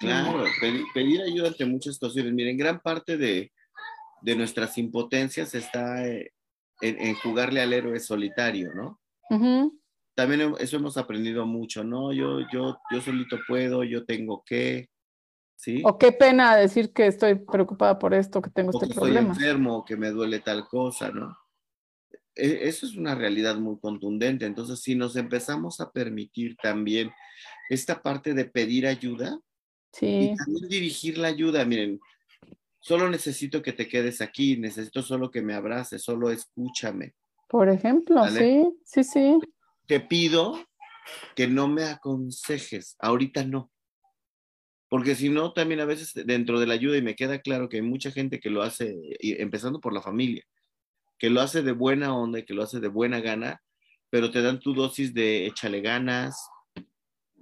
Claro, 0.00 0.44
pedir, 0.60 0.84
pedir 0.92 1.22
ayuda 1.22 1.48
ante 1.48 1.64
muchas 1.64 1.94
situaciones. 1.94 2.32
Miren, 2.32 2.56
gran 2.56 2.80
parte 2.80 3.16
de, 3.16 3.52
de 4.22 4.36
nuestras 4.36 4.76
impotencias 4.78 5.54
está 5.54 6.06
eh, 6.06 6.32
en, 6.80 7.14
jugarle 7.16 7.60
al 7.60 7.72
héroe 7.72 7.98
solitario, 8.00 8.72
¿no? 8.74 9.00
También 10.14 10.54
eso 10.58 10.76
hemos 10.76 10.96
aprendido 10.96 11.46
mucho, 11.46 11.84
¿no? 11.84 12.12
Yo, 12.12 12.40
yo, 12.52 12.78
yo 12.90 13.00
solito 13.00 13.38
puedo, 13.46 13.84
yo 13.84 14.04
tengo 14.04 14.42
que, 14.44 14.88
¿sí? 15.56 15.82
O 15.84 15.96
qué 15.96 16.10
pena 16.10 16.56
decir 16.56 16.92
que 16.92 17.06
estoy 17.06 17.36
preocupada 17.36 17.98
por 18.00 18.14
esto, 18.14 18.42
que 18.42 18.50
tengo 18.50 18.72
este 18.72 18.92
problema. 18.92 19.32
Estoy 19.32 19.46
enfermo, 19.46 19.84
que 19.84 19.96
me 19.96 20.10
duele 20.10 20.40
tal 20.40 20.66
cosa, 20.66 21.10
¿no? 21.10 21.36
E, 22.34 22.68
eso 22.68 22.84
es 22.86 22.96
una 22.96 23.14
realidad 23.14 23.56
muy 23.58 23.78
contundente. 23.78 24.44
Entonces, 24.44 24.80
si 24.80 24.96
nos 24.96 25.14
empezamos 25.14 25.80
a 25.80 25.92
permitir 25.92 26.56
también 26.56 27.12
esta 27.70 28.02
parte 28.02 28.34
de 28.34 28.44
pedir 28.44 28.88
ayuda 28.88 29.38
sí. 29.92 30.32
y 30.32 30.36
también 30.36 30.68
dirigir 30.68 31.18
la 31.18 31.28
ayuda, 31.28 31.64
miren, 31.64 32.00
Solo 32.80 33.10
necesito 33.10 33.60
que 33.60 33.72
te 33.72 33.88
quedes 33.88 34.20
aquí, 34.20 34.56
necesito 34.56 35.02
solo 35.02 35.30
que 35.30 35.42
me 35.42 35.54
abraces, 35.54 36.02
solo 36.02 36.30
escúchame. 36.30 37.14
Por 37.48 37.68
ejemplo, 37.68 38.26
sí, 38.28 38.66
sí, 38.84 39.04
sí. 39.04 39.38
Te 39.86 40.00
pido 40.00 40.58
que 41.34 41.48
no 41.48 41.66
me 41.68 41.84
aconsejes, 41.84 42.96
ahorita 42.98 43.44
no. 43.44 43.70
Porque 44.88 45.14
si 45.14 45.28
no, 45.28 45.52
también 45.52 45.80
a 45.80 45.84
veces 45.84 46.14
dentro 46.26 46.60
de 46.60 46.66
la 46.66 46.74
ayuda, 46.74 46.96
y 46.96 47.02
me 47.02 47.16
queda 47.16 47.40
claro 47.40 47.68
que 47.68 47.76
hay 47.76 47.82
mucha 47.82 48.10
gente 48.10 48.40
que 48.40 48.48
lo 48.48 48.62
hace, 48.62 48.96
empezando 49.20 49.80
por 49.80 49.92
la 49.92 50.00
familia, 50.00 50.44
que 51.18 51.30
lo 51.30 51.40
hace 51.40 51.62
de 51.62 51.72
buena 51.72 52.16
onda 52.16 52.38
y 52.38 52.44
que 52.44 52.54
lo 52.54 52.62
hace 52.62 52.80
de 52.80 52.88
buena 52.88 53.20
gana, 53.20 53.60
pero 54.08 54.30
te 54.30 54.40
dan 54.40 54.60
tu 54.60 54.72
dosis 54.72 55.12
de 55.12 55.46
échale 55.46 55.80
ganas, 55.80 56.48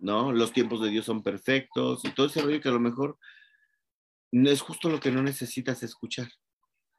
¿no? 0.01 0.33
Los 0.33 0.53
tiempos 0.53 0.83
de 0.83 0.91
Dios 0.91 1.07
son 1.07 1.23
perfectos 1.23 2.05
y 2.05 2.11
todo 2.11 2.27
ese 2.27 2.43
rollo 2.43 2.61
que 2.61 2.69
a 2.69 2.73
lo 2.73 2.81
mejor 2.81 3.19
no 4.33 4.51
es 4.51 4.61
justo 4.61 4.89
lo 4.89 5.01
que 5.01 5.11
no 5.11 5.23
necesitas 5.23 5.83
escuchar. 5.83 6.29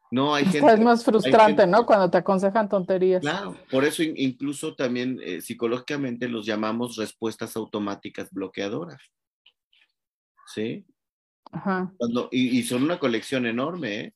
No, 0.10 0.34
hay 0.34 0.46
gente, 0.46 0.74
es 0.74 0.80
más 0.80 1.04
frustrante, 1.04 1.68
¿no? 1.68 1.86
Cuando 1.86 2.10
te 2.10 2.18
aconsejan 2.18 2.70
tonterías. 2.70 3.22
Claro, 3.22 3.58
por 3.70 3.84
eso 3.84 4.04
incluso 4.04 4.74
también 4.74 5.20
eh, 5.22 5.42
psicológicamente 5.42 6.30
los 6.30 6.46
llamamos 6.46 6.96
respuestas 6.96 7.58
automáticas 7.58 8.32
bloqueadoras. 8.32 9.02
¿Sí? 10.54 10.86
Ajá. 11.52 11.92
Cuando, 11.98 12.30
y, 12.32 12.64
son 12.64 12.84
una 12.84 13.00
colección 13.00 13.46
enorme, 13.46 14.00
¿eh? 14.00 14.14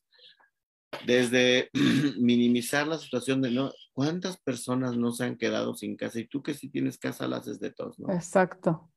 Desde 1.06 1.70
minimizar 2.18 2.86
la 2.86 2.98
situación 2.98 3.42
de 3.42 3.50
no, 3.50 3.70
¿cuántas 3.92 4.38
personas 4.40 4.96
no 4.96 5.12
se 5.12 5.24
han 5.24 5.36
quedado 5.36 5.74
sin 5.74 5.96
casa? 5.96 6.18
Y 6.18 6.26
tú 6.26 6.42
que 6.42 6.54
si 6.54 6.68
tienes 6.68 6.98
casa 6.98 7.28
la 7.28 7.38
haces 7.38 7.60
de 7.60 7.72
todos, 7.72 7.98
¿no? 7.98 8.12
Exacto. 8.12 8.90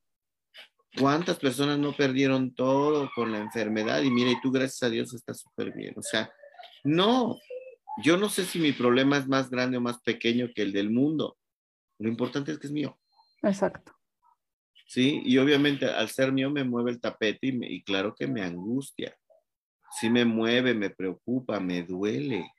¿Cuántas 0.98 1.38
personas 1.38 1.78
no 1.78 1.94
perdieron 1.94 2.54
todo 2.54 3.10
con 3.14 3.30
la 3.30 3.38
enfermedad? 3.38 4.02
Y 4.02 4.10
mira, 4.10 4.30
y 4.30 4.40
tú 4.40 4.50
gracias 4.50 4.82
a 4.82 4.90
Dios 4.90 5.12
estás 5.12 5.40
súper 5.40 5.72
bien. 5.72 5.94
O 5.96 6.02
sea, 6.02 6.30
no, 6.84 7.38
yo 8.02 8.16
no 8.16 8.30
sé 8.30 8.44
si 8.46 8.58
mi 8.58 8.72
problema 8.72 9.18
es 9.18 9.28
más 9.28 9.50
grande 9.50 9.76
o 9.76 9.80
más 9.80 10.00
pequeño 10.00 10.48
que 10.54 10.62
el 10.62 10.72
del 10.72 10.90
mundo. 10.90 11.36
Lo 11.98 12.08
importante 12.08 12.52
es 12.52 12.58
que 12.58 12.66
es 12.66 12.72
mío. 12.72 12.98
Exacto. 13.42 13.92
Sí, 14.86 15.20
y 15.24 15.36
obviamente 15.38 15.86
al 15.86 16.08
ser 16.08 16.32
mío 16.32 16.50
me 16.50 16.64
mueve 16.64 16.92
el 16.92 17.00
tapete 17.00 17.48
y, 17.48 17.74
y 17.74 17.82
claro 17.82 18.14
que 18.14 18.26
me 18.26 18.42
angustia. 18.42 19.14
Sí 19.98 20.08
me 20.08 20.24
mueve, 20.24 20.74
me 20.74 20.90
preocupa, 20.90 21.60
me 21.60 21.82
duele. 21.82 22.50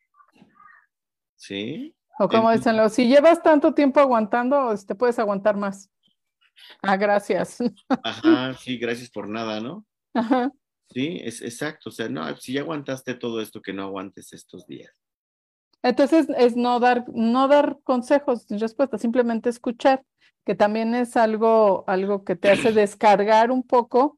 ¿Sí? 1.35 1.97
O 2.19 2.27
como 2.27 2.52
dicen 2.52 2.77
los, 2.77 2.94
si 2.94 3.07
llevas 3.07 3.44
tanto 3.44 3.73
tiempo 3.73 3.99
aguantando, 3.99 4.69
te 4.69 4.76
este, 4.76 4.95
puedes 4.95 5.19
aguantar 5.19 5.56
más. 5.56 5.89
Ah, 6.81 6.98
gracias. 6.98 7.60
Ajá, 8.03 8.53
sí, 8.60 8.77
gracias 8.77 9.10
por 9.10 9.30
nada, 9.30 9.60
¿no? 9.60 9.85
Ajá. 10.14 10.52
Sí, 10.89 11.19
es 11.23 11.41
exacto. 11.41 11.89
O 11.89 11.91
sea, 11.91 12.10
no, 12.10 12.35
si 12.38 12.53
ya 12.53 12.61
aguantaste 12.61 13.14
todo 13.14 13.41
esto, 13.41 13.61
que 13.61 13.73
no 13.73 13.84
aguantes 13.84 14.34
estos 14.34 14.65
días. 14.65 14.91
Entonces 15.84 16.27
es 16.38 16.56
no 16.56 16.80
dar, 16.80 17.06
no 17.14 17.48
dar 17.48 17.77
consejos 17.84 18.44
sin 18.44 18.60
respuesta, 18.60 18.98
simplemente 18.98 19.49
escuchar, 19.49 20.03
que 20.45 20.56
también 20.56 20.95
es 20.95 21.15
algo, 21.15 21.84
algo 21.88 22.23
que 22.23 22.35
te 22.35 22.49
hace 22.49 22.72
descargar 22.73 23.52
un 23.52 23.64
poco. 23.64 24.16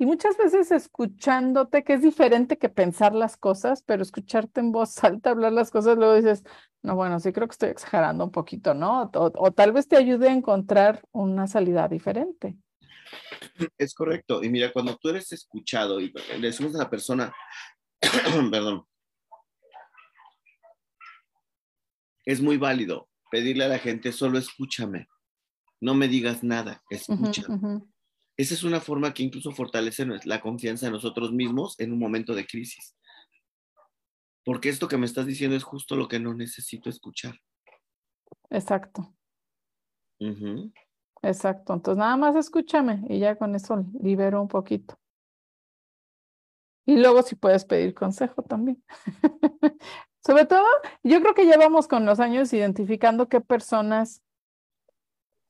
Y 0.00 0.06
muchas 0.06 0.38
veces 0.38 0.70
escuchándote, 0.70 1.84
que 1.84 1.92
es 1.92 2.00
diferente 2.00 2.56
que 2.56 2.70
pensar 2.70 3.14
las 3.14 3.36
cosas, 3.36 3.82
pero 3.82 4.02
escucharte 4.02 4.60
en 4.60 4.72
voz 4.72 4.96
alta, 5.04 5.28
hablar 5.28 5.52
las 5.52 5.70
cosas, 5.70 5.98
luego 5.98 6.14
dices, 6.14 6.42
no, 6.82 6.96
bueno, 6.96 7.20
sí 7.20 7.34
creo 7.34 7.46
que 7.46 7.52
estoy 7.52 7.68
exagerando 7.68 8.24
un 8.24 8.30
poquito, 8.30 8.72
¿no? 8.72 9.10
O, 9.12 9.52
tal 9.52 9.72
vez 9.72 9.88
te 9.88 9.98
ayude 9.98 10.30
a 10.30 10.32
encontrar 10.32 11.02
una 11.12 11.46
salida 11.46 11.86
diferente. 11.86 12.56
Es 13.76 13.92
correcto. 13.92 14.42
Y 14.42 14.48
mira, 14.48 14.72
cuando 14.72 14.96
tú 14.96 15.10
eres 15.10 15.30
escuchado 15.32 16.00
y 16.00 16.14
le 16.38 16.46
decimos 16.46 16.74
a 16.76 16.78
la 16.78 16.88
persona, 16.88 17.34
perdón, 18.50 18.86
es 22.24 22.40
muy 22.40 22.56
válido 22.56 23.06
pedirle 23.30 23.64
a 23.64 23.68
la 23.68 23.78
gente, 23.78 24.12
solo 24.12 24.38
escúchame, 24.38 25.08
no 25.78 25.94
me 25.94 26.08
digas 26.08 26.42
nada, 26.42 26.82
escúchame. 26.88 27.82
Esa 28.40 28.54
es 28.54 28.62
una 28.62 28.80
forma 28.80 29.12
que 29.12 29.22
incluso 29.22 29.52
fortalece 29.52 30.06
la 30.24 30.40
confianza 30.40 30.86
en 30.86 30.92
nosotros 30.92 31.30
mismos 31.30 31.78
en 31.78 31.92
un 31.92 31.98
momento 31.98 32.34
de 32.34 32.46
crisis. 32.46 32.96
Porque 34.46 34.70
esto 34.70 34.88
que 34.88 34.96
me 34.96 35.04
estás 35.04 35.26
diciendo 35.26 35.58
es 35.58 35.62
justo 35.62 35.94
lo 35.94 36.08
que 36.08 36.20
no 36.20 36.32
necesito 36.32 36.88
escuchar. 36.88 37.34
Exacto. 38.48 39.14
Exacto. 41.20 41.74
Entonces 41.74 41.98
nada 41.98 42.16
más 42.16 42.34
escúchame 42.34 43.04
y 43.10 43.18
ya 43.18 43.36
con 43.36 43.54
eso 43.54 43.84
libero 44.00 44.40
un 44.40 44.48
poquito. 44.48 44.98
Y 46.86 46.96
luego 46.96 47.20
si 47.20 47.34
puedes 47.36 47.66
pedir 47.66 47.92
consejo 47.92 48.40
también. 48.40 48.82
Sobre 50.24 50.46
todo, 50.46 50.64
yo 51.02 51.20
creo 51.20 51.34
que 51.34 51.44
llevamos 51.44 51.88
con 51.88 52.06
los 52.06 52.20
años 52.20 52.54
identificando 52.54 53.28
qué 53.28 53.42
personas, 53.42 54.22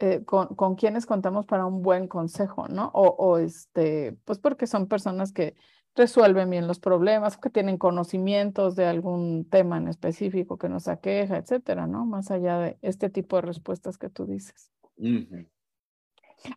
eh, 0.00 0.24
con, 0.24 0.48
con 0.54 0.76
quienes 0.76 1.04
contamos 1.04 1.44
para 1.44 1.66
un 1.66 1.82
buen 1.82 2.08
consejo, 2.08 2.68
¿no? 2.68 2.90
O, 2.94 3.06
o, 3.06 3.38
este, 3.38 4.16
pues 4.24 4.38
porque 4.38 4.66
son 4.66 4.86
personas 4.86 5.30
que 5.30 5.54
resuelven 5.94 6.48
bien 6.48 6.66
los 6.66 6.80
problemas, 6.80 7.36
que 7.36 7.50
tienen 7.50 7.76
conocimientos 7.76 8.76
de 8.76 8.86
algún 8.86 9.46
tema 9.50 9.76
en 9.76 9.88
específico 9.88 10.56
que 10.56 10.70
nos 10.70 10.88
aqueja, 10.88 11.36
etcétera, 11.36 11.86
¿no? 11.86 12.06
Más 12.06 12.30
allá 12.30 12.58
de 12.58 12.78
este 12.80 13.10
tipo 13.10 13.36
de 13.36 13.42
respuestas 13.42 13.98
que 13.98 14.08
tú 14.08 14.24
dices. 14.24 14.72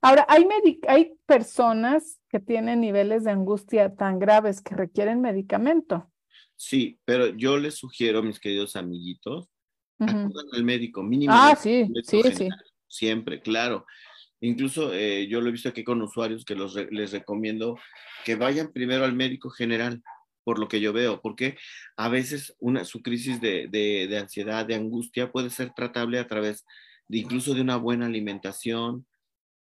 Ahora, 0.01 0.25
hay, 0.29 0.47
hay 0.87 1.13
personas 1.25 2.21
que 2.29 2.39
tienen 2.39 2.79
niveles 2.79 3.25
de 3.25 3.31
angustia 3.31 3.93
tan 3.93 4.19
graves 4.19 4.61
que 4.61 4.75
requieren 4.75 5.19
medicamento. 5.19 6.09
Sí, 6.55 6.97
pero 7.03 7.27
yo 7.27 7.57
les 7.57 7.75
sugiero, 7.75 8.23
mis 8.23 8.39
queridos 8.39 8.77
amiguitos, 8.77 9.49
acudan 9.99 10.47
al 10.53 10.63
médico 10.63 11.03
mínimo. 11.03 11.33
Ah, 11.35 11.57
sí, 11.57 11.91
sí, 12.03 12.21
sí. 12.23 12.49
Siempre, 12.93 13.41
claro. 13.41 13.87
Incluso 14.39 14.93
eh, 14.93 15.27
yo 15.27 15.41
lo 15.41 15.49
he 15.49 15.51
visto 15.51 15.69
aquí 15.69 15.83
con 15.83 15.99
usuarios 16.03 16.45
que 16.45 16.53
los 16.53 16.75
les 16.75 17.11
recomiendo 17.11 17.79
que 18.23 18.35
vayan 18.35 18.71
primero 18.71 19.03
al 19.03 19.13
médico 19.13 19.49
general, 19.49 20.03
por 20.43 20.59
lo 20.59 20.67
que 20.67 20.79
yo 20.79 20.93
veo, 20.93 21.19
porque 21.19 21.57
a 21.97 22.07
veces 22.07 22.55
una, 22.59 22.85
su 22.85 23.01
crisis 23.01 23.41
de, 23.41 23.67
de, 23.67 24.17
ansiedad, 24.17 24.63
de 24.63 24.75
angustia 24.75 25.31
puede 25.31 25.49
ser 25.49 25.73
tratable 25.73 26.19
a 26.19 26.27
través 26.27 26.65
de 27.07 27.17
incluso 27.17 27.55
de 27.55 27.61
una 27.61 27.77
buena 27.77 28.05
alimentación, 28.05 29.07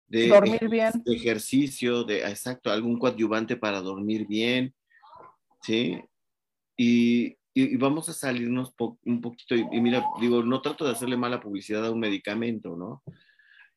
de, 0.07 0.27
dormir 0.27 0.67
bien. 0.67 0.91
de 1.05 1.15
ejercicio, 1.15 2.03
de 2.03 2.21
exacto, 2.27 2.71
algún 2.71 2.97
coadyuvante 2.97 3.55
para 3.55 3.81
dormir 3.81 4.25
bien, 4.25 4.73
¿sí? 5.61 6.01
Y, 6.75 7.37
y, 7.53 7.75
vamos 7.77 8.07
a 8.09 8.13
salirnos 8.13 8.73
un 9.05 9.21
poquito, 9.21 9.55
y, 9.55 9.81
mira, 9.81 10.05
digo, 10.19 10.43
no 10.43 10.61
trato 10.61 10.85
de 10.85 10.91
hacerle 10.91 11.17
mala 11.17 11.41
publicidad 11.41 11.85
a 11.85 11.91
un 11.91 11.99
medicamento, 11.99 12.75
¿no? 12.75 13.03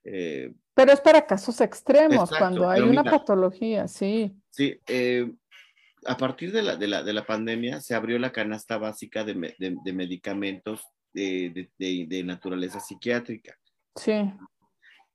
Eh, 0.05 0.53
pero 0.75 0.93
es 0.93 1.01
para 1.01 1.27
casos 1.27 1.61
extremos, 1.61 2.31
cuando 2.31 2.69
hay 2.69 2.83
una 2.83 3.05
patología, 3.05 3.89
sí. 3.89 4.35
Sí, 4.51 4.79
eh, 4.87 5.33
a 6.07 6.17
partir 6.17 6.53
de 6.53 6.63
la, 6.63 6.77
de, 6.77 6.87
la, 6.89 7.03
de 7.03 7.13
la, 7.13 7.25
pandemia 7.25 7.81
se 7.81 7.95
abrió 7.95 8.19
la 8.19 8.33
canasta 8.33 8.77
básica 8.77 9.25
de, 9.25 9.55
de, 9.59 9.93
medicamentos 9.93 10.83
de, 11.13 12.23
naturaleza 12.25 12.81
psiquiátrica. 12.81 13.57
Sí. 13.97 14.31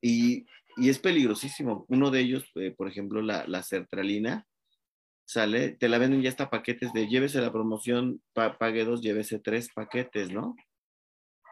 Y, 0.00 0.46
y, 0.76 0.88
es 0.88 0.98
peligrosísimo. 0.98 1.84
Uno 1.88 2.10
de 2.10 2.20
ellos, 2.20 2.50
eh, 2.56 2.74
por 2.76 2.88
ejemplo, 2.88 3.22
la, 3.22 3.46
la 3.46 3.62
sertralina, 3.62 4.46
sale, 5.30 5.70
te 5.70 5.88
la 5.88 5.98
venden 5.98 6.22
ya 6.22 6.28
hasta 6.28 6.50
paquetes 6.50 6.92
de 6.92 7.06
llévese 7.06 7.40
la 7.40 7.52
promoción, 7.52 8.20
pague 8.32 8.84
dos, 8.84 9.00
llévese 9.00 9.38
tres 9.38 9.70
paquetes, 9.72 10.32
¿no? 10.32 10.56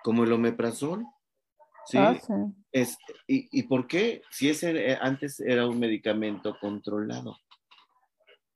Como 0.02 0.24
el 0.24 0.32
omeprazol. 0.32 1.06
¿sí? 1.86 1.96
Ah, 1.96 2.18
es, 2.72 2.98
y, 3.28 3.48
¿Y 3.56 3.62
por 3.68 3.86
qué? 3.86 4.22
Si 4.32 4.48
ese 4.48 4.90
eh, 4.90 4.98
antes 5.00 5.38
era 5.38 5.68
un 5.68 5.78
medicamento 5.78 6.56
controlado. 6.60 7.36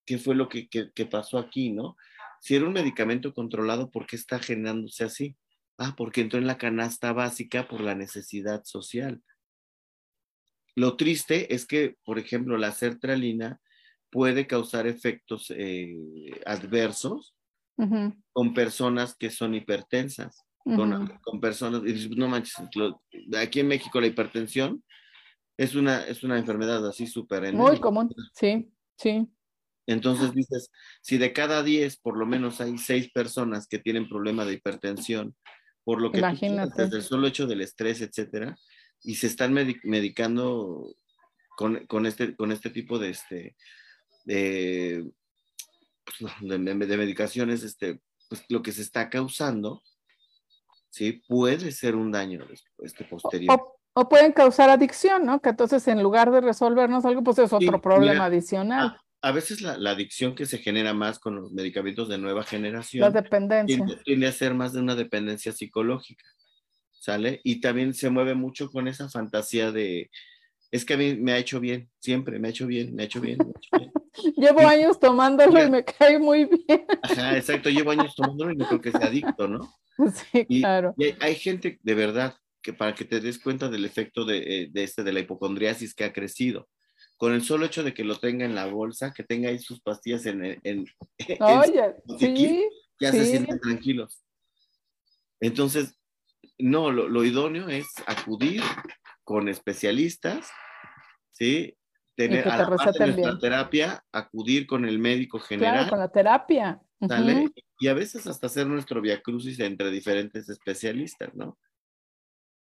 ¿Qué 0.04 0.18
fue 0.18 0.34
lo 0.34 0.48
que, 0.48 0.68
que, 0.68 0.90
que 0.92 1.06
pasó 1.06 1.38
aquí, 1.38 1.70
no? 1.70 1.96
Si 2.40 2.56
era 2.56 2.66
un 2.66 2.72
medicamento 2.72 3.32
controlado, 3.32 3.92
¿por 3.92 4.06
qué 4.06 4.16
está 4.16 4.40
generándose 4.40 5.04
así? 5.04 5.36
Ah, 5.78 5.94
porque 5.96 6.22
entró 6.22 6.40
en 6.40 6.48
la 6.48 6.58
canasta 6.58 7.12
básica 7.12 7.68
por 7.68 7.80
la 7.80 7.94
necesidad 7.94 8.64
social. 8.64 9.22
Lo 10.74 10.96
triste 10.96 11.54
es 11.54 11.64
que, 11.64 11.96
por 12.04 12.18
ejemplo, 12.18 12.58
la 12.58 12.72
sertralina 12.72 13.60
puede 14.12 14.46
causar 14.46 14.86
efectos 14.86 15.50
eh, 15.56 15.96
adversos 16.46 17.34
con 18.32 18.54
personas 18.54 19.16
que 19.16 19.30
son 19.30 19.54
hipertensas, 19.54 20.44
con, 20.62 21.40
personas, 21.40 21.82
no 22.10 22.28
manches, 22.28 22.54
aquí 23.36 23.58
en 23.58 23.66
México 23.66 24.00
la 24.00 24.06
hipertensión 24.06 24.84
es 25.56 25.74
una, 25.74 26.04
es 26.04 26.22
una 26.22 26.38
enfermedad 26.38 26.86
así 26.86 27.08
súper 27.08 27.52
Muy 27.52 27.80
común, 27.80 28.14
sí, 28.34 28.70
sí. 28.96 29.26
Entonces 29.86 30.32
dices, 30.32 30.70
si 31.00 31.18
de 31.18 31.32
cada 31.32 31.64
10 31.64 31.96
por 31.96 32.16
lo 32.16 32.26
menos 32.26 32.60
hay 32.60 32.78
6 32.78 33.10
personas 33.12 33.66
que 33.66 33.80
tienen 33.80 34.08
problema 34.08 34.44
de 34.44 34.52
hipertensión, 34.52 35.34
por 35.82 36.00
lo 36.00 36.12
que 36.12 36.18
Imagínate. 36.18 36.84
desde 36.84 36.98
el 36.98 37.02
solo 37.02 37.26
hecho 37.26 37.46
del 37.48 37.62
estrés, 37.62 38.00
etcétera, 38.00 38.54
y 39.02 39.16
se 39.16 39.26
están 39.26 39.52
medicando 39.54 40.94
con, 41.56 41.84
con, 41.86 42.06
este, 42.06 42.36
con 42.36 42.52
este 42.52 42.70
tipo 42.70 43.00
de, 43.00 43.10
este, 43.10 43.56
de, 44.24 45.10
pues, 46.18 46.32
de, 46.40 46.58
medicaciones, 46.58 47.62
este, 47.62 48.00
pues 48.28 48.44
lo 48.48 48.62
que 48.62 48.72
se 48.72 48.82
está 48.82 49.10
causando, 49.10 49.82
¿sí? 50.90 51.22
Puede 51.28 51.72
ser 51.72 51.96
un 51.96 52.12
daño 52.12 52.46
este, 52.78 53.04
posterior. 53.04 53.60
O, 53.94 54.08
pueden 54.08 54.32
causar 54.32 54.70
adicción, 54.70 55.26
¿no? 55.26 55.40
Que 55.40 55.50
entonces 55.50 55.86
en 55.86 56.02
lugar 56.02 56.30
de 56.30 56.40
resolvernos 56.40 57.04
algo, 57.04 57.22
pues 57.22 57.38
es 57.38 57.52
otro 57.52 57.80
problema 57.80 58.26
adicional. 58.26 58.96
A, 59.20 59.32
veces 59.32 59.60
la, 59.60 59.74
adicción 59.90 60.34
que 60.34 60.46
se 60.46 60.58
genera 60.58 60.94
más 60.94 61.18
con 61.18 61.36
los 61.36 61.52
medicamentos 61.52 62.08
de 62.08 62.18
nueva 62.18 62.42
generación. 62.42 63.02
La 63.02 63.10
dependencia. 63.10 63.84
tiende 64.04 64.26
a 64.26 64.32
ser 64.32 64.54
más 64.54 64.72
de 64.72 64.80
una 64.80 64.94
dependencia 64.94 65.52
psicológica, 65.52 66.24
¿sale? 66.90 67.40
Y 67.44 67.60
también 67.60 67.92
se 67.92 68.08
mueve 68.08 68.34
mucho 68.34 68.70
con 68.70 68.88
esa 68.88 69.10
fantasía 69.10 69.70
de, 69.72 70.10
es 70.72 70.86
que 70.86 70.94
a 70.94 70.96
mí 70.96 71.14
me 71.16 71.32
ha 71.32 71.38
hecho 71.38 71.60
bien, 71.60 71.90
siempre 71.98 72.38
me 72.38 72.48
ha 72.48 72.50
hecho 72.50 72.66
bien, 72.66 72.94
me 72.94 73.02
ha 73.02 73.06
hecho 73.06 73.20
bien. 73.20 73.38
Llevo 74.36 74.60
años 74.60 75.00
tomándolo 75.00 75.64
y 75.64 75.70
me 75.70 75.84
cae 75.84 76.18
muy 76.18 76.44
bien. 76.44 76.86
Ajá, 77.02 77.36
exacto, 77.36 77.70
llevo 77.70 77.92
años 77.92 78.14
tomándolo 78.14 78.52
y 78.52 78.56
no 78.56 78.66
creo 78.66 78.80
que 78.80 78.90
sea 78.90 79.06
adicto, 79.06 79.48
¿no? 79.48 79.72
Sí, 80.32 80.46
claro. 80.46 80.94
Y 80.96 81.14
hay, 81.20 81.34
gente 81.34 81.78
de 81.82 81.94
verdad 81.94 82.34
que 82.62 82.72
para 82.72 82.94
que 82.94 83.04
te 83.04 83.20
des 83.20 83.38
cuenta 83.38 83.68
del 83.68 83.84
efecto 83.84 84.24
de, 84.24 84.38
eh, 84.38 84.68
de, 84.72 84.84
este, 84.84 85.04
de 85.04 85.12
la 85.12 85.20
hipocondriasis 85.20 85.94
que 85.94 86.04
ha 86.04 86.12
crecido, 86.12 86.68
con 87.18 87.32
el 87.34 87.44
solo 87.44 87.66
hecho 87.66 87.82
de 87.82 87.92
que 87.92 88.02
lo 88.02 88.18
tenga 88.18 88.44
en 88.44 88.54
la 88.54 88.66
bolsa, 88.66 89.12
que 89.12 89.22
tenga 89.22 89.50
ahí 89.50 89.58
sus 89.58 89.80
pastillas 89.80 90.26
en, 90.26 90.58
en, 90.64 90.86
Oye, 91.40 91.94
sí, 92.18 92.68
ya 92.98 93.12
se 93.12 93.26
sienten 93.26 93.60
tranquilos. 93.60 94.22
Entonces, 95.40 95.98
no, 96.58 96.90
lo, 96.90 97.08
lo 97.08 97.24
idóneo 97.24 97.68
es 97.68 97.86
acudir 98.06 98.62
con 99.24 99.48
especialistas, 99.48 100.50
¿sí? 101.32 101.76
Tener 102.14 102.46
a 102.46 102.68
la 102.68 103.38
terapia, 103.38 104.04
acudir 104.12 104.66
con 104.66 104.84
el 104.84 104.98
médico 104.98 105.38
general. 105.38 105.74
Claro, 105.74 105.90
con 105.90 105.98
la 105.98 106.08
terapia. 106.08 106.80
Y 107.78 107.88
a 107.88 107.94
veces 107.94 108.26
hasta 108.26 108.46
hacer 108.46 108.66
nuestro 108.66 109.00
viacrucis 109.00 109.58
entre 109.60 109.90
diferentes 109.90 110.48
especialistas, 110.48 111.34
¿no? 111.34 111.58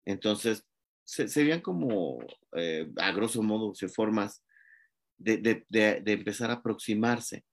Entonces, 0.04 0.66
serían 1.04 1.62
como, 1.62 2.20
eh, 2.54 2.92
a 2.98 3.12
grosso 3.12 3.44
modo, 3.44 3.74
formas 3.94 4.44
de, 5.18 5.38
de, 5.38 6.02
de 6.02 6.12
empezar 6.12 6.50
a 6.50 6.56
aproximarse. 6.56 7.46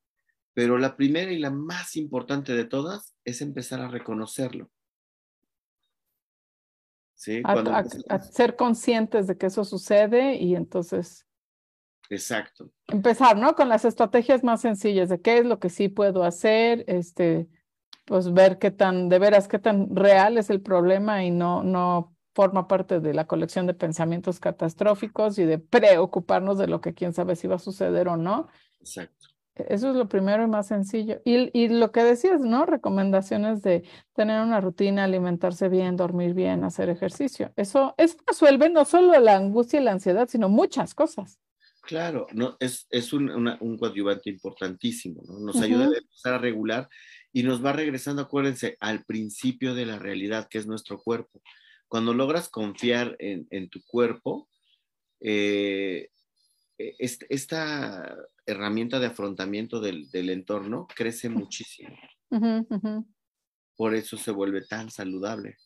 Pero 0.55 0.79
la 0.79 0.97
primera 0.97 1.31
y 1.31 1.39
la 1.39 1.51
más 1.51 1.97
importante 1.97 2.53
de 2.53 2.65
todas 2.65 3.15
es 3.25 3.41
empezar 3.43 3.81
a 3.81 3.89
reconocerlo. 3.89 4.71
A, 7.45 8.19
ser 8.19 8.57
conscientes 8.57 9.27
de 9.27 9.37
que 9.37 9.47
eso 9.47 9.65
sucede 9.65 10.37
y 10.37 10.57
entonces... 10.57 11.27
Exacto. 12.11 12.71
Empezar, 12.89 13.37
¿no? 13.37 13.55
Con 13.55 13.69
las 13.69 13.85
estrategias 13.85 14.45
más 14.45 14.61
sencillas 14.61 15.09
de 15.09 15.21
qué 15.21 15.39
es 15.39 15.47
lo 15.47 15.59
que 15.59 15.71
sí 15.71 15.89
puedo 15.89 16.25
hacer, 16.25 16.85
este, 16.87 17.49
pues 18.05 18.33
ver 18.33 18.59
qué 18.59 18.71
tan, 18.71 19.09
de 19.09 19.19
veras, 19.19 19.49
qué 19.49 19.59
tan 19.59 19.95
real 19.95 20.39
es 20.39 20.51
el 20.51 20.61
problema 20.61 21.25
y 21.25 21.31
no, 21.31 21.63
no 21.63 22.15
forma 22.35 22.67
parte 22.67 23.01
de 23.01 23.15
la 23.15 23.27
colección 23.27 23.67
de 23.67 23.75
pensamientos 23.75 24.41
catastróficos 24.41 25.39
y 25.39 25.45
de 25.45 25.59
preocuparnos 25.59 26.59
de 26.59 26.67
lo 26.67 26.81
que 26.81 26.95
quién 26.95 27.13
sabe 27.13 27.37
si 27.37 27.47
va 27.47 27.57
a 27.57 27.61
suceder 27.61 28.09
o 28.09 28.17
no. 28.17 28.49
Exacto. 28.81 29.29
Eso 29.55 29.91
es 29.91 29.97
lo 29.97 30.09
primero 30.09 30.45
y 30.45 30.47
más 30.47 30.69
sencillo. 30.69 31.21
Y, 31.25 31.51
y, 31.53 31.69
lo 31.69 31.93
que 31.93 32.03
decías, 32.03 32.41
¿no? 32.41 32.65
Recomendaciones 32.65 33.63
de 33.63 33.85
tener 34.15 34.41
una 34.41 34.63
rutina, 34.63 35.05
alimentarse 35.05 35.69
bien, 35.69 35.97
dormir 35.97 36.33
bien, 36.33 36.65
hacer 36.65 36.89
ejercicio. 36.89 37.53
Eso, 37.57 37.95
eso 37.99 38.17
resuelve 38.27 38.71
no 38.71 38.87
solo 38.87 39.19
la 39.21 39.37
angustia 39.37 39.79
y 39.79 39.85
la 39.85 39.93
ansiedad, 39.93 40.27
sino 40.27 40.49
muchas 40.49 40.95
cosas. 40.95 41.39
Claro, 41.83 42.29
no, 42.33 42.57
es, 42.61 42.87
es 42.91 43.13
un, 43.13 43.29
un, 43.29 43.77
coadyuvante 43.77 44.31
importantísimo, 44.31 45.21
¿no? 45.27 45.41
Nos 45.41 45.61
ayuda 45.61 45.87
a 45.87 45.99
empezar 45.99 46.35
a 46.35 46.39
regular 46.39 46.89
y 47.33 47.43
nos 47.43 47.65
va 47.65 47.73
regresando, 47.73 48.23
acuérdense, 48.23 48.77
al 48.79 49.05
principio 49.05 49.75
de 49.75 49.85
la 49.85 49.99
realidad, 49.99 50.47
que 50.49 50.59
es 50.59 50.67
nuestro 50.67 50.99
cuerpo. 51.03 51.43
Cuando 51.89 52.15
logras 52.15 52.49
confiar 52.49 53.17
en, 53.19 53.49
en 53.51 53.69
tu 53.69 53.83
cuerpo, 53.85 54.49
eh, 55.21 56.11
e, 56.79 56.95
esta 56.99 58.17
herramienta 58.47 59.01
de 59.01 59.07
afrontamiento 59.07 59.81
del, 59.81 60.09
del 60.11 60.31
entorno 60.31 60.87
crece 60.95 61.29
muchísimo. 61.29 61.97
Por 63.77 63.97
eso 63.97 64.17
se 64.17 64.31
vuelve 64.31 64.65
tan 64.65 64.89
saludable. 64.89 65.57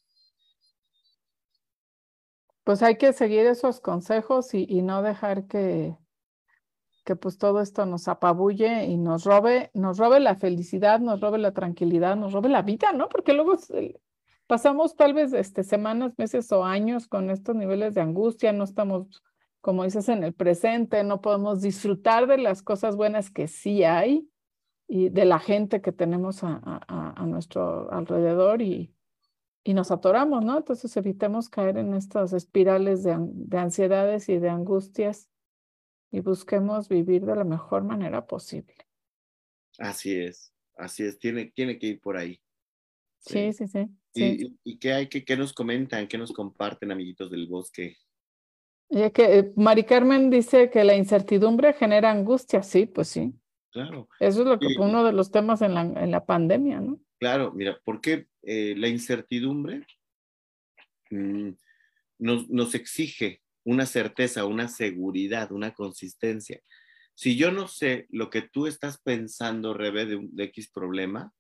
Pues 2.65 2.83
hay 2.83 2.97
que 2.97 3.13
seguir 3.13 3.41
esos 3.47 3.81
consejos 3.81 4.55
y, 4.55 4.67
y 4.69 4.81
no 4.81 5.03
dejar 5.03 5.47
que, 5.47 5.95
que 7.07 7.15
pues 7.15 7.39
todo 7.39 7.61
esto 7.61 7.87
nos 7.87 8.09
apabulle 8.09 8.85
y 8.87 8.99
nos 8.99 9.25
robe, 9.25 9.71
nos 9.75 9.97
robe 9.97 10.19
la 10.19 10.35
felicidad, 10.35 10.99
nos 10.99 11.21
robe 11.21 11.39
la 11.39 11.53
tranquilidad, 11.53 12.17
nos 12.17 12.33
robe 12.33 12.49
la 12.49 12.63
vida, 12.63 12.93
¿no? 12.93 13.09
Porque 13.09 13.33
luego 13.33 13.57
pasamos 14.49 14.97
tal 14.97 15.15
vez 15.15 15.33
este, 15.33 15.63
semanas, 15.63 16.15
meses 16.19 16.51
o 16.51 16.65
años 16.65 17.07
con 17.07 17.31
estos 17.31 17.55
niveles 17.55 17.95
de 17.95 18.01
angustia, 18.01 18.53
no 18.53 18.65
estamos, 18.65 19.23
como 19.61 19.85
dices, 19.85 20.09
en 20.09 20.25
el 20.25 20.35
presente, 20.35 21.05
no 21.05 21.21
podemos 21.21 21.63
disfrutar 21.63 22.27
de 22.27 22.39
las 22.39 22.65
cosas 22.65 22.97
buenas 22.97 23.31
que 23.31 23.47
sí 23.47 23.85
hay 23.85 24.29
y 24.89 25.09
de 25.09 25.27
la 25.27 25.39
gente 25.39 25.81
que 25.81 25.93
tenemos 25.93 26.43
a, 26.43 26.61
a, 26.89 27.25
nuestro 27.25 27.93
alrededor 27.93 28.63
y, 28.63 28.93
y 29.63 29.75
nos 29.75 29.93
atoramos, 29.93 30.45
¿no? 30.45 30.59
Entonces 30.59 30.97
evitemos 30.97 31.49
caer 31.49 31.79
en 31.79 31.95
estas 31.95 32.33
espirales 32.33 33.05
de, 33.05 33.17
de 33.17 33.59
ansiedades 33.59 34.29
y 34.29 34.39
de 34.39 34.49
angustias 34.49 35.29
y 36.17 36.21
busquemos 36.21 36.89
vivir 36.89 37.27
de 37.27 37.37
la 37.37 37.45
mejor 37.45 37.85
manera 37.85 38.27
posible. 38.27 38.75
Así 39.79 40.19
es, 40.19 40.55
así 40.75 41.03
es, 41.03 41.19
tiene, 41.19 41.53
tiene 41.55 41.79
que 41.79 41.89
ir 41.89 42.01
por 42.01 42.17
ahí. 42.17 42.41
Sí, 43.19 43.53
sí, 43.53 43.67
sí. 43.67 43.87
¿Y, 44.15 44.57
y, 44.65 44.79
qué 44.79 44.95
hay, 44.95 45.09
qué, 45.09 45.37
nos 45.37 45.53
comentan, 45.53 46.09
qué 46.09 46.17
nos 46.17 46.33
comparten, 46.33 46.91
amiguitos 46.91 47.31
del 47.31 47.47
bosque? 47.47 47.99
Ya 48.89 49.11
que 49.11 49.39
eh, 49.39 49.53
Mari 49.57 49.85
Carmen 49.85 50.31
dice 50.31 50.71
que 50.71 50.85
la 50.85 50.97
incertidumbre 50.97 51.75
genera 51.75 52.11
angustia, 52.11 52.63
sí, 52.63 52.87
pues 52.87 53.09
sí. 53.09 53.35
Claro. 53.71 54.09
Eso 54.19 54.41
es 54.41 54.47
lo 54.47 54.59
que 54.59 54.71
fue 54.75 54.87
uno 54.87 55.05
de 55.05 55.13
los 55.13 55.31
temas 55.31 55.61
en 55.61 55.75
la, 55.75 55.83
en 55.83 56.11
la 56.11 56.25
pandemia, 56.25 56.81
¿no? 56.81 56.99
Claro, 57.19 57.53
mira, 57.53 57.79
porque 57.85 58.27
eh, 58.43 58.75
la 58.75 58.89
incertidumbre 58.89 59.87
mm, 61.11 61.51
nos, 62.21 62.49
nos 62.49 62.75
exige 62.75 63.43
una 63.67 63.85
certeza, 63.85 64.45
una 64.45 64.69
seguridad, 64.69 65.51
una 65.51 65.75
consistencia. 65.75 66.61
Si 67.15 67.37
yo 67.37 67.51
no 67.51 67.67
sé 67.67 68.07
lo 68.11 68.31
que 68.31 68.43
tú 68.43 68.67
estás 68.67 68.99
pensando, 69.03 69.75
Rebe, 69.75 70.07
de, 70.07 70.21
de 70.31 70.45
X 70.45 70.71
problema, 70.71 71.33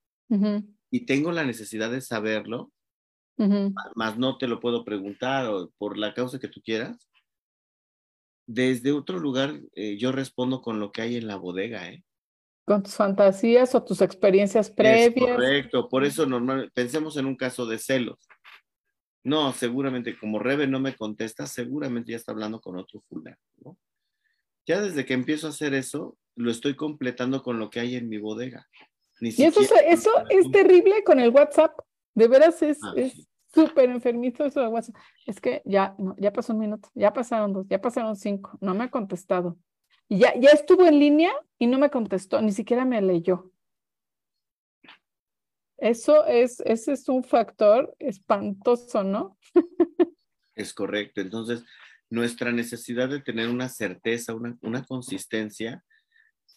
y 0.90 1.07
tengo 1.07 1.31
la 1.31 1.44
necesidad 1.44 1.90
de 1.90 2.01
saberlo, 2.01 2.73
más 3.94 4.19
no 4.19 4.39
te 4.39 4.48
lo 4.48 4.59
puedo 4.59 4.85
preguntar 4.85 5.47
o 5.47 5.70
por 5.78 5.97
la 5.97 6.15
causa 6.15 6.40
que 6.40 6.48
tú 6.48 6.61
quieras, 6.62 7.09
desde 8.48 8.93
otro 8.93 9.19
lugar 9.19 9.61
eh, 9.74 9.97
yo 9.97 10.11
respondo 10.11 10.62
con 10.62 10.81
lo 10.81 10.90
que 10.90 11.03
hay 11.03 11.16
en 11.16 11.28
la 11.28 11.36
bodega, 11.36 11.89
¿eh? 11.89 12.03
Con 12.65 12.82
tus 12.82 12.94
fantasías 12.94 13.73
o 13.77 13.85
tus 13.85 14.01
experiencias 14.01 14.70
previas. 14.70 15.36
correcto, 15.36 15.89
por 15.89 16.05
eso 16.05 16.27
normal, 16.27 16.73
pensemos 16.74 17.16
en 17.16 17.27
un 17.27 17.36
caso 17.36 17.66
de 17.66 17.78
celos. 17.78 18.27
No, 19.27 19.53
seguramente 19.53 20.16
como 20.16 20.39
Rebe 20.39 20.69
no 20.69 20.78
me 20.78 20.94
contesta, 20.94 21.48
seguramente 21.48 22.12
ya 22.12 22.16
está 22.16 22.31
hablando 22.31 22.61
con 22.61 22.77
otro 22.77 23.01
fulano, 23.09 23.36
¿no? 23.57 23.77
Ya 24.65 24.81
desde 24.81 25.05
que 25.05 25.15
empiezo 25.15 25.48
a 25.48 25.51
hacer 25.51 25.74
eso, 25.74 26.16
lo 26.36 26.48
estoy 26.48 26.77
completando 26.77 27.43
con 27.43 27.59
lo 27.59 27.69
que 27.69 27.81
hay 27.81 27.97
en 27.97 28.09
mi 28.09 28.19
bodega. 28.19 28.69
y 29.20 29.43
eso, 29.43 29.61
eso 29.85 30.11
es 30.28 30.48
terrible 30.53 31.03
con 31.03 31.19
el 31.19 31.31
WhatsApp. 31.31 31.77
De 32.15 32.28
veras 32.28 32.62
es 32.62 32.78
ah, 32.85 32.94
súper 33.53 33.90
enfermizo 33.90 34.44
eso 34.44 34.61
de 34.61 34.69
WhatsApp. 34.69 34.94
Es 35.27 35.40
que 35.40 35.61
ya, 35.65 35.97
ya 36.19 36.32
pasó 36.32 36.53
un 36.53 36.61
minuto, 36.61 36.89
ya 36.94 37.12
pasaron 37.12 37.53
dos, 37.53 37.66
ya 37.69 37.81
pasaron 37.81 38.15
cinco, 38.15 38.57
no 38.61 38.77
me 38.77 38.85
ha 38.85 38.90
contestado. 38.93 39.59
Y 40.09 40.19
ya, 40.19 40.39
ya 40.39 40.51
estuvo 40.51 40.86
en 40.86 41.01
línea 41.01 41.32
y 41.59 41.66
no 41.66 41.81
me 41.81 41.90
contestó, 41.90 42.40
ni 42.40 42.53
siquiera 42.53 42.85
me 42.85 43.03
leyó. 43.03 43.51
Eso 45.78 46.24
es, 46.27 46.61
ese 46.61 46.93
es 46.93 47.09
un 47.09 47.23
factor 47.23 47.94
espantoso, 47.98 49.05
¿no? 49.05 49.39
es 50.55 50.73
correcto. 50.73 51.20
Entonces, 51.20 51.65
nuestra 52.09 52.53
necesidad 52.53 53.09
de 53.09 53.20
tener 53.20 53.48
una 53.48 53.69
certeza, 53.69 54.35
una, 54.35 54.57
una 54.62 54.85
consistencia, 54.85 55.85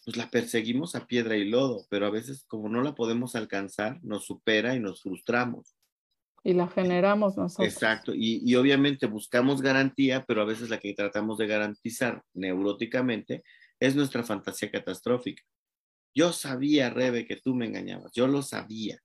pues 0.04 0.16
la 0.16 0.30
perseguimos 0.30 0.94
a 0.94 1.06
piedra 1.06 1.36
y 1.36 1.44
lodo, 1.44 1.86
pero 1.90 2.06
a 2.06 2.10
veces 2.10 2.44
como 2.46 2.68
no 2.68 2.82
la 2.82 2.94
podemos 2.94 3.36
alcanzar, 3.36 4.02
nos 4.02 4.24
supera 4.24 4.74
y 4.74 4.80
nos 4.80 5.02
frustramos. 5.02 5.76
Y 6.42 6.54
la 6.54 6.68
generamos 6.68 7.36
nosotros. 7.36 7.70
Exacto, 7.70 8.14
y, 8.14 8.40
y, 8.42 8.54
obviamente 8.54 9.04
buscamos 9.04 9.60
garantía, 9.60 10.24
pero 10.24 10.40
a 10.40 10.46
veces 10.46 10.70
la 10.70 10.78
que 10.78 10.94
tratamos 10.94 11.36
de 11.36 11.46
garantizar 11.46 12.22
neuróticamente 12.32 13.42
es 13.78 13.94
nuestra 13.94 14.22
fantasía 14.22 14.70
catastrófica. 14.70 15.42
Yo 16.14 16.32
sabía, 16.32 16.88
Rebe, 16.88 17.26
que 17.26 17.36
tú 17.36 17.54
me 17.54 17.66
engañabas, 17.66 18.10
yo 18.14 18.26
lo 18.26 18.40
sabía 18.40 18.98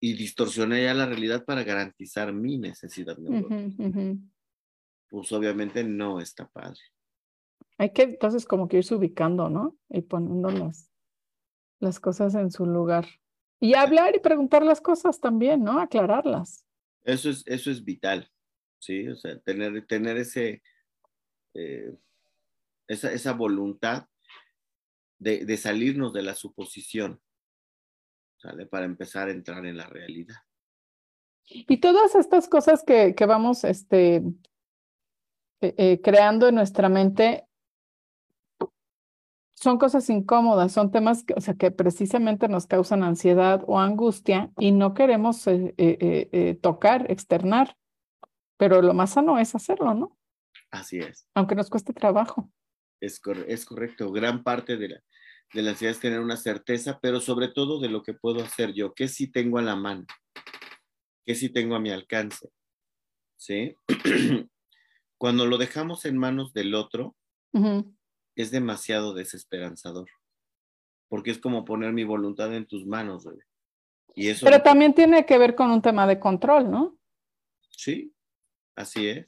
y 0.00 0.14
distorsioné 0.14 0.84
ya 0.84 0.94
la 0.94 1.06
realidad 1.06 1.44
para 1.44 1.64
garantizar 1.64 2.32
mi 2.32 2.58
necesidad 2.58 3.16
Pues 5.08 5.32
obviamente 5.32 5.82
no 5.84 6.20
está 6.20 6.48
padre. 6.48 6.80
Hay 7.78 7.92
que 7.92 8.02
entonces 8.02 8.44
como 8.44 8.68
que 8.68 8.78
irse 8.78 8.94
ubicando, 8.94 9.48
¿no? 9.48 9.76
Y 9.88 10.02
poniendo 10.02 10.50
las, 10.50 10.90
las 11.80 12.00
cosas 12.00 12.34
en 12.34 12.50
su 12.50 12.66
lugar. 12.66 13.06
Y 13.60 13.74
hablar 13.74 14.14
y 14.14 14.20
preguntar 14.20 14.62
las 14.62 14.80
cosas 14.80 15.20
también, 15.20 15.64
¿no? 15.64 15.80
Aclararlas. 15.80 16.64
Eso 17.04 17.30
es, 17.30 17.42
eso 17.46 17.70
es 17.70 17.84
vital, 17.84 18.30
¿sí? 18.78 19.08
O 19.08 19.16
sea, 19.16 19.38
tener, 19.40 19.86
tener 19.86 20.16
ese, 20.16 20.62
eh, 21.54 21.96
esa, 22.86 23.12
esa 23.12 23.32
voluntad 23.32 24.06
de, 25.18 25.44
de 25.44 25.56
salirnos 25.56 26.12
de 26.12 26.22
la 26.22 26.34
suposición. 26.34 27.20
¿Sale? 28.38 28.66
Para 28.66 28.86
empezar 28.86 29.28
a 29.28 29.32
entrar 29.32 29.66
en 29.66 29.76
la 29.76 29.86
realidad. 29.86 30.36
Y 31.50 31.78
todas 31.78 32.14
estas 32.14 32.48
cosas 32.48 32.82
que, 32.84 33.14
que 33.14 33.26
vamos 33.26 33.64
este, 33.64 34.16
eh, 34.16 35.74
eh, 35.76 36.00
creando 36.02 36.48
en 36.48 36.54
nuestra 36.54 36.88
mente 36.88 37.46
son 39.54 39.78
cosas 39.78 40.08
incómodas, 40.08 40.70
son 40.70 40.92
temas 40.92 41.24
que, 41.24 41.34
o 41.34 41.40
sea, 41.40 41.54
que 41.54 41.72
precisamente 41.72 42.48
nos 42.48 42.66
causan 42.68 43.02
ansiedad 43.02 43.64
o 43.66 43.80
angustia 43.80 44.52
y 44.56 44.70
no 44.70 44.94
queremos 44.94 45.42
eh, 45.48 46.58
tocar, 46.62 47.10
externar, 47.10 47.76
pero 48.56 48.82
lo 48.82 48.94
más 48.94 49.10
sano 49.10 49.36
es 49.38 49.56
hacerlo, 49.56 49.94
¿no? 49.94 50.16
Así 50.70 51.00
es. 51.00 51.26
Aunque 51.34 51.56
nos 51.56 51.70
cueste 51.70 51.92
trabajo. 51.92 52.52
Es, 53.00 53.20
es 53.48 53.64
correcto. 53.64 54.12
Gran 54.12 54.44
parte 54.44 54.76
de 54.76 54.88
la, 54.90 55.02
de 55.52 55.62
la 55.62 55.70
ansiedad 55.70 55.92
es 55.92 56.00
tener 56.00 56.20
una 56.20 56.36
certeza, 56.36 56.98
pero 57.00 57.20
sobre 57.20 57.48
todo 57.48 57.80
de 57.80 57.88
lo 57.88 58.02
que 58.02 58.14
puedo 58.14 58.42
hacer 58.42 58.74
yo, 58.74 58.92
qué 58.94 59.08
sí 59.08 59.28
tengo 59.30 59.58
a 59.58 59.62
la 59.62 59.76
mano, 59.76 60.06
qué 61.24 61.34
sí 61.34 61.48
tengo 61.48 61.74
a 61.74 61.80
mi 61.80 61.90
alcance. 61.90 62.50
¿Sí? 63.36 63.74
Cuando 65.16 65.46
lo 65.46 65.58
dejamos 65.58 66.04
en 66.04 66.18
manos 66.18 66.52
del 66.52 66.74
otro, 66.74 67.16
es 68.36 68.50
demasiado 68.50 69.14
desesperanzador, 69.14 70.08
porque 71.08 71.30
es 71.30 71.38
como 71.38 71.64
poner 71.64 71.92
mi 71.92 72.04
voluntad 72.04 72.54
en 72.54 72.66
tus 72.66 72.86
manos. 72.86 73.26
Y 74.14 74.28
eso 74.28 74.44
pero 74.44 74.62
también 74.62 74.94
tiene 74.94 75.26
que 75.26 75.38
ver 75.38 75.54
con 75.54 75.70
un 75.70 75.82
tema 75.82 76.06
de 76.06 76.20
control, 76.20 76.70
¿no? 76.70 76.98
Sí, 77.70 78.12
así 78.76 79.08
es. 79.08 79.26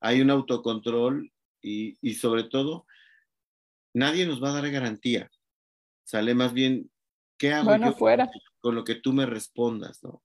Hay 0.00 0.20
un 0.20 0.30
autocontrol 0.30 1.32
y, 1.60 1.98
y 2.00 2.14
sobre 2.14 2.44
todo 2.44 2.86
nadie 3.94 4.26
nos 4.26 4.42
va 4.42 4.50
a 4.50 4.60
dar 4.60 4.70
garantía. 4.70 5.30
Sale 6.04 6.34
más 6.34 6.52
bien, 6.52 6.90
¿qué 7.38 7.52
hago 7.52 7.76
yo 7.76 7.96
con 8.60 8.74
lo 8.74 8.84
que 8.84 8.96
tú 8.96 9.12
me 9.12 9.26
respondas, 9.26 10.02
no? 10.02 10.22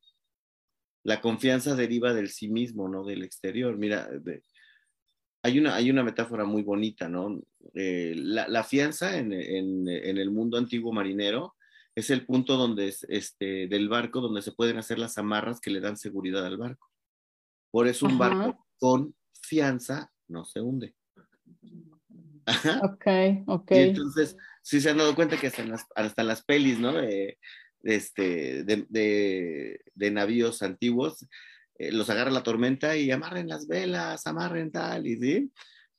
La 1.03 1.21
confianza 1.21 1.75
deriva 1.75 2.13
del 2.13 2.29
sí 2.29 2.49
mismo, 2.49 2.89
no 2.89 3.05
del 3.05 3.23
exterior. 3.23 3.77
Mira, 3.77 4.09
hay, 5.41 5.57
una, 5.57 5.75
hay 5.75 5.89
una 5.89 6.03
metáfora 6.03 6.43
muy 6.43 6.63
bonita, 6.63 7.07
¿no? 7.07 7.41
Eh, 7.73 8.13
la, 8.15 8.63
fianza 8.63 9.17
en, 9.17 9.31
el 9.31 10.31
mundo 10.31 10.57
antiguo 10.57 10.91
marinero 10.91 11.55
es 11.95 12.09
el 12.09 12.25
punto 12.25 12.57
donde 12.57 12.93
este, 13.07 13.67
del 13.67 13.87
barco 13.87 14.19
donde 14.19 14.41
se 14.41 14.51
pueden 14.51 14.77
hacer 14.77 14.99
las 14.99 15.17
amarras 15.17 15.61
que 15.61 15.71
le 15.71 15.79
dan 15.79 15.97
seguridad 15.97 16.45
al 16.45 16.57
barco. 16.57 16.91
Por 17.71 17.87
eso 17.87 18.05
un 18.05 18.17
barco 18.17 18.67
con 18.77 19.15
fianza 19.41 20.11
no 20.27 20.43
se 20.43 20.61
hunde. 20.61 20.93
Ok, 22.83 23.05
ok. 23.47 23.71
Y 23.71 23.79
entonces, 23.79 24.37
sí 24.61 24.81
se 24.81 24.89
han 24.89 24.97
dado 24.97 25.15
cuenta 25.15 25.37
que 25.37 25.47
hasta 25.47 25.61
en 25.61 25.71
las, 25.71 25.85
hasta 25.95 26.23
las 26.23 26.43
pelis, 26.43 26.79
¿no? 26.79 26.93
De, 26.93 27.37
este, 27.83 28.63
de, 28.63 29.79
de, 29.93 30.11
navíos 30.11 30.61
antiguos, 30.61 31.25
eh, 31.77 31.91
los 31.91 32.09
agarra 32.09 32.31
la 32.31 32.43
tormenta 32.43 32.97
y 32.97 33.11
amarren 33.11 33.47
las 33.47 33.67
velas, 33.67 34.25
amarren 34.27 34.71
tal, 34.71 35.07
y 35.07 35.17
sí, 35.17 35.51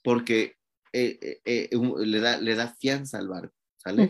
porque 0.03 0.57
eh, 0.93 1.41
eh, 1.45 1.71
le, 1.99 2.21
da, 2.21 2.39
le 2.39 2.55
da 2.55 2.75
fianza 2.79 3.19
al 3.19 3.29
barco, 3.29 3.55
¿sale? 3.77 4.09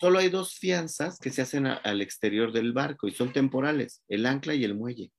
Solo 0.00 0.18
hay 0.18 0.28
dos 0.28 0.54
fianzas 0.54 1.18
que 1.18 1.30
se 1.30 1.42
hacen 1.42 1.66
al 1.66 2.00
exterior 2.00 2.52
del 2.52 2.72
barco 2.72 3.06
y 3.06 3.12
son 3.12 3.32
temporales, 3.32 4.02
el 4.08 4.26
ancla 4.26 4.54
y 4.54 4.64
el 4.64 4.74
muelle, 4.74 5.12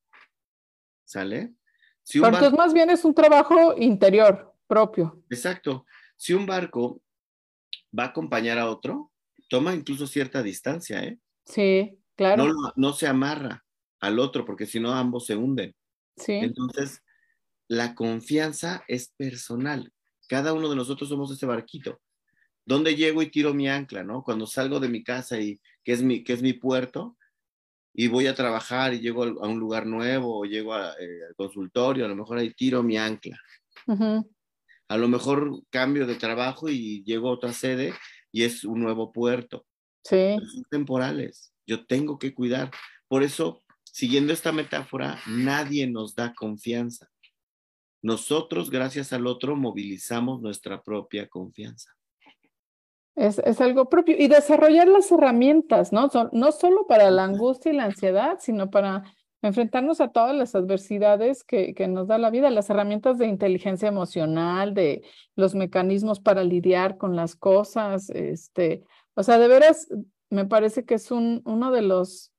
¿sale? 1.05 1.53
Si 2.03 2.17
entonces 2.17 2.53
más 2.53 2.73
bien 2.73 2.89
es 2.89 3.05
un 3.05 3.13
trabajo 3.13 3.75
interior 3.77 4.55
propio. 4.67 5.23
Exacto. 5.29 5.85
Si 6.19 6.33
un 6.33 6.45
barco 6.45 7.01
va 7.97 8.03
a 8.03 8.07
acompañar 8.07 8.59
a 8.59 8.69
otro, 8.69 9.13
toma 9.49 9.73
incluso 9.73 10.05
cierta 10.05 10.43
distancia, 10.43 11.01
¿eh? 11.03 11.17
Sí, 11.45 11.97
claro. 12.15 12.45
No, 12.45 12.53
no 12.75 12.93
se 12.93 13.07
amarra 13.07 13.65
al 14.01 14.19
otro 14.19 14.45
porque 14.45 14.65
si 14.65 14.81
no 14.81 14.91
ambos 14.93 15.25
se 15.25 15.37
hunden. 15.37 15.73
Sí. 16.17 16.33
Entonces, 16.33 17.01
la 17.69 17.95
confianza 17.95 18.83
es 18.89 19.13
personal. 19.15 19.93
Cada 20.27 20.53
uno 20.53 20.69
de 20.69 20.75
nosotros 20.75 21.09
somos 21.09 21.31
ese 21.31 21.45
barquito. 21.45 22.01
¿Dónde 22.65 22.95
llego 22.95 23.21
y 23.21 23.31
tiro 23.31 23.53
mi 23.53 23.69
ancla, 23.69 24.03
no? 24.03 24.23
Cuando 24.23 24.45
salgo 24.45 24.79
de 24.81 24.89
mi 24.89 25.03
casa 25.03 25.39
y 25.39 25.61
que 25.85 25.93
es 25.93 26.03
mi, 26.03 26.23
que 26.23 26.33
es 26.33 26.41
mi 26.41 26.53
puerto 26.53 27.17
y 27.93 28.07
voy 28.07 28.27
a 28.27 28.35
trabajar 28.35 28.93
y 28.93 28.99
llego 29.01 29.23
a 29.23 29.47
un 29.47 29.59
lugar 29.59 29.85
nuevo 29.85 30.39
o 30.39 30.45
llego 30.45 30.77
eh, 30.77 31.25
al 31.29 31.35
consultorio, 31.35 32.05
a 32.05 32.09
lo 32.09 32.15
mejor 32.15 32.39
ahí 32.39 32.53
tiro 32.53 32.83
mi 32.83 32.97
ancla. 32.97 33.37
A 34.89 34.97
lo 34.97 35.07
mejor 35.07 35.61
cambio 35.69 36.07
de 36.07 36.15
trabajo 36.15 36.67
y 36.67 37.03
llego 37.03 37.29
a 37.29 37.33
otra 37.33 37.53
sede 37.53 37.93
y 38.31 38.43
es 38.43 38.65
un 38.65 38.81
nuevo 38.81 39.13
puerto. 39.13 39.65
Sí. 40.03 40.35
Son 40.35 40.63
temporales. 40.69 41.53
Yo 41.67 41.85
tengo 41.85 42.17
que 42.17 42.33
cuidar. 42.33 42.71
Por 43.07 43.23
eso, 43.23 43.63
siguiendo 43.83 44.33
esta 44.33 44.51
metáfora, 44.51 45.19
nadie 45.27 45.87
nos 45.87 46.15
da 46.15 46.33
confianza. 46.33 47.07
Nosotros, 48.01 48.69
gracias 48.69 49.13
al 49.13 49.27
otro, 49.27 49.55
movilizamos 49.55 50.41
nuestra 50.41 50.81
propia 50.81 51.27
confianza. 51.27 51.91
Es, 53.15 53.39
es, 53.39 53.59
algo 53.59 53.89
propio. 53.89 54.15
Y 54.17 54.27
desarrollar 54.27 54.87
las 54.87 55.11
herramientas, 55.11 55.91
¿no? 55.91 56.09
Son, 56.09 56.29
no 56.31 56.51
solo 56.51 56.87
para 56.87 57.11
la 57.11 57.25
angustia 57.25 57.73
y 57.73 57.75
la 57.75 57.85
ansiedad, 57.85 58.37
sino 58.39 58.71
para 58.71 59.03
enfrentarnos 59.41 60.01
a 60.01 60.09
todas 60.09 60.35
las 60.35 60.55
adversidades 60.55 61.43
que, 61.43 61.73
que, 61.73 61.87
nos 61.87 62.07
da 62.07 62.17
la 62.17 62.29
vida, 62.29 62.49
las 62.49 62.69
herramientas 62.69 63.17
de 63.17 63.27
inteligencia 63.27 63.87
emocional, 63.87 64.73
de 64.73 65.03
los 65.35 65.55
mecanismos 65.55 66.19
para 66.19 66.43
lidiar 66.43 66.97
con 66.97 67.15
las 67.15 67.35
cosas. 67.35 68.09
Este, 68.09 68.83
o 69.15 69.23
sea, 69.23 69.37
de 69.37 69.47
veras, 69.47 69.87
me 70.29 70.45
parece 70.45 70.85
que 70.85 70.95
es 70.95 71.11
un, 71.11 71.41
uno 71.45 71.71
de 71.71 71.81
los 71.81 72.31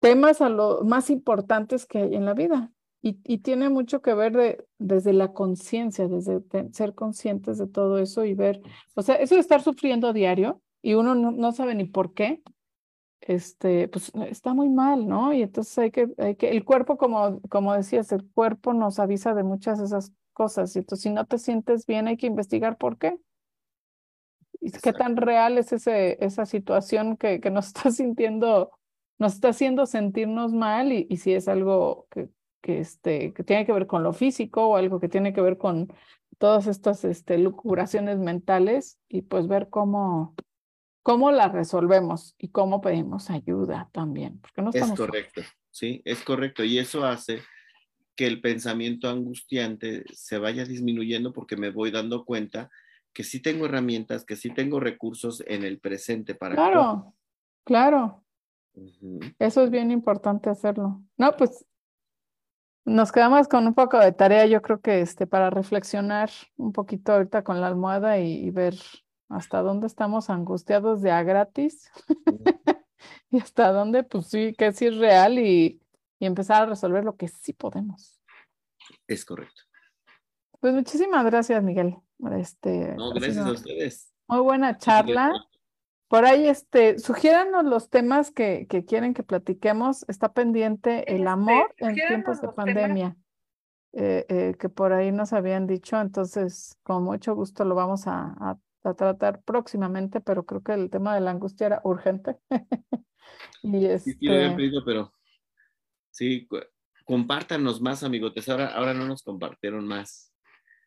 temas 0.00 0.40
a 0.40 0.48
lo 0.48 0.82
más 0.84 1.10
importantes 1.10 1.86
que 1.86 1.98
hay 1.98 2.14
en 2.14 2.24
la 2.24 2.34
vida. 2.34 2.72
Y, 3.04 3.18
y 3.24 3.38
tiene 3.38 3.68
mucho 3.68 4.00
que 4.00 4.14
ver 4.14 4.32
de, 4.32 4.64
desde 4.78 5.12
la 5.12 5.32
conciencia, 5.32 6.06
desde 6.06 6.40
ser 6.72 6.94
conscientes 6.94 7.58
de 7.58 7.66
todo 7.66 7.98
eso 7.98 8.24
y 8.24 8.34
ver, 8.34 8.60
o 8.94 9.02
sea, 9.02 9.16
eso 9.16 9.34
de 9.34 9.40
estar 9.40 9.60
sufriendo 9.60 10.12
diario 10.12 10.62
y 10.82 10.94
uno 10.94 11.16
no, 11.16 11.32
no 11.32 11.50
sabe 11.50 11.74
ni 11.74 11.84
por 11.84 12.14
qué, 12.14 12.42
este, 13.22 13.88
pues 13.88 14.12
está 14.28 14.52
muy 14.52 14.68
mal, 14.68 15.06
¿no? 15.06 15.32
Y 15.32 15.42
entonces 15.42 15.76
hay 15.78 15.90
que, 15.90 16.08
hay 16.18 16.36
que, 16.36 16.50
el 16.50 16.64
cuerpo, 16.64 16.96
como, 16.96 17.40
como 17.48 17.72
decías, 17.74 18.12
el 18.12 18.28
cuerpo 18.30 18.74
nos 18.74 18.98
avisa 18.98 19.34
de 19.34 19.44
muchas 19.44 19.78
de 19.78 19.86
esas 19.86 20.12
cosas. 20.32 20.74
Y 20.76 20.80
entonces, 20.80 21.02
si 21.02 21.10
no 21.10 21.26
te 21.26 21.38
sientes 21.38 21.86
bien, 21.86 22.08
hay 22.08 22.16
que 22.16 22.26
investigar 22.26 22.76
por 22.76 22.98
qué. 22.98 23.18
Y 24.60 24.70
qué 24.72 24.92
tan 24.92 25.16
real 25.16 25.58
es 25.58 25.72
ese, 25.72 26.24
esa 26.24 26.46
situación 26.46 27.16
que, 27.16 27.40
que 27.40 27.50
nos 27.50 27.66
está 27.68 27.90
sintiendo, 27.90 28.70
nos 29.18 29.34
está 29.34 29.48
haciendo 29.48 29.86
sentirnos 29.86 30.52
mal 30.52 30.92
y, 30.92 31.06
y 31.08 31.16
si 31.18 31.32
es 31.32 31.48
algo 31.48 32.06
que, 32.10 32.28
que, 32.60 32.80
este, 32.80 33.32
que 33.32 33.44
tiene 33.44 33.66
que 33.66 33.72
ver 33.72 33.86
con 33.86 34.02
lo 34.02 34.12
físico 34.12 34.66
o 34.66 34.76
algo 34.76 35.00
que 35.00 35.08
tiene 35.08 35.32
que 35.32 35.40
ver 35.40 35.58
con 35.58 35.92
todas 36.38 36.66
estas 36.66 37.04
este, 37.04 37.38
lucubraciones 37.38 38.18
mentales 38.18 38.98
y 39.08 39.22
pues 39.22 39.46
ver 39.46 39.68
cómo, 39.68 40.34
cómo 41.02 41.30
las 41.32 41.52
resolvemos 41.52 42.34
y 42.38 42.48
cómo 42.48 42.80
pedimos 42.80 43.30
ayuda 43.30 43.88
también. 43.92 44.40
Porque 44.40 44.62
no 44.62 44.70
estamos... 44.70 44.92
Es 44.92 44.98
correcto, 44.98 45.42
sí, 45.70 46.02
es 46.04 46.22
correcto. 46.22 46.64
Y 46.64 46.78
eso 46.78 47.04
hace 47.04 47.42
que 48.14 48.26
el 48.26 48.40
pensamiento 48.40 49.08
angustiante 49.08 50.04
se 50.12 50.38
vaya 50.38 50.64
disminuyendo 50.64 51.32
porque 51.32 51.56
me 51.56 51.70
voy 51.70 51.90
dando 51.90 52.24
cuenta 52.24 52.70
que 53.12 53.24
sí 53.24 53.40
tengo 53.40 53.66
herramientas, 53.66 54.24
que 54.24 54.36
sí 54.36 54.50
tengo 54.50 54.80
recursos 54.80 55.42
en 55.46 55.64
el 55.64 55.78
presente 55.78 56.34
para... 56.34 56.54
Claro, 56.54 57.14
claro. 57.64 58.24
Eso 59.38 59.64
es 59.64 59.70
bien 59.70 59.90
importante 59.90 60.48
hacerlo. 60.48 61.02
No, 61.18 61.36
pues 61.36 61.66
nos 62.84 63.12
quedamos 63.12 63.48
con 63.48 63.66
un 63.66 63.74
poco 63.74 63.98
de 63.98 64.12
tarea, 64.12 64.46
yo 64.46 64.62
creo 64.62 64.80
que 64.80 65.00
este, 65.00 65.26
para 65.26 65.50
reflexionar 65.50 66.30
un 66.56 66.72
poquito 66.72 67.12
ahorita 67.12 67.44
con 67.44 67.60
la 67.60 67.68
almohada 67.68 68.18
y, 68.18 68.50
ver 68.50 68.74
hasta 69.32 69.62
dónde 69.62 69.86
estamos 69.86 70.30
angustiados 70.30 71.02
de 71.02 71.10
a 71.10 71.22
gratis 71.22 71.90
y 73.30 73.38
hasta 73.40 73.72
dónde, 73.72 74.04
pues 74.04 74.26
sí, 74.26 74.54
que 74.56 74.72
sí 74.72 74.86
es 74.86 74.96
real 74.96 75.38
y, 75.38 75.80
y 76.18 76.26
empezar 76.26 76.62
a 76.62 76.66
resolver 76.66 77.04
lo 77.04 77.16
que 77.16 77.28
sí 77.28 77.52
podemos. 77.52 78.20
Es 79.06 79.24
correcto. 79.24 79.62
Pues 80.60 80.74
muchísimas 80.74 81.24
gracias, 81.24 81.62
Miguel. 81.62 81.96
Este, 82.38 82.94
no, 82.94 83.10
gracias 83.10 83.38
a 83.38 83.50
ustedes. 83.50 84.12
Muy 84.28 84.40
buena 84.40 84.78
charla. 84.78 85.32
Por 86.06 86.24
ahí, 86.24 86.46
este, 86.46 86.98
sugiéranos 86.98 87.64
los 87.64 87.90
temas 87.90 88.30
que, 88.30 88.66
que 88.68 88.84
quieren 88.84 89.14
que 89.14 89.22
platiquemos. 89.22 90.04
Está 90.08 90.32
pendiente 90.32 91.10
el 91.10 91.22
este, 91.22 91.28
amor 91.28 91.74
en 91.78 91.94
tiempos 91.94 92.40
de 92.40 92.48
pandemia, 92.48 93.16
eh, 93.94 94.26
eh, 94.28 94.54
que 94.58 94.68
por 94.68 94.92
ahí 94.92 95.10
nos 95.10 95.32
habían 95.32 95.66
dicho. 95.66 96.00
Entonces, 96.00 96.78
con 96.82 97.02
mucho 97.02 97.34
gusto 97.34 97.64
lo 97.64 97.74
vamos 97.74 98.06
a, 98.06 98.36
a, 98.38 98.58
tratar 98.82 99.42
próximamente, 99.42 100.20
pero 100.20 100.44
creo 100.44 100.62
que 100.62 100.72
el 100.72 100.90
tema 100.90 101.14
de 101.14 101.20
la 101.20 101.30
angustia 101.30 101.66
era 101.66 101.80
urgente. 101.84 102.38
y 103.62 103.86
este... 103.86 104.12
Sí, 104.12 104.26
lo 104.26 104.34
habían 104.34 104.56
pedido, 104.56 104.84
pero 104.84 105.12
sí, 106.10 106.48
compártanos 107.04 107.80
más, 107.80 108.02
amigotes. 108.02 108.48
Ahora, 108.48 108.68
ahora 108.68 108.94
no 108.94 109.06
nos 109.06 109.22
compartieron 109.22 109.86
más. 109.86 110.32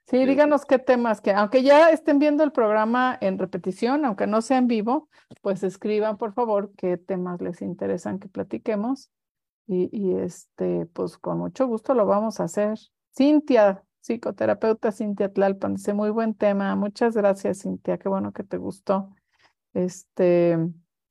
Sí, 0.08 0.24
díganos 0.24 0.66
qué 0.66 0.78
temas, 0.78 1.20
que 1.20 1.32
aunque 1.32 1.64
ya 1.64 1.90
estén 1.90 2.20
viendo 2.20 2.44
el 2.44 2.52
programa 2.52 3.18
en 3.22 3.40
repetición, 3.40 4.06
aunque 4.06 4.28
no 4.28 4.44
sea 4.44 4.60
en 4.60 4.68
vivo, 4.68 5.10
pues 5.42 5.64
escriban 5.64 6.18
por 6.18 6.34
favor 6.34 6.72
qué 6.78 6.98
temas 6.98 7.42
les 7.42 7.64
interesan 7.64 8.20
que 8.20 8.28
platiquemos. 8.28 9.10
Y, 9.66 9.90
y 9.92 10.16
este, 10.18 10.86
pues 10.94 11.18
con 11.18 11.40
mucho 11.40 11.66
gusto 11.66 11.96
lo 11.96 12.06
vamos 12.06 12.40
a 12.40 12.44
hacer. 12.44 12.78
Cintia, 13.16 13.84
psicoterapeuta 14.06 14.92
Cintia 14.92 15.34
Tlalpan, 15.34 15.76
dice 15.76 15.94
muy 15.94 16.12
buen 16.12 16.36
tema. 16.36 16.76
Muchas 16.76 17.16
gracias, 17.16 17.64
Cintia. 17.64 17.98
Qué 17.98 18.08
bueno 18.08 18.32
que 18.34 18.44
te 18.44 18.58
gustó. 18.58 19.10
Este, 19.74 20.60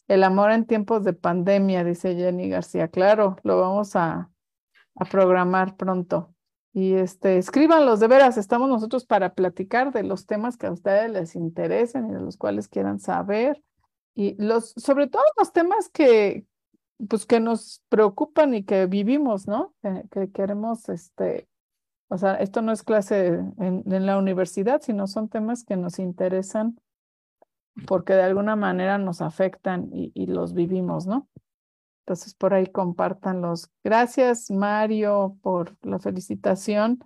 el 0.07 0.23
amor 0.23 0.53
en 0.53 0.65
tiempos 0.65 1.03
de 1.03 1.13
pandemia, 1.13 1.83
dice 1.83 2.15
Jenny 2.15 2.49
García. 2.49 2.89
Claro, 2.89 3.37
lo 3.43 3.61
vamos 3.61 3.97
a, 3.97 4.31
a 4.95 5.05
programar 5.07 5.77
pronto. 5.77 6.35
Y 6.73 6.95
este, 6.95 7.39
escríbanlos, 7.39 7.99
de 7.99 8.07
veras, 8.07 8.37
estamos 8.37 8.69
nosotros 8.69 9.05
para 9.05 9.35
platicar 9.35 9.93
de 9.93 10.05
los 10.05 10.27
temas 10.27 10.57
que 10.57 10.67
a 10.67 10.73
ustedes 10.73 11.11
les 11.11 11.35
interesen 11.35 12.11
y 12.11 12.15
de 12.15 12.21
los 12.21 12.37
cuales 12.37 12.69
quieran 12.69 13.01
saber. 13.01 13.61
Y 14.15 14.41
los, 14.41 14.71
sobre 14.77 15.09
todo 15.09 15.23
los 15.37 15.53
temas 15.53 15.89
que, 15.89 16.47
pues, 17.09 17.27
que 17.27 17.41
nos 17.41 17.83
preocupan 17.89 18.55
y 18.55 18.65
que 18.65 18.87
vivimos, 18.87 19.49
¿no? 19.49 19.75
Que, 20.13 20.31
queremos, 20.31 20.89
este, 20.89 21.49
o 22.09 22.19
sea, 22.19 22.35
esto 22.35 22.63
no 22.63 22.73
es 22.73 22.83
clase 22.83 23.41
en, 23.59 24.07
la 24.07 24.19
universidad, 24.19 24.81
sino 24.83 25.07
son 25.07 25.29
temas 25.29 25.65
que 25.65 25.77
nos 25.77 25.99
interesan 25.99 26.81
porque 27.87 28.13
de 28.13 28.23
alguna 28.23 28.57
manera 28.57 28.99
nos 28.99 29.21
afectan 29.21 29.91
y, 29.93 30.13
y 30.15 30.27
los 30.27 30.55
vivimos, 30.55 31.07
¿no? 31.07 31.29
Entonces, 32.07 32.35
por 32.35 32.53
ahí 32.53 32.67
compártanlos. 32.67 33.71
Gracias, 33.83 34.51
Mario, 34.51 35.39
por 35.43 35.77
la 35.83 35.99
felicitación. 35.99 37.03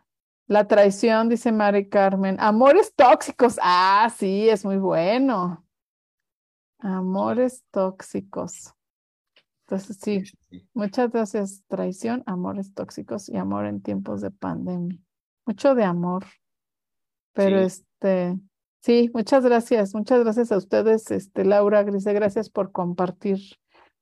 La 0.49 0.67
traición, 0.67 1.29
dice 1.29 1.53
Mari 1.53 1.89
Carmen. 1.89 2.37
Amores 2.41 2.95
tóxicos. 2.95 3.59
Ah, 3.63 4.11
sí, 4.17 4.49
es 4.49 4.65
muy 4.65 4.79
bueno. 4.79 5.65
Amores 6.81 7.65
tóxicos. 7.71 8.75
Entonces, 9.69 9.99
sí, 10.01 10.23
muchas 10.73 11.11
gracias. 11.11 11.63
Traición, 11.69 12.23
amores 12.27 12.73
tóxicos 12.73 13.29
y 13.29 13.37
amor 13.37 13.67
en 13.67 13.83
tiempos 13.83 14.23
de 14.23 14.31
pandemia. 14.31 14.99
Mucho 15.45 15.75
de 15.75 15.85
amor. 15.85 16.25
Pero 17.35 17.59
este, 17.59 18.39
sí, 18.81 19.11
muchas 19.13 19.45
gracias. 19.45 19.95
Muchas 19.95 20.25
gracias 20.25 20.53
a 20.53 20.57
ustedes, 20.57 21.11
este, 21.11 21.45
Laura, 21.45 21.83
Grise, 21.83 22.13
gracias 22.15 22.49
por 22.49 22.73
compartir 22.73 23.39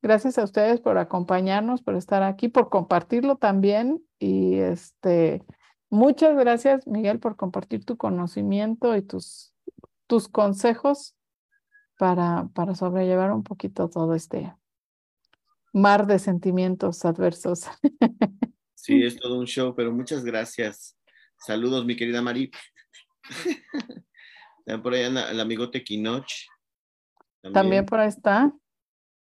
Gracias 0.02 0.38
a 0.38 0.44
ustedes 0.44 0.80
por 0.80 0.98
acompañarnos, 0.98 1.82
por 1.82 1.96
estar 1.96 2.22
aquí, 2.22 2.48
por 2.48 2.68
compartirlo 2.68 3.36
también. 3.36 4.04
Y 4.20 4.54
este, 4.54 5.44
muchas 5.90 6.36
gracias, 6.36 6.86
Miguel, 6.86 7.18
por 7.18 7.34
compartir 7.34 7.84
tu 7.84 7.96
conocimiento 7.96 8.94
y 8.94 9.02
tus, 9.02 9.52
tus 10.06 10.28
consejos 10.28 11.16
para, 11.98 12.48
para 12.54 12.76
sobrellevar 12.76 13.32
un 13.32 13.42
poquito 13.42 13.88
todo 13.88 14.14
este 14.14 14.54
mar 15.76 16.06
de 16.06 16.18
sentimientos 16.18 17.04
adversos. 17.04 17.66
Sí, 18.74 19.02
es 19.02 19.16
todo 19.16 19.38
un 19.38 19.46
show, 19.46 19.74
pero 19.74 19.92
muchas 19.92 20.24
gracias. 20.24 20.96
Saludos, 21.38 21.84
mi 21.84 21.96
querida 21.96 22.22
Mari. 22.22 22.50
También 24.64 24.82
por 24.82 24.94
ahí 24.94 25.02
el 25.02 25.40
amigo 25.40 25.70
Tequinoch. 25.70 26.32
También. 27.52 27.84
por 27.84 28.00
ahí 28.00 28.08
está. 28.08 28.52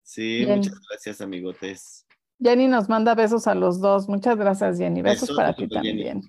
Sí, 0.04 0.46
muchas 0.48 0.80
gracias, 0.90 1.22
amigotes. 1.22 2.06
Jenny 2.40 2.68
nos 2.68 2.90
manda 2.90 3.16
besos 3.16 3.48
a 3.48 3.54
los 3.56 3.82
dos. 3.82 4.08
Muchas 4.08 4.38
gracias, 4.38 4.78
Jenny. 4.78 5.02
Besos, 5.02 5.32
para 5.36 5.54
ti 5.54 5.68
también. 5.68 6.22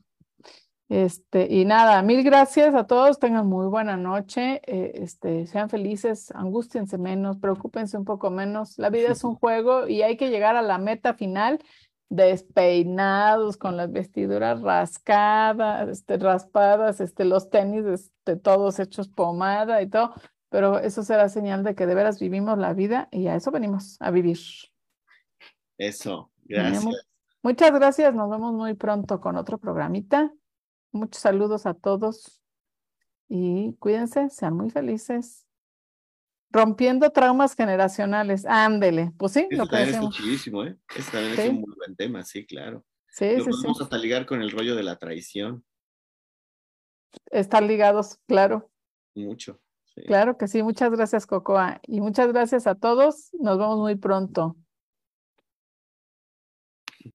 Este, 0.90 1.46
y 1.48 1.64
nada, 1.64 2.02
mil 2.02 2.24
gracias 2.24 2.74
a 2.74 2.84
todos, 2.84 3.20
tengan 3.20 3.46
muy 3.46 3.68
buena 3.68 3.96
noche, 3.96 4.60
eh, 4.66 4.90
este, 4.96 5.46
sean 5.46 5.70
felices, 5.70 6.32
angustiense 6.34 6.98
menos, 6.98 7.36
preocúpense 7.36 7.96
un 7.96 8.04
poco 8.04 8.28
menos. 8.28 8.76
La 8.76 8.90
vida 8.90 9.12
es 9.12 9.22
un 9.22 9.36
juego 9.36 9.86
y 9.86 10.02
hay 10.02 10.16
que 10.16 10.30
llegar 10.30 10.56
a 10.56 10.62
la 10.62 10.78
meta 10.78 11.14
final 11.14 11.60
despeinados, 12.08 13.56
con 13.56 13.76
las 13.76 13.92
vestiduras 13.92 14.62
rascadas, 14.62 15.88
este, 15.88 16.18
raspadas, 16.18 17.00
este, 17.00 17.24
los 17.24 17.50
tenis 17.50 17.86
este, 17.86 18.34
todos 18.34 18.80
hechos 18.80 19.06
pomada 19.06 19.82
y 19.82 19.88
todo, 19.88 20.12
pero 20.48 20.80
eso 20.80 21.04
será 21.04 21.28
señal 21.28 21.62
de 21.62 21.76
que 21.76 21.86
de 21.86 21.94
veras 21.94 22.18
vivimos 22.18 22.58
la 22.58 22.74
vida 22.74 23.06
y 23.12 23.28
a 23.28 23.36
eso 23.36 23.52
venimos, 23.52 23.96
a 24.00 24.10
vivir. 24.10 24.38
Eso, 25.78 26.32
gracias. 26.46 26.84
Muchas 27.44 27.70
gracias, 27.70 28.12
nos 28.12 28.28
vemos 28.28 28.52
muy 28.52 28.74
pronto 28.74 29.20
con 29.20 29.36
otro 29.36 29.56
programita. 29.56 30.32
Muchos 30.92 31.22
saludos 31.22 31.66
a 31.66 31.74
todos 31.74 32.40
y 33.28 33.74
cuídense, 33.78 34.28
sean 34.30 34.56
muy 34.56 34.70
felices. 34.70 35.46
Rompiendo 36.52 37.10
traumas 37.10 37.54
generacionales. 37.54 38.44
Ándele, 38.44 39.12
pues 39.16 39.32
sí, 39.32 39.46
lo 39.50 39.66
que 39.66 39.76
también 39.76 39.94
es 39.94 40.00
muchísimo, 40.00 40.64
¿eh? 40.64 40.76
Eso 40.96 41.12
también 41.12 41.38
es 41.38 41.48
un 41.50 41.60
muy 41.60 41.74
buen 41.76 41.94
tema, 41.94 42.24
sí, 42.24 42.44
claro. 42.44 42.84
Sí, 43.08 43.36
lo 43.36 43.44
sí, 43.44 43.50
podemos 43.50 43.80
hasta 43.80 43.98
ligar 43.98 44.26
con 44.26 44.42
el 44.42 44.50
rollo 44.50 44.74
de 44.74 44.82
la 44.82 44.98
traición. 44.98 45.64
Están 47.30 47.68
ligados, 47.68 48.18
claro. 48.26 48.70
Mucho. 49.14 49.60
Claro 50.06 50.36
que 50.36 50.48
sí. 50.48 50.62
Muchas 50.62 50.90
gracias, 50.90 51.26
Cocoa. 51.26 51.80
Y 51.86 52.00
muchas 52.00 52.28
gracias 52.28 52.66
a 52.66 52.74
todos. 52.74 53.30
Nos 53.38 53.58
vemos 53.58 53.78
muy 53.78 53.96
pronto. 53.96 54.56